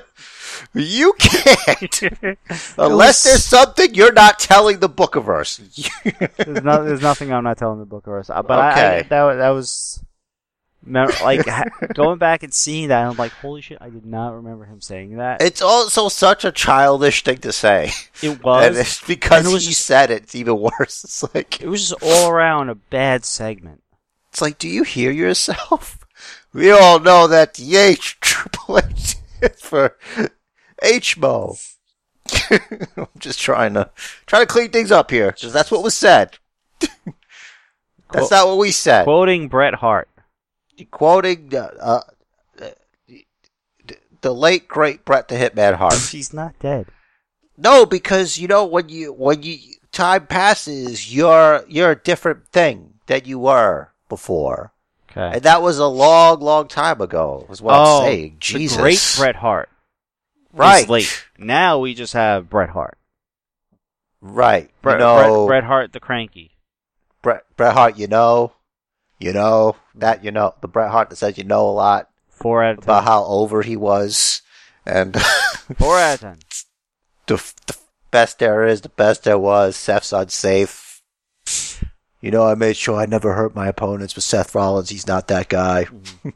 you 0.73 1.13
can't. 1.19 2.01
Unless 2.77 3.23
there's 3.23 3.43
something 3.43 3.93
you're 3.93 4.13
not 4.13 4.39
telling 4.39 4.79
the 4.79 4.89
Bookiverse. 4.89 5.57
there's, 6.37 6.63
no, 6.63 6.83
there's 6.83 7.01
nothing 7.01 7.31
I'm 7.33 7.43
not 7.43 7.57
telling 7.57 7.79
the 7.79 7.85
book 7.85 8.07
of 8.07 8.13
us. 8.13 8.29
Uh, 8.29 8.41
But 8.41 8.59
I, 8.59 8.69
I, 8.69 9.01
that 9.03 9.09
that 9.35 9.49
was 9.49 10.03
like 10.85 11.45
going 11.93 12.17
back 12.17 12.43
and 12.43 12.53
seeing 12.53 12.87
that. 12.87 13.05
I'm 13.05 13.15
like, 13.17 13.31
holy 13.33 13.61
shit! 13.61 13.77
I 13.81 13.89
did 13.89 14.05
not 14.05 14.33
remember 14.33 14.65
him 14.65 14.81
saying 14.81 15.17
that. 15.17 15.41
it's 15.41 15.61
also 15.61 16.09
such 16.09 16.43
a 16.45 16.51
childish 16.51 17.23
thing 17.23 17.37
to 17.39 17.51
say. 17.51 17.91
It 18.21 18.43
was. 18.43 18.65
and 18.67 18.77
it's 18.77 19.05
because 19.05 19.39
and 19.45 19.49
it 19.49 19.53
was 19.53 19.63
he 19.65 19.69
just- 19.71 19.85
said 19.85 20.09
it, 20.11 20.23
it's 20.23 20.35
even 20.35 20.57
worse. 20.59 21.03
It's 21.03 21.23
like 21.35 21.61
It 21.61 21.67
was 21.67 21.89
just 21.89 22.01
all 22.03 22.29
around 22.31 22.69
a 22.69 22.75
bad 22.75 23.25
segment. 23.25 23.83
It's 24.29 24.41
like, 24.41 24.57
do 24.57 24.67
you 24.69 24.83
hear 24.83 25.11
yourself? 25.11 25.97
We 26.53 26.69
all 26.71 26.99
know 26.99 27.27
that 27.27 27.53
the 27.55 27.75
H 27.77 28.19
Triple 28.19 28.79
H 28.79 29.15
for 29.57 29.97
HMO. 30.81 31.57
I'm 32.97 33.07
just 33.19 33.39
trying 33.39 33.73
to 33.73 33.89
try 34.25 34.39
to 34.39 34.45
clean 34.45 34.69
things 34.69 34.91
up 34.91 35.11
here, 35.11 35.31
because 35.31 35.53
that's 35.53 35.71
what 35.71 35.83
was 35.83 35.95
said. 35.95 36.37
that's 36.79 36.97
Quote- 38.07 38.31
not 38.31 38.47
what 38.47 38.57
we 38.57 38.71
said. 38.71 39.03
Quoting 39.03 39.47
Bret 39.47 39.75
Hart. 39.75 40.09
Quoting 40.89 41.53
uh, 41.53 41.69
uh, 41.79 42.01
the, 43.07 43.97
the 44.21 44.33
late 44.33 44.67
great 44.67 45.05
Bret 45.05 45.27
the 45.27 45.35
Hitman 45.35 45.75
Hart. 45.75 45.93
He's 46.11 46.33
not 46.33 46.57
dead. 46.59 46.87
No, 47.57 47.85
because 47.85 48.39
you 48.39 48.47
know 48.47 48.65
when 48.65 48.89
you 48.89 49.13
when 49.13 49.43
you 49.43 49.59
time 49.91 50.25
passes, 50.25 51.13
you're 51.13 51.63
you're 51.67 51.91
a 51.91 51.95
different 51.95 52.47
thing 52.47 52.95
than 53.05 53.25
you 53.25 53.37
were 53.37 53.91
before. 54.09 54.73
Okay. 55.11 55.35
And 55.35 55.43
that 55.43 55.61
was 55.61 55.77
a 55.77 55.87
long, 55.87 56.39
long 56.39 56.67
time 56.67 57.01
ago, 57.01 57.45
is 57.49 57.61
what 57.61 57.75
oh, 57.75 57.99
I'm 57.99 58.05
saying. 58.05 58.37
Jesus. 58.39 58.77
the 58.77 58.81
great 58.81 59.15
Bret 59.17 59.35
Hart. 59.35 59.69
Right. 60.53 60.87
Late. 60.87 61.25
Now 61.37 61.79
we 61.79 61.93
just 61.93 62.13
have 62.13 62.49
Bret 62.49 62.69
Hart. 62.69 62.97
Right. 64.21 64.69
Bret, 64.81 64.99
know, 64.99 65.45
Bret, 65.45 65.47
Bret 65.47 65.63
Hart, 65.63 65.93
the 65.93 65.99
cranky. 65.99 66.57
Bret, 67.21 67.43
Bret 67.55 67.73
Hart, 67.73 67.97
you 67.97 68.07
know, 68.07 68.53
you 69.19 69.33
know, 69.33 69.75
that 69.95 70.23
you 70.23 70.31
know, 70.31 70.55
the 70.61 70.67
Bret 70.67 70.91
Hart 70.91 71.09
that 71.09 71.15
says 71.17 71.37
you 71.37 71.43
know 71.43 71.67
a 71.67 71.71
lot 71.71 72.09
Four 72.29 72.63
out 72.63 72.71
of 72.71 72.77
ten. 72.77 72.83
about 72.83 73.03
how 73.03 73.23
over 73.25 73.61
he 73.61 73.75
was, 73.75 74.41
and 74.85 75.15
Four 75.77 75.97
out 75.99 76.15
of 76.15 76.19
ten. 76.21 76.39
the, 77.27 77.53
the 77.67 77.77
best 78.09 78.39
there 78.39 78.65
is, 78.65 78.81
the 78.81 78.89
best 78.89 79.23
there 79.23 79.37
was. 79.39 79.75
Seth's 79.75 80.11
unsafe. 80.13 81.01
You 82.19 82.29
know, 82.29 82.45
I 82.45 82.55
made 82.55 82.77
sure 82.77 82.99
I 82.99 83.05
never 83.07 83.33
hurt 83.33 83.55
my 83.55 83.67
opponents, 83.67 84.13
but 84.13 84.23
Seth 84.23 84.53
Rollins, 84.53 84.89
he's 84.89 85.07
not 85.07 85.27
that 85.27 85.49
guy. 85.49 85.85
Mm-hmm. 85.85 86.29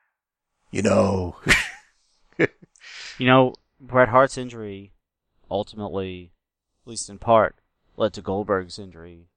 you 0.72 0.82
know, 0.82 1.36
You 3.22 3.28
know, 3.28 3.54
Bret 3.80 4.08
Hart's 4.08 4.36
injury 4.36 4.90
ultimately, 5.48 6.32
at 6.84 6.90
least 6.90 7.08
in 7.08 7.18
part, 7.18 7.54
led 7.96 8.12
to 8.14 8.20
Goldberg's 8.20 8.80
injury, 8.80 9.28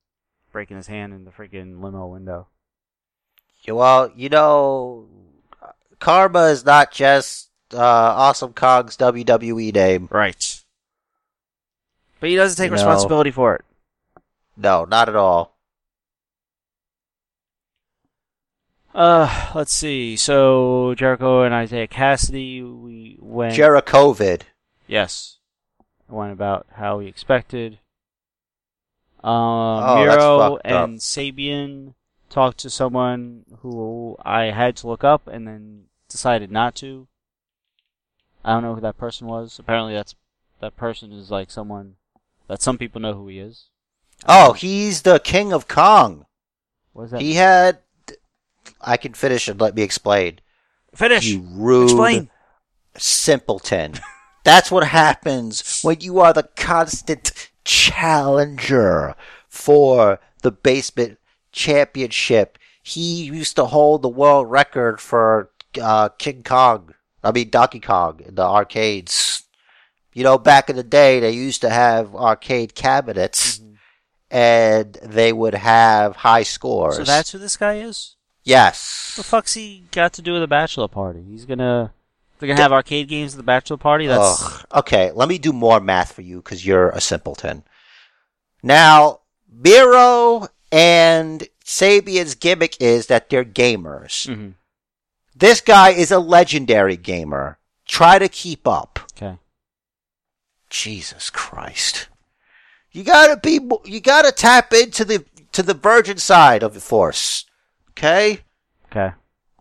breaking 0.52 0.78
his 0.78 0.88
hand 0.88 1.14
in 1.14 1.24
the 1.24 1.30
freaking 1.30 1.84
limo 1.84 2.08
window. 2.08 2.48
Yeah, 3.62 3.76
well, 3.76 4.12
you 4.16 4.30
know, 4.30 5.08
Karma 6.00 6.46
is 6.46 6.66
not 6.66 6.92
just 6.92 7.52
uh, 7.76 7.78
Awesome 7.78 8.54
Kong's 8.54 8.98
WWE 8.98 9.72
name. 9.76 10.08
Right. 10.10 10.64
But 12.20 12.30
he 12.32 12.36
doesn't 12.36 12.58
take 12.58 12.72
You 12.72 12.78
know- 12.78 12.82
responsibility 12.82 13.30
for 13.30 13.54
it. 13.54 13.66
No, 14.58 14.86
not 14.86 15.10
at 15.10 15.16
all. 15.16 15.55
Uh, 18.96 19.52
let's 19.54 19.74
see. 19.74 20.16
So 20.16 20.96
Jericho 20.96 21.44
and 21.44 21.54
Isaiah 21.54 21.88
Cassidy, 21.88 22.64
we 22.64 23.18
went. 23.20 23.54
Jerichovid. 23.56 24.44
yes, 24.88 25.38
went 26.08 26.32
about 26.32 26.66
how 26.76 27.00
we 27.00 27.08
expected. 27.08 27.80
Um, 29.24 29.32
Oh, 29.34 29.96
Miro 30.00 30.40
fucked 30.40 30.66
up. 30.68 30.90
and 30.90 31.00
Sabian 31.00 31.94
talked 32.30 32.60
to 32.60 32.70
someone 32.70 33.44
who 33.62 34.16
I 34.24 34.46
had 34.52 34.76
to 34.78 34.88
look 34.88 35.04
up 35.04 35.28
and 35.28 35.48
then 35.48 35.86
decided 36.10 36.52
not 36.52 36.76
to. 36.76 37.08
I 38.46 38.54
don't 38.54 38.64
know 38.64 38.76
who 38.76 38.82
that 38.82 38.98
person 38.98 39.28
was. 39.28 39.58
Apparently, 39.60 39.94
that's 39.94 40.16
that 40.62 40.78
person 40.78 41.12
is 41.12 41.30
like 41.32 41.52
someone 41.52 41.96
that 42.48 42.62
some 42.62 42.78
people 42.78 43.02
know 43.02 43.14
who 43.16 43.28
he 43.28 43.40
is. 43.40 43.66
Oh, 44.28 44.54
he's 44.54 45.02
the 45.02 45.20
King 45.20 45.52
of 45.52 45.68
Kong. 45.68 46.28
What 46.94 47.04
is 47.06 47.12
that? 47.12 47.22
He 47.22 47.34
had. 47.34 47.80
I 48.86 48.98
can 48.98 49.14
finish 49.14 49.48
and 49.48 49.60
let 49.60 49.76
me 49.76 49.82
explain. 49.82 50.40
Finish. 50.94 51.26
You 51.26 51.42
rude 51.42 51.86
Explain. 51.86 52.30
simpleton. 52.98 53.96
That's 54.44 54.72
what 54.72 54.88
happens 54.88 55.82
when 55.82 56.02
you 56.02 56.20
are 56.20 56.32
the 56.32 56.48
constant 56.56 57.50
challenger 57.64 59.16
for 59.50 60.20
the 60.44 60.52
basement 60.52 61.18
championship. 61.52 62.60
He 62.84 63.24
used 63.24 63.56
to 63.56 63.66
hold 63.66 64.04
the 64.04 64.10
world 64.10 64.50
record 64.52 65.02
for 65.02 65.50
uh, 65.82 66.10
King 66.10 66.44
Kong. 66.44 66.94
I 67.24 67.32
mean 67.32 67.50
Donkey 67.50 67.80
Kong 67.80 68.22
in 68.24 68.36
the 68.36 68.44
arcades. 68.44 69.44
You 70.14 70.24
know, 70.24 70.38
back 70.38 70.70
in 70.70 70.76
the 70.76 70.84
day, 70.84 71.20
they 71.20 71.32
used 71.32 71.62
to 71.62 71.70
have 71.70 72.16
arcade 72.16 72.74
cabinets, 72.74 73.60
and 74.32 74.94
they 75.04 75.34
would 75.34 75.56
have 75.56 76.16
high 76.16 76.44
scores. 76.44 76.96
So 76.96 77.04
that's 77.04 77.32
who 77.32 77.38
this 77.38 77.58
guy 77.58 77.80
is. 77.80 78.15
Yes. 78.46 79.12
What 79.18 79.26
the 79.26 79.30
fuck's 79.30 79.54
he 79.56 79.84
got 79.92 80.14
to 80.14 80.22
do 80.22 80.32
with 80.34 80.44
a 80.44 80.48
bachelor 80.48 80.88
party? 80.88 81.22
He's 81.22 81.44
gonna 81.46 81.92
they're 82.40 82.48
gonna 82.48 82.62
have 82.62 82.72
arcade 82.72 83.08
games 83.10 83.34
at 83.34 83.38
the 83.38 83.44
bachelor 83.44 83.78
party. 83.78 84.08
That's 84.08 84.42
Ugh. 84.44 84.66
Okay, 84.76 85.12
let 85.12 85.28
me 85.28 85.38
do 85.38 85.52
more 85.52 85.80
math 85.82 86.14
for 86.14 86.22
you 86.22 86.38
because 86.38 86.66
you're 86.66 86.90
a 86.90 87.02
simpleton. 87.02 87.64
Now, 88.64 89.20
Miro 89.52 90.48
and 90.72 91.48
Sabian's 91.64 92.36
gimmick 92.36 92.80
is 92.82 93.08
that 93.08 93.30
they're 93.30 93.46
gamers. 93.46 94.28
Mhm. 94.28 94.54
This 95.36 95.60
guy 95.62 95.90
is 95.90 96.12
a 96.12 96.20
legendary 96.20 96.96
gamer. 96.98 97.58
Try 97.88 98.20
to 98.20 98.30
keep 98.30 98.68
up. 98.68 99.00
okay. 99.18 99.38
Jesus 100.70 101.30
Christ. 101.30 102.08
You 102.92 103.04
gotta 103.04 103.38
be. 103.38 103.60
You 103.86 104.00
gotta 104.00 104.32
tap 104.32 104.74
into 104.74 105.06
the, 105.06 105.24
to 105.52 105.62
the 105.64 105.74
virgin 105.74 106.18
side 106.18 106.64
of 106.64 106.74
the 106.74 106.80
force. 106.82 107.46
Okay? 107.98 108.42
Okay. 108.92 109.14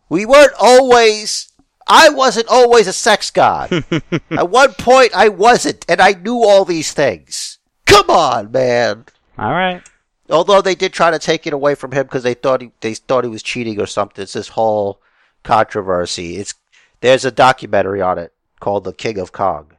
We 0.09 0.27
weren't 0.27 0.53
always, 0.61 1.53
I 1.87 2.09
wasn't 2.11 2.49
always 2.49 2.87
a 2.87 2.93
sex 2.93 3.31
god. 3.31 3.73
At 4.31 4.51
one 4.51 4.73
point, 4.75 5.15
I 5.15 5.29
wasn't, 5.29 5.85
and 5.89 6.01
I 6.01 6.13
knew 6.13 6.45
all 6.45 6.65
these 6.65 6.93
things. 6.93 7.59
Come 7.87 8.11
on, 8.11 8.51
man. 8.53 9.07
All 9.39 9.51
right. 9.51 9.83
Although 10.31 10.63
they 10.63 10.75
did 10.75 10.93
try 10.93 11.11
to 11.11 11.19
take 11.19 11.47
it 11.47 11.53
away 11.53 11.75
from 11.75 11.93
him 11.93 12.05
because 12.05 12.23
they 12.23 12.35
thought 12.35 12.63
he 12.63 12.71
they 12.81 12.95
thought 12.95 13.25
he 13.25 13.31
was 13.31 13.43
cheating 13.43 13.79
or 13.79 13.87
something. 13.87 14.23
It's 14.23 14.33
this 14.33 14.49
whole 14.49 15.01
controversy. 15.43 16.37
It's 16.37 16.55
there's 17.01 17.27
a 17.27 17.31
documentary 17.31 18.01
on 18.01 18.19
it 18.19 18.33
called 18.59 18.85
The 18.85 18.95
King 18.95 19.19
of 19.19 19.33
Kong. 19.33 19.73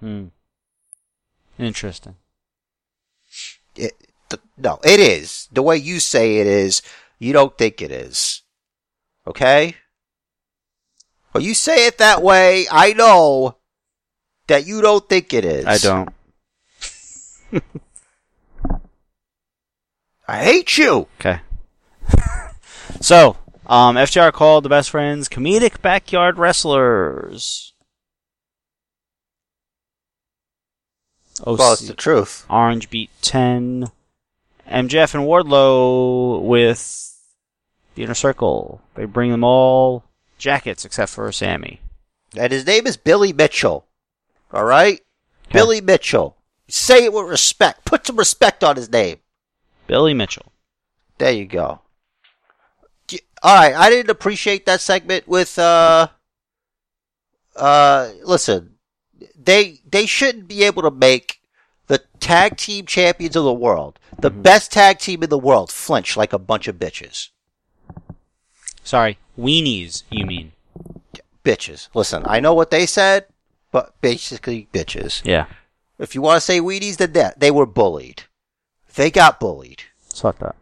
Hmm. 0.00 0.26
Interesting. 1.58 2.16
It, 3.76 3.92
th- 4.30 4.42
no, 4.56 4.78
it 4.82 5.00
is 5.00 5.48
the 5.52 5.62
way 5.62 5.76
you 5.76 6.00
say 6.00 6.38
it 6.38 6.46
is. 6.46 6.80
You 7.24 7.32
don't 7.32 7.56
think 7.56 7.80
it 7.80 7.90
is. 7.90 8.42
Okay. 9.26 9.76
Well, 11.32 11.42
you 11.42 11.54
say 11.54 11.86
it 11.86 11.96
that 11.96 12.20
way. 12.20 12.66
I 12.70 12.92
know 12.92 13.56
that 14.46 14.66
you 14.66 14.82
don't 14.82 15.08
think 15.08 15.32
it 15.32 15.46
is. 15.46 15.64
I 15.64 15.78
don't. 15.78 16.10
I 20.28 20.44
hate 20.44 20.76
you. 20.76 21.08
Okay. 21.18 21.40
so, 23.00 23.38
um, 23.64 23.96
FTR 23.96 24.30
called 24.30 24.66
the 24.66 24.68
best 24.68 24.90
friends 24.90 25.30
comedic 25.30 25.80
backyard 25.80 26.36
wrestlers. 26.36 27.72
OC, 31.40 31.58
Well, 31.58 31.72
it's 31.72 31.88
the 31.88 31.94
truth. 31.94 32.44
Orange 32.50 32.90
beat 32.90 33.08
10. 33.22 33.90
MJF 34.68 35.14
and 35.14 35.24
Wardlow 35.24 36.42
with 36.42 37.13
the 37.94 38.02
Inner 38.02 38.14
Circle. 38.14 38.80
They 38.94 39.04
bring 39.04 39.30
them 39.30 39.44
all 39.44 40.04
jackets 40.38 40.84
except 40.84 41.12
for 41.12 41.30
Sammy. 41.32 41.80
And 42.36 42.52
his 42.52 42.66
name 42.66 42.86
is 42.86 42.96
Billy 42.96 43.32
Mitchell. 43.32 43.86
All 44.52 44.64
right? 44.64 45.00
Billy 45.52 45.80
Mitchell. 45.80 46.36
Say 46.68 47.04
it 47.04 47.12
with 47.12 47.26
respect. 47.28 47.84
Put 47.84 48.06
some 48.06 48.16
respect 48.16 48.64
on 48.64 48.76
his 48.76 48.90
name. 48.90 49.18
Billy 49.86 50.14
Mitchell. 50.14 50.52
There 51.18 51.32
you 51.32 51.44
go. 51.46 51.80
All 53.42 53.54
right, 53.54 53.74
I 53.74 53.90
didn't 53.90 54.08
appreciate 54.10 54.64
that 54.64 54.80
segment 54.80 55.28
with 55.28 55.58
uh 55.58 56.08
uh 57.54 58.10
listen. 58.24 58.76
They 59.38 59.80
they 59.86 60.06
shouldn't 60.06 60.48
be 60.48 60.64
able 60.64 60.80
to 60.82 60.90
make 60.90 61.40
the 61.86 62.00
tag 62.20 62.56
team 62.56 62.86
champions 62.86 63.36
of 63.36 63.44
the 63.44 63.52
world, 63.52 63.98
the 64.18 64.30
Mhm. 64.30 64.42
best 64.42 64.72
tag 64.72 64.98
team 64.98 65.22
in 65.22 65.28
the 65.28 65.38
world, 65.38 65.70
flinch 65.70 66.16
like 66.16 66.32
a 66.32 66.38
bunch 66.38 66.66
of 66.68 66.76
bitches. 66.76 67.28
Sorry, 68.84 69.18
weenies, 69.38 70.04
you 70.10 70.26
mean. 70.26 70.52
Bitches. 71.44 71.88
Listen, 71.94 72.22
I 72.26 72.38
know 72.38 72.54
what 72.54 72.70
they 72.70 72.86
said, 72.86 73.26
but 73.72 74.00
basically 74.00 74.68
bitches. 74.72 75.22
Yeah. 75.24 75.46
If 75.98 76.14
you 76.14 76.22
want 76.22 76.36
to 76.36 76.40
say 76.40 76.60
weenies, 76.60 76.98
then 76.98 77.12
that 77.12 77.40
they 77.40 77.50
were 77.50 77.66
bullied. 77.66 78.24
They 78.94 79.10
got 79.10 79.40
bullied. 79.40 79.82
It's 80.08 80.20
fucked 80.20 80.42
up. 80.42 80.56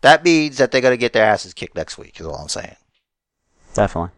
That 0.00 0.24
means 0.24 0.58
that 0.58 0.70
they're 0.70 0.80
gonna 0.80 0.96
get 0.96 1.12
their 1.12 1.24
asses 1.24 1.52
kicked 1.52 1.76
next 1.76 1.98
week. 1.98 2.20
Is 2.20 2.26
all 2.26 2.36
I'm 2.36 2.48
saying. 2.48 2.76
Definitely. 3.74 4.10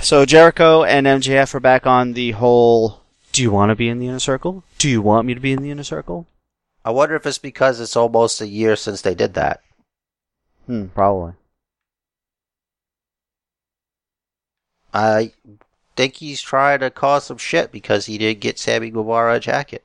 So 0.00 0.24
Jericho 0.24 0.84
and 0.84 1.06
MJF 1.06 1.54
are 1.54 1.60
back 1.60 1.86
on 1.86 2.14
the 2.14 2.32
whole. 2.32 3.00
Do 3.32 3.42
you 3.42 3.50
want 3.50 3.70
to 3.70 3.76
be 3.76 3.88
in 3.88 3.98
the 3.98 4.08
inner 4.08 4.18
circle? 4.18 4.64
Do 4.78 4.88
you 4.88 5.02
want 5.02 5.26
me 5.26 5.34
to 5.34 5.40
be 5.40 5.52
in 5.52 5.62
the 5.62 5.70
inner 5.70 5.84
circle? 5.84 6.26
I 6.84 6.90
wonder 6.90 7.14
if 7.14 7.26
it's 7.26 7.38
because 7.38 7.78
it's 7.80 7.96
almost 7.96 8.40
a 8.40 8.46
year 8.46 8.76
since 8.76 9.02
they 9.02 9.14
did 9.14 9.34
that. 9.34 9.62
Hmm, 10.70 10.86
probably. 10.86 11.32
I 14.94 15.32
think 15.96 16.14
he's 16.14 16.40
trying 16.40 16.78
to 16.78 16.90
cause 16.90 17.24
some 17.24 17.38
shit 17.38 17.72
because 17.72 18.06
he 18.06 18.18
did 18.18 18.38
get 18.38 18.56
Sammy 18.56 18.88
Guevara 18.90 19.34
a 19.34 19.40
jacket. 19.40 19.84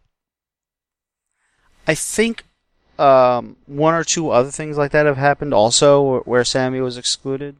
I 1.88 1.96
think 1.96 2.44
um, 3.00 3.56
one 3.66 3.96
or 3.96 4.04
two 4.04 4.30
other 4.30 4.52
things 4.52 4.78
like 4.78 4.92
that 4.92 5.08
have 5.08 5.18
happened 5.18 5.56
also, 5.56 6.20
where 6.20 6.44
Sammy 6.44 6.82
was 6.82 7.00
excluded. 7.00 7.56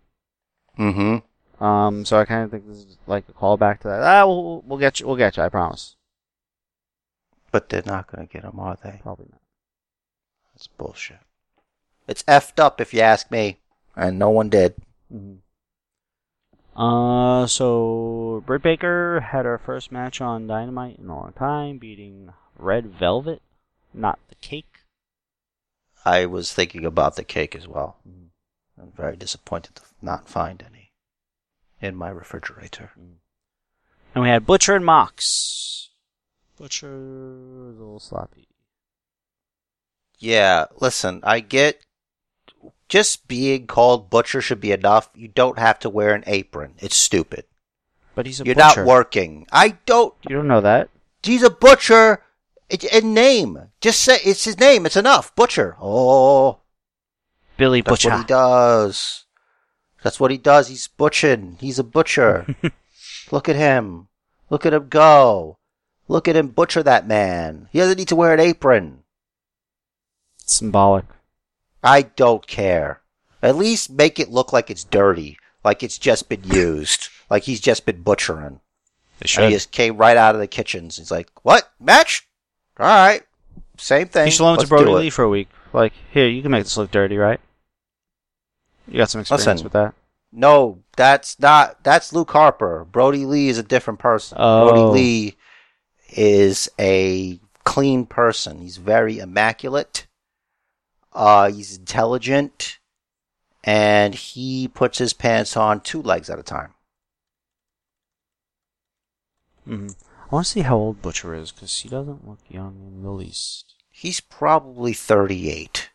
Mm-hmm. 0.78 1.64
Um, 1.64 2.06
so 2.06 2.20
I 2.20 2.26
kind 2.26 2.44
of 2.44 2.52
think 2.52 2.68
this 2.68 2.78
is 2.78 2.98
like 3.08 3.28
a 3.28 3.34
callback 3.34 3.80
to 3.80 3.88
that. 3.88 4.04
Ah, 4.04 4.28
we'll, 4.28 4.62
we'll 4.68 4.78
get 4.78 5.00
you. 5.00 5.08
We'll 5.08 5.16
get 5.16 5.36
you. 5.38 5.42
I 5.42 5.50
promise. 5.50 5.96
But 7.52 7.70
they're 7.70 7.82
not 7.88 8.06
gonna 8.06 8.28
get 8.28 8.44
him, 8.44 8.60
are 8.60 8.78
they? 8.84 9.00
Probably 9.02 9.30
not. 9.32 9.42
That's 10.54 10.68
bullshit. 10.68 11.25
It's 12.08 12.24
effed 12.24 12.60
up 12.60 12.80
if 12.80 12.94
you 12.94 13.02
ask 13.02 13.32
me, 13.32 13.58
and 13.96 14.20
no 14.20 14.30
one 14.30 14.50
did. 14.50 14.76
hmm 15.12 15.36
Uh, 16.76 17.48
so 17.48 18.44
Britt 18.46 18.62
Baker 18.62 19.22
had 19.32 19.46
her 19.46 19.58
first 19.58 19.92
match 19.92 20.20
on 20.22 20.48
Dynamite 20.48 21.00
in 21.00 21.10
a 21.10 21.16
long 21.16 21.34
time, 21.34 21.78
beating 21.78 22.34
Red 22.58 22.88
Velvet, 22.88 23.42
not 23.94 24.20
the 24.28 24.36
cake. 24.36 24.80
I 26.04 26.26
was 26.26 26.54
thinking 26.54 26.86
about 26.86 27.16
the 27.16 27.24
cake 27.24 27.56
as 27.56 27.68
well. 27.68 27.98
I'm 28.06 28.92
very 28.92 29.16
disappointed 29.16 29.76
to 29.76 29.82
not 30.02 30.30
find 30.30 30.62
any 30.62 30.92
in 31.82 31.96
my 31.96 32.10
refrigerator. 32.10 32.92
And 34.14 34.24
we 34.24 34.30
had 34.30 34.46
Butcher 34.46 34.76
and 34.76 34.86
Mox. 34.86 35.90
Butcher 36.58 36.90
was 36.90 37.78
a 37.78 37.80
little 37.80 38.00
sloppy. 38.00 38.48
Yeah, 40.20 40.66
listen, 40.80 41.22
I 41.24 41.40
get 41.40 41.82
just 42.88 43.28
being 43.28 43.68
called 43.68 44.10
butcher 44.10 44.42
should 44.42 44.62
be 44.62 44.72
enough. 44.72 45.10
You 45.16 45.28
don't 45.28 45.60
have 45.60 45.80
to 45.80 45.90
wear 45.90 46.14
an 46.14 46.24
apron. 46.28 46.76
It's 46.80 46.96
stupid. 46.96 47.46
But 48.14 48.26
he's 48.26 48.40
a 48.40 48.46
You're 48.46 48.56
butcher. 48.56 48.82
not 48.82 48.88
working. 48.88 49.48
I 49.52 49.78
don't. 49.86 50.14
You 50.28 50.36
don't 50.38 50.48
know 50.48 50.62
that. 50.62 50.90
He's 51.24 51.44
a 51.44 51.50
butcher. 51.50 52.22
A 52.92 53.02
name. 53.02 53.70
Just 53.82 54.02
say 54.02 54.18
it's 54.26 54.46
his 54.46 54.60
name. 54.60 54.86
It's 54.86 54.96
enough. 54.96 55.36
Butcher. 55.36 55.76
Oh, 55.80 56.60
Billy 57.58 57.82
that's 57.82 58.04
Butcher. 58.04 58.10
That's 58.10 58.20
what 58.20 58.24
he 58.24 58.28
does. 58.28 59.26
That's 60.04 60.20
what 60.20 60.32
he 60.32 60.38
does. 60.38 60.68
He's 60.68 60.88
butchering. 60.88 61.58
He's 61.60 61.80
a 61.80 61.84
butcher. 61.84 62.46
Look 63.32 63.50
at 63.50 63.56
him. 63.56 64.08
Look 64.50 64.66
at 64.66 64.74
him 64.74 64.88
go. 64.88 65.58
Look 66.08 66.28
at 66.28 66.36
him 66.36 66.50
butcher 66.50 66.84
that 66.84 67.08
man. 67.08 67.70
He 67.72 67.80
doesn't 67.80 67.98
need 67.98 68.08
to 68.10 68.16
wear 68.16 68.34
an 68.34 68.40
apron. 68.40 69.04
Symbolic. 70.46 71.06
I 71.86 72.04
don't 72.04 72.46
care. 72.48 73.02
At 73.42 73.56
least 73.56 73.92
make 73.92 74.20
it 74.20 74.32
look 74.32 74.52
like 74.52 74.70
it's 74.70 74.84
dirty, 74.84 75.38
like 75.64 75.84
it's 75.84 75.98
just 75.98 76.30
been 76.30 76.44
used, 76.46 77.10
like 77.30 77.44
he's 77.44 77.62
just 77.62 77.86
been 77.86 78.02
butchering. 78.02 78.60
They 79.20 79.30
And 79.38 79.50
he 79.50 79.56
just 79.56 79.72
came 79.72 79.96
right 79.96 80.18
out 80.18 80.36
of 80.36 80.42
the 80.42 80.48
kitchens. 80.48 80.98
He's 80.98 81.12
like, 81.12 81.30
"What 81.44 81.72
match? 81.80 82.28
All 82.78 82.86
right, 82.86 83.24
same 83.78 84.08
thing. 84.08 84.26
He 84.26 84.32
should 84.32 84.44
loan 84.44 84.58
to 84.58 84.68
Brodie. 84.68 84.92
Lee 84.92 85.10
for 85.10 85.24
a 85.24 85.30
week. 85.30 85.48
Like, 85.74 85.94
here, 86.12 86.28
you 86.28 86.42
can 86.42 86.52
make 86.52 86.64
this 86.64 86.78
look 86.78 86.92
dirty, 86.92 87.18
right? 87.18 87.40
You 88.88 88.98
got 88.98 89.10
some 89.10 89.22
experience 89.22 89.46
Listen. 89.46 89.64
with 89.64 89.74
that. 89.74 89.94
No, 90.32 90.84
that's 90.98 91.40
not. 91.40 91.84
That's 91.84 92.14
Luke 92.14 92.32
Harper. 92.32 92.86
Brodie 92.86 93.26
Lee 93.26 93.48
is 93.48 93.58
a 93.58 93.64
different 93.64 94.00
person. 94.00 94.38
Oh. 94.40 94.70
Brodie 94.70 94.92
Lee 94.92 95.38
is 96.10 96.70
a 96.78 97.40
clean 97.64 98.06
person. 98.06 98.62
He's 98.62 98.78
very 98.78 99.20
immaculate. 99.20 100.08
Uh, 101.16 101.50
he's 101.50 101.78
intelligent, 101.78 102.78
and 103.64 104.14
he 104.14 104.68
puts 104.68 104.98
his 104.98 105.14
pants 105.14 105.56
on 105.56 105.80
two 105.80 106.02
legs 106.02 106.30
at 106.30 106.38
a 106.38 106.44
time. 106.44 106.74
hmm 109.64 109.88
I 110.26 110.36
want 110.36 110.46
to 110.48 110.52
see 110.52 110.62
how 110.62 110.76
old 110.76 111.02
Butcher 111.02 111.34
is 111.34 111.52
because 111.52 111.80
he 111.80 111.88
doesn't 111.88 112.28
look 112.28 112.40
young 112.50 112.82
in 112.86 113.04
the 113.04 113.12
least. 113.12 113.76
He's 113.92 114.20
probably 114.20 114.92
38. 114.92 115.92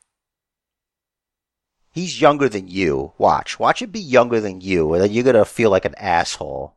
He's 1.93 2.21
younger 2.21 2.49
than 2.49 2.69
you. 2.69 3.13
Watch. 3.19 3.59
Watch 3.59 3.83
it 3.83 3.93
be 3.93 4.01
younger 4.01 4.41
than 4.41 4.61
you, 4.61 4.95
and 4.95 5.03
then 5.03 5.11
you're 5.11 5.25
gonna 5.25 5.45
feel 5.45 5.71
like 5.71 5.85
an 5.85 5.97
asshole. 5.97 6.77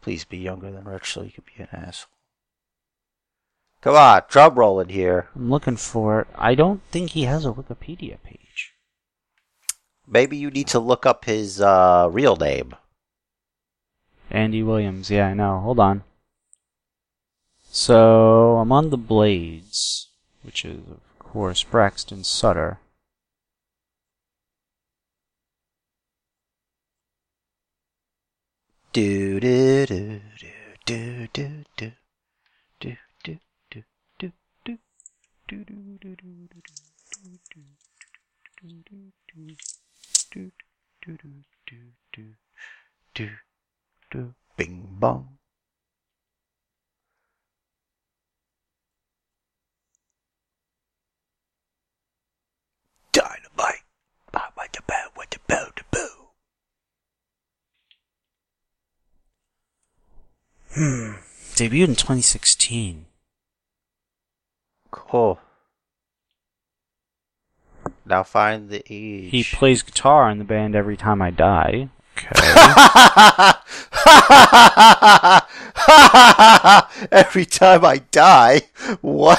Please 0.00 0.24
be 0.24 0.38
younger 0.38 0.72
than 0.72 0.84
Rich 0.84 1.12
so 1.12 1.22
you 1.22 1.30
can 1.30 1.44
be 1.44 1.62
an 1.62 1.68
asshole. 1.70 2.17
Come 3.80 3.94
on, 3.94 4.22
drum 4.28 4.54
rolling 4.56 4.88
here. 4.88 5.28
I'm 5.36 5.50
looking 5.50 5.76
for 5.76 6.22
it. 6.22 6.28
I 6.34 6.54
don't 6.54 6.82
think 6.90 7.10
he 7.10 7.24
has 7.24 7.44
a 7.44 7.52
Wikipedia 7.52 8.20
page. 8.22 8.74
Maybe 10.06 10.36
you 10.36 10.50
need 10.50 10.66
to 10.68 10.80
look 10.80 11.06
up 11.06 11.26
his 11.26 11.60
uh, 11.60 12.08
real 12.10 12.34
name. 12.36 12.74
Andy 14.30 14.62
Williams. 14.62 15.10
Yeah, 15.10 15.28
I 15.28 15.34
know. 15.34 15.60
Hold 15.60 15.78
on. 15.78 16.02
So 17.70 18.56
I'm 18.56 18.72
on 18.72 18.90
the 18.90 18.96
Blades, 18.96 20.08
which 20.42 20.64
is 20.64 20.80
of 20.90 21.18
course 21.18 21.62
Braxton 21.62 22.24
Sutter. 22.24 22.78
Do 28.92 29.38
do 29.38 29.86
do 29.86 30.20
do 30.40 30.50
do 30.86 31.26
do 31.26 31.28
do 31.32 31.64
do 31.76 31.92
Bing 44.58 44.88
bong. 44.98 45.38
Dynamite. 53.12 53.84
What 54.32 54.72
the 54.72 54.82
what 55.14 55.30
the 55.30 55.38
bell, 55.46 55.70
the. 55.90 56.10
Hmm. 60.74 61.12
Debuted 61.54 61.88
in 61.88 61.94
2016. 61.94 63.06
Cool. 64.90 65.38
Now 68.04 68.22
find 68.22 68.70
the 68.70 68.82
age. 68.88 69.30
He 69.30 69.44
plays 69.44 69.82
guitar 69.82 70.30
in 70.30 70.38
the 70.38 70.44
band 70.44 70.74
Every 70.74 70.96
Time 70.96 71.20
I 71.20 71.30
Die. 71.30 71.90
Okay. 72.16 72.30
Every 77.12 77.46
time 77.46 77.84
I 77.84 77.98
die, 78.10 78.62
what? 79.00 79.38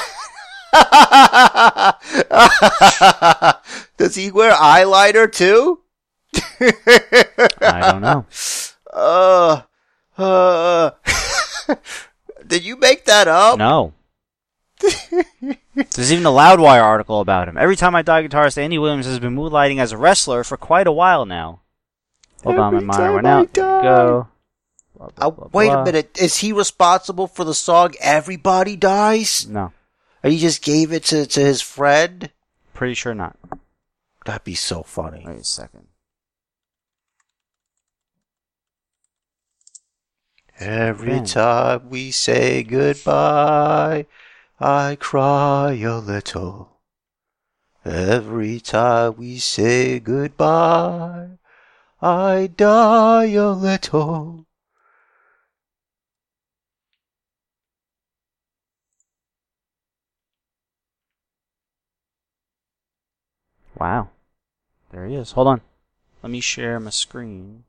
Does 3.98 4.16
he 4.16 4.32
wear 4.32 4.54
eyeliner 4.54 5.30
too? 5.32 5.82
I 7.62 7.92
don't 7.92 8.02
know. 8.02 8.26
Uh, 8.92 9.62
uh, 10.18 10.90
did 12.48 12.64
you 12.64 12.76
make 12.76 13.06
that 13.06 13.28
up? 13.28 13.60
No. 13.60 13.94
There's 15.96 16.12
even 16.12 16.26
a 16.26 16.30
Loudwire 16.30 16.82
article 16.84 17.20
about 17.22 17.48
him. 17.48 17.58
Every 17.58 17.76
time 17.76 17.96
I 17.96 18.02
die, 18.02 18.26
guitarist 18.28 18.58
Andy 18.58 18.78
Williams 18.78 19.06
has 19.06 19.20
been 19.20 19.36
moonlighting 19.36 19.80
as 19.80 19.92
a 19.92 19.98
wrestler 19.98 20.44
for 20.44 20.58
quite 20.58 20.88
a 20.88 20.92
while 20.92 21.26
now. 21.26 21.62
Hold 22.44 22.58
on, 22.58 22.74
my 22.74 22.78
Every 22.78 22.88
mind 22.88 22.98
time 23.00 23.14
went 23.16 23.28
out. 23.28 23.42
We 23.48 23.54
die. 23.54 23.82
go. 23.84 24.28
Blah, 24.96 25.08
blah, 25.10 25.28
Uh, 25.28 25.50
wait 25.54 25.68
blah. 25.68 25.82
a 25.82 25.86
minute. 25.86 26.18
Is 26.20 26.38
he 26.38 26.54
responsible 26.54 27.28
for 27.28 27.44
the 27.44 27.54
song 27.54 27.94
"Everybody 28.00 28.76
Dies"? 28.76 29.48
No, 29.48 29.72
Or 30.24 30.30
he 30.30 30.38
just 30.38 30.62
gave 30.64 30.92
it 30.94 31.04
to, 31.06 31.26
to 31.26 31.40
his 31.42 31.62
friend? 31.62 32.30
pretty 32.74 32.94
sure 32.94 33.14
not. 33.14 33.36
That'd 34.26 34.44
be 34.46 34.56
so 34.56 34.84
funny. 34.84 35.24
Wait 35.28 35.40
a 35.40 35.44
second. 35.44 35.88
Every 40.60 41.12
Ben. 41.12 41.26
time 41.26 41.90
we 41.90 42.12
say 42.12 42.64
goodbye, 42.64 44.06
I 44.62 44.98
cry 45.00 45.74
a 45.76 46.00
little. 46.00 46.82
Every 47.86 48.60
time 48.60 49.16
we 49.16 49.38
say 49.38 50.02
goodbye, 50.02 51.38
I 52.02 52.48
die 52.48 53.26
a 53.28 53.52
little. 53.52 54.46
Wow. 63.78 64.10
There 64.92 65.06
he 65.06 65.16
is. 65.16 65.32
Hold 65.32 65.48
on. 65.48 65.62
Let 66.22 66.32
me 66.32 66.42
share 66.42 66.82
my 66.82 66.90
screen. 66.90 67.64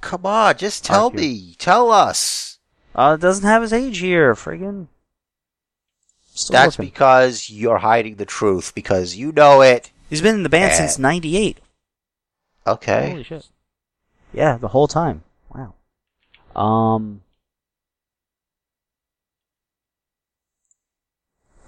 Come 0.00 0.24
on, 0.24 0.56
just 0.56 0.84
tell 0.84 1.10
me. 1.10 1.56
Tell 1.58 1.90
us. 1.90 2.60
Uh, 2.94 3.16
it 3.18 3.20
doesn't 3.20 3.44
have 3.44 3.62
his 3.62 3.72
age 3.72 3.98
here. 3.98 4.34
Friggin'. 4.34 4.86
Still 6.34 6.52
That's 6.54 6.78
looking. 6.78 6.90
because 6.90 7.50
you're 7.50 7.78
hiding 7.78 8.16
the 8.16 8.24
truth, 8.24 8.74
because 8.74 9.14
you 9.16 9.32
know 9.32 9.60
it. 9.60 9.90
He's 10.08 10.22
been 10.22 10.34
in 10.36 10.42
the 10.42 10.48
band 10.48 10.72
Eh. 10.72 10.76
since 10.76 10.98
98. 10.98 11.58
Okay. 12.66 13.10
Holy 13.10 13.22
shit. 13.24 13.48
Yeah, 14.32 14.56
the 14.56 14.68
whole 14.68 14.88
time. 14.88 15.24
Wow. 15.54 15.74
Um. 16.58 17.22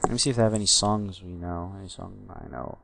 Let 0.03 0.13
me 0.13 0.19
see 0.19 0.31
if 0.31 0.37
they 0.37 0.43
have 0.43 0.55
any 0.55 0.67
songs 0.67 1.23
we 1.23 1.33
know. 1.33 1.75
Any 1.79 1.89
song 1.89 2.31
I 2.31 2.49
know. 2.51 2.79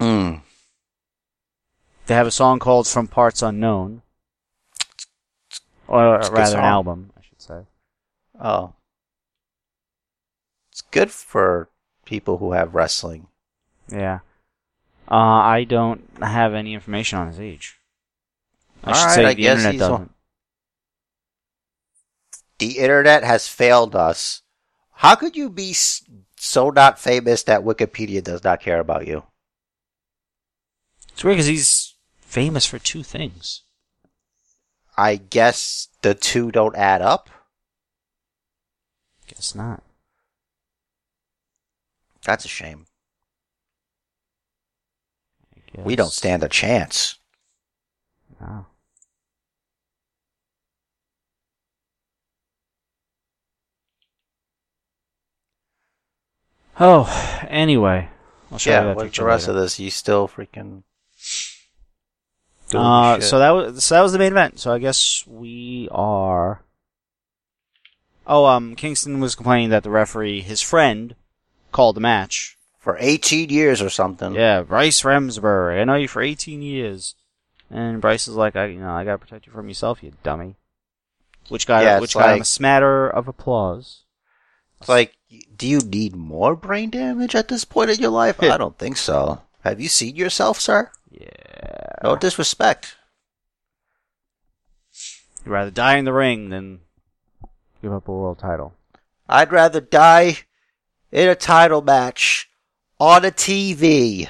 Hmm. 0.00 0.34
They 2.06 2.14
have 2.14 2.26
a 2.26 2.30
song 2.32 2.58
called 2.58 2.86
From 2.86 3.06
Parts 3.08 3.42
Unknown. 3.42 4.02
Or 5.86 6.16
It's 6.18 6.28
a 6.28 6.32
rather, 6.32 6.58
an 6.58 6.64
album, 6.64 7.12
I 7.16 7.22
should 7.22 7.40
say. 7.42 7.60
Oh. 8.40 8.74
Good 10.94 11.10
for 11.10 11.68
people 12.04 12.38
who 12.38 12.52
have 12.52 12.74
wrestling. 12.74 13.26
Yeah. 13.88 14.20
Uh, 15.10 15.14
I 15.58 15.64
don't 15.64 16.08
have 16.22 16.54
any 16.54 16.72
information 16.72 17.18
on 17.18 17.26
his 17.26 17.40
age. 17.40 17.78
I 18.84 18.92
should 18.92 19.00
Alright, 19.00 19.14
say 19.16 19.24
I 19.24 19.34
the 19.34 19.42
guess 19.42 19.58
internet 19.58 19.78
doesn't. 19.80 19.92
one- 19.92 20.10
The 22.58 22.78
internet 22.78 23.24
has 23.24 23.48
failed 23.48 23.96
us. 23.96 24.42
How 24.92 25.16
could 25.16 25.34
you 25.36 25.50
be 25.50 25.74
so 25.74 26.70
not 26.70 26.98
famous 27.00 27.42
that 27.42 27.62
Wikipedia 27.62 28.22
does 28.22 28.44
not 28.44 28.60
care 28.60 28.78
about 28.78 29.06
you? 29.08 29.24
It's 31.12 31.24
weird 31.24 31.34
because 31.36 31.46
he's 31.46 31.94
famous 32.20 32.66
for 32.66 32.78
two 32.78 33.02
things. 33.02 33.62
I 34.96 35.16
guess 35.16 35.88
the 36.02 36.14
two 36.14 36.52
don't 36.52 36.76
add 36.76 37.02
up. 37.02 37.28
Guess 39.26 39.54
not. 39.56 39.82
That's 42.24 42.44
a 42.44 42.48
shame. 42.48 42.86
We 45.76 45.96
don't 45.96 46.12
stand 46.12 46.42
a 46.42 46.48
chance. 46.48 47.18
No. 48.40 48.66
Oh, 56.78 57.46
anyway. 57.48 58.08
I'll 58.50 58.58
show 58.58 58.70
you 58.70 58.76
Yeah, 58.76 58.82
that 58.84 58.96
what's 58.96 59.16
the 59.16 59.24
rest 59.24 59.48
later. 59.48 59.58
of 59.58 59.62
this? 59.62 59.78
You 59.78 59.90
still 59.90 60.28
freaking. 60.28 60.82
Uh, 62.72 63.20
so 63.20 63.38
that 63.38 63.50
was 63.50 63.84
so 63.84 63.94
that 63.94 64.00
was 64.02 64.12
the 64.12 64.18
main 64.18 64.32
event. 64.32 64.58
So 64.58 64.72
I 64.72 64.78
guess 64.78 65.24
we 65.26 65.88
are. 65.92 66.62
Oh, 68.26 68.46
um, 68.46 68.74
Kingston 68.74 69.20
was 69.20 69.34
complaining 69.34 69.70
that 69.70 69.82
the 69.82 69.90
referee, 69.90 70.40
his 70.40 70.62
friend, 70.62 71.14
called 71.74 71.96
the 71.96 72.00
match. 72.00 72.56
for 72.78 72.96
18 73.00 73.48
years 73.48 73.82
or 73.82 73.88
something. 73.90 74.34
Yeah, 74.34 74.62
Bryce 74.62 75.02
Remsburg. 75.02 75.80
I 75.80 75.84
know 75.84 75.94
you 75.94 76.06
for 76.06 76.20
18 76.22 76.60
years, 76.62 77.14
and 77.70 78.00
Bryce 78.00 78.28
is 78.28 78.36
like, 78.36 78.56
I, 78.56 78.66
you 78.66 78.78
know, 78.78 78.90
I 78.90 79.04
gotta 79.04 79.18
protect 79.18 79.46
you 79.46 79.52
from 79.52 79.68
yourself, 79.68 80.02
you 80.02 80.12
dummy. 80.22 80.56
Which 81.48 81.66
got 81.66 81.82
Yeah, 81.82 81.98
which 81.98 82.14
got 82.14 82.36
him 82.36 82.42
a 82.42 82.44
smatter 82.44 83.08
of 83.08 83.26
applause. 83.26 84.02
It's 84.80 84.88
like, 84.88 85.16
do 85.56 85.66
you 85.66 85.80
need 85.80 86.14
more 86.14 86.54
brain 86.54 86.90
damage 86.90 87.34
at 87.34 87.48
this 87.48 87.64
point 87.64 87.90
in 87.90 87.98
your 87.98 88.10
life? 88.10 88.42
I 88.42 88.56
don't 88.56 88.78
think 88.78 88.98
so. 88.98 89.40
Have 89.62 89.80
you 89.80 89.88
seen 89.88 90.14
yourself, 90.14 90.60
sir? 90.60 90.90
Yeah. 91.10 91.28
No 92.02 92.16
disrespect. 92.16 92.96
You'd 95.44 95.52
rather 95.52 95.70
die 95.70 95.96
in 95.96 96.04
the 96.04 96.12
ring 96.12 96.50
than 96.50 96.80
give 97.82 97.92
up 97.92 98.08
a 98.08 98.12
world 98.12 98.38
title. 98.38 98.74
I'd 99.26 99.52
rather 99.52 99.80
die 99.80 100.44
in 101.14 101.28
a 101.28 101.34
title 101.34 101.80
match 101.80 102.50
on 102.98 103.24
a 103.24 103.30
TV 103.30 104.28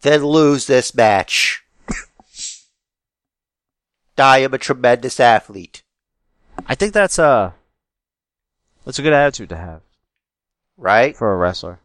than 0.00 0.24
lose 0.24 0.66
this 0.66 0.94
match. 0.94 1.62
I 4.18 4.38
am 4.38 4.54
a 4.54 4.58
tremendous 4.58 5.20
athlete, 5.20 5.82
I 6.66 6.74
think 6.74 6.92
that's 6.92 7.18
a 7.18 7.54
that's 8.84 8.98
a 8.98 9.02
good 9.02 9.12
attitude 9.12 9.50
to 9.50 9.56
have 9.56 9.82
right? 10.76 11.14
for 11.14 11.32
a 11.32 11.36
wrestler. 11.36 11.78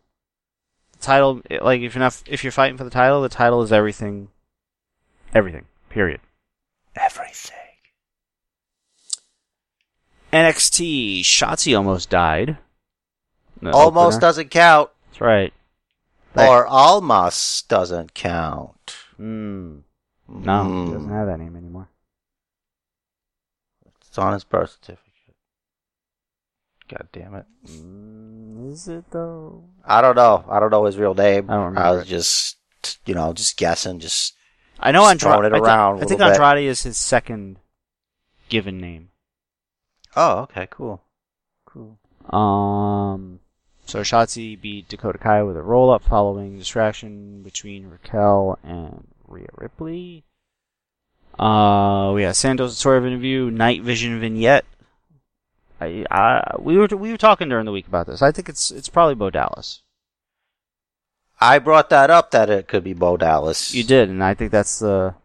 The 0.93 0.99
title, 0.99 1.41
like 1.61 1.81
if 1.81 1.93
you're 1.93 2.03
not 2.03 2.23
if 2.25 2.43
you're 2.43 2.51
fighting 2.51 2.77
for 2.77 2.85
the 2.85 2.89
title, 2.89 3.21
the 3.21 3.29
title 3.29 3.61
is 3.61 3.71
everything. 3.71 4.29
Everything. 5.33 5.65
Period. 5.89 6.21
Everything. 6.95 7.57
NXT 10.31 11.21
Shotzi 11.21 11.77
almost 11.77 12.09
died. 12.09 12.57
Almost 13.71 14.15
opener. 14.17 14.19
doesn't 14.21 14.49
count, 14.51 14.89
That's 15.09 15.21
right. 15.21 15.53
Right. 16.35 16.47
or 16.49 16.65
almost 16.65 17.69
doesn't 17.69 18.13
count. 18.13 18.95
Mm. 19.19 19.83
No, 20.27 20.63
he 20.63 20.69
Mm. 20.69 20.91
doesn't 20.93 21.09
have 21.11 21.27
that 21.27 21.39
name 21.39 21.55
anymore. 21.55 21.89
It's 24.07 24.17
on 24.17 24.33
his 24.33 24.43
birth 24.43 24.71
certificate. 24.71 24.99
God 26.89 27.07
damn 27.11 27.35
it. 27.35 27.45
Mm, 27.67 28.71
is 28.71 28.87
it 28.87 29.05
though? 29.11 29.63
I 29.85 30.01
don't 30.01 30.15
know. 30.15 30.43
I 30.49 30.59
don't 30.59 30.69
know 30.69 30.85
his 30.85 30.97
real 30.97 31.13
name. 31.15 31.49
I 31.49 31.53
don't 31.53 31.63
I 31.63 31.65
remember 31.67 31.97
was 31.99 32.07
just, 32.07 32.57
you 33.05 33.15
know, 33.15 33.33
just 33.33 33.57
guessing. 33.57 33.99
Just 33.99 34.35
I 34.79 34.91
know 34.91 35.05
Andrade. 35.07 35.45
it 35.45 35.53
I, 35.53 35.57
around 35.59 35.95
I 35.97 35.99
think 36.05 36.19
little 36.19 36.33
bit. 36.33 36.41
Andrade 36.41 36.65
is 36.67 36.83
his 36.83 36.97
second 36.97 37.57
given 38.49 38.77
name. 38.79 39.09
oh, 40.15 40.39
okay, 40.41 40.67
cool, 40.69 41.01
cool. 41.65 41.97
Um, 42.29 43.39
so 43.85 44.01
Shotzi 44.01 44.59
beat 44.59 44.87
Dakota 44.89 45.17
Kai 45.17 45.43
with 45.43 45.57
a 45.57 45.61
roll 45.61 45.91
up 45.91 46.03
following 46.03 46.57
distraction 46.57 47.41
between 47.43 47.89
Raquel 47.89 48.57
and 48.63 49.07
Rhea 49.27 49.47
Ripley. 49.57 50.23
Uh, 51.37 52.11
we 52.13 52.23
had 52.23 52.35
Santos 52.35 52.83
of 52.85 53.05
interview, 53.05 53.49
Night 53.49 53.81
Vision 53.81 54.19
vignette. 54.19 54.65
I, 55.81 56.05
I, 56.09 56.55
we 56.59 56.77
were 56.77 56.87
we 56.87 57.11
were 57.11 57.17
talking 57.17 57.49
during 57.49 57.65
the 57.65 57.71
week 57.71 57.87
about 57.87 58.07
this. 58.07 58.21
I 58.21 58.31
think 58.31 58.47
it's 58.47 58.71
it's 58.71 58.89
probably 58.89 59.15
Bo 59.15 59.29
Dallas. 59.29 59.81
I 61.41 61.59
brought 61.59 61.89
that 61.89 62.09
up 62.09 62.31
that 62.31 62.49
it 62.49 62.67
could 62.67 62.83
be 62.83 62.93
Bo 62.93 63.17
Dallas. 63.17 63.73
You 63.73 63.83
did, 63.83 64.09
and 64.09 64.23
I 64.23 64.33
think 64.33 64.51
that's 64.51 64.79
the 64.79 65.15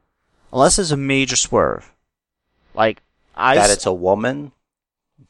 unless 0.52 0.76
there's 0.76 0.90
a 0.90 0.96
major 0.96 1.36
swerve, 1.36 1.92
like 2.74 3.02
I 3.36 3.54
that 3.54 3.70
s- 3.70 3.76
it's 3.76 3.86
a 3.86 3.92
woman. 3.92 4.52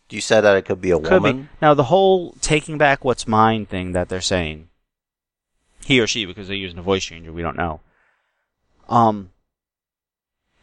Do 0.08 0.16
you 0.16 0.22
said 0.22 0.40
that 0.42 0.56
it 0.56 0.64
could 0.64 0.80
be 0.80 0.90
a 0.90 0.98
Could 0.98 1.22
be. 1.22 1.30
woman. 1.30 1.48
Now 1.60 1.74
the 1.74 1.84
whole 1.84 2.32
taking 2.40 2.78
back 2.78 3.04
what's 3.04 3.28
mine 3.28 3.66
thing 3.66 3.92
that 3.92 4.08
they're 4.08 4.20
saying, 4.20 4.68
he 5.84 6.00
or 6.00 6.06
she, 6.06 6.24
because 6.24 6.48
they're 6.48 6.56
using 6.56 6.78
a 6.78 6.82
voice 6.82 7.04
changer, 7.04 7.32
we 7.32 7.42
don't 7.42 7.56
know. 7.56 7.80
Um, 8.88 9.30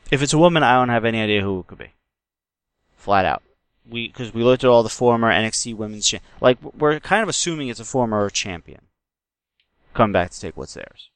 if 0.10 0.22
it's 0.24 0.34
a 0.34 0.38
woman, 0.40 0.64
I 0.64 0.76
don't 0.76 0.90
have 0.90 1.06
any 1.06 1.22
idea 1.22 1.42
who 1.42 1.60
it 1.60 1.68
could 1.68 1.78
be. 1.78 1.92
Flat 2.98 3.26
out, 3.26 3.44
we 3.88 4.08
because 4.08 4.34
we 4.34 4.44
looked 4.44 4.64
at 4.64 4.70
all 4.70 4.82
the 4.82 4.90
former 4.90 5.32
NXT 5.32 5.76
women's 5.76 6.08
cha- 6.08 6.18
like 6.42 6.58
we're 6.64 7.00
kind 7.00 7.22
of 7.22 7.30
assuming 7.30 7.68
it's 7.68 7.80
a 7.80 7.86
former 7.86 8.28
champion. 8.32 8.82
Come 9.94 10.12
back 10.12 10.32
to 10.32 10.40
take 10.40 10.58
what's 10.58 10.74
theirs. 10.74 11.10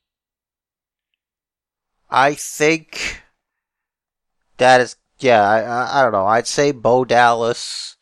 I 2.11 2.35
think 2.35 3.23
that 4.57 4.81
is. 4.81 4.95
Yeah, 5.19 5.41
I, 5.41 5.61
I, 5.61 5.99
I 5.99 6.03
don't 6.03 6.11
know. 6.11 6.27
I'd 6.27 6.47
say 6.47 6.71
Bo 6.71 7.03
Dallas. 7.05 7.97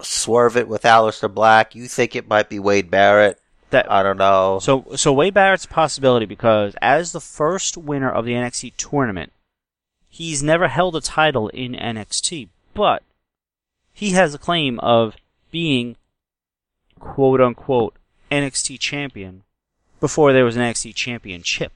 Swerve 0.00 0.56
it 0.56 0.68
with 0.68 0.82
Aleister 0.82 1.32
Black. 1.32 1.74
You 1.74 1.88
think 1.88 2.14
it 2.14 2.28
might 2.28 2.48
be 2.48 2.58
Wade 2.58 2.90
Barrett? 2.90 3.40
That 3.70 3.90
I 3.90 4.02
don't 4.02 4.16
know. 4.16 4.60
So, 4.62 4.86
so 4.96 5.12
Wade 5.12 5.34
Barrett's 5.34 5.66
a 5.66 5.68
possibility 5.68 6.24
because 6.24 6.74
as 6.80 7.12
the 7.12 7.20
first 7.20 7.76
winner 7.76 8.10
of 8.10 8.24
the 8.24 8.32
NXT 8.32 8.74
tournament, 8.76 9.32
he's 10.08 10.42
never 10.42 10.68
held 10.68 10.96
a 10.96 11.00
title 11.00 11.48
in 11.48 11.72
NXT, 11.72 12.48
but 12.72 13.02
he 13.92 14.10
has 14.12 14.32
a 14.32 14.38
claim 14.38 14.78
of 14.78 15.16
being 15.50 15.96
quote 16.98 17.40
unquote 17.40 17.96
NXT 18.30 18.78
champion 18.78 19.42
before 20.00 20.32
there 20.32 20.44
was 20.44 20.56
an 20.56 20.62
NXT 20.62 20.94
championship. 20.94 21.72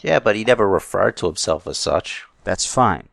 yeah, 0.00 0.18
but 0.18 0.36
he 0.36 0.44
never 0.44 0.68
referred 0.68 1.16
to 1.18 1.26
himself 1.26 1.66
as 1.66 1.78
such. 1.78 2.24
That's 2.42 2.66
fine. 2.66 3.08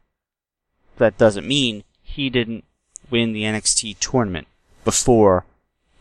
That 0.98 1.18
doesn't 1.18 1.48
mean 1.48 1.84
he 2.04 2.30
didn't 2.30 2.66
win 3.12 3.34
the 3.34 3.44
NXT 3.44 4.00
tournament 4.00 4.48
before 4.84 5.46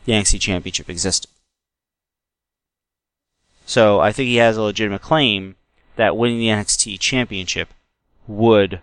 the 0.04 0.12
NXT 0.12 0.40
championship 0.40 0.88
existed. 0.88 1.30
So 3.66 4.00
I 4.00 4.12
think 4.12 4.28
he 4.28 4.36
has 4.36 4.56
a 4.56 4.62
legitimate 4.62 5.02
claim 5.02 5.56
that 5.96 6.16
winning 6.16 6.38
the 6.38 6.48
NXT 6.48 6.98
championship 6.98 7.68
would 8.26 8.80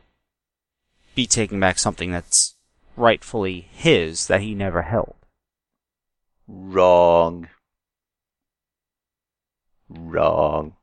be 1.15 1.25
taking 1.25 1.59
back 1.59 1.79
something 1.79 2.11
that's 2.11 2.55
rightfully 2.95 3.67
his 3.71 4.27
that 4.27 4.41
he 4.41 4.53
never 4.53 4.83
held. 4.83 5.15
Wrong. 6.47 7.49
Wrong. 9.89 10.73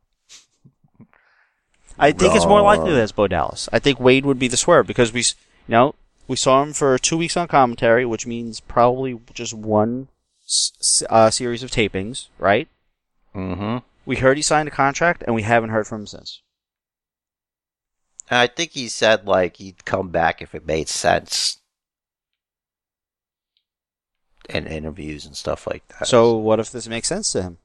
I 1.98 2.12
think 2.12 2.34
it's 2.34 2.46
more 2.46 2.60
likely 2.62 2.86
Wrong. 2.86 2.94
that 2.94 3.02
it's 3.02 3.12
Bo 3.12 3.28
Dallas. 3.28 3.68
I 3.72 3.78
think 3.78 4.00
Wade 4.00 4.26
would 4.26 4.38
be 4.38 4.48
the 4.48 4.56
swerve 4.56 4.86
because 4.86 5.12
we, 5.12 5.20
you 5.20 5.24
know, 5.68 5.94
we 6.26 6.36
saw 6.36 6.62
him 6.62 6.72
for 6.72 6.98
two 6.98 7.16
weeks 7.16 7.36
on 7.36 7.48
commentary, 7.48 8.04
which 8.04 8.26
means 8.26 8.60
probably 8.60 9.20
just 9.32 9.54
one 9.54 10.08
uh, 11.10 11.30
series 11.30 11.62
of 11.62 11.70
tapings, 11.70 12.28
right? 12.38 12.68
Mm-hmm. 13.34 13.78
We 14.06 14.16
heard 14.16 14.36
he 14.36 14.42
signed 14.42 14.68
a 14.68 14.72
contract, 14.72 15.22
and 15.26 15.34
we 15.34 15.42
haven't 15.42 15.70
heard 15.70 15.86
from 15.86 16.02
him 16.02 16.06
since. 16.06 16.42
I 18.30 18.46
think 18.46 18.72
he 18.72 18.88
said 18.88 19.26
like 19.26 19.56
he'd 19.56 19.84
come 19.84 20.08
back 20.08 20.40
if 20.40 20.54
it 20.54 20.66
made 20.66 20.88
sense. 20.88 21.58
In 24.48 24.66
interviews 24.66 25.24
and 25.24 25.34
stuff 25.34 25.66
like 25.66 25.86
that. 25.88 26.06
So, 26.06 26.36
what 26.36 26.60
if 26.60 26.70
this 26.70 26.86
makes 26.86 27.08
sense 27.08 27.32
to 27.32 27.42
him? 27.42 27.58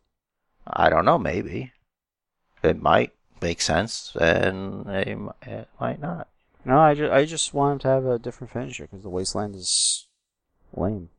I 0.65 0.89
don't 0.89 1.03
know, 1.03 1.17
maybe. 1.17 1.73
It 2.63 2.81
might 2.81 3.11
make 3.41 3.61
sense, 3.61 4.15
and 4.19 4.87
it 4.87 5.17
might 5.79 5.99
not. 5.99 6.27
No, 6.65 6.77
I 6.79 6.93
just, 6.93 7.11
I 7.11 7.25
just 7.25 7.53
want 7.53 7.73
him 7.73 7.79
to 7.79 7.87
have 7.87 8.05
a 8.05 8.19
different 8.19 8.51
finisher 8.51 8.83
because 8.83 9.03
the 9.03 9.09
Wasteland 9.09 9.55
is 9.55 10.07
lame. 10.75 11.09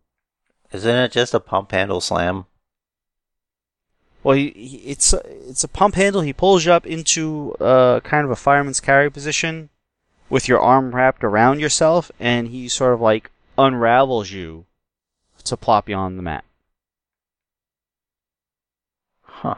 Isn't 0.72 0.96
it 0.96 1.12
just 1.12 1.34
a 1.34 1.40
pump 1.40 1.72
handle 1.72 2.00
slam? 2.00 2.46
Well, 4.22 4.36
he, 4.36 4.50
he, 4.50 4.76
it's 4.78 5.12
a, 5.12 5.22
it's 5.48 5.64
a 5.64 5.68
pump 5.68 5.94
handle. 5.94 6.20
He 6.20 6.32
pulls 6.32 6.66
you 6.66 6.72
up 6.72 6.86
into 6.86 7.54
uh, 7.58 8.00
kind 8.00 8.24
of 8.24 8.30
a 8.30 8.36
fireman's 8.36 8.80
carry 8.80 9.10
position 9.10 9.70
with 10.28 10.46
your 10.46 10.60
arm 10.60 10.94
wrapped 10.94 11.24
around 11.24 11.58
yourself, 11.58 12.12
and 12.20 12.48
he 12.48 12.68
sort 12.68 12.92
of 12.92 13.00
like 13.00 13.30
unravels 13.56 14.30
you 14.30 14.66
to 15.44 15.56
plop 15.56 15.88
you 15.88 15.96
on 15.96 16.16
the 16.16 16.22
mat. 16.22 16.44
Huh. 19.22 19.56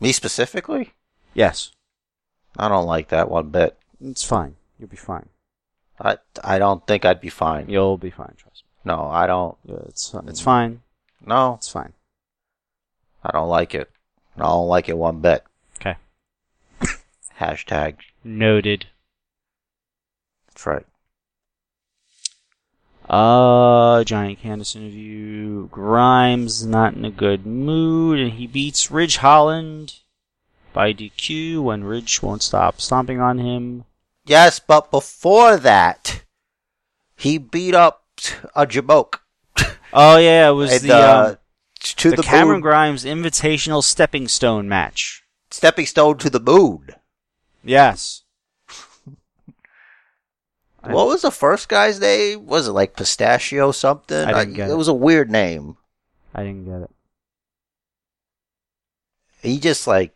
Me 0.00 0.10
specifically? 0.10 0.94
Yes, 1.34 1.70
I 2.58 2.68
don't 2.68 2.86
like 2.86 3.08
that 3.08 3.30
one 3.30 3.50
bit. 3.50 3.76
it's 4.00 4.24
fine. 4.24 4.56
You'll 4.78 4.88
be 4.88 4.96
fine. 4.96 5.28
I 6.00 6.18
I 6.42 6.58
don't 6.58 6.86
think 6.86 7.04
I'd 7.04 7.20
be 7.20 7.30
fine. 7.30 7.68
You'll 7.68 7.96
be 7.98 8.10
fine. 8.10 8.34
Trust 8.36 8.64
me. 8.64 8.70
No, 8.92 9.08
I 9.08 9.26
don't. 9.26 9.56
Yeah, 9.64 9.76
it's 9.86 10.14
it's 10.26 10.40
fine. 10.40 10.82
No, 11.26 11.54
It's 11.54 11.70
fine. 11.70 11.94
I 13.22 13.30
don't 13.32 13.48
like 13.48 13.74
it. 13.74 13.90
I 14.36 14.42
don't 14.42 14.68
like 14.68 14.88
it 14.88 14.98
one 14.98 15.20
bit. 15.20 15.42
Okay. 15.80 15.96
Hashtag. 17.40 17.96
Noted. 18.22 18.86
That's 20.48 20.66
right. 20.66 20.86
Uh, 23.08 24.04
Johnny 24.04 24.36
Candice 24.36 24.76
interview. 24.76 25.68
Grimes 25.68 26.66
not 26.66 26.94
in 26.94 27.04
a 27.04 27.10
good 27.10 27.46
mood, 27.46 28.18
and 28.18 28.32
he 28.32 28.46
beats 28.46 28.90
Ridge 28.90 29.18
Holland 29.18 29.94
by 30.74 30.92
DQ 30.92 31.62
when 31.62 31.84
Ridge 31.84 32.20
won't 32.20 32.42
stop 32.42 32.82
stomping 32.82 33.20
on 33.20 33.38
him. 33.38 33.84
Yes, 34.26 34.58
but 34.58 34.90
before 34.90 35.56
that, 35.56 36.24
he 37.16 37.38
beat 37.38 37.74
up 37.74 38.04
a 38.54 38.66
jamoke. 38.66 39.20
Oh 39.94 40.18
yeah, 40.18 40.50
it 40.50 40.52
was 40.52 40.72
And, 40.82 40.90
the 40.90 40.94
uh, 40.94 41.28
um, 41.30 41.36
to 41.80 42.10
the, 42.10 42.16
the, 42.16 42.22
Cameron 42.22 42.56
moon. 42.56 42.60
Grimes 42.62 43.04
Invitational 43.04 43.82
Stepping 43.82 44.28
Stone 44.28 44.68
match. 44.68 45.22
stepping 45.50 45.86
stone 45.86 46.18
to 46.18 46.28
the 46.28 46.40
moon. 46.40 46.88
Yes. 47.62 48.22
What 50.82 51.06
was 51.06 51.22
the 51.22 51.30
first 51.30 51.70
guy's 51.70 51.98
name? 51.98 52.44
Was 52.44 52.68
it 52.68 52.72
like 52.72 52.94
Pistachio 52.94 53.72
something? 53.72 54.18
I 54.18 54.44
didn't 54.44 54.52
get 54.52 54.68
it 54.68 54.72
it. 54.72 54.76
was 54.76 54.88
a 54.88 54.92
weird 54.92 55.30
name. 55.30 55.78
I 56.34 56.42
didn't 56.42 56.66
get 56.66 56.82
it. 56.82 56.90
He 59.40 59.58
just 59.58 59.86
like 59.86 60.14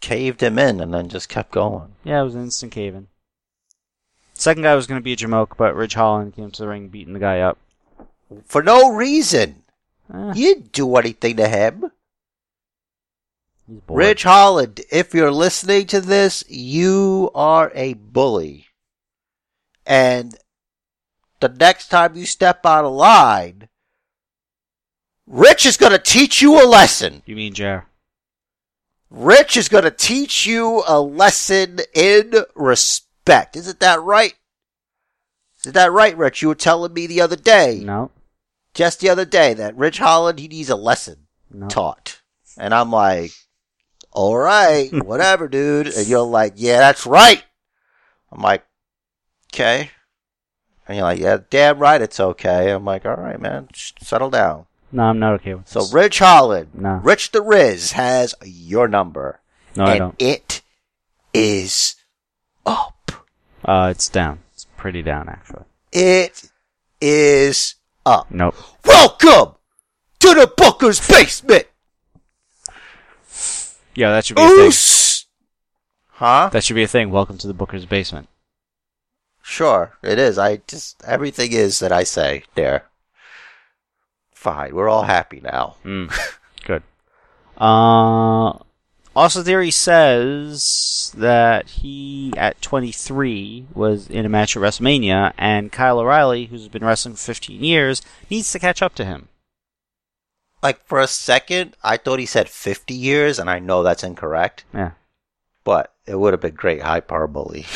caved 0.00 0.42
him 0.42 0.58
in 0.58 0.80
and 0.80 0.92
then 0.92 1.08
just 1.08 1.28
kept 1.28 1.52
going. 1.52 1.94
Yeah, 2.04 2.20
it 2.20 2.24
was 2.24 2.34
an 2.34 2.42
instant 2.44 2.72
cave 2.72 2.94
in. 2.94 3.08
Second 4.34 4.62
guy 4.62 4.74
was 4.74 4.86
going 4.86 4.98
to 5.00 5.04
be 5.04 5.12
a 5.12 5.16
Jamoke, 5.16 5.56
but 5.58 5.74
Ridge 5.76 5.94
Holland 5.94 6.34
came 6.34 6.50
to 6.50 6.62
the 6.62 6.68
ring 6.68 6.88
beating 6.88 7.12
the 7.12 7.18
guy 7.20 7.40
up. 7.40 7.58
For 8.46 8.62
no 8.62 8.90
reason. 8.92 9.64
Eh, 10.12 10.32
You 10.34 10.54
didn't 10.54 10.72
do 10.72 10.96
anything 10.96 11.36
to 11.36 11.48
him. 11.48 11.90
Rich 13.88 14.24
Holland, 14.24 14.80
if 14.90 15.14
you're 15.14 15.30
listening 15.30 15.86
to 15.88 16.00
this, 16.00 16.42
you 16.48 17.30
are 17.34 17.70
a 17.74 17.94
bully. 17.94 18.66
And 19.86 20.36
the 21.40 21.48
next 21.48 21.88
time 21.88 22.16
you 22.16 22.26
step 22.26 22.66
out 22.66 22.84
of 22.84 22.92
line, 22.92 23.68
Rich 25.26 25.66
is 25.66 25.76
going 25.76 25.92
to 25.92 25.98
teach 25.98 26.42
you 26.42 26.60
a 26.60 26.66
lesson. 26.66 27.22
You 27.26 27.36
mean 27.36 27.54
Jer? 27.54 27.86
Rich 29.10 29.56
is 29.56 29.68
going 29.68 29.84
to 29.84 29.90
teach 29.90 30.46
you 30.46 30.84
a 30.86 31.00
lesson 31.00 31.80
in 31.94 32.32
respect. 32.54 33.56
Isn't 33.56 33.80
that 33.80 34.00
right? 34.02 34.34
Isn't 35.60 35.74
that 35.74 35.92
right, 35.92 36.16
Rich? 36.16 36.42
You 36.42 36.48
were 36.48 36.54
telling 36.54 36.92
me 36.94 37.06
the 37.06 37.20
other 37.20 37.36
day, 37.36 37.80
No. 37.84 38.10
just 38.72 39.00
the 39.00 39.08
other 39.10 39.24
day, 39.24 39.52
that 39.54 39.76
Rich 39.76 39.98
Holland, 39.98 40.38
he 40.38 40.48
needs 40.48 40.70
a 40.70 40.76
lesson 40.76 41.26
No. 41.50 41.68
taught. 41.68 42.20
And 42.56 42.72
I'm 42.72 42.90
like, 42.92 43.32
all 44.12 44.36
right, 44.38 44.90
whatever, 45.04 45.48
dude. 45.48 45.88
And 45.88 46.06
you're 46.06 46.20
like, 46.22 46.54
yeah, 46.56 46.78
that's 46.78 47.04
right. 47.04 47.42
I'm 48.32 48.40
like, 48.42 48.64
okay. 49.52 49.90
And 50.86 50.96
you're 50.96 51.04
like, 51.04 51.18
yeah, 51.20 51.38
damn 51.50 51.78
right, 51.78 52.00
it's 52.00 52.20
okay. 52.20 52.70
I'm 52.70 52.84
like, 52.84 53.04
all 53.04 53.16
right, 53.16 53.40
man, 53.40 53.68
settle 54.00 54.30
down. 54.30 54.66
No, 54.92 55.04
I'm 55.04 55.18
not 55.18 55.34
okay 55.34 55.54
with 55.54 55.68
So 55.68 55.80
this. 55.80 55.92
Rich 55.92 56.18
Holland, 56.18 56.70
No. 56.74 56.94
Rich 57.02 57.30
the 57.30 57.42
Riz 57.42 57.92
has 57.92 58.34
your 58.44 58.88
number. 58.88 59.40
No, 59.76 59.84
I 59.84 59.98
don't. 59.98 60.14
it 60.18 60.62
is 61.32 61.94
up. 62.66 63.12
Uh, 63.64 63.88
it's 63.92 64.08
down. 64.08 64.40
It's 64.52 64.66
pretty 64.76 65.02
down, 65.02 65.28
actually. 65.28 65.64
It 65.92 66.50
is 67.00 67.76
up. 68.04 68.30
Nope. 68.30 68.56
Welcome 68.84 69.54
to 70.20 70.34
the 70.34 70.52
Booker's 70.56 71.06
basement. 71.06 71.66
Yeah, 73.94 74.10
that 74.10 74.24
should 74.24 74.36
be 74.36 74.42
a 74.42 74.48
thing. 74.48 74.58
Oos. 74.66 75.26
Huh? 76.08 76.50
That 76.52 76.64
should 76.64 76.74
be 76.74 76.82
a 76.82 76.88
thing. 76.88 77.10
Welcome 77.10 77.38
to 77.38 77.46
the 77.46 77.54
Booker's 77.54 77.86
basement. 77.86 78.28
Sure, 79.42 79.96
it 80.02 80.18
is. 80.18 80.38
I 80.38 80.58
just 80.68 81.02
everything 81.04 81.52
is 81.52 81.78
that 81.80 81.90
I 81.92 82.04
say 82.04 82.44
there. 82.54 82.84
Fine, 84.40 84.74
we're 84.74 84.88
all 84.88 85.02
happy 85.02 85.38
now. 85.42 85.76
Mm. 85.84 86.10
Good. 86.64 86.82
Uh, 87.58 88.54
Austin 89.14 89.44
Theory 89.44 89.70
says 89.70 91.12
that 91.14 91.68
he, 91.68 92.32
at 92.38 92.62
23, 92.62 93.66
was 93.74 94.08
in 94.08 94.24
a 94.24 94.30
match 94.30 94.56
at 94.56 94.62
WrestleMania, 94.62 95.34
and 95.36 95.70
Kyle 95.70 95.98
O'Reilly, 95.98 96.46
who's 96.46 96.68
been 96.68 96.82
wrestling 96.82 97.16
for 97.16 97.20
15 97.20 97.62
years, 97.62 98.00
needs 98.30 98.50
to 98.52 98.58
catch 98.58 98.80
up 98.80 98.94
to 98.94 99.04
him. 99.04 99.28
Like 100.62 100.86
for 100.86 101.00
a 101.00 101.06
second, 101.06 101.76
I 101.84 101.98
thought 101.98 102.18
he 102.18 102.24
said 102.24 102.48
50 102.48 102.94
years, 102.94 103.38
and 103.38 103.50
I 103.50 103.58
know 103.58 103.82
that's 103.82 104.02
incorrect, 104.02 104.64
Yeah. 104.72 104.92
but 105.64 105.92
it 106.06 106.18
would 106.18 106.32
have 106.32 106.40
been 106.40 106.54
great 106.54 106.80
hyperbole. 106.80 107.64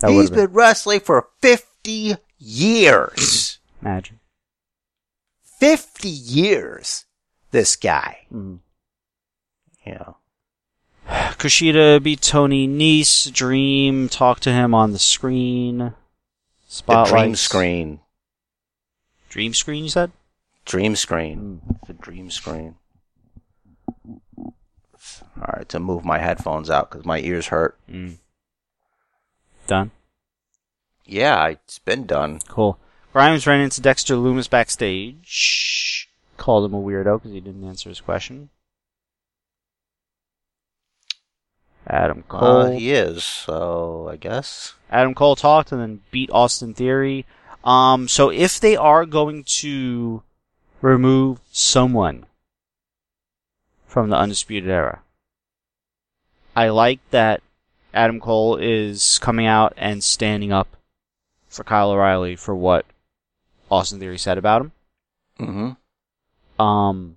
That 0.00 0.10
He's 0.10 0.16
would've 0.16 0.30
been- 0.36 0.46
been 0.46 0.54
wrestling 0.54 1.00
for 1.00 1.26
50 1.42 2.14
years. 2.38 3.58
Imagine. 3.82 4.17
50 5.58 6.08
years, 6.08 7.04
this 7.50 7.76
guy. 7.76 8.26
Mm. 8.32 8.60
Know. 9.86 10.16
Kushida 11.08 12.02
beat 12.02 12.20
Tony 12.20 12.68
Nese. 12.68 13.32
Dream 13.32 14.08
talked 14.08 14.42
to 14.42 14.52
him 14.52 14.74
on 14.74 14.92
the 14.92 14.98
screen. 14.98 15.78
The 15.78 15.94
Spotlight. 16.68 17.08
dream 17.08 17.34
screen. 17.36 18.00
Dream 19.30 19.54
screen, 19.54 19.84
you 19.84 19.90
said? 19.90 20.12
Dream 20.66 20.94
screen. 20.94 21.62
The 21.86 21.94
dream 21.94 22.30
screen. 22.30 22.74
Alright, 25.38 25.68
to 25.70 25.80
move 25.80 26.04
my 26.04 26.18
headphones 26.18 26.68
out 26.68 26.90
because 26.90 27.06
my 27.06 27.20
ears 27.20 27.46
hurt. 27.46 27.78
Mm. 27.90 28.18
Done. 29.66 29.90
Yeah, 31.06 31.46
it's 31.48 31.78
been 31.78 32.04
done. 32.04 32.40
Cool. 32.48 32.78
Grimes 33.18 33.48
ran 33.48 33.60
into 33.60 33.80
Dexter 33.80 34.14
Lumis 34.14 34.48
backstage. 34.48 36.08
Called 36.36 36.64
him 36.64 36.72
a 36.72 36.80
weirdo 36.80 37.18
because 37.18 37.32
he 37.32 37.40
didn't 37.40 37.64
answer 37.64 37.88
his 37.88 38.00
question. 38.00 38.48
Adam 41.84 42.22
Cole. 42.28 42.44
Uh, 42.44 42.70
he 42.70 42.92
is, 42.92 43.24
so 43.24 44.08
I 44.08 44.14
guess. 44.14 44.74
Adam 44.88 45.16
Cole 45.16 45.34
talked 45.34 45.72
and 45.72 45.80
then 45.80 46.00
beat 46.12 46.30
Austin 46.30 46.74
Theory. 46.74 47.26
Um, 47.64 48.06
so 48.06 48.30
if 48.30 48.60
they 48.60 48.76
are 48.76 49.04
going 49.04 49.42
to 49.42 50.22
remove 50.80 51.40
someone 51.50 52.24
from 53.84 54.10
the 54.10 54.16
Undisputed 54.16 54.70
Era, 54.70 55.00
I 56.54 56.68
like 56.68 57.00
that 57.10 57.42
Adam 57.92 58.20
Cole 58.20 58.58
is 58.58 59.18
coming 59.18 59.46
out 59.46 59.72
and 59.76 60.04
standing 60.04 60.52
up 60.52 60.76
for 61.48 61.64
Kyle 61.64 61.90
O'Reilly 61.90 62.36
for 62.36 62.54
what 62.54 62.86
Austin 63.70 64.00
Theory 64.00 64.18
said 64.18 64.38
about 64.38 64.62
him. 64.62 64.72
Mm-hmm. 65.40 66.62
Um, 66.62 67.16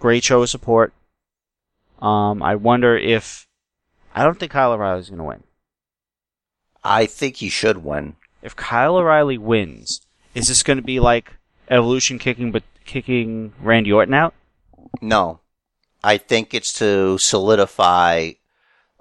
great 0.00 0.24
show 0.24 0.42
of 0.42 0.48
support. 0.50 0.92
Um, 2.00 2.42
I 2.42 2.54
wonder 2.56 2.96
if 2.96 3.46
I 4.14 4.24
don't 4.24 4.38
think 4.38 4.52
Kyle 4.52 4.72
O'Reilly 4.72 5.00
is 5.00 5.10
going 5.10 5.18
to 5.18 5.24
win. 5.24 5.42
I 6.84 7.06
think 7.06 7.36
he 7.36 7.48
should 7.48 7.78
win. 7.84 8.16
if 8.42 8.54
Kyle 8.56 8.96
O'Reilly 8.96 9.36
wins, 9.38 10.00
is 10.34 10.48
this 10.48 10.62
going 10.62 10.76
to 10.76 10.82
be 10.82 11.00
like 11.00 11.34
Evolution 11.68 12.18
kicking, 12.18 12.50
but 12.52 12.62
kicking 12.84 13.52
Randy 13.60 13.92
Orton 13.92 14.14
out? 14.14 14.34
No. 15.02 15.40
I 16.02 16.16
think 16.18 16.54
it's 16.54 16.72
to 16.74 17.18
solidify 17.18 18.32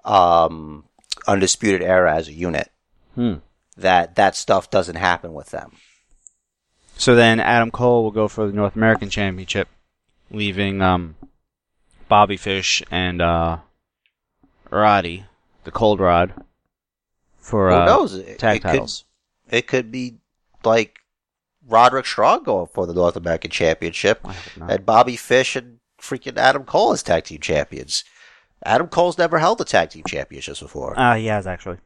um, 0.03 0.85
Undisputed 1.27 1.81
Era 1.81 2.15
as 2.15 2.27
a 2.27 2.33
unit. 2.33 2.71
Hmm. 3.15 3.35
That 3.77 4.15
that 4.15 4.35
stuff 4.35 4.71
doesn't 4.71 4.95
happen 4.95 5.33
with 5.33 5.51
them. 5.51 5.71
So 6.97 7.15
then 7.15 7.39
Adam 7.39 7.71
Cole 7.71 8.03
will 8.03 8.11
go 8.11 8.27
for 8.27 8.47
the 8.47 8.53
North 8.53 8.75
American 8.75 9.09
Championship, 9.09 9.69
leaving 10.31 10.81
um, 10.81 11.15
Bobby 12.09 12.37
Fish 12.37 12.81
and 12.89 13.21
uh, 13.21 13.57
Roddy, 14.69 15.25
the 15.63 15.71
Cold 15.71 15.99
Rod, 15.99 16.33
for 17.37 17.69
Who 17.69 17.75
uh, 17.75 17.85
knows? 17.85 18.15
It, 18.15 18.39
tag 18.39 18.57
it 18.57 18.63
titles. 18.63 19.05
Could, 19.49 19.57
it 19.57 19.67
could 19.67 19.91
be 19.91 20.17
like 20.63 20.99
Roderick 21.67 22.05
Strong 22.05 22.43
going 22.43 22.67
for 22.67 22.85
the 22.85 22.93
North 22.93 23.15
American 23.15 23.51
Championship, 23.51 24.21
I 24.23 24.33
hope 24.33 24.57
not. 24.57 24.71
and 24.71 24.85
Bobby 24.85 25.15
Fish 25.15 25.55
and 25.55 25.79
freaking 26.01 26.37
Adam 26.37 26.63
Cole 26.63 26.93
as 26.93 27.03
tag 27.03 27.25
team 27.25 27.39
champions. 27.39 28.03
Adam 28.65 28.87
Cole's 28.87 29.17
never 29.17 29.37
held 29.37 29.59
the 29.59 29.65
tag 29.65 29.91
team 29.91 30.03
championships 30.07 30.61
before. 30.61 30.97
Uh, 30.99 31.15
he 31.15 31.27
has 31.27 31.45
actually. 31.45 31.77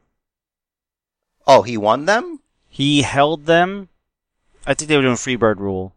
oh, 1.45 1.63
he 1.63 1.77
won 1.77 2.05
them? 2.05 2.39
He 2.69 3.01
held 3.01 3.45
them. 3.45 3.89
I 4.65 4.73
think 4.73 4.89
they 4.89 4.95
were 4.95 5.01
doing 5.01 5.15
Freebird 5.15 5.57
rule 5.57 5.93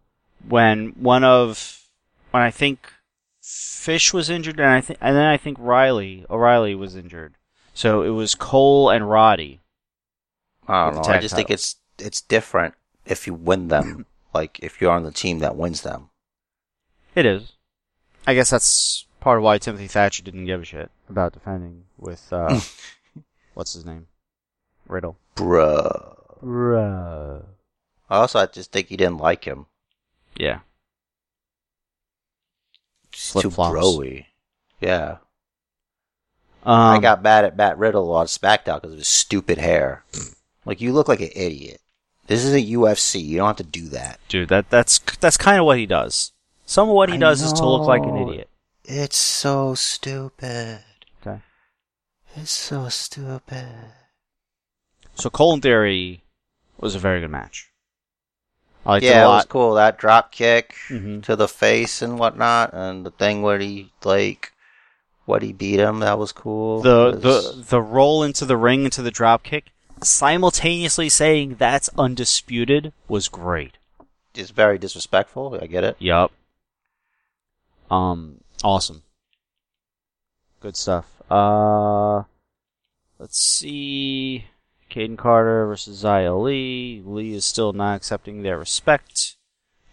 when 0.49 0.91
one 0.91 1.25
of 1.25 1.87
when 2.31 2.43
I 2.43 2.51
think 2.51 2.93
Fish 3.43 4.13
was 4.13 4.31
injured, 4.31 4.59
and 4.59 4.71
I 4.71 4.81
think 4.81 4.99
and 5.01 5.17
then 5.17 5.27
I 5.27 5.37
think 5.37 5.59
Riley 5.61 6.25
O'Reilly 6.31 6.75
was 6.75 6.97
injured. 6.97 7.35
So 7.75 8.03
it 8.03 8.11
was 8.11 8.35
Cole 8.35 8.91
and 8.91 9.09
Roddy. 9.09 9.61
I 10.67 10.91
don't 10.91 11.07
know. 11.07 11.13
I 11.13 11.19
just 11.19 11.35
think 11.35 11.51
it's 11.51 11.77
it's 11.99 12.21
different 12.21 12.75
if 13.05 13.27
you 13.27 13.35
win 13.35 13.69
them. 13.69 14.07
like 14.35 14.59
if 14.61 14.81
you're 14.81 14.93
on 14.93 15.05
the 15.05 15.13
team 15.13 15.41
that 15.41 15.57
wins 15.57 15.83
them. 15.83 16.09
It 17.15 17.27
is. 17.27 17.53
I 18.27 18.35
guess 18.35 18.51
that's 18.51 19.07
part 19.21 19.39
of 19.39 19.45
why 19.45 19.59
Timothy 19.59 19.87
Thatcher 19.87 20.23
didn't 20.23 20.47
give 20.47 20.63
a 20.63 20.65
shit 20.65 20.91
about 21.09 21.33
defending 21.35 21.85
with 21.99 22.33
uh, 22.33 22.61
what's 23.55 23.75
his 23.75 23.85
name, 23.85 24.07
Riddle. 24.89 25.17
Bruh. 25.37 26.17
Bruh. 26.43 27.45
Also, 28.11 28.39
I 28.39 28.47
just 28.47 28.71
think 28.73 28.89
he 28.89 28.97
didn't 28.97 29.19
like 29.19 29.45
him. 29.45 29.67
Yeah. 30.37 30.61
Too 33.13 33.51
broy. 33.51 34.27
Yeah. 34.81 35.19
Um, 36.65 36.79
I 36.81 36.99
got 36.99 37.23
mad 37.23 37.45
at 37.45 37.57
Matt 37.57 37.79
Riddle 37.79 38.13
on 38.13 38.27
SmackDown 38.27 38.77
because 38.81 38.93
of 38.93 38.99
his 38.99 39.09
stupid 39.09 39.59
hair. 39.59 40.05
Like 40.65 40.81
you 40.81 40.93
look 40.93 41.09
like 41.09 41.21
an 41.21 41.31
idiot. 41.35 41.81
This 42.27 42.45
is 42.45 42.55
a 42.55 42.73
UFC. 42.73 43.23
You 43.23 43.37
don't 43.39 43.49
have 43.49 43.57
to 43.57 43.63
do 43.65 43.89
that. 43.91 44.19
dude. 44.29 44.49
That 44.49 44.71
that's 44.71 44.99
that's 45.21 45.37
kind 45.37 45.59
of 45.61 45.67
what 45.67 45.79
he 45.79 45.87
does. 45.87 46.33
Some 46.65 46.89
of 46.89 46.95
what 46.95 47.11
he 47.11 47.17
I 47.17 47.19
does 47.19 47.43
is 47.43 47.53
to 47.55 47.67
look 47.69 47.87
like 47.87 48.03
an 48.03 48.17
idiot. 48.17 48.49
It's 48.85 49.19
so 49.19 49.75
stupid. 49.75 50.81
Okay. 51.21 51.41
It's 52.35 52.51
so 52.51 52.89
stupid. 52.89 53.69
So 55.15 55.29
Cole 55.31 55.55
in 55.55 55.61
Theory 55.61 56.25
was 56.79 56.95
a 56.95 56.99
very 56.99 57.21
good 57.21 57.31
match. 57.31 57.71
I 58.87 58.91
liked 58.93 59.05
it 59.05 59.09
yeah, 59.09 59.23
a 59.23 59.25
it 59.25 59.29
was 59.29 59.45
cool. 59.47 59.75
That 59.75 59.99
drop 59.99 60.31
kick 60.33 60.75
Mhm. 60.89 61.23
to 61.25 61.37
the 61.37 61.49
face 61.49 62.03
and 62.03 62.19
whatnot, 62.19 62.73
and 62.73 63.05
the 63.07 63.11
thing 63.11 63.43
where 63.43 63.59
he 63.59 63.91
like, 64.05 64.53
what 65.25 65.43
he 65.43 65.53
beat 65.53 65.79
him. 65.81 66.01
That 66.01 66.19
was 66.19 66.33
cool. 66.33 66.83
The 66.83 67.19
was- 67.23 67.57
the 67.57 67.63
the 67.63 67.83
roll 67.83 68.23
into 68.23 68.45
the 68.45 68.57
ring 68.57 68.85
into 68.85 69.01
the 69.03 69.11
drop 69.11 69.43
kick, 69.43 69.71
simultaneously 70.03 71.09
saying 71.09 71.57
that's 71.59 71.89
undisputed 71.97 72.93
was 73.09 73.29
great. 73.29 73.79
it's 74.35 74.51
very 74.51 74.77
disrespectful. 74.79 75.57
I 75.63 75.67
get 75.67 75.85
it. 75.85 75.97
Yup. 76.01 76.33
Um, 77.91 78.41
awesome. 78.65 79.03
Good 80.61 80.77
stuff. 80.77 81.07
Uh, 81.31 82.25
let's 83.19 83.39
see. 83.39 84.47
Kayden 84.95 85.19
Carter 85.19 85.67
versus 85.67 86.05
Xia 86.05 86.41
Li. 86.41 87.03
Li 87.05 87.35
is 87.35 87.45
still 87.45 87.73
not 87.73 87.97
accepting 87.97 88.43
their 88.43 88.59
respect. 88.59 89.37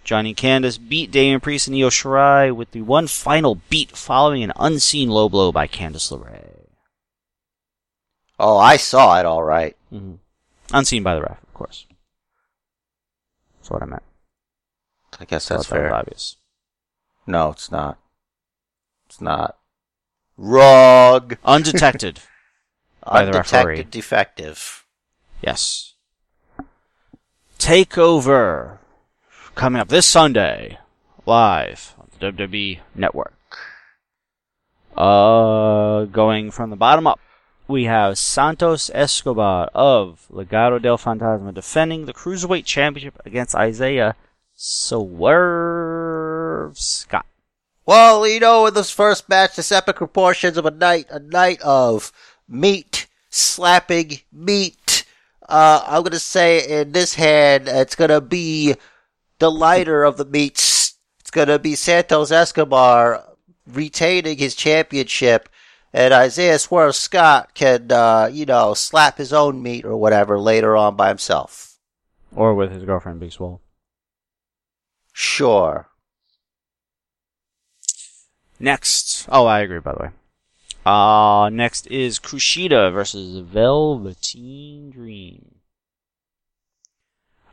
Johnny 0.04 0.36
Candice 0.36 0.78
beat 0.78 1.12
Damian 1.12 1.40
Priest 1.40 1.68
and 1.68 1.76
Io 1.76 1.90
Shirai 1.90 2.56
with 2.56 2.72
the 2.72 2.82
one 2.82 3.08
final 3.08 3.56
beat 3.70 3.98
following 3.98 4.44
an 4.44 4.54
unseen 4.58 5.10
low 5.10 5.28
blow 5.28 5.52
by 5.52 5.68
Candice 5.68 6.12
LeRae. 6.12 6.68
Oh, 8.40 8.58
I 8.58 8.78
saw 8.78 9.20
it. 9.20 9.26
All 9.26 9.44
right. 9.44 9.76
Mm-hmm. 9.92 10.16
Unseen 10.74 11.04
by 11.04 11.16
the 11.16 11.22
ref, 11.22 11.42
of 11.42 11.54
course. 11.54 11.86
That's 13.58 13.70
what 13.70 13.82
I 13.84 13.86
meant. 13.86 14.04
I 15.20 15.26
guess 15.26 15.48
that's 15.48 15.68
that 15.68 15.76
fair. 15.76 15.94
obvious. 15.94 16.38
No, 17.28 17.50
it's 17.50 17.72
not. 17.72 18.00
It's 19.08 19.22
not. 19.22 19.58
Wrong. 20.38 21.32
Undetected. 21.44 22.20
By 23.04 23.26
the 23.26 23.34
referee. 23.34 23.60
Undetected 23.60 23.92
defective. 23.92 24.81
Yes. 25.42 25.94
Takeover 27.58 28.78
coming 29.56 29.82
up 29.82 29.90
this 29.90 30.06
Sunday, 30.08 30.78
live 31.26 31.96
on 32.00 32.08
the 32.20 32.32
WWE 32.32 32.80
Network. 32.96 33.34
Uh, 34.96 36.06
going 36.06 36.52
from 36.52 36.70
the 36.70 36.76
bottom 36.76 37.08
up, 37.08 37.20
we 37.68 37.86
have 37.86 38.18
Santos 38.18 38.92
Escobar 38.94 39.70
of 39.74 40.28
Legado 40.32 40.82
del 40.82 40.98
Fantasma 40.98 41.54
defending 41.54 42.06
the 42.06 42.14
Cruiserweight 42.14 42.66
Championship 42.66 43.20
against 43.26 43.56
Isaiah 43.56 44.16
Swerve 44.56 45.18
Scott. 46.78 47.26
Well, 47.86 48.28
you 48.28 48.40
know, 48.40 48.68
in 48.68 48.74
this 48.74 48.92
first 48.92 49.28
match, 49.28 49.56
this 49.56 49.72
epic 49.72 49.96
proportions 49.96 50.58
of 50.58 50.66
a 50.66 50.72
night, 50.72 51.08
a 51.10 51.20
night 51.20 51.62
of 51.62 52.12
meat, 52.48 53.08
slapping 53.30 54.20
meat. 54.32 54.78
Uh, 55.48 55.84
I'm 55.86 56.04
gonna 56.04 56.20
say 56.20 56.82
in 56.82 56.92
this 56.92 57.16
hand, 57.16 57.68
it's 57.68 57.96
gonna 57.96 58.22
be 58.22 58.76
the 59.40 59.52
lighter 59.52 60.04
of 60.04 60.18
the 60.18 60.26
meats. 60.26 60.96
It's 61.20 61.32
gonna 61.32 61.60
be 61.60 61.76
Santos 61.76 62.32
Escobar 62.32 63.24
retaining 63.68 64.38
his 64.38 64.56
championship, 64.56 65.50
and 65.94 66.14
Isaiah 66.14 66.60
Swerve 66.60 66.96
Scott 66.96 67.54
can, 67.54 67.92
uh, 67.92 68.30
you 68.32 68.46
know, 68.46 68.74
slap 68.74 69.18
his 69.18 69.34
own 69.34 69.62
meat 69.62 69.86
or 69.86 69.98
whatever 69.98 70.40
later 70.40 70.76
on 70.78 70.96
by 70.96 71.10
himself. 71.10 71.78
Or 72.36 72.54
with 72.54 72.72
his 72.72 72.84
girlfriend, 72.84 73.20
Big 73.20 73.32
Swole. 73.34 73.62
Sure. 75.12 75.90
Next. 78.60 79.28
Oh, 79.30 79.46
I 79.46 79.62
agree, 79.62 79.80
by 79.80 79.94
the 79.94 80.04
way. 80.04 80.10
Uh, 80.86 81.50
next 81.54 81.86
is 81.88 82.20
Kushida 82.20 82.92
versus 82.92 83.40
Velveteen 83.40 84.90
Dream. 84.90 85.56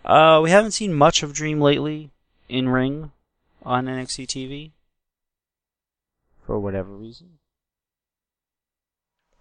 Uh, 0.05 0.41
we 0.43 0.51
haven't 0.51 0.73
seen 0.73 0.95
much 0.95 1.23
of 1.23 1.35
Dream 1.35 1.61
lately 1.61 2.11
in 2.49 2.71
ring 2.71 3.13
on 3.63 3.87
NXT 3.87 4.27
TV. 4.27 4.71
For 6.47 6.59
whatever 6.59 6.91
reason. 6.91 7.39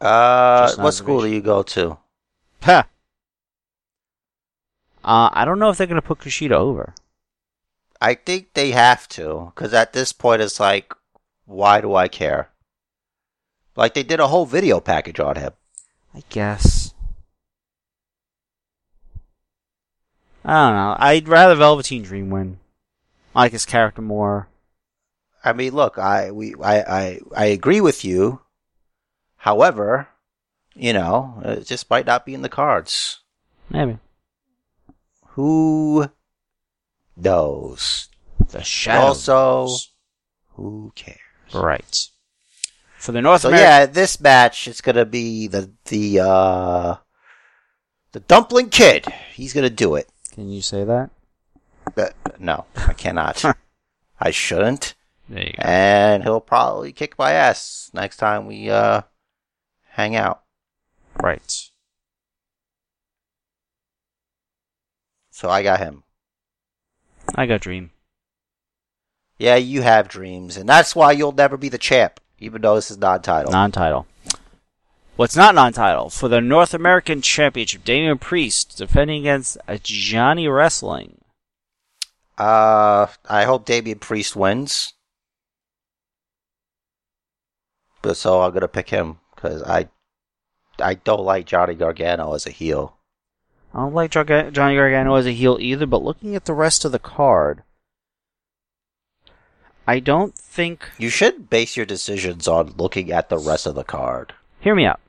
Uh, 0.01 0.73
what 0.76 0.91
school 0.91 1.22
do 1.22 1.27
you 1.27 1.41
go 1.41 1.64
to? 1.64 1.97
Ha! 2.64 2.88
Uh, 5.03 5.30
I 5.31 5.45
don't 5.45 5.59
know 5.59 5.69
if 5.69 5.77
they're 5.77 5.88
gonna 5.88 6.01
put 6.01 6.19
Kushida 6.19 6.51
over. 6.51 6.93
I 8.01 8.14
think 8.14 8.53
they 8.53 8.72
have 8.72 9.07
to, 9.09 9.53
because 9.55 9.73
at 9.73 9.93
this 9.93 10.11
point 10.11 10.41
it's 10.41 10.59
like, 10.59 10.93
why 11.45 11.80
do 11.80 11.95
I 11.95 12.09
care? 12.09 12.49
Like 13.77 13.93
they 13.93 14.03
did 14.03 14.19
a 14.19 14.27
whole 14.27 14.47
video 14.47 14.79
package 14.79 15.19
on 15.19 15.35
him. 15.35 15.53
I 16.13 16.23
guess. 16.29 16.93
I 20.43 20.67
don't 20.67 20.75
know. 20.75 20.95
I'd 20.97 21.27
rather 21.27 21.55
Velveteen 21.55 22.01
Dream 22.01 22.31
win. 22.31 22.59
I 23.35 23.43
like 23.43 23.51
his 23.51 23.65
character 23.65 24.01
more. 24.01 24.47
I 25.45 25.53
mean, 25.53 25.73
look, 25.73 25.99
I 25.99 26.31
we 26.31 26.55
I 26.55 26.79
I, 26.81 27.19
I 27.35 27.45
agree 27.45 27.79
with 27.79 28.03
you. 28.03 28.41
However, 29.37 30.07
you 30.73 30.91
know, 30.93 31.39
it 31.45 31.67
just 31.67 31.89
might 31.89 32.07
not 32.07 32.25
be 32.25 32.33
in 32.33 32.41
the 32.41 32.49
cards. 32.49 33.19
Maybe. 33.69 33.99
Who 35.35 36.09
knows? 37.15 38.07
The 38.49 38.63
Shadows. 38.63 39.29
Also, 39.29 39.77
who 40.55 40.91
cares? 40.95 41.19
right. 41.53 42.09
For 42.98 43.11
the 43.11 43.22
North 43.22 43.41
So 43.41 43.49
American. 43.49 43.68
yeah, 43.69 43.86
this 43.86 44.19
match 44.19 44.68
it's 44.68 44.82
gonna 44.82 45.06
be 45.06 45.48
the 45.48 45.69
the 45.86 46.19
uh 46.19 46.95
the 48.11 48.19
Dumpling 48.22 48.69
Kid. 48.69 49.06
He's 49.34 49.53
gonna 49.53 49.69
do 49.69 49.95
it. 49.95 50.10
Can 50.34 50.49
you 50.49 50.61
say 50.61 50.84
that? 50.84 51.10
But 51.95 52.15
no, 52.40 52.65
I 52.76 52.94
cannot. 52.94 53.44
I 54.19 54.32
shouldn't. 54.32 54.95
There 55.30 55.44
you 55.44 55.53
go. 55.53 55.61
And 55.64 56.24
he'll 56.24 56.41
probably 56.41 56.91
kick 56.91 57.18
my 57.18 57.32
ass 57.32 57.90
next 57.94 58.18
time 58.18 58.45
we 58.45 58.69
uh 58.69 59.02
hang 59.91 60.15
out. 60.15 60.41
Right. 61.22 61.69
So 65.32 65.49
I 65.49 65.61
got 65.64 65.80
him. 65.80 66.03
I 67.36 67.45
got 67.45 67.61
Dream. 67.61 67.91
Yeah, 69.38 69.56
you 69.57 69.84
have 69.84 70.07
dreams, 70.07 70.57
and 70.57 70.68
that's 70.68 70.95
why 70.95 71.11
you'll 71.11 71.32
never 71.32 71.57
be 71.57 71.69
the 71.69 71.78
champ, 71.78 72.19
even 72.39 72.61
though 72.61 72.76
this 72.76 72.91
is 72.91 72.97
non-title. 72.97 73.51
Non-title. 73.51 74.05
What's 75.15 75.35
not 75.35 75.55
non-title? 75.55 76.11
For 76.11 76.27
the 76.27 76.41
North 76.41 76.73
American 76.73 77.22
Championship, 77.22 77.84
Damian 77.84 78.19
Priest 78.19 78.77
defending 78.77 79.22
against 79.22 79.57
Johnny 79.81 80.47
Wrestling. 80.47 81.22
Uh, 82.38 83.07
I 83.27 83.45
hope 83.45 83.65
Damian 83.65 83.97
Priest 83.97 84.35
wins. 84.35 84.93
But 88.03 88.15
so 88.15 88.41
I'm 88.41 88.53
gonna 88.53 88.68
pick 88.68 88.91
him 88.91 89.18
because 89.35 89.64
I, 89.64 89.89
I 90.80 90.93
don't 90.93 91.26
like 91.26 91.47
Johnny 91.47 91.73
Gargano 91.73 92.34
as 92.34 92.45
a 92.45 92.51
heel. 92.51 92.97
I 93.73 93.80
don't 93.80 93.93
like 93.95 94.11
Johnny 94.11 94.51
Gargano 94.51 95.15
as 95.15 95.26
a 95.26 95.31
heel 95.31 95.57
either, 95.59 95.88
but 95.88 96.03
looking 96.03 96.35
at 96.35 96.45
the 96.45 96.53
rest 96.53 96.85
of 96.85 96.91
the 96.91 96.99
card, 96.99 97.64
I 99.88 99.99
don't 99.99 100.35
think. 100.35 100.89
You 100.97 101.09
should 101.09 101.49
base 101.49 101.77
your 101.77 101.85
decisions 101.85 102.47
on 102.47 102.73
looking 102.77 103.11
at 103.11 103.30
the 103.30 103.38
rest 103.38 103.65
of 103.65 103.76
the 103.76 103.84
card. 103.85 104.34
Hear 104.59 104.76
me 104.76 104.85
out. 104.85 104.99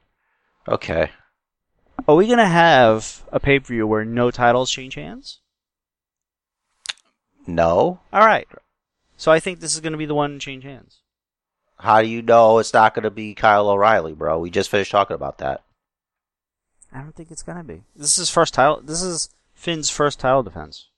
Okay. 0.69 1.11
Are 2.07 2.15
we 2.15 2.29
gonna 2.29 2.47
have 2.49 3.25
a 3.33 3.41
pay 3.41 3.59
per 3.59 3.67
view 3.67 3.87
where 3.87 4.05
no 4.05 4.31
titles 4.31 4.71
change 4.71 4.95
hands? 4.95 5.41
No. 7.47 8.01
All 8.13 8.25
right. 8.25 8.47
So 9.17 9.33
I 9.33 9.41
think 9.41 9.59
this 9.59 9.75
is 9.75 9.81
gonna 9.81 9.97
be 9.97 10.07
the 10.07 10.15
one 10.15 10.35
to 10.35 10.39
change 10.39 10.63
hands. 10.65 11.01
How 11.81 12.03
do 12.03 12.09
you 12.09 12.23
know 12.23 12.59
it's 12.59 12.75
not 12.75 12.93
going 12.95 13.05
to 13.05 13.11
be 13.11 13.35
Kyle 13.37 13.71
O'Reilly, 13.71 14.13
bro? 14.13 14.41
We 14.41 14.51
just 14.51 14.69
finished 14.69 14.91
talking 14.91 15.15
about 15.15 15.39
that. 15.39 15.63
I 16.93 16.99
don't 17.01 17.15
think 17.15 17.31
it's 17.31 17.43
gonna 17.45 17.63
be. 17.63 17.83
This 17.95 18.19
is 18.19 18.31
first 18.31 18.55
title. 18.55 18.81
This 18.83 19.01
is 19.01 19.31
Finn's 19.55 19.89
first 19.91 20.19
title 20.19 20.43
defense 20.43 20.89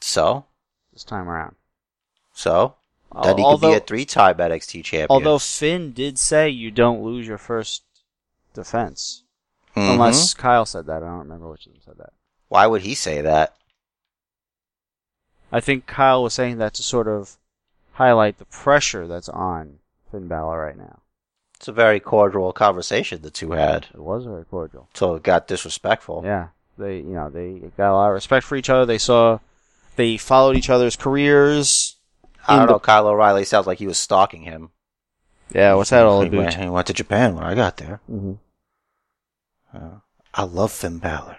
So? 0.00 0.46
this 0.92 1.04
time 1.04 1.28
around. 1.28 1.56
So? 2.32 2.76
Then 3.22 3.38
he 3.38 3.44
although, 3.44 3.68
could 3.68 3.74
be 3.74 3.76
a 3.76 3.86
three-time 3.86 4.36
NXT 4.38 4.82
champion. 4.84 5.06
although 5.10 5.38
Finn 5.38 5.92
did 5.92 6.18
say 6.18 6.48
you 6.48 6.70
don't 6.70 7.02
lose 7.02 7.26
your 7.26 7.38
first 7.38 7.82
defense, 8.54 9.22
Mhm. 9.76 9.92
unless 9.94 10.34
Kyle 10.34 10.64
said 10.66 10.86
that. 10.86 11.02
I 11.02 11.06
don't 11.06 11.18
remember 11.20 11.50
which 11.50 11.66
of 11.66 11.72
them 11.72 11.82
said 11.84 11.98
that. 11.98 12.12
Why 12.48 12.66
would 12.66 12.82
he 12.82 12.94
say 12.94 13.20
that? 13.22 13.54
I 15.50 15.60
think 15.60 15.86
Kyle 15.86 16.22
was 16.22 16.34
saying 16.34 16.58
that 16.58 16.74
to 16.74 16.82
sort 16.82 17.08
of 17.08 17.36
highlight 17.92 18.38
the 18.38 18.46
pressure 18.46 19.06
that's 19.06 19.28
on 19.28 19.78
Finn 20.10 20.28
Balor 20.28 20.58
right 20.58 20.76
now. 20.76 21.00
It's 21.56 21.68
a 21.68 21.72
very 21.72 22.00
cordial 22.00 22.52
conversation 22.52 23.22
the 23.22 23.30
two 23.30 23.52
had. 23.52 23.86
It 23.94 24.00
was 24.00 24.24
very 24.24 24.44
cordial. 24.44 24.88
So 24.94 25.14
it 25.14 25.22
got 25.22 25.46
disrespectful. 25.46 26.22
Yeah, 26.24 26.48
they 26.78 26.96
you 26.96 27.12
know 27.14 27.30
they 27.30 27.70
got 27.76 27.92
a 27.92 27.94
lot 27.94 28.08
of 28.08 28.14
respect 28.14 28.44
for 28.46 28.56
each 28.56 28.70
other. 28.70 28.84
They 28.86 28.98
saw 28.98 29.38
they 29.96 30.16
followed 30.16 30.56
each 30.56 30.70
other's 30.70 30.96
careers. 30.96 31.96
I 32.48 32.56
don't 32.56 32.68
know. 32.68 32.78
Kyle 32.78 33.06
O'Reilly 33.06 33.44
sounds 33.44 33.66
like 33.66 33.78
he 33.78 33.86
was 33.86 33.98
stalking 33.98 34.42
him. 34.42 34.70
Yeah, 35.54 35.74
what's 35.74 35.90
that 35.90 36.04
all 36.04 36.22
he 36.22 36.28
about? 36.28 36.38
went, 36.38 36.54
he 36.54 36.68
went 36.68 36.86
to 36.88 36.92
Japan 36.94 37.34
when 37.34 37.44
I 37.44 37.54
got 37.54 37.76
there. 37.76 38.00
hmm 38.06 38.34
Uh, 39.74 39.98
I 40.34 40.44
love 40.44 40.72
Finn 40.72 40.98
Balor. 40.98 41.36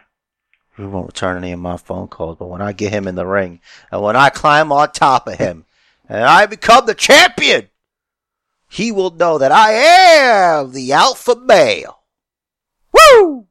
He 0.78 0.84
won't 0.84 1.08
return 1.08 1.38
any 1.38 1.52
of 1.52 1.60
my 1.60 1.78
phone 1.78 2.08
calls, 2.08 2.38
but 2.38 2.48
when 2.48 2.62
I 2.62 2.72
get 2.74 2.92
him 2.94 3.08
in 3.08 3.16
the 3.16 3.26
ring 3.28 3.60
and 3.92 4.02
when 4.02 4.16
I 4.16 4.30
climb 4.30 4.72
on 4.72 4.92
top 4.92 5.28
of 5.28 5.38
him 5.38 5.66
and 6.10 6.24
I 6.24 6.46
become 6.46 6.86
the 6.86 6.96
champion, 6.96 7.70
he 8.70 8.92
will 8.92 9.12
know 9.12 9.38
that 9.38 9.52
I 9.52 9.72
am 9.74 10.72
the 10.72 10.92
alpha 10.94 11.36
male. 11.36 12.00
Woo! 12.92 13.48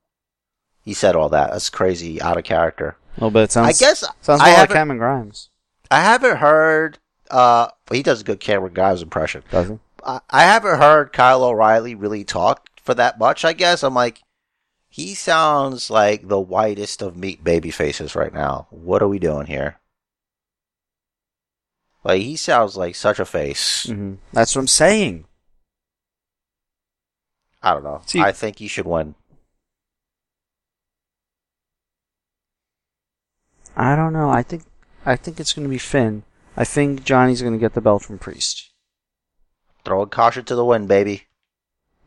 He 0.84 0.94
said 0.94 1.14
all 1.14 1.28
that. 1.28 1.50
That's 1.52 1.70
crazy, 1.70 2.20
out 2.20 2.38
of 2.38 2.44
character. 2.44 2.96
A 3.16 3.20
little 3.20 3.30
bit. 3.30 3.52
Sounds, 3.52 3.68
I 3.68 3.84
guess 3.84 4.00
sounds 4.20 4.40
I 4.40 4.46
more 4.46 4.46
like 4.46 4.56
haven't, 4.56 4.74
Cameron 4.76 4.98
Grimes, 4.98 5.48
I 5.90 6.00
haven't 6.00 6.38
heard. 6.38 6.98
Uh, 7.32 7.68
he 7.90 8.02
does 8.02 8.20
a 8.20 8.24
good 8.24 8.40
Cameron 8.40 8.74
Grimes 8.74 9.02
impression. 9.02 9.42
does 9.50 9.68
he? 9.70 9.78
I 10.04 10.20
I 10.30 10.42
haven't 10.44 10.78
heard 10.78 11.12
Kyle 11.12 11.42
O'Reilly 11.44 11.94
really 11.94 12.24
talk 12.24 12.68
for 12.82 12.94
that 12.94 13.18
much, 13.18 13.44
I 13.44 13.52
guess. 13.54 13.82
I'm 13.82 13.94
like, 13.94 14.20
he 14.88 15.14
sounds 15.14 15.88
like 15.90 16.28
the 16.28 16.38
whitest 16.40 17.00
of 17.02 17.16
meat 17.16 17.42
baby 17.42 17.70
faces 17.70 18.14
right 18.14 18.32
now. 18.34 18.66
What 18.70 19.02
are 19.02 19.08
we 19.08 19.18
doing 19.18 19.46
here? 19.46 19.78
Like, 22.04 22.22
he 22.22 22.36
sounds 22.36 22.76
like 22.76 22.94
such 22.96 23.18
a 23.20 23.24
face. 23.24 23.86
hmm 23.86 24.14
That's 24.32 24.54
what 24.54 24.60
I'm 24.62 24.66
saying. 24.68 25.24
I 27.62 27.72
don't 27.72 27.84
know. 27.84 28.02
See- 28.06 28.20
I 28.20 28.32
think 28.32 28.58
he 28.58 28.66
should 28.68 28.86
win. 28.86 29.14
I 33.76 33.96
don't 33.96 34.12
know. 34.12 34.28
I 34.30 34.42
think 34.42 34.64
I 35.06 35.16
think 35.16 35.40
it's 35.40 35.52
going 35.52 35.64
to 35.64 35.70
be 35.70 35.78
Finn. 35.78 36.24
I 36.56 36.64
think 36.64 37.04
Johnny's 37.04 37.40
going 37.40 37.54
to 37.54 37.58
get 37.58 37.74
the 37.74 37.80
belt 37.80 38.02
from 38.02 38.18
Priest 38.18 38.70
Throwing 39.84 40.10
caution 40.10 40.44
to 40.44 40.54
the 40.54 40.64
wind, 40.64 40.86
baby. 40.88 41.24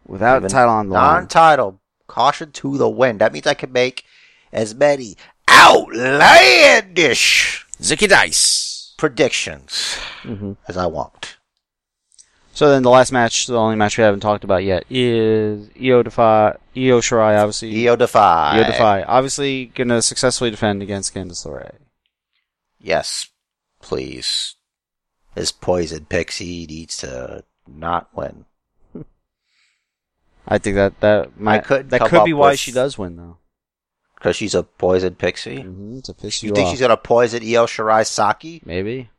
without 0.08 0.38
Even 0.38 0.50
title 0.50 0.74
on 0.74 0.88
the 0.88 0.94
line. 0.94 1.14
Non-title. 1.22 1.82
Caution 2.08 2.52
to 2.54 2.78
the 2.78 2.90
wind. 2.90 3.20
That 3.20 3.34
means 3.34 3.48
I 3.48 3.54
can 3.54 3.72
make 3.72 4.06
as 4.54 4.74
many 4.76 5.16
outlandish 5.50 7.66
Zicky 7.82 8.08
Dice. 8.08 8.94
predictions 8.98 9.96
hmm 10.22 10.54
as 10.68 10.78
I 10.78 10.86
want. 10.86 11.38
So 12.54 12.70
then 12.70 12.84
the 12.84 12.90
last 12.90 13.12
match, 13.12 13.48
the 13.48 13.58
only 13.58 13.76
match 13.76 13.98
we 13.98 14.06
haven't 14.06 14.22
talked 14.22 14.46
about 14.46 14.64
yet, 14.64 14.86
is 14.90 15.70
Io 15.78 16.02
Defy, 16.04 16.56
Io 16.78 17.02
Shirai, 17.02 17.38
obviously. 17.38 17.86
Io 17.86 17.98
Defy. 17.98 18.60
Io 18.60 18.64
Defy, 18.64 19.04
obviously 19.04 19.66
going 19.66 19.90
to 19.90 20.02
successfully 20.02 20.52
defend 20.52 20.82
against 20.82 21.14
Candice 21.14 21.46
LeRae. 21.46 21.76
Yes, 22.80 23.28
please. 23.86 24.56
This 25.36 25.52
poison 25.52 26.06
pixie 26.06 26.66
needs 26.66 26.98
to 26.98 27.44
not 27.68 28.10
win. 28.16 28.46
I 30.48 30.58
think 30.58 30.76
that 30.76 31.00
that 31.02 31.40
might 31.40 31.64
couldn't 31.64 31.90
that 31.90 32.02
could 32.10 32.26
be 32.26 32.34
why 32.34 32.56
she 32.56 32.72
does 32.72 32.98
win 32.98 33.16
though. 33.16 33.38
Because 34.16 34.36
she's 34.36 34.56
a 34.56 34.64
poison 34.64 35.16
pixie. 35.16 35.58
Mm-hmm, 35.58 36.00
to 36.02 36.14
piss 36.14 36.42
you, 36.42 36.50
You 36.50 36.56
think 36.56 36.68
off. 36.68 36.72
she's 36.72 36.80
gonna 36.82 36.98
poison 36.98 37.44
Io 37.44 37.66
Shirai 37.66 38.06
sake? 38.06 38.66
Maybe. 38.66 39.10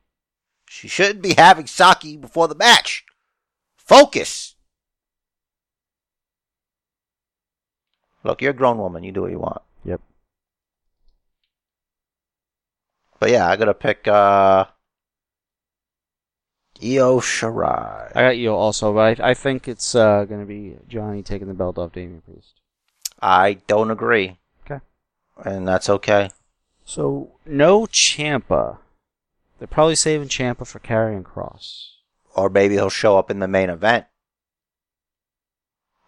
She 0.68 0.88
shouldn't 0.88 1.22
be 1.22 1.34
having 1.34 1.66
sake 1.68 2.20
before 2.20 2.48
the 2.48 2.54
match. 2.56 3.04
Focus. 3.76 4.54
Look, 8.24 8.42
you're 8.42 8.50
a 8.50 8.54
grown 8.54 8.78
woman. 8.78 9.04
You 9.04 9.12
do 9.12 9.22
what 9.22 9.30
you 9.30 9.38
want. 9.38 9.62
Yep. 9.84 10.00
But 13.18 13.30
yeah, 13.30 13.48
I 13.48 13.56
gotta 13.56 13.74
pick 13.74 14.06
uh 14.06 14.66
Io 16.82 17.20
Shirai. 17.20 18.12
I 18.14 18.20
got 18.22 18.36
Io 18.36 18.54
also, 18.54 18.92
but 18.92 19.20
I, 19.20 19.30
I 19.30 19.34
think 19.34 19.66
it's 19.66 19.94
uh, 19.94 20.24
going 20.24 20.40
to 20.40 20.46
be 20.46 20.76
Johnny 20.88 21.22
taking 21.22 21.48
the 21.48 21.54
belt 21.54 21.78
off 21.78 21.92
Damian 21.92 22.20
Priest. 22.20 22.60
I 23.20 23.54
don't 23.66 23.90
agree. 23.90 24.38
Okay. 24.64 24.80
And 25.42 25.66
that's 25.66 25.88
okay. 25.88 26.30
So 26.84 27.32
no 27.46 27.86
Ciampa. 27.86 28.78
They're 29.58 29.66
probably 29.66 29.94
saving 29.94 30.28
Ciampa 30.28 30.66
for 30.66 30.80
Karrion 30.80 31.22
Kross. 31.22 31.92
Or 32.34 32.50
maybe 32.50 32.74
he'll 32.74 32.90
show 32.90 33.16
up 33.16 33.30
in 33.30 33.38
the 33.38 33.48
main 33.48 33.70
event 33.70 34.04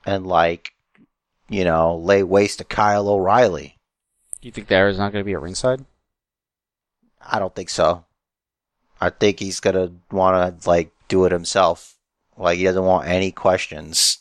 and 0.05 0.27
like, 0.27 0.75
you 1.49 1.65
know, 1.65 1.97
lay 1.97 2.23
waste 2.23 2.59
to 2.59 2.65
Kyle 2.65 3.09
O'Reilly. 3.09 3.79
Do 4.43 4.49
you 4.49 4.53
think 4.53 4.69
there 4.69 4.89
is 4.89 4.99
not 4.99 5.13
going 5.13 5.23
to 5.23 5.27
be 5.27 5.33
a 5.33 5.39
ringside? 5.39 5.87
I 7.31 7.39
don't 7.39 7.55
think 7.55 7.71
so. 7.71 8.05
I 9.01 9.11
think 9.11 9.39
he's 9.39 9.61
gonna 9.61 9.93
wanna 10.11 10.57
like 10.67 10.91
do 11.09 11.25
it 11.25 11.33
himself. 11.33 11.95
Like 12.37 12.59
he 12.59 12.65
doesn't 12.65 12.85
want 12.85 13.09
any 13.09 13.31
questions. 13.33 14.19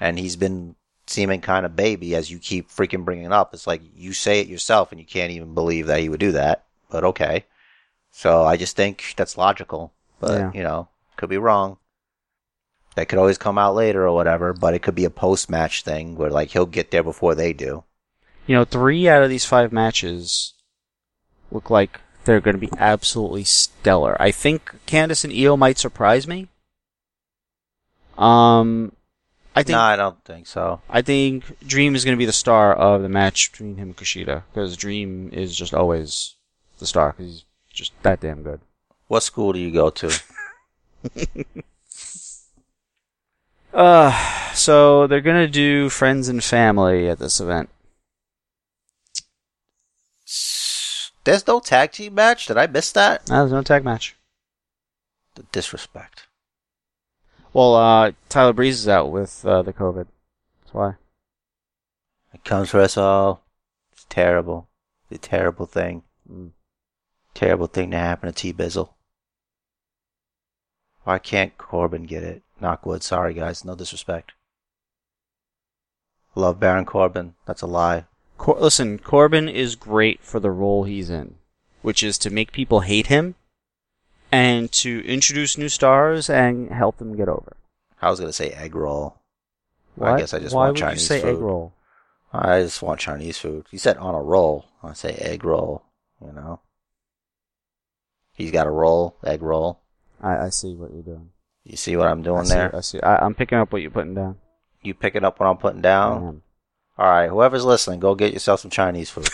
And 0.00 0.18
he's 0.18 0.36
been 0.36 0.74
seeming 1.06 1.40
kind 1.40 1.66
of 1.66 1.76
baby 1.76 2.14
as 2.14 2.30
you 2.30 2.38
keep 2.38 2.68
freaking 2.70 3.04
bringing 3.04 3.26
it 3.26 3.32
up. 3.32 3.52
It's 3.54 3.66
like 3.66 3.82
you 3.94 4.12
say 4.12 4.40
it 4.40 4.48
yourself 4.48 4.90
and 4.92 5.00
you 5.00 5.06
can't 5.06 5.32
even 5.32 5.54
believe 5.54 5.86
that 5.86 6.00
he 6.00 6.08
would 6.08 6.20
do 6.20 6.32
that. 6.32 6.64
But 6.90 7.04
okay. 7.04 7.44
So 8.10 8.44
I 8.44 8.56
just 8.56 8.76
think 8.76 9.14
that's 9.16 9.36
logical. 9.38 9.92
But, 10.20 10.38
Yeah. 10.38 10.50
you 10.54 10.62
know, 10.62 10.88
could 11.16 11.28
be 11.28 11.38
wrong. 11.38 11.78
That 12.94 13.08
could 13.08 13.18
always 13.18 13.38
come 13.38 13.58
out 13.58 13.74
later 13.74 14.06
or 14.06 14.14
whatever, 14.14 14.52
but 14.52 14.74
it 14.74 14.82
could 14.82 14.94
be 14.94 15.04
a 15.04 15.10
post 15.10 15.48
match 15.48 15.82
thing 15.82 16.16
where 16.16 16.30
like 16.30 16.50
he'll 16.50 16.66
get 16.66 16.90
there 16.90 17.02
before 17.02 17.34
they 17.34 17.52
do. 17.52 17.84
You 18.46 18.56
know, 18.56 18.64
three 18.64 19.08
out 19.08 19.22
of 19.22 19.30
these 19.30 19.44
five 19.44 19.72
matches 19.72 20.52
look 21.50 21.70
like 21.70 22.00
they're 22.24 22.40
going 22.40 22.58
to 22.58 22.66
be 22.66 22.72
absolutely 22.78 23.44
stellar. 23.44 24.16
I 24.20 24.30
think 24.30 24.74
Candice 24.86 25.24
and 25.24 25.32
Io 25.32 25.56
might 25.56 25.78
surprise 25.78 26.26
me. 26.26 26.48
Um, 28.18 28.92
I 29.54 29.62
think 29.62 29.74
no, 29.74 29.80
I 29.80 29.96
don't 29.96 30.22
think 30.24 30.46
so. 30.46 30.80
I 30.88 31.02
think 31.02 31.58
Dream 31.66 31.94
is 31.94 32.04
going 32.04 32.16
to 32.16 32.18
be 32.18 32.26
the 32.26 32.32
star 32.32 32.74
of 32.74 33.02
the 33.02 33.08
match 33.08 33.52
between 33.52 33.76
him 33.76 33.88
and 33.88 33.96
Kushida 33.96 34.42
because 34.52 34.76
Dream 34.76 35.30
is 35.32 35.56
just 35.56 35.74
always 35.74 36.34
the 36.78 36.86
star 36.86 37.12
because 37.12 37.32
he's 37.32 37.44
just 37.72 37.92
that 38.02 38.20
damn 38.20 38.42
good. 38.42 38.60
What 39.08 39.22
school 39.22 39.52
do 39.52 39.58
you 39.58 39.72
go 39.72 39.90
to? 39.90 40.22
Uh, 43.72 44.52
so 44.52 45.06
they're 45.06 45.20
gonna 45.20 45.48
do 45.48 45.88
friends 45.88 46.28
and 46.28 46.44
family 46.44 47.08
at 47.08 47.18
this 47.18 47.40
event. 47.40 47.70
There's 51.24 51.46
no 51.46 51.60
tag 51.60 51.92
team 51.92 52.14
match. 52.14 52.46
Did 52.46 52.56
I 52.56 52.66
miss 52.66 52.92
that? 52.92 53.28
No, 53.28 53.36
there's 53.36 53.52
no 53.52 53.62
tag 53.62 53.84
match. 53.84 54.16
The 55.34 55.44
disrespect. 55.52 56.26
Well, 57.52 57.74
uh, 57.74 58.12
Tyler 58.28 58.52
Breeze 58.52 58.80
is 58.80 58.88
out 58.88 59.10
with 59.10 59.44
uh, 59.44 59.62
the 59.62 59.72
COVID. 59.72 60.06
That's 60.60 60.74
why. 60.74 60.94
It 62.34 62.44
comes 62.44 62.70
for 62.70 62.80
us 62.80 62.96
all. 62.96 63.44
It's 63.92 64.06
terrible. 64.08 64.68
It's 65.10 65.24
a 65.24 65.28
terrible 65.28 65.66
thing. 65.66 66.02
Mm. 66.30 66.50
Terrible 67.34 67.66
thing 67.66 67.90
to 67.90 67.98
happen 67.98 68.32
to 68.32 68.34
T 68.34 68.52
Bizzle. 68.52 68.90
Why 71.04 71.18
can't 71.18 71.56
Corbin 71.58 72.04
get 72.04 72.22
it? 72.22 72.42
Knockwood. 72.60 73.02
Sorry, 73.02 73.34
guys. 73.34 73.64
No 73.64 73.74
disrespect. 73.74 74.32
Love 76.34 76.58
Baron 76.58 76.84
Corbin. 76.84 77.34
That's 77.44 77.62
a 77.62 77.66
lie. 77.66 78.06
Cor- 78.38 78.58
listen, 78.60 78.98
Corbin 78.98 79.48
is 79.48 79.76
great 79.76 80.20
for 80.22 80.40
the 80.40 80.50
role 80.50 80.84
he's 80.84 81.10
in, 81.10 81.36
which 81.82 82.02
is 82.02 82.18
to 82.18 82.30
make 82.30 82.52
people 82.52 82.80
hate 82.80 83.06
him 83.06 83.34
and 84.30 84.70
to 84.72 85.04
introduce 85.06 85.58
new 85.58 85.68
stars 85.68 86.28
and 86.30 86.70
help 86.70 86.98
them 86.98 87.16
get 87.16 87.28
over. 87.28 87.56
I 88.00 88.10
was 88.10 88.18
gonna 88.18 88.32
say 88.32 88.50
egg 88.50 88.74
roll. 88.74 89.16
I 90.00 90.18
guess 90.18 90.32
I 90.34 90.38
just 90.38 90.54
Why 90.54 90.64
want 90.64 90.72
would 90.74 90.80
Chinese 90.80 91.02
you 91.02 91.06
say 91.06 91.16
egg 91.22 91.34
food. 91.36 91.40
roll? 91.40 91.72
I 92.32 92.62
just 92.62 92.80
want 92.82 92.98
Chinese 92.98 93.38
food. 93.38 93.66
You 93.70 93.78
said 93.78 93.98
on 93.98 94.14
a 94.14 94.22
roll. 94.22 94.64
I 94.82 94.94
say 94.94 95.12
egg 95.14 95.44
roll. 95.44 95.82
You 96.24 96.32
know. 96.32 96.60
He's 98.32 98.50
got 98.50 98.66
a 98.66 98.70
roll, 98.70 99.16
egg 99.22 99.42
roll. 99.42 99.80
I, 100.20 100.46
I 100.46 100.48
see 100.48 100.74
what 100.74 100.92
you're 100.92 101.02
doing. 101.02 101.28
You 101.64 101.76
see 101.76 101.96
what 101.96 102.08
I'm 102.08 102.20
I 102.20 102.24
doing 102.24 102.44
see, 102.46 102.54
there? 102.54 102.74
I 102.74 102.80
see. 102.80 103.00
I, 103.02 103.24
I'm 103.24 103.34
picking 103.34 103.58
up 103.58 103.70
what 103.72 103.82
you're 103.82 103.90
putting 103.90 104.14
down. 104.14 104.38
You 104.82 104.94
picking 104.94 105.24
up 105.24 105.38
what 105.38 105.46
I'm 105.46 105.58
putting 105.58 105.82
down? 105.82 106.42
All 107.02 107.08
right, 107.08 107.28
whoever's 107.28 107.64
listening, 107.64 107.98
go 107.98 108.14
get 108.14 108.32
yourself 108.32 108.60
some 108.60 108.70
Chinese 108.70 109.10
food. 109.10 109.28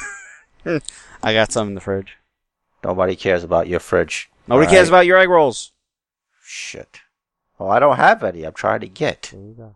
I 1.22 1.34
got 1.34 1.52
some 1.52 1.68
in 1.68 1.74
the 1.74 1.82
fridge. 1.82 2.16
Nobody 2.82 3.14
cares 3.14 3.44
about 3.44 3.68
your 3.68 3.78
fridge. 3.78 4.30
Nobody 4.46 4.66
All 4.66 4.72
cares 4.72 4.88
about 4.88 5.04
your 5.04 5.18
egg 5.18 5.28
rolls. 5.28 5.72
Shit. 6.42 7.00
Well, 7.58 7.70
I 7.70 7.78
don't 7.78 7.96
have 7.96 8.24
any. 8.24 8.44
I'm 8.44 8.54
trying 8.54 8.80
to 8.80 8.88
get. 8.88 9.28
There 9.32 9.42
you 9.42 9.52
go. 9.52 9.74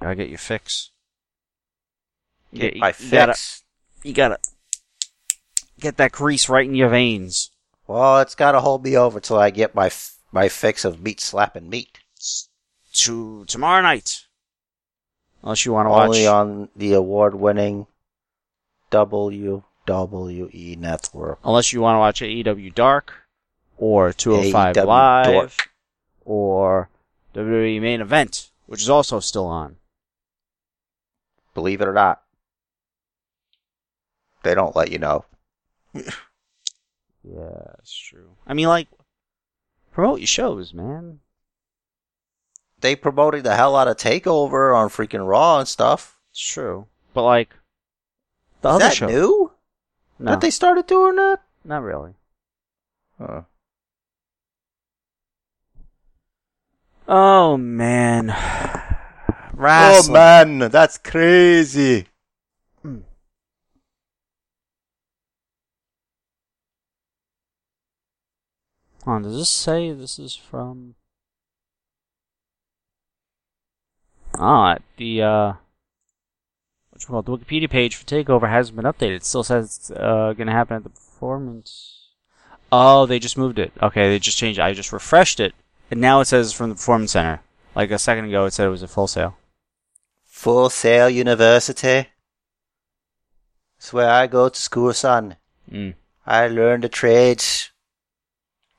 Gotta 0.00 0.14
get 0.14 0.30
your 0.30 0.38
fix. 0.38 0.90
Get 2.54 2.76
you, 2.76 2.80
my 2.80 2.94
you 2.98 3.10
gotta, 3.10 3.32
fix. 3.32 3.62
you 4.02 4.14
gotta 4.14 4.38
get 5.78 5.98
that 5.98 6.12
grease 6.12 6.48
right 6.48 6.66
in 6.66 6.74
your 6.74 6.88
veins. 6.88 7.50
Well, 7.86 8.20
it's 8.20 8.34
got 8.34 8.52
to 8.52 8.60
hold 8.60 8.84
me 8.84 8.96
over 8.96 9.20
till 9.20 9.38
I 9.38 9.50
get 9.50 9.74
my 9.74 9.88
f- 9.88 10.16
my 10.32 10.48
fix 10.48 10.86
of 10.86 11.02
meat 11.02 11.20
slapping 11.20 11.68
meat. 11.68 11.98
To 12.94 13.44
tomorrow 13.44 13.82
night. 13.82 14.24
Unless 15.42 15.64
you 15.64 15.72
want 15.72 15.86
to 15.86 15.90
watch. 15.90 16.06
Only 16.08 16.26
on 16.26 16.68
the 16.76 16.92
award-winning 16.94 17.86
WWE 18.90 20.76
network. 20.78 21.38
unless 21.44 21.72
you 21.72 21.80
want 21.80 21.94
to 21.94 21.98
watch 22.00 22.20
AEW 22.20 22.74
Dark 22.74 23.12
or 23.78 24.12
205 24.12 24.76
AEW 24.76 24.84
Live 24.86 25.24
Dork. 25.26 25.68
or 26.24 26.88
WWE 27.34 27.80
Main 27.80 28.00
Event, 28.00 28.50
which 28.66 28.82
is 28.82 28.90
also 28.90 29.20
still 29.20 29.46
on. 29.46 29.76
Believe 31.54 31.80
it 31.80 31.88
or 31.88 31.92
not, 31.94 32.22
they 34.42 34.54
don't 34.54 34.76
let 34.76 34.90
you 34.90 34.98
know. 34.98 35.24
Yeah, 37.22 37.74
it's 37.78 37.94
true. 37.94 38.30
I 38.46 38.54
mean, 38.54 38.68
like, 38.68 38.88
promote 39.92 40.20
your 40.20 40.26
shows, 40.26 40.72
man. 40.72 41.20
They 42.80 42.96
promoted 42.96 43.44
the 43.44 43.56
hell 43.56 43.76
out 43.76 43.88
of 43.88 43.96
Takeover 43.96 44.76
on 44.76 44.88
freaking 44.88 45.26
Raw 45.28 45.58
and 45.58 45.68
stuff. 45.68 46.16
It's 46.30 46.40
true. 46.40 46.86
But, 47.12 47.24
like, 47.24 47.54
the 48.62 48.68
Is 48.70 48.74
other 48.76 48.84
that 48.86 48.94
show. 48.94 49.06
new? 49.06 49.52
No, 50.18 50.30
That 50.32 50.40
they 50.40 50.50
started 50.50 50.86
doing 50.86 51.16
that? 51.16 51.40
not 51.64 51.82
really. 51.82 52.14
Huh. 53.18 53.42
Oh, 57.08 57.56
man. 57.56 58.34
Oh 59.62 60.10
man, 60.10 60.58
that's 60.70 60.96
crazy. 60.96 62.06
Hmm. 62.80 63.00
Hold 69.04 69.16
on, 69.16 69.22
does 69.22 69.36
this 69.36 69.50
say 69.50 69.92
this 69.92 70.18
is 70.18 70.34
from? 70.34 70.94
Ah, 74.34 74.78
the 74.96 75.22
uh, 75.22 75.52
what's 76.90 77.04
it? 77.04 77.10
The 77.10 77.36
Wikipedia 77.36 77.70
page 77.70 77.96
for 77.96 78.06
Takeover 78.06 78.48
hasn't 78.48 78.76
been 78.76 78.84
updated. 78.84 79.16
It 79.16 79.24
still 79.24 79.44
says 79.44 79.76
it's 79.76 79.90
uh, 79.90 80.32
going 80.36 80.46
to 80.46 80.52
happen 80.52 80.76
at 80.76 80.84
the 80.84 80.90
performance. 80.90 82.08
Oh, 82.72 83.06
they 83.06 83.18
just 83.18 83.36
moved 83.36 83.58
it. 83.58 83.72
Okay, 83.82 84.08
they 84.08 84.18
just 84.18 84.38
changed 84.38 84.58
it. 84.58 84.62
I 84.62 84.72
just 84.72 84.92
refreshed 84.92 85.40
it, 85.40 85.54
and 85.90 86.00
now 86.00 86.20
it 86.20 86.26
says 86.26 86.52
from 86.52 86.70
the 86.70 86.76
performance 86.76 87.12
center. 87.12 87.40
Like 87.74 87.90
a 87.90 87.98
second 87.98 88.26
ago, 88.26 88.46
it 88.46 88.52
said 88.52 88.66
it 88.66 88.70
was 88.70 88.82
at 88.82 88.90
Full 88.90 89.06
Sail. 89.06 89.36
Full 90.24 90.70
Sail 90.70 91.08
University. 91.08 92.08
It's 93.78 93.92
where 93.92 94.10
I 94.10 94.26
go 94.26 94.48
to 94.48 94.60
school, 94.60 94.92
son. 94.92 95.36
Mm. 95.70 95.94
I 96.26 96.48
learned 96.48 96.84
the 96.84 96.88
trades. 96.88 97.70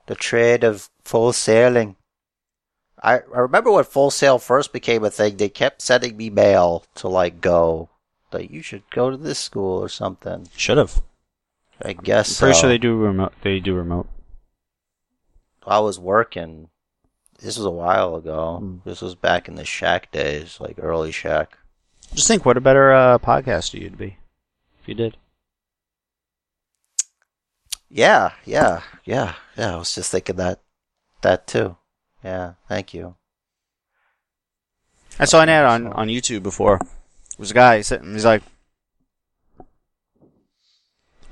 The 0.05 0.15
trade 0.15 0.63
of 0.63 0.89
full 1.03 1.33
sailing. 1.33 1.95
I, 3.01 3.15
I 3.17 3.39
remember 3.39 3.71
when 3.71 3.83
full 3.83 4.11
sail 4.11 4.37
first 4.37 4.71
became 4.71 5.03
a 5.03 5.09
thing, 5.09 5.37
they 5.37 5.49
kept 5.49 5.81
sending 5.81 6.17
me 6.17 6.29
mail 6.29 6.85
to 6.95 7.07
like 7.07 7.41
go. 7.41 7.89
Like 8.31 8.51
you 8.51 8.61
should 8.61 8.83
go 8.91 9.09
to 9.09 9.17
this 9.17 9.39
school 9.39 9.79
or 9.79 9.89
something. 9.89 10.47
Should 10.55 10.77
have. 10.77 11.01
I 11.81 11.93
guess 11.93 12.39
Pretty 12.39 12.53
so. 12.53 12.61
sure 12.61 12.69
they 12.69 12.77
do 12.77 12.95
remote. 12.95 13.33
They 13.41 13.59
do 13.59 13.73
remote. 13.73 14.07
I 15.65 15.79
was 15.79 15.99
working. 15.99 16.69
This 17.39 17.57
was 17.57 17.65
a 17.65 17.71
while 17.71 18.15
ago. 18.15 18.59
Mm. 18.61 18.83
This 18.83 19.01
was 19.01 19.15
back 19.15 19.47
in 19.47 19.55
the 19.55 19.65
Shack 19.65 20.11
days, 20.11 20.59
like 20.59 20.77
early 20.79 21.11
Shack. 21.11 21.57
Just 22.13 22.27
think, 22.27 22.45
what 22.45 22.57
a 22.57 22.61
better 22.61 22.93
uh, 22.93 23.17
podcaster 23.17 23.79
you'd 23.79 23.97
be 23.97 24.17
if 24.81 24.87
you 24.87 24.93
did. 24.93 25.17
Yeah, 27.89 28.33
yeah, 28.45 28.81
yeah, 29.05 29.35
yeah. 29.57 29.73
I 29.75 29.77
was 29.77 29.93
just 29.95 30.11
thinking 30.11 30.35
that, 30.37 30.59
that 31.21 31.47
too. 31.47 31.77
Yeah, 32.23 32.53
thank 32.67 32.93
you. 32.93 33.15
I 35.19 35.25
saw 35.25 35.41
an 35.41 35.49
ad 35.49 35.65
on, 35.65 35.87
on 35.87 36.07
YouTube 36.07 36.43
before. 36.43 36.75
It 36.75 37.39
was 37.39 37.51
a 37.51 37.55
guy 37.55 37.81
sitting. 37.81 38.13
He's 38.13 38.25
like, 38.25 38.43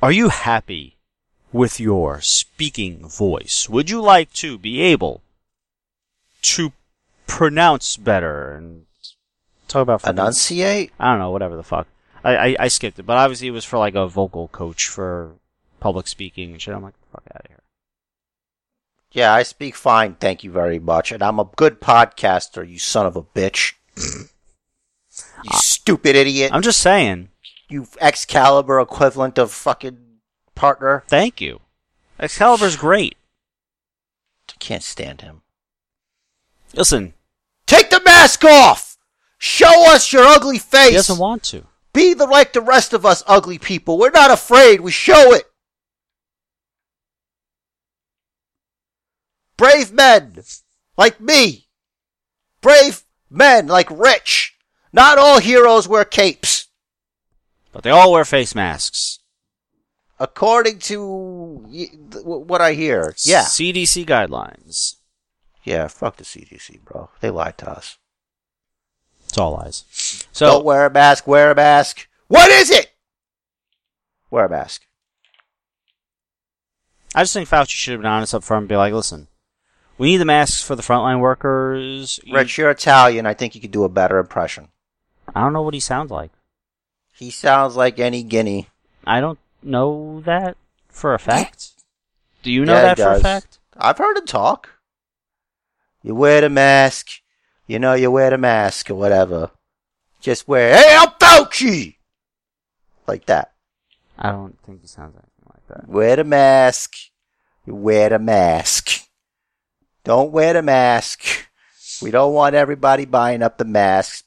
"Are 0.02 0.12
you 0.12 0.30
happy 0.30 0.98
with 1.52 1.80
your 1.80 2.22
speaking 2.22 3.08
voice? 3.08 3.70
Would 3.70 3.90
you 3.90 4.02
like 4.02 4.34
to 4.34 4.58
be 4.58 4.82
able 4.82 5.22
to 6.44 6.74
pronounce 7.28 7.98
better 7.98 8.54
and 8.56 8.86
talk 9.68 9.84
about 9.84 10.02
fucking- 10.02 10.18
Enunciate? 10.18 10.92
I 11.00 11.12
don't 11.12 11.20
know, 11.20 11.32
whatever 11.32 11.56
the 11.56 11.64
fuck. 11.64 11.88
I, 12.24 12.36
I 12.36 12.56
I 12.60 12.68
skipped 12.68 13.00
it, 13.00 13.06
but 13.06 13.18
obviously 13.18 13.48
it 13.48 13.52
was 13.52 13.64
for 13.66 13.78
like 13.78 13.96
a 13.96 14.08
vocal 14.08 14.50
coach 14.50 14.88
for 14.88 15.36
public 15.80 16.08
speaking 16.08 16.52
and 16.52 16.62
shit. 16.62 16.76
I'm 16.76 16.84
like, 16.84 16.96
fuck 17.14 17.24
out 17.34 17.46
of 17.46 17.50
here. 17.50 17.60
Yeah, 19.12 19.34
I 19.34 19.44
speak 19.44 19.76
fine, 19.76 20.16
thank 20.16 20.44
you 20.44 20.52
very 20.52 20.80
much, 20.80 21.12
and 21.12 21.24
I'm 21.24 21.40
a 21.40 21.50
good 21.56 21.82
podcaster. 21.82 22.68
You 22.68 22.78
son 22.78 23.06
of 23.06 23.16
a 23.16 23.24
bitch. 23.24 23.74
you 23.98 25.52
stupid 25.52 26.16
idiot. 26.16 26.52
I'm 26.54 26.62
just 26.62 26.80
saying. 26.80 27.30
you 27.70 27.88
Excalibur 28.00 28.80
equivalent 28.80 29.38
of 29.40 29.52
fucking 29.52 29.98
partner. 30.56 31.04
Thank 31.08 31.42
you. 31.42 31.60
Excalibur's 32.20 32.76
great. 32.76 33.16
I 34.50 34.54
can't 34.60 34.84
stand 34.84 35.22
him. 35.22 35.42
Listen, 36.76 37.14
Take 37.70 37.92
the 37.92 38.02
mask 38.04 38.44
off. 38.46 38.98
Show 39.38 39.94
us 39.94 40.12
your 40.12 40.24
ugly 40.24 40.56
he 40.56 40.60
face. 40.60 40.94
doesn't 40.94 41.20
want 41.20 41.44
to. 41.44 41.66
Be 41.94 42.16
the 42.16 42.26
like 42.26 42.52
the 42.52 42.62
rest 42.62 42.94
of 42.94 43.06
us 43.06 43.24
ugly 43.28 43.60
people. 43.60 44.00
We're 44.00 44.10
not 44.10 44.32
afraid. 44.32 44.82
We 44.82 44.90
show 44.92 45.34
it. 45.34 45.44
Brave 49.60 49.92
men 49.92 50.42
like 50.96 51.20
me. 51.20 51.68
Brave 52.62 53.04
men 53.30 53.68
like 53.68 53.92
Rich. 53.92 54.56
Not 54.94 55.18
all 55.18 55.42
heroes 55.42 55.86
wear 55.86 56.06
capes. 56.06 56.68
But 57.74 57.84
they 57.84 57.90
all 57.90 58.14
wear 58.14 58.24
face 58.24 58.56
masks. 58.56 59.20
According 60.18 60.80
to 60.80 61.06
what 62.24 62.62
I 62.62 62.72
hear. 62.72 63.14
Yeah. 63.26 63.44
CDC 63.44 64.06
guidelines. 64.06 64.96
Yeah, 65.66 65.90
fuck 65.90 66.16
the 66.16 66.24
CDC, 66.24 66.82
bro. 66.86 67.10
They 67.20 67.30
lied 67.30 67.58
to 67.58 67.70
us. 67.70 67.98
It's 69.28 69.38
all 69.38 69.52
lies. 69.58 69.84
So 70.32 70.46
Don't 70.46 70.66
wear 70.66 70.86
a 70.86 70.90
mask, 70.90 71.28
wear 71.28 71.52
a 71.52 71.56
mask. 71.56 72.08
What 72.30 72.50
is 72.50 72.70
it? 72.70 72.92
Wear 74.32 74.46
a 74.46 74.50
mask. 74.50 74.84
I 77.14 77.24
just 77.24 77.34
think 77.34 77.50
Fauci 77.50 77.72
should 77.72 77.92
have 77.92 78.02
been 78.02 78.10
honest 78.10 78.34
up 78.34 78.46
front 78.46 78.62
and 78.62 78.70
be 78.70 78.78
like, 78.78 78.94
listen, 78.94 79.28
we 80.00 80.08
need 80.08 80.18
the 80.18 80.26
masks 80.26 80.64
for 80.64 80.76
the 80.76 80.82
frontline 80.82 81.20
workers. 81.20 82.20
You- 82.24 82.34
Rich, 82.36 82.58
you're 82.58 82.72
Italian. 82.72 83.26
I 83.28 83.34
think 83.36 83.54
you 83.54 83.62
could 83.62 83.72
do 83.72 83.84
a 83.84 83.90
better 83.90 84.18
impression. 84.18 84.70
I 85.36 85.42
don't 85.42 85.54
know 85.54 85.62
what 85.62 85.76
he 85.76 85.80
sounds 85.80 86.10
like. 86.10 86.32
He 87.14 87.30
sounds 87.30 87.76
like 87.76 88.00
any 88.00 88.24
guinea. 88.24 88.68
I 89.06 89.20
don't 89.22 89.38
know 89.62 90.22
that 90.26 90.58
for 90.88 91.14
a 91.14 91.20
fact. 91.20 91.72
Do 92.44 92.52
you 92.52 92.64
know 92.66 92.74
Yeah, 92.74 92.80
he 92.82 92.86
that 92.88 92.98
for 92.98 93.04
a 93.10 93.14
does. 93.14 93.22
fact? 93.22 93.60
I've 93.78 93.98
heard 93.98 94.18
him 94.18 94.26
talk. 94.26 94.70
You 96.02 96.16
wear 96.16 96.40
the 96.42 96.50
mask. 96.50 97.10
You 97.68 97.78
know, 97.80 97.94
you 97.94 98.10
wear 98.10 98.30
the 98.30 98.38
mask 98.38 98.90
or 98.90 98.96
whatever. 98.96 99.52
Just 100.22 100.48
wear, 100.48 100.76
hey, 100.76 100.96
I'm 100.98 101.10
Fauci! 101.20 101.98
Like 103.08 103.26
that. 103.26 103.52
I 104.18 104.32
don't 104.32 104.58
think 104.66 104.82
he 104.82 104.88
sounds 104.88 105.16
anything 105.16 105.54
like 105.54 105.68
that. 105.68 105.88
Wear 105.90 106.16
the 106.16 106.24
mask. 106.24 106.96
You 107.66 107.76
wear 107.76 108.10
the 108.10 108.20
mask. 108.20 109.02
Don't 110.04 110.32
wear 110.32 110.54
the 110.54 110.62
mask. 110.62 111.48
We 112.02 112.12
don't 112.12 112.34
want 112.34 112.56
everybody 112.56 113.06
buying 113.06 113.44
up 113.44 113.58
the 113.58 113.66
masks. 113.66 114.24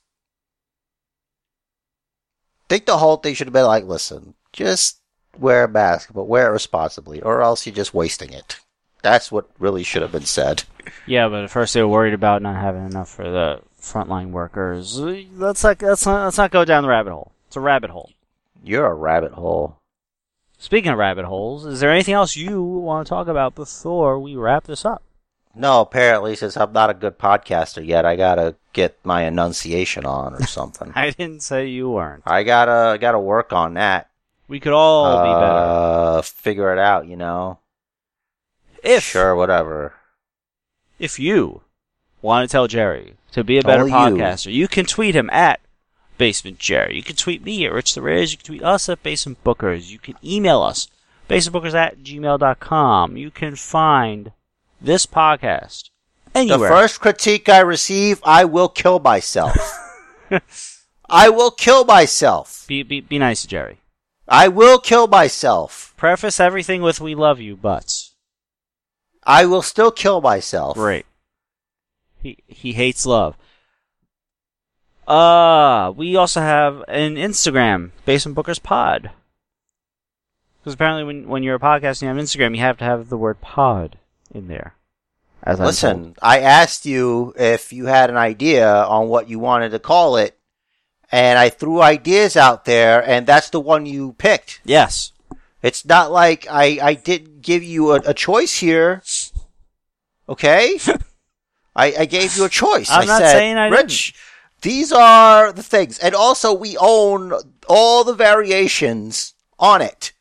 think 2.72 2.86
the 2.86 2.96
whole 2.96 3.18
thing 3.18 3.34
should 3.34 3.46
have 3.46 3.52
been 3.52 3.66
like, 3.66 3.84
listen, 3.84 4.32
just 4.50 5.00
wear 5.38 5.64
a 5.64 5.68
mask, 5.68 6.10
but 6.14 6.24
wear 6.24 6.48
it 6.48 6.52
responsibly, 6.52 7.20
or 7.20 7.42
else 7.42 7.66
you're 7.66 7.74
just 7.74 7.92
wasting 7.92 8.32
it. 8.32 8.60
That's 9.02 9.30
what 9.30 9.50
really 9.58 9.82
should 9.82 10.00
have 10.00 10.12
been 10.12 10.24
said. 10.24 10.64
Yeah, 11.06 11.28
but 11.28 11.44
at 11.44 11.50
first 11.50 11.74
they 11.74 11.82
were 11.82 11.88
worried 11.88 12.14
about 12.14 12.40
not 12.40 12.56
having 12.56 12.86
enough 12.86 13.10
for 13.10 13.30
the 13.30 13.60
frontline 13.78 14.30
workers. 14.30 14.98
Let's 14.98 15.62
not 15.62 15.82
let's 15.82 16.06
not 16.06 16.24
let's 16.24 16.38
not 16.38 16.50
go 16.50 16.64
down 16.64 16.82
the 16.82 16.88
rabbit 16.88 17.12
hole. 17.12 17.32
It's 17.46 17.56
a 17.56 17.60
rabbit 17.60 17.90
hole. 17.90 18.10
You're 18.64 18.86
a 18.86 18.94
rabbit 18.94 19.32
hole. 19.32 19.76
Speaking 20.56 20.92
of 20.92 20.98
rabbit 20.98 21.26
holes, 21.26 21.66
is 21.66 21.80
there 21.80 21.90
anything 21.90 22.14
else 22.14 22.36
you 22.36 22.62
want 22.62 23.06
to 23.06 23.10
talk 23.10 23.26
about 23.28 23.54
before 23.54 24.18
we 24.18 24.34
wrap 24.34 24.64
this 24.64 24.84
up? 24.84 25.02
No, 25.54 25.80
apparently, 25.82 26.34
since 26.36 26.56
I'm 26.56 26.72
not 26.72 26.90
a 26.90 26.94
good 26.94 27.18
podcaster 27.18 27.84
yet, 27.86 28.06
I 28.06 28.16
gotta 28.16 28.54
get 28.72 28.98
my 29.04 29.22
enunciation 29.24 30.06
on 30.06 30.34
or 30.34 30.42
something. 30.46 30.92
I 30.94 31.10
didn't 31.10 31.42
say 31.42 31.66
you 31.66 31.90
weren't. 31.90 32.22
I 32.26 32.42
gotta 32.42 32.98
gotta 32.98 33.18
work 33.18 33.52
on 33.52 33.74
that. 33.74 34.08
We 34.48 34.60
could 34.60 34.72
all 34.72 35.22
be 35.22 35.30
better. 35.40 36.18
Uh, 36.18 36.22
figure 36.22 36.72
it 36.72 36.78
out, 36.78 37.06
you 37.06 37.16
know. 37.16 37.58
If 38.82 39.02
Sure, 39.04 39.34
whatever. 39.34 39.94
if 40.98 41.18
you 41.18 41.62
want 42.20 42.48
to 42.48 42.52
tell 42.52 42.66
Jerry 42.66 43.14
to 43.32 43.44
be 43.44 43.58
a 43.58 43.62
better 43.62 43.82
Only 43.84 43.92
you. 43.92 43.96
podcaster, 44.22 44.52
you. 44.52 44.68
can 44.68 44.84
tweet 44.86 45.14
him 45.14 45.30
at 45.30 45.60
Basement 46.18 46.58
Jerry. 46.58 46.96
You 46.96 47.02
can 47.02 47.16
tweet 47.16 47.44
me 47.44 47.64
at 47.66 47.72
Rich 47.72 47.94
the 47.94 48.02
Riz. 48.02 48.32
You 48.32 48.38
can 48.38 48.46
tweet 48.46 48.62
us 48.62 48.88
at 48.88 49.02
Basement 49.02 49.42
Bookers. 49.44 49.90
You 49.90 49.98
can 49.98 50.16
email 50.24 50.60
us 50.62 50.88
basementbookers 51.28 51.74
at 51.74 51.98
gmail.com. 52.00 53.16
You 53.16 53.30
can 53.30 53.56
find 53.56 54.32
this 54.82 55.06
podcast 55.06 55.90
The 56.68 56.74
first 56.74 57.00
critique 57.00 57.48
I 57.48 57.60
receive, 57.60 58.20
I 58.24 58.44
will 58.44 58.68
kill 58.68 58.98
myself. 58.98 59.56
I 61.08 61.28
will 61.28 61.50
kill 61.50 61.84
myself. 61.84 62.64
be, 62.66 62.82
be, 62.82 63.00
be 63.00 63.18
nice 63.18 63.42
to 63.42 63.48
Jerry. 63.48 63.80
I 64.28 64.48
will 64.48 64.78
kill 64.78 65.06
myself. 65.06 65.92
Preface 65.96 66.40
everything 66.40 66.80
with 66.80 67.00
"We 67.00 67.14
love 67.14 67.38
you," 67.38 67.56
but 67.56 68.08
I 69.24 69.44
will 69.44 69.62
still 69.62 69.90
kill 69.90 70.20
myself. 70.20 70.74
great. 70.74 71.04
He 72.22 72.38
he 72.46 72.72
hates 72.72 73.04
love. 73.04 73.36
Uh, 75.06 75.92
we 75.94 76.16
also 76.16 76.40
have 76.40 76.82
an 76.88 77.16
Instagram, 77.16 77.90
Basement 78.06 78.38
Bookers 78.38 78.62
Pod. 78.62 79.10
Because 80.60 80.74
apparently, 80.74 81.04
when 81.04 81.28
when 81.28 81.42
you're 81.42 81.56
a 81.56 81.60
podcast 81.60 82.00
and 82.00 82.02
you 82.02 82.08
have 82.08 82.16
Instagram, 82.16 82.54
you 82.54 82.62
have 82.62 82.78
to 82.78 82.84
have 82.84 83.10
the 83.10 83.18
word 83.18 83.40
"pod" 83.40 83.98
in 84.32 84.48
there. 84.48 84.74
As 85.42 85.58
Listen, 85.58 86.14
I 86.22 86.40
asked 86.40 86.86
you 86.86 87.34
if 87.36 87.72
you 87.72 87.86
had 87.86 88.10
an 88.10 88.16
idea 88.16 88.68
on 88.84 89.08
what 89.08 89.28
you 89.28 89.38
wanted 89.38 89.70
to 89.70 89.78
call 89.78 90.16
it, 90.16 90.38
and 91.10 91.38
I 91.38 91.48
threw 91.48 91.82
ideas 91.82 92.36
out 92.36 92.64
there, 92.64 93.06
and 93.06 93.26
that's 93.26 93.50
the 93.50 93.60
one 93.60 93.84
you 93.84 94.12
picked. 94.18 94.60
yes, 94.64 95.12
It's 95.60 95.84
not 95.84 96.12
like 96.12 96.46
I, 96.48 96.78
I 96.80 96.94
didn't 96.94 97.42
give 97.42 97.62
you 97.62 97.92
a, 97.92 97.96
a 98.06 98.14
choice 98.14 98.58
here. 98.58 99.02
Okay? 100.28 100.78
I, 101.76 101.94
I 102.00 102.04
gave 102.04 102.36
you 102.36 102.44
a 102.44 102.48
choice. 102.48 102.90
I'm 102.90 103.02
I 103.02 103.04
not 103.04 103.20
said, 103.20 103.32
saying 103.32 103.56
I 103.58 103.68
Rich, 103.68 104.14
these 104.62 104.92
are 104.92 105.52
the 105.52 105.62
things. 105.62 105.98
And 105.98 106.14
also, 106.14 106.54
we 106.54 106.76
own 106.76 107.32
all 107.68 108.04
the 108.04 108.14
variations 108.14 109.34
on 109.58 109.82
it, 109.82 110.12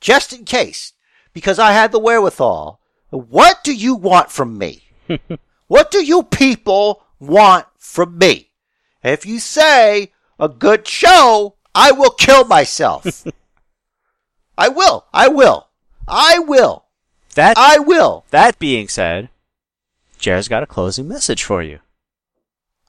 just 0.00 0.32
in 0.32 0.44
case, 0.44 0.94
because 1.34 1.58
I 1.58 1.72
had 1.72 1.92
the 1.92 1.98
wherewithal. 1.98 2.79
What 3.10 3.64
do 3.64 3.74
you 3.74 3.94
want 3.94 4.30
from 4.30 4.56
me? 4.56 4.84
what 5.66 5.90
do 5.90 6.04
you 6.04 6.22
people 6.22 7.02
want 7.18 7.66
from 7.78 8.18
me? 8.18 8.50
If 9.02 9.26
you 9.26 9.40
say 9.40 10.12
a 10.38 10.48
good 10.48 10.86
show, 10.86 11.56
I 11.74 11.90
will 11.90 12.10
kill 12.10 12.44
myself. 12.44 13.26
I 14.58 14.68
will. 14.68 15.06
I 15.12 15.28
will. 15.28 15.68
I 16.06 16.38
will. 16.38 16.84
that 17.34 17.56
I 17.56 17.78
will. 17.78 18.24
that 18.30 18.58
being 18.58 18.88
said, 18.88 19.30
Jared's 20.18 20.48
got 20.48 20.62
a 20.62 20.66
closing 20.66 21.08
message 21.08 21.42
for 21.42 21.62
you. 21.62 21.80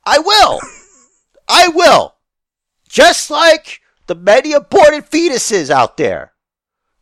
I 0.03 0.19
will. 0.19 0.59
I 1.47 1.69
will. 1.69 2.15
Just 2.89 3.31
like 3.31 3.81
the 4.07 4.15
many 4.15 4.51
aborted 4.51 5.09
fetuses 5.09 5.69
out 5.69 5.97
there 5.97 6.33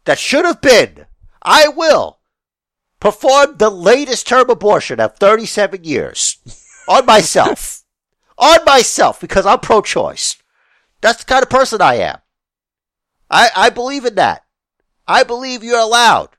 that 0.05 0.19
should 0.19 0.45
have 0.45 0.61
been, 0.61 1.05
I 1.41 1.67
will 1.69 2.18
perform 2.99 3.57
the 3.57 3.69
latest 3.69 4.27
term 4.27 4.49
abortion 4.49 4.99
of 4.99 5.17
37 5.17 5.83
years 5.83 6.37
on 6.87 7.05
myself. 7.05 7.83
on 8.37 8.63
myself 8.65 9.19
because 9.19 9.45
I'm 9.45 9.59
pro 9.59 9.81
choice. 9.81 10.37
That's 11.01 11.23
the 11.23 11.25
kind 11.25 11.43
of 11.43 11.49
person 11.49 11.81
I 11.81 11.95
am. 11.95 12.19
I, 13.29 13.49
I 13.55 13.69
believe 13.69 14.05
in 14.05 14.15
that. 14.15 14.43
I 15.07 15.23
believe 15.23 15.63
you're 15.63 15.79
allowed. 15.79 16.29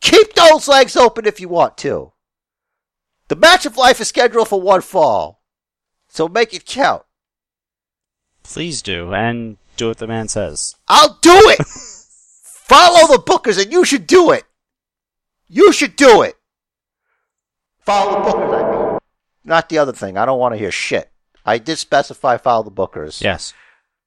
Keep 0.00 0.34
those 0.34 0.68
legs 0.68 0.96
open 0.96 1.26
if 1.26 1.40
you 1.40 1.48
want 1.48 1.76
to. 1.78 2.12
The 3.28 3.36
match 3.36 3.66
of 3.66 3.76
life 3.76 4.00
is 4.00 4.08
scheduled 4.08 4.48
for 4.48 4.60
one 4.60 4.80
fall. 4.80 5.42
So 6.08 6.28
make 6.28 6.54
it 6.54 6.66
count. 6.66 7.02
Please 8.42 8.80
do, 8.80 9.12
and 9.12 9.58
do 9.76 9.88
what 9.88 9.98
the 9.98 10.06
man 10.06 10.28
says. 10.28 10.76
I'll 10.86 11.18
do 11.20 11.34
it! 11.34 11.66
Follow 11.66 13.08
the 13.08 13.22
bookers 13.22 13.60
and 13.60 13.72
you 13.72 13.84
should 13.84 14.06
do 14.06 14.30
it! 14.30 14.44
You 15.48 15.72
should 15.72 15.96
do 15.96 16.22
it! 16.22 16.34
Follow 17.84 18.22
the 18.22 18.30
bookers, 18.30 18.64
I 18.64 18.90
mean. 18.90 18.98
Not 19.44 19.68
the 19.68 19.78
other 19.78 19.92
thing. 19.92 20.16
I 20.18 20.26
don't 20.26 20.40
want 20.40 20.54
to 20.54 20.58
hear 20.58 20.72
shit. 20.72 21.10
I 21.44 21.58
did 21.58 21.78
specify 21.78 22.36
follow 22.36 22.64
the 22.64 22.70
bookers. 22.72 23.22
Yes. 23.22 23.54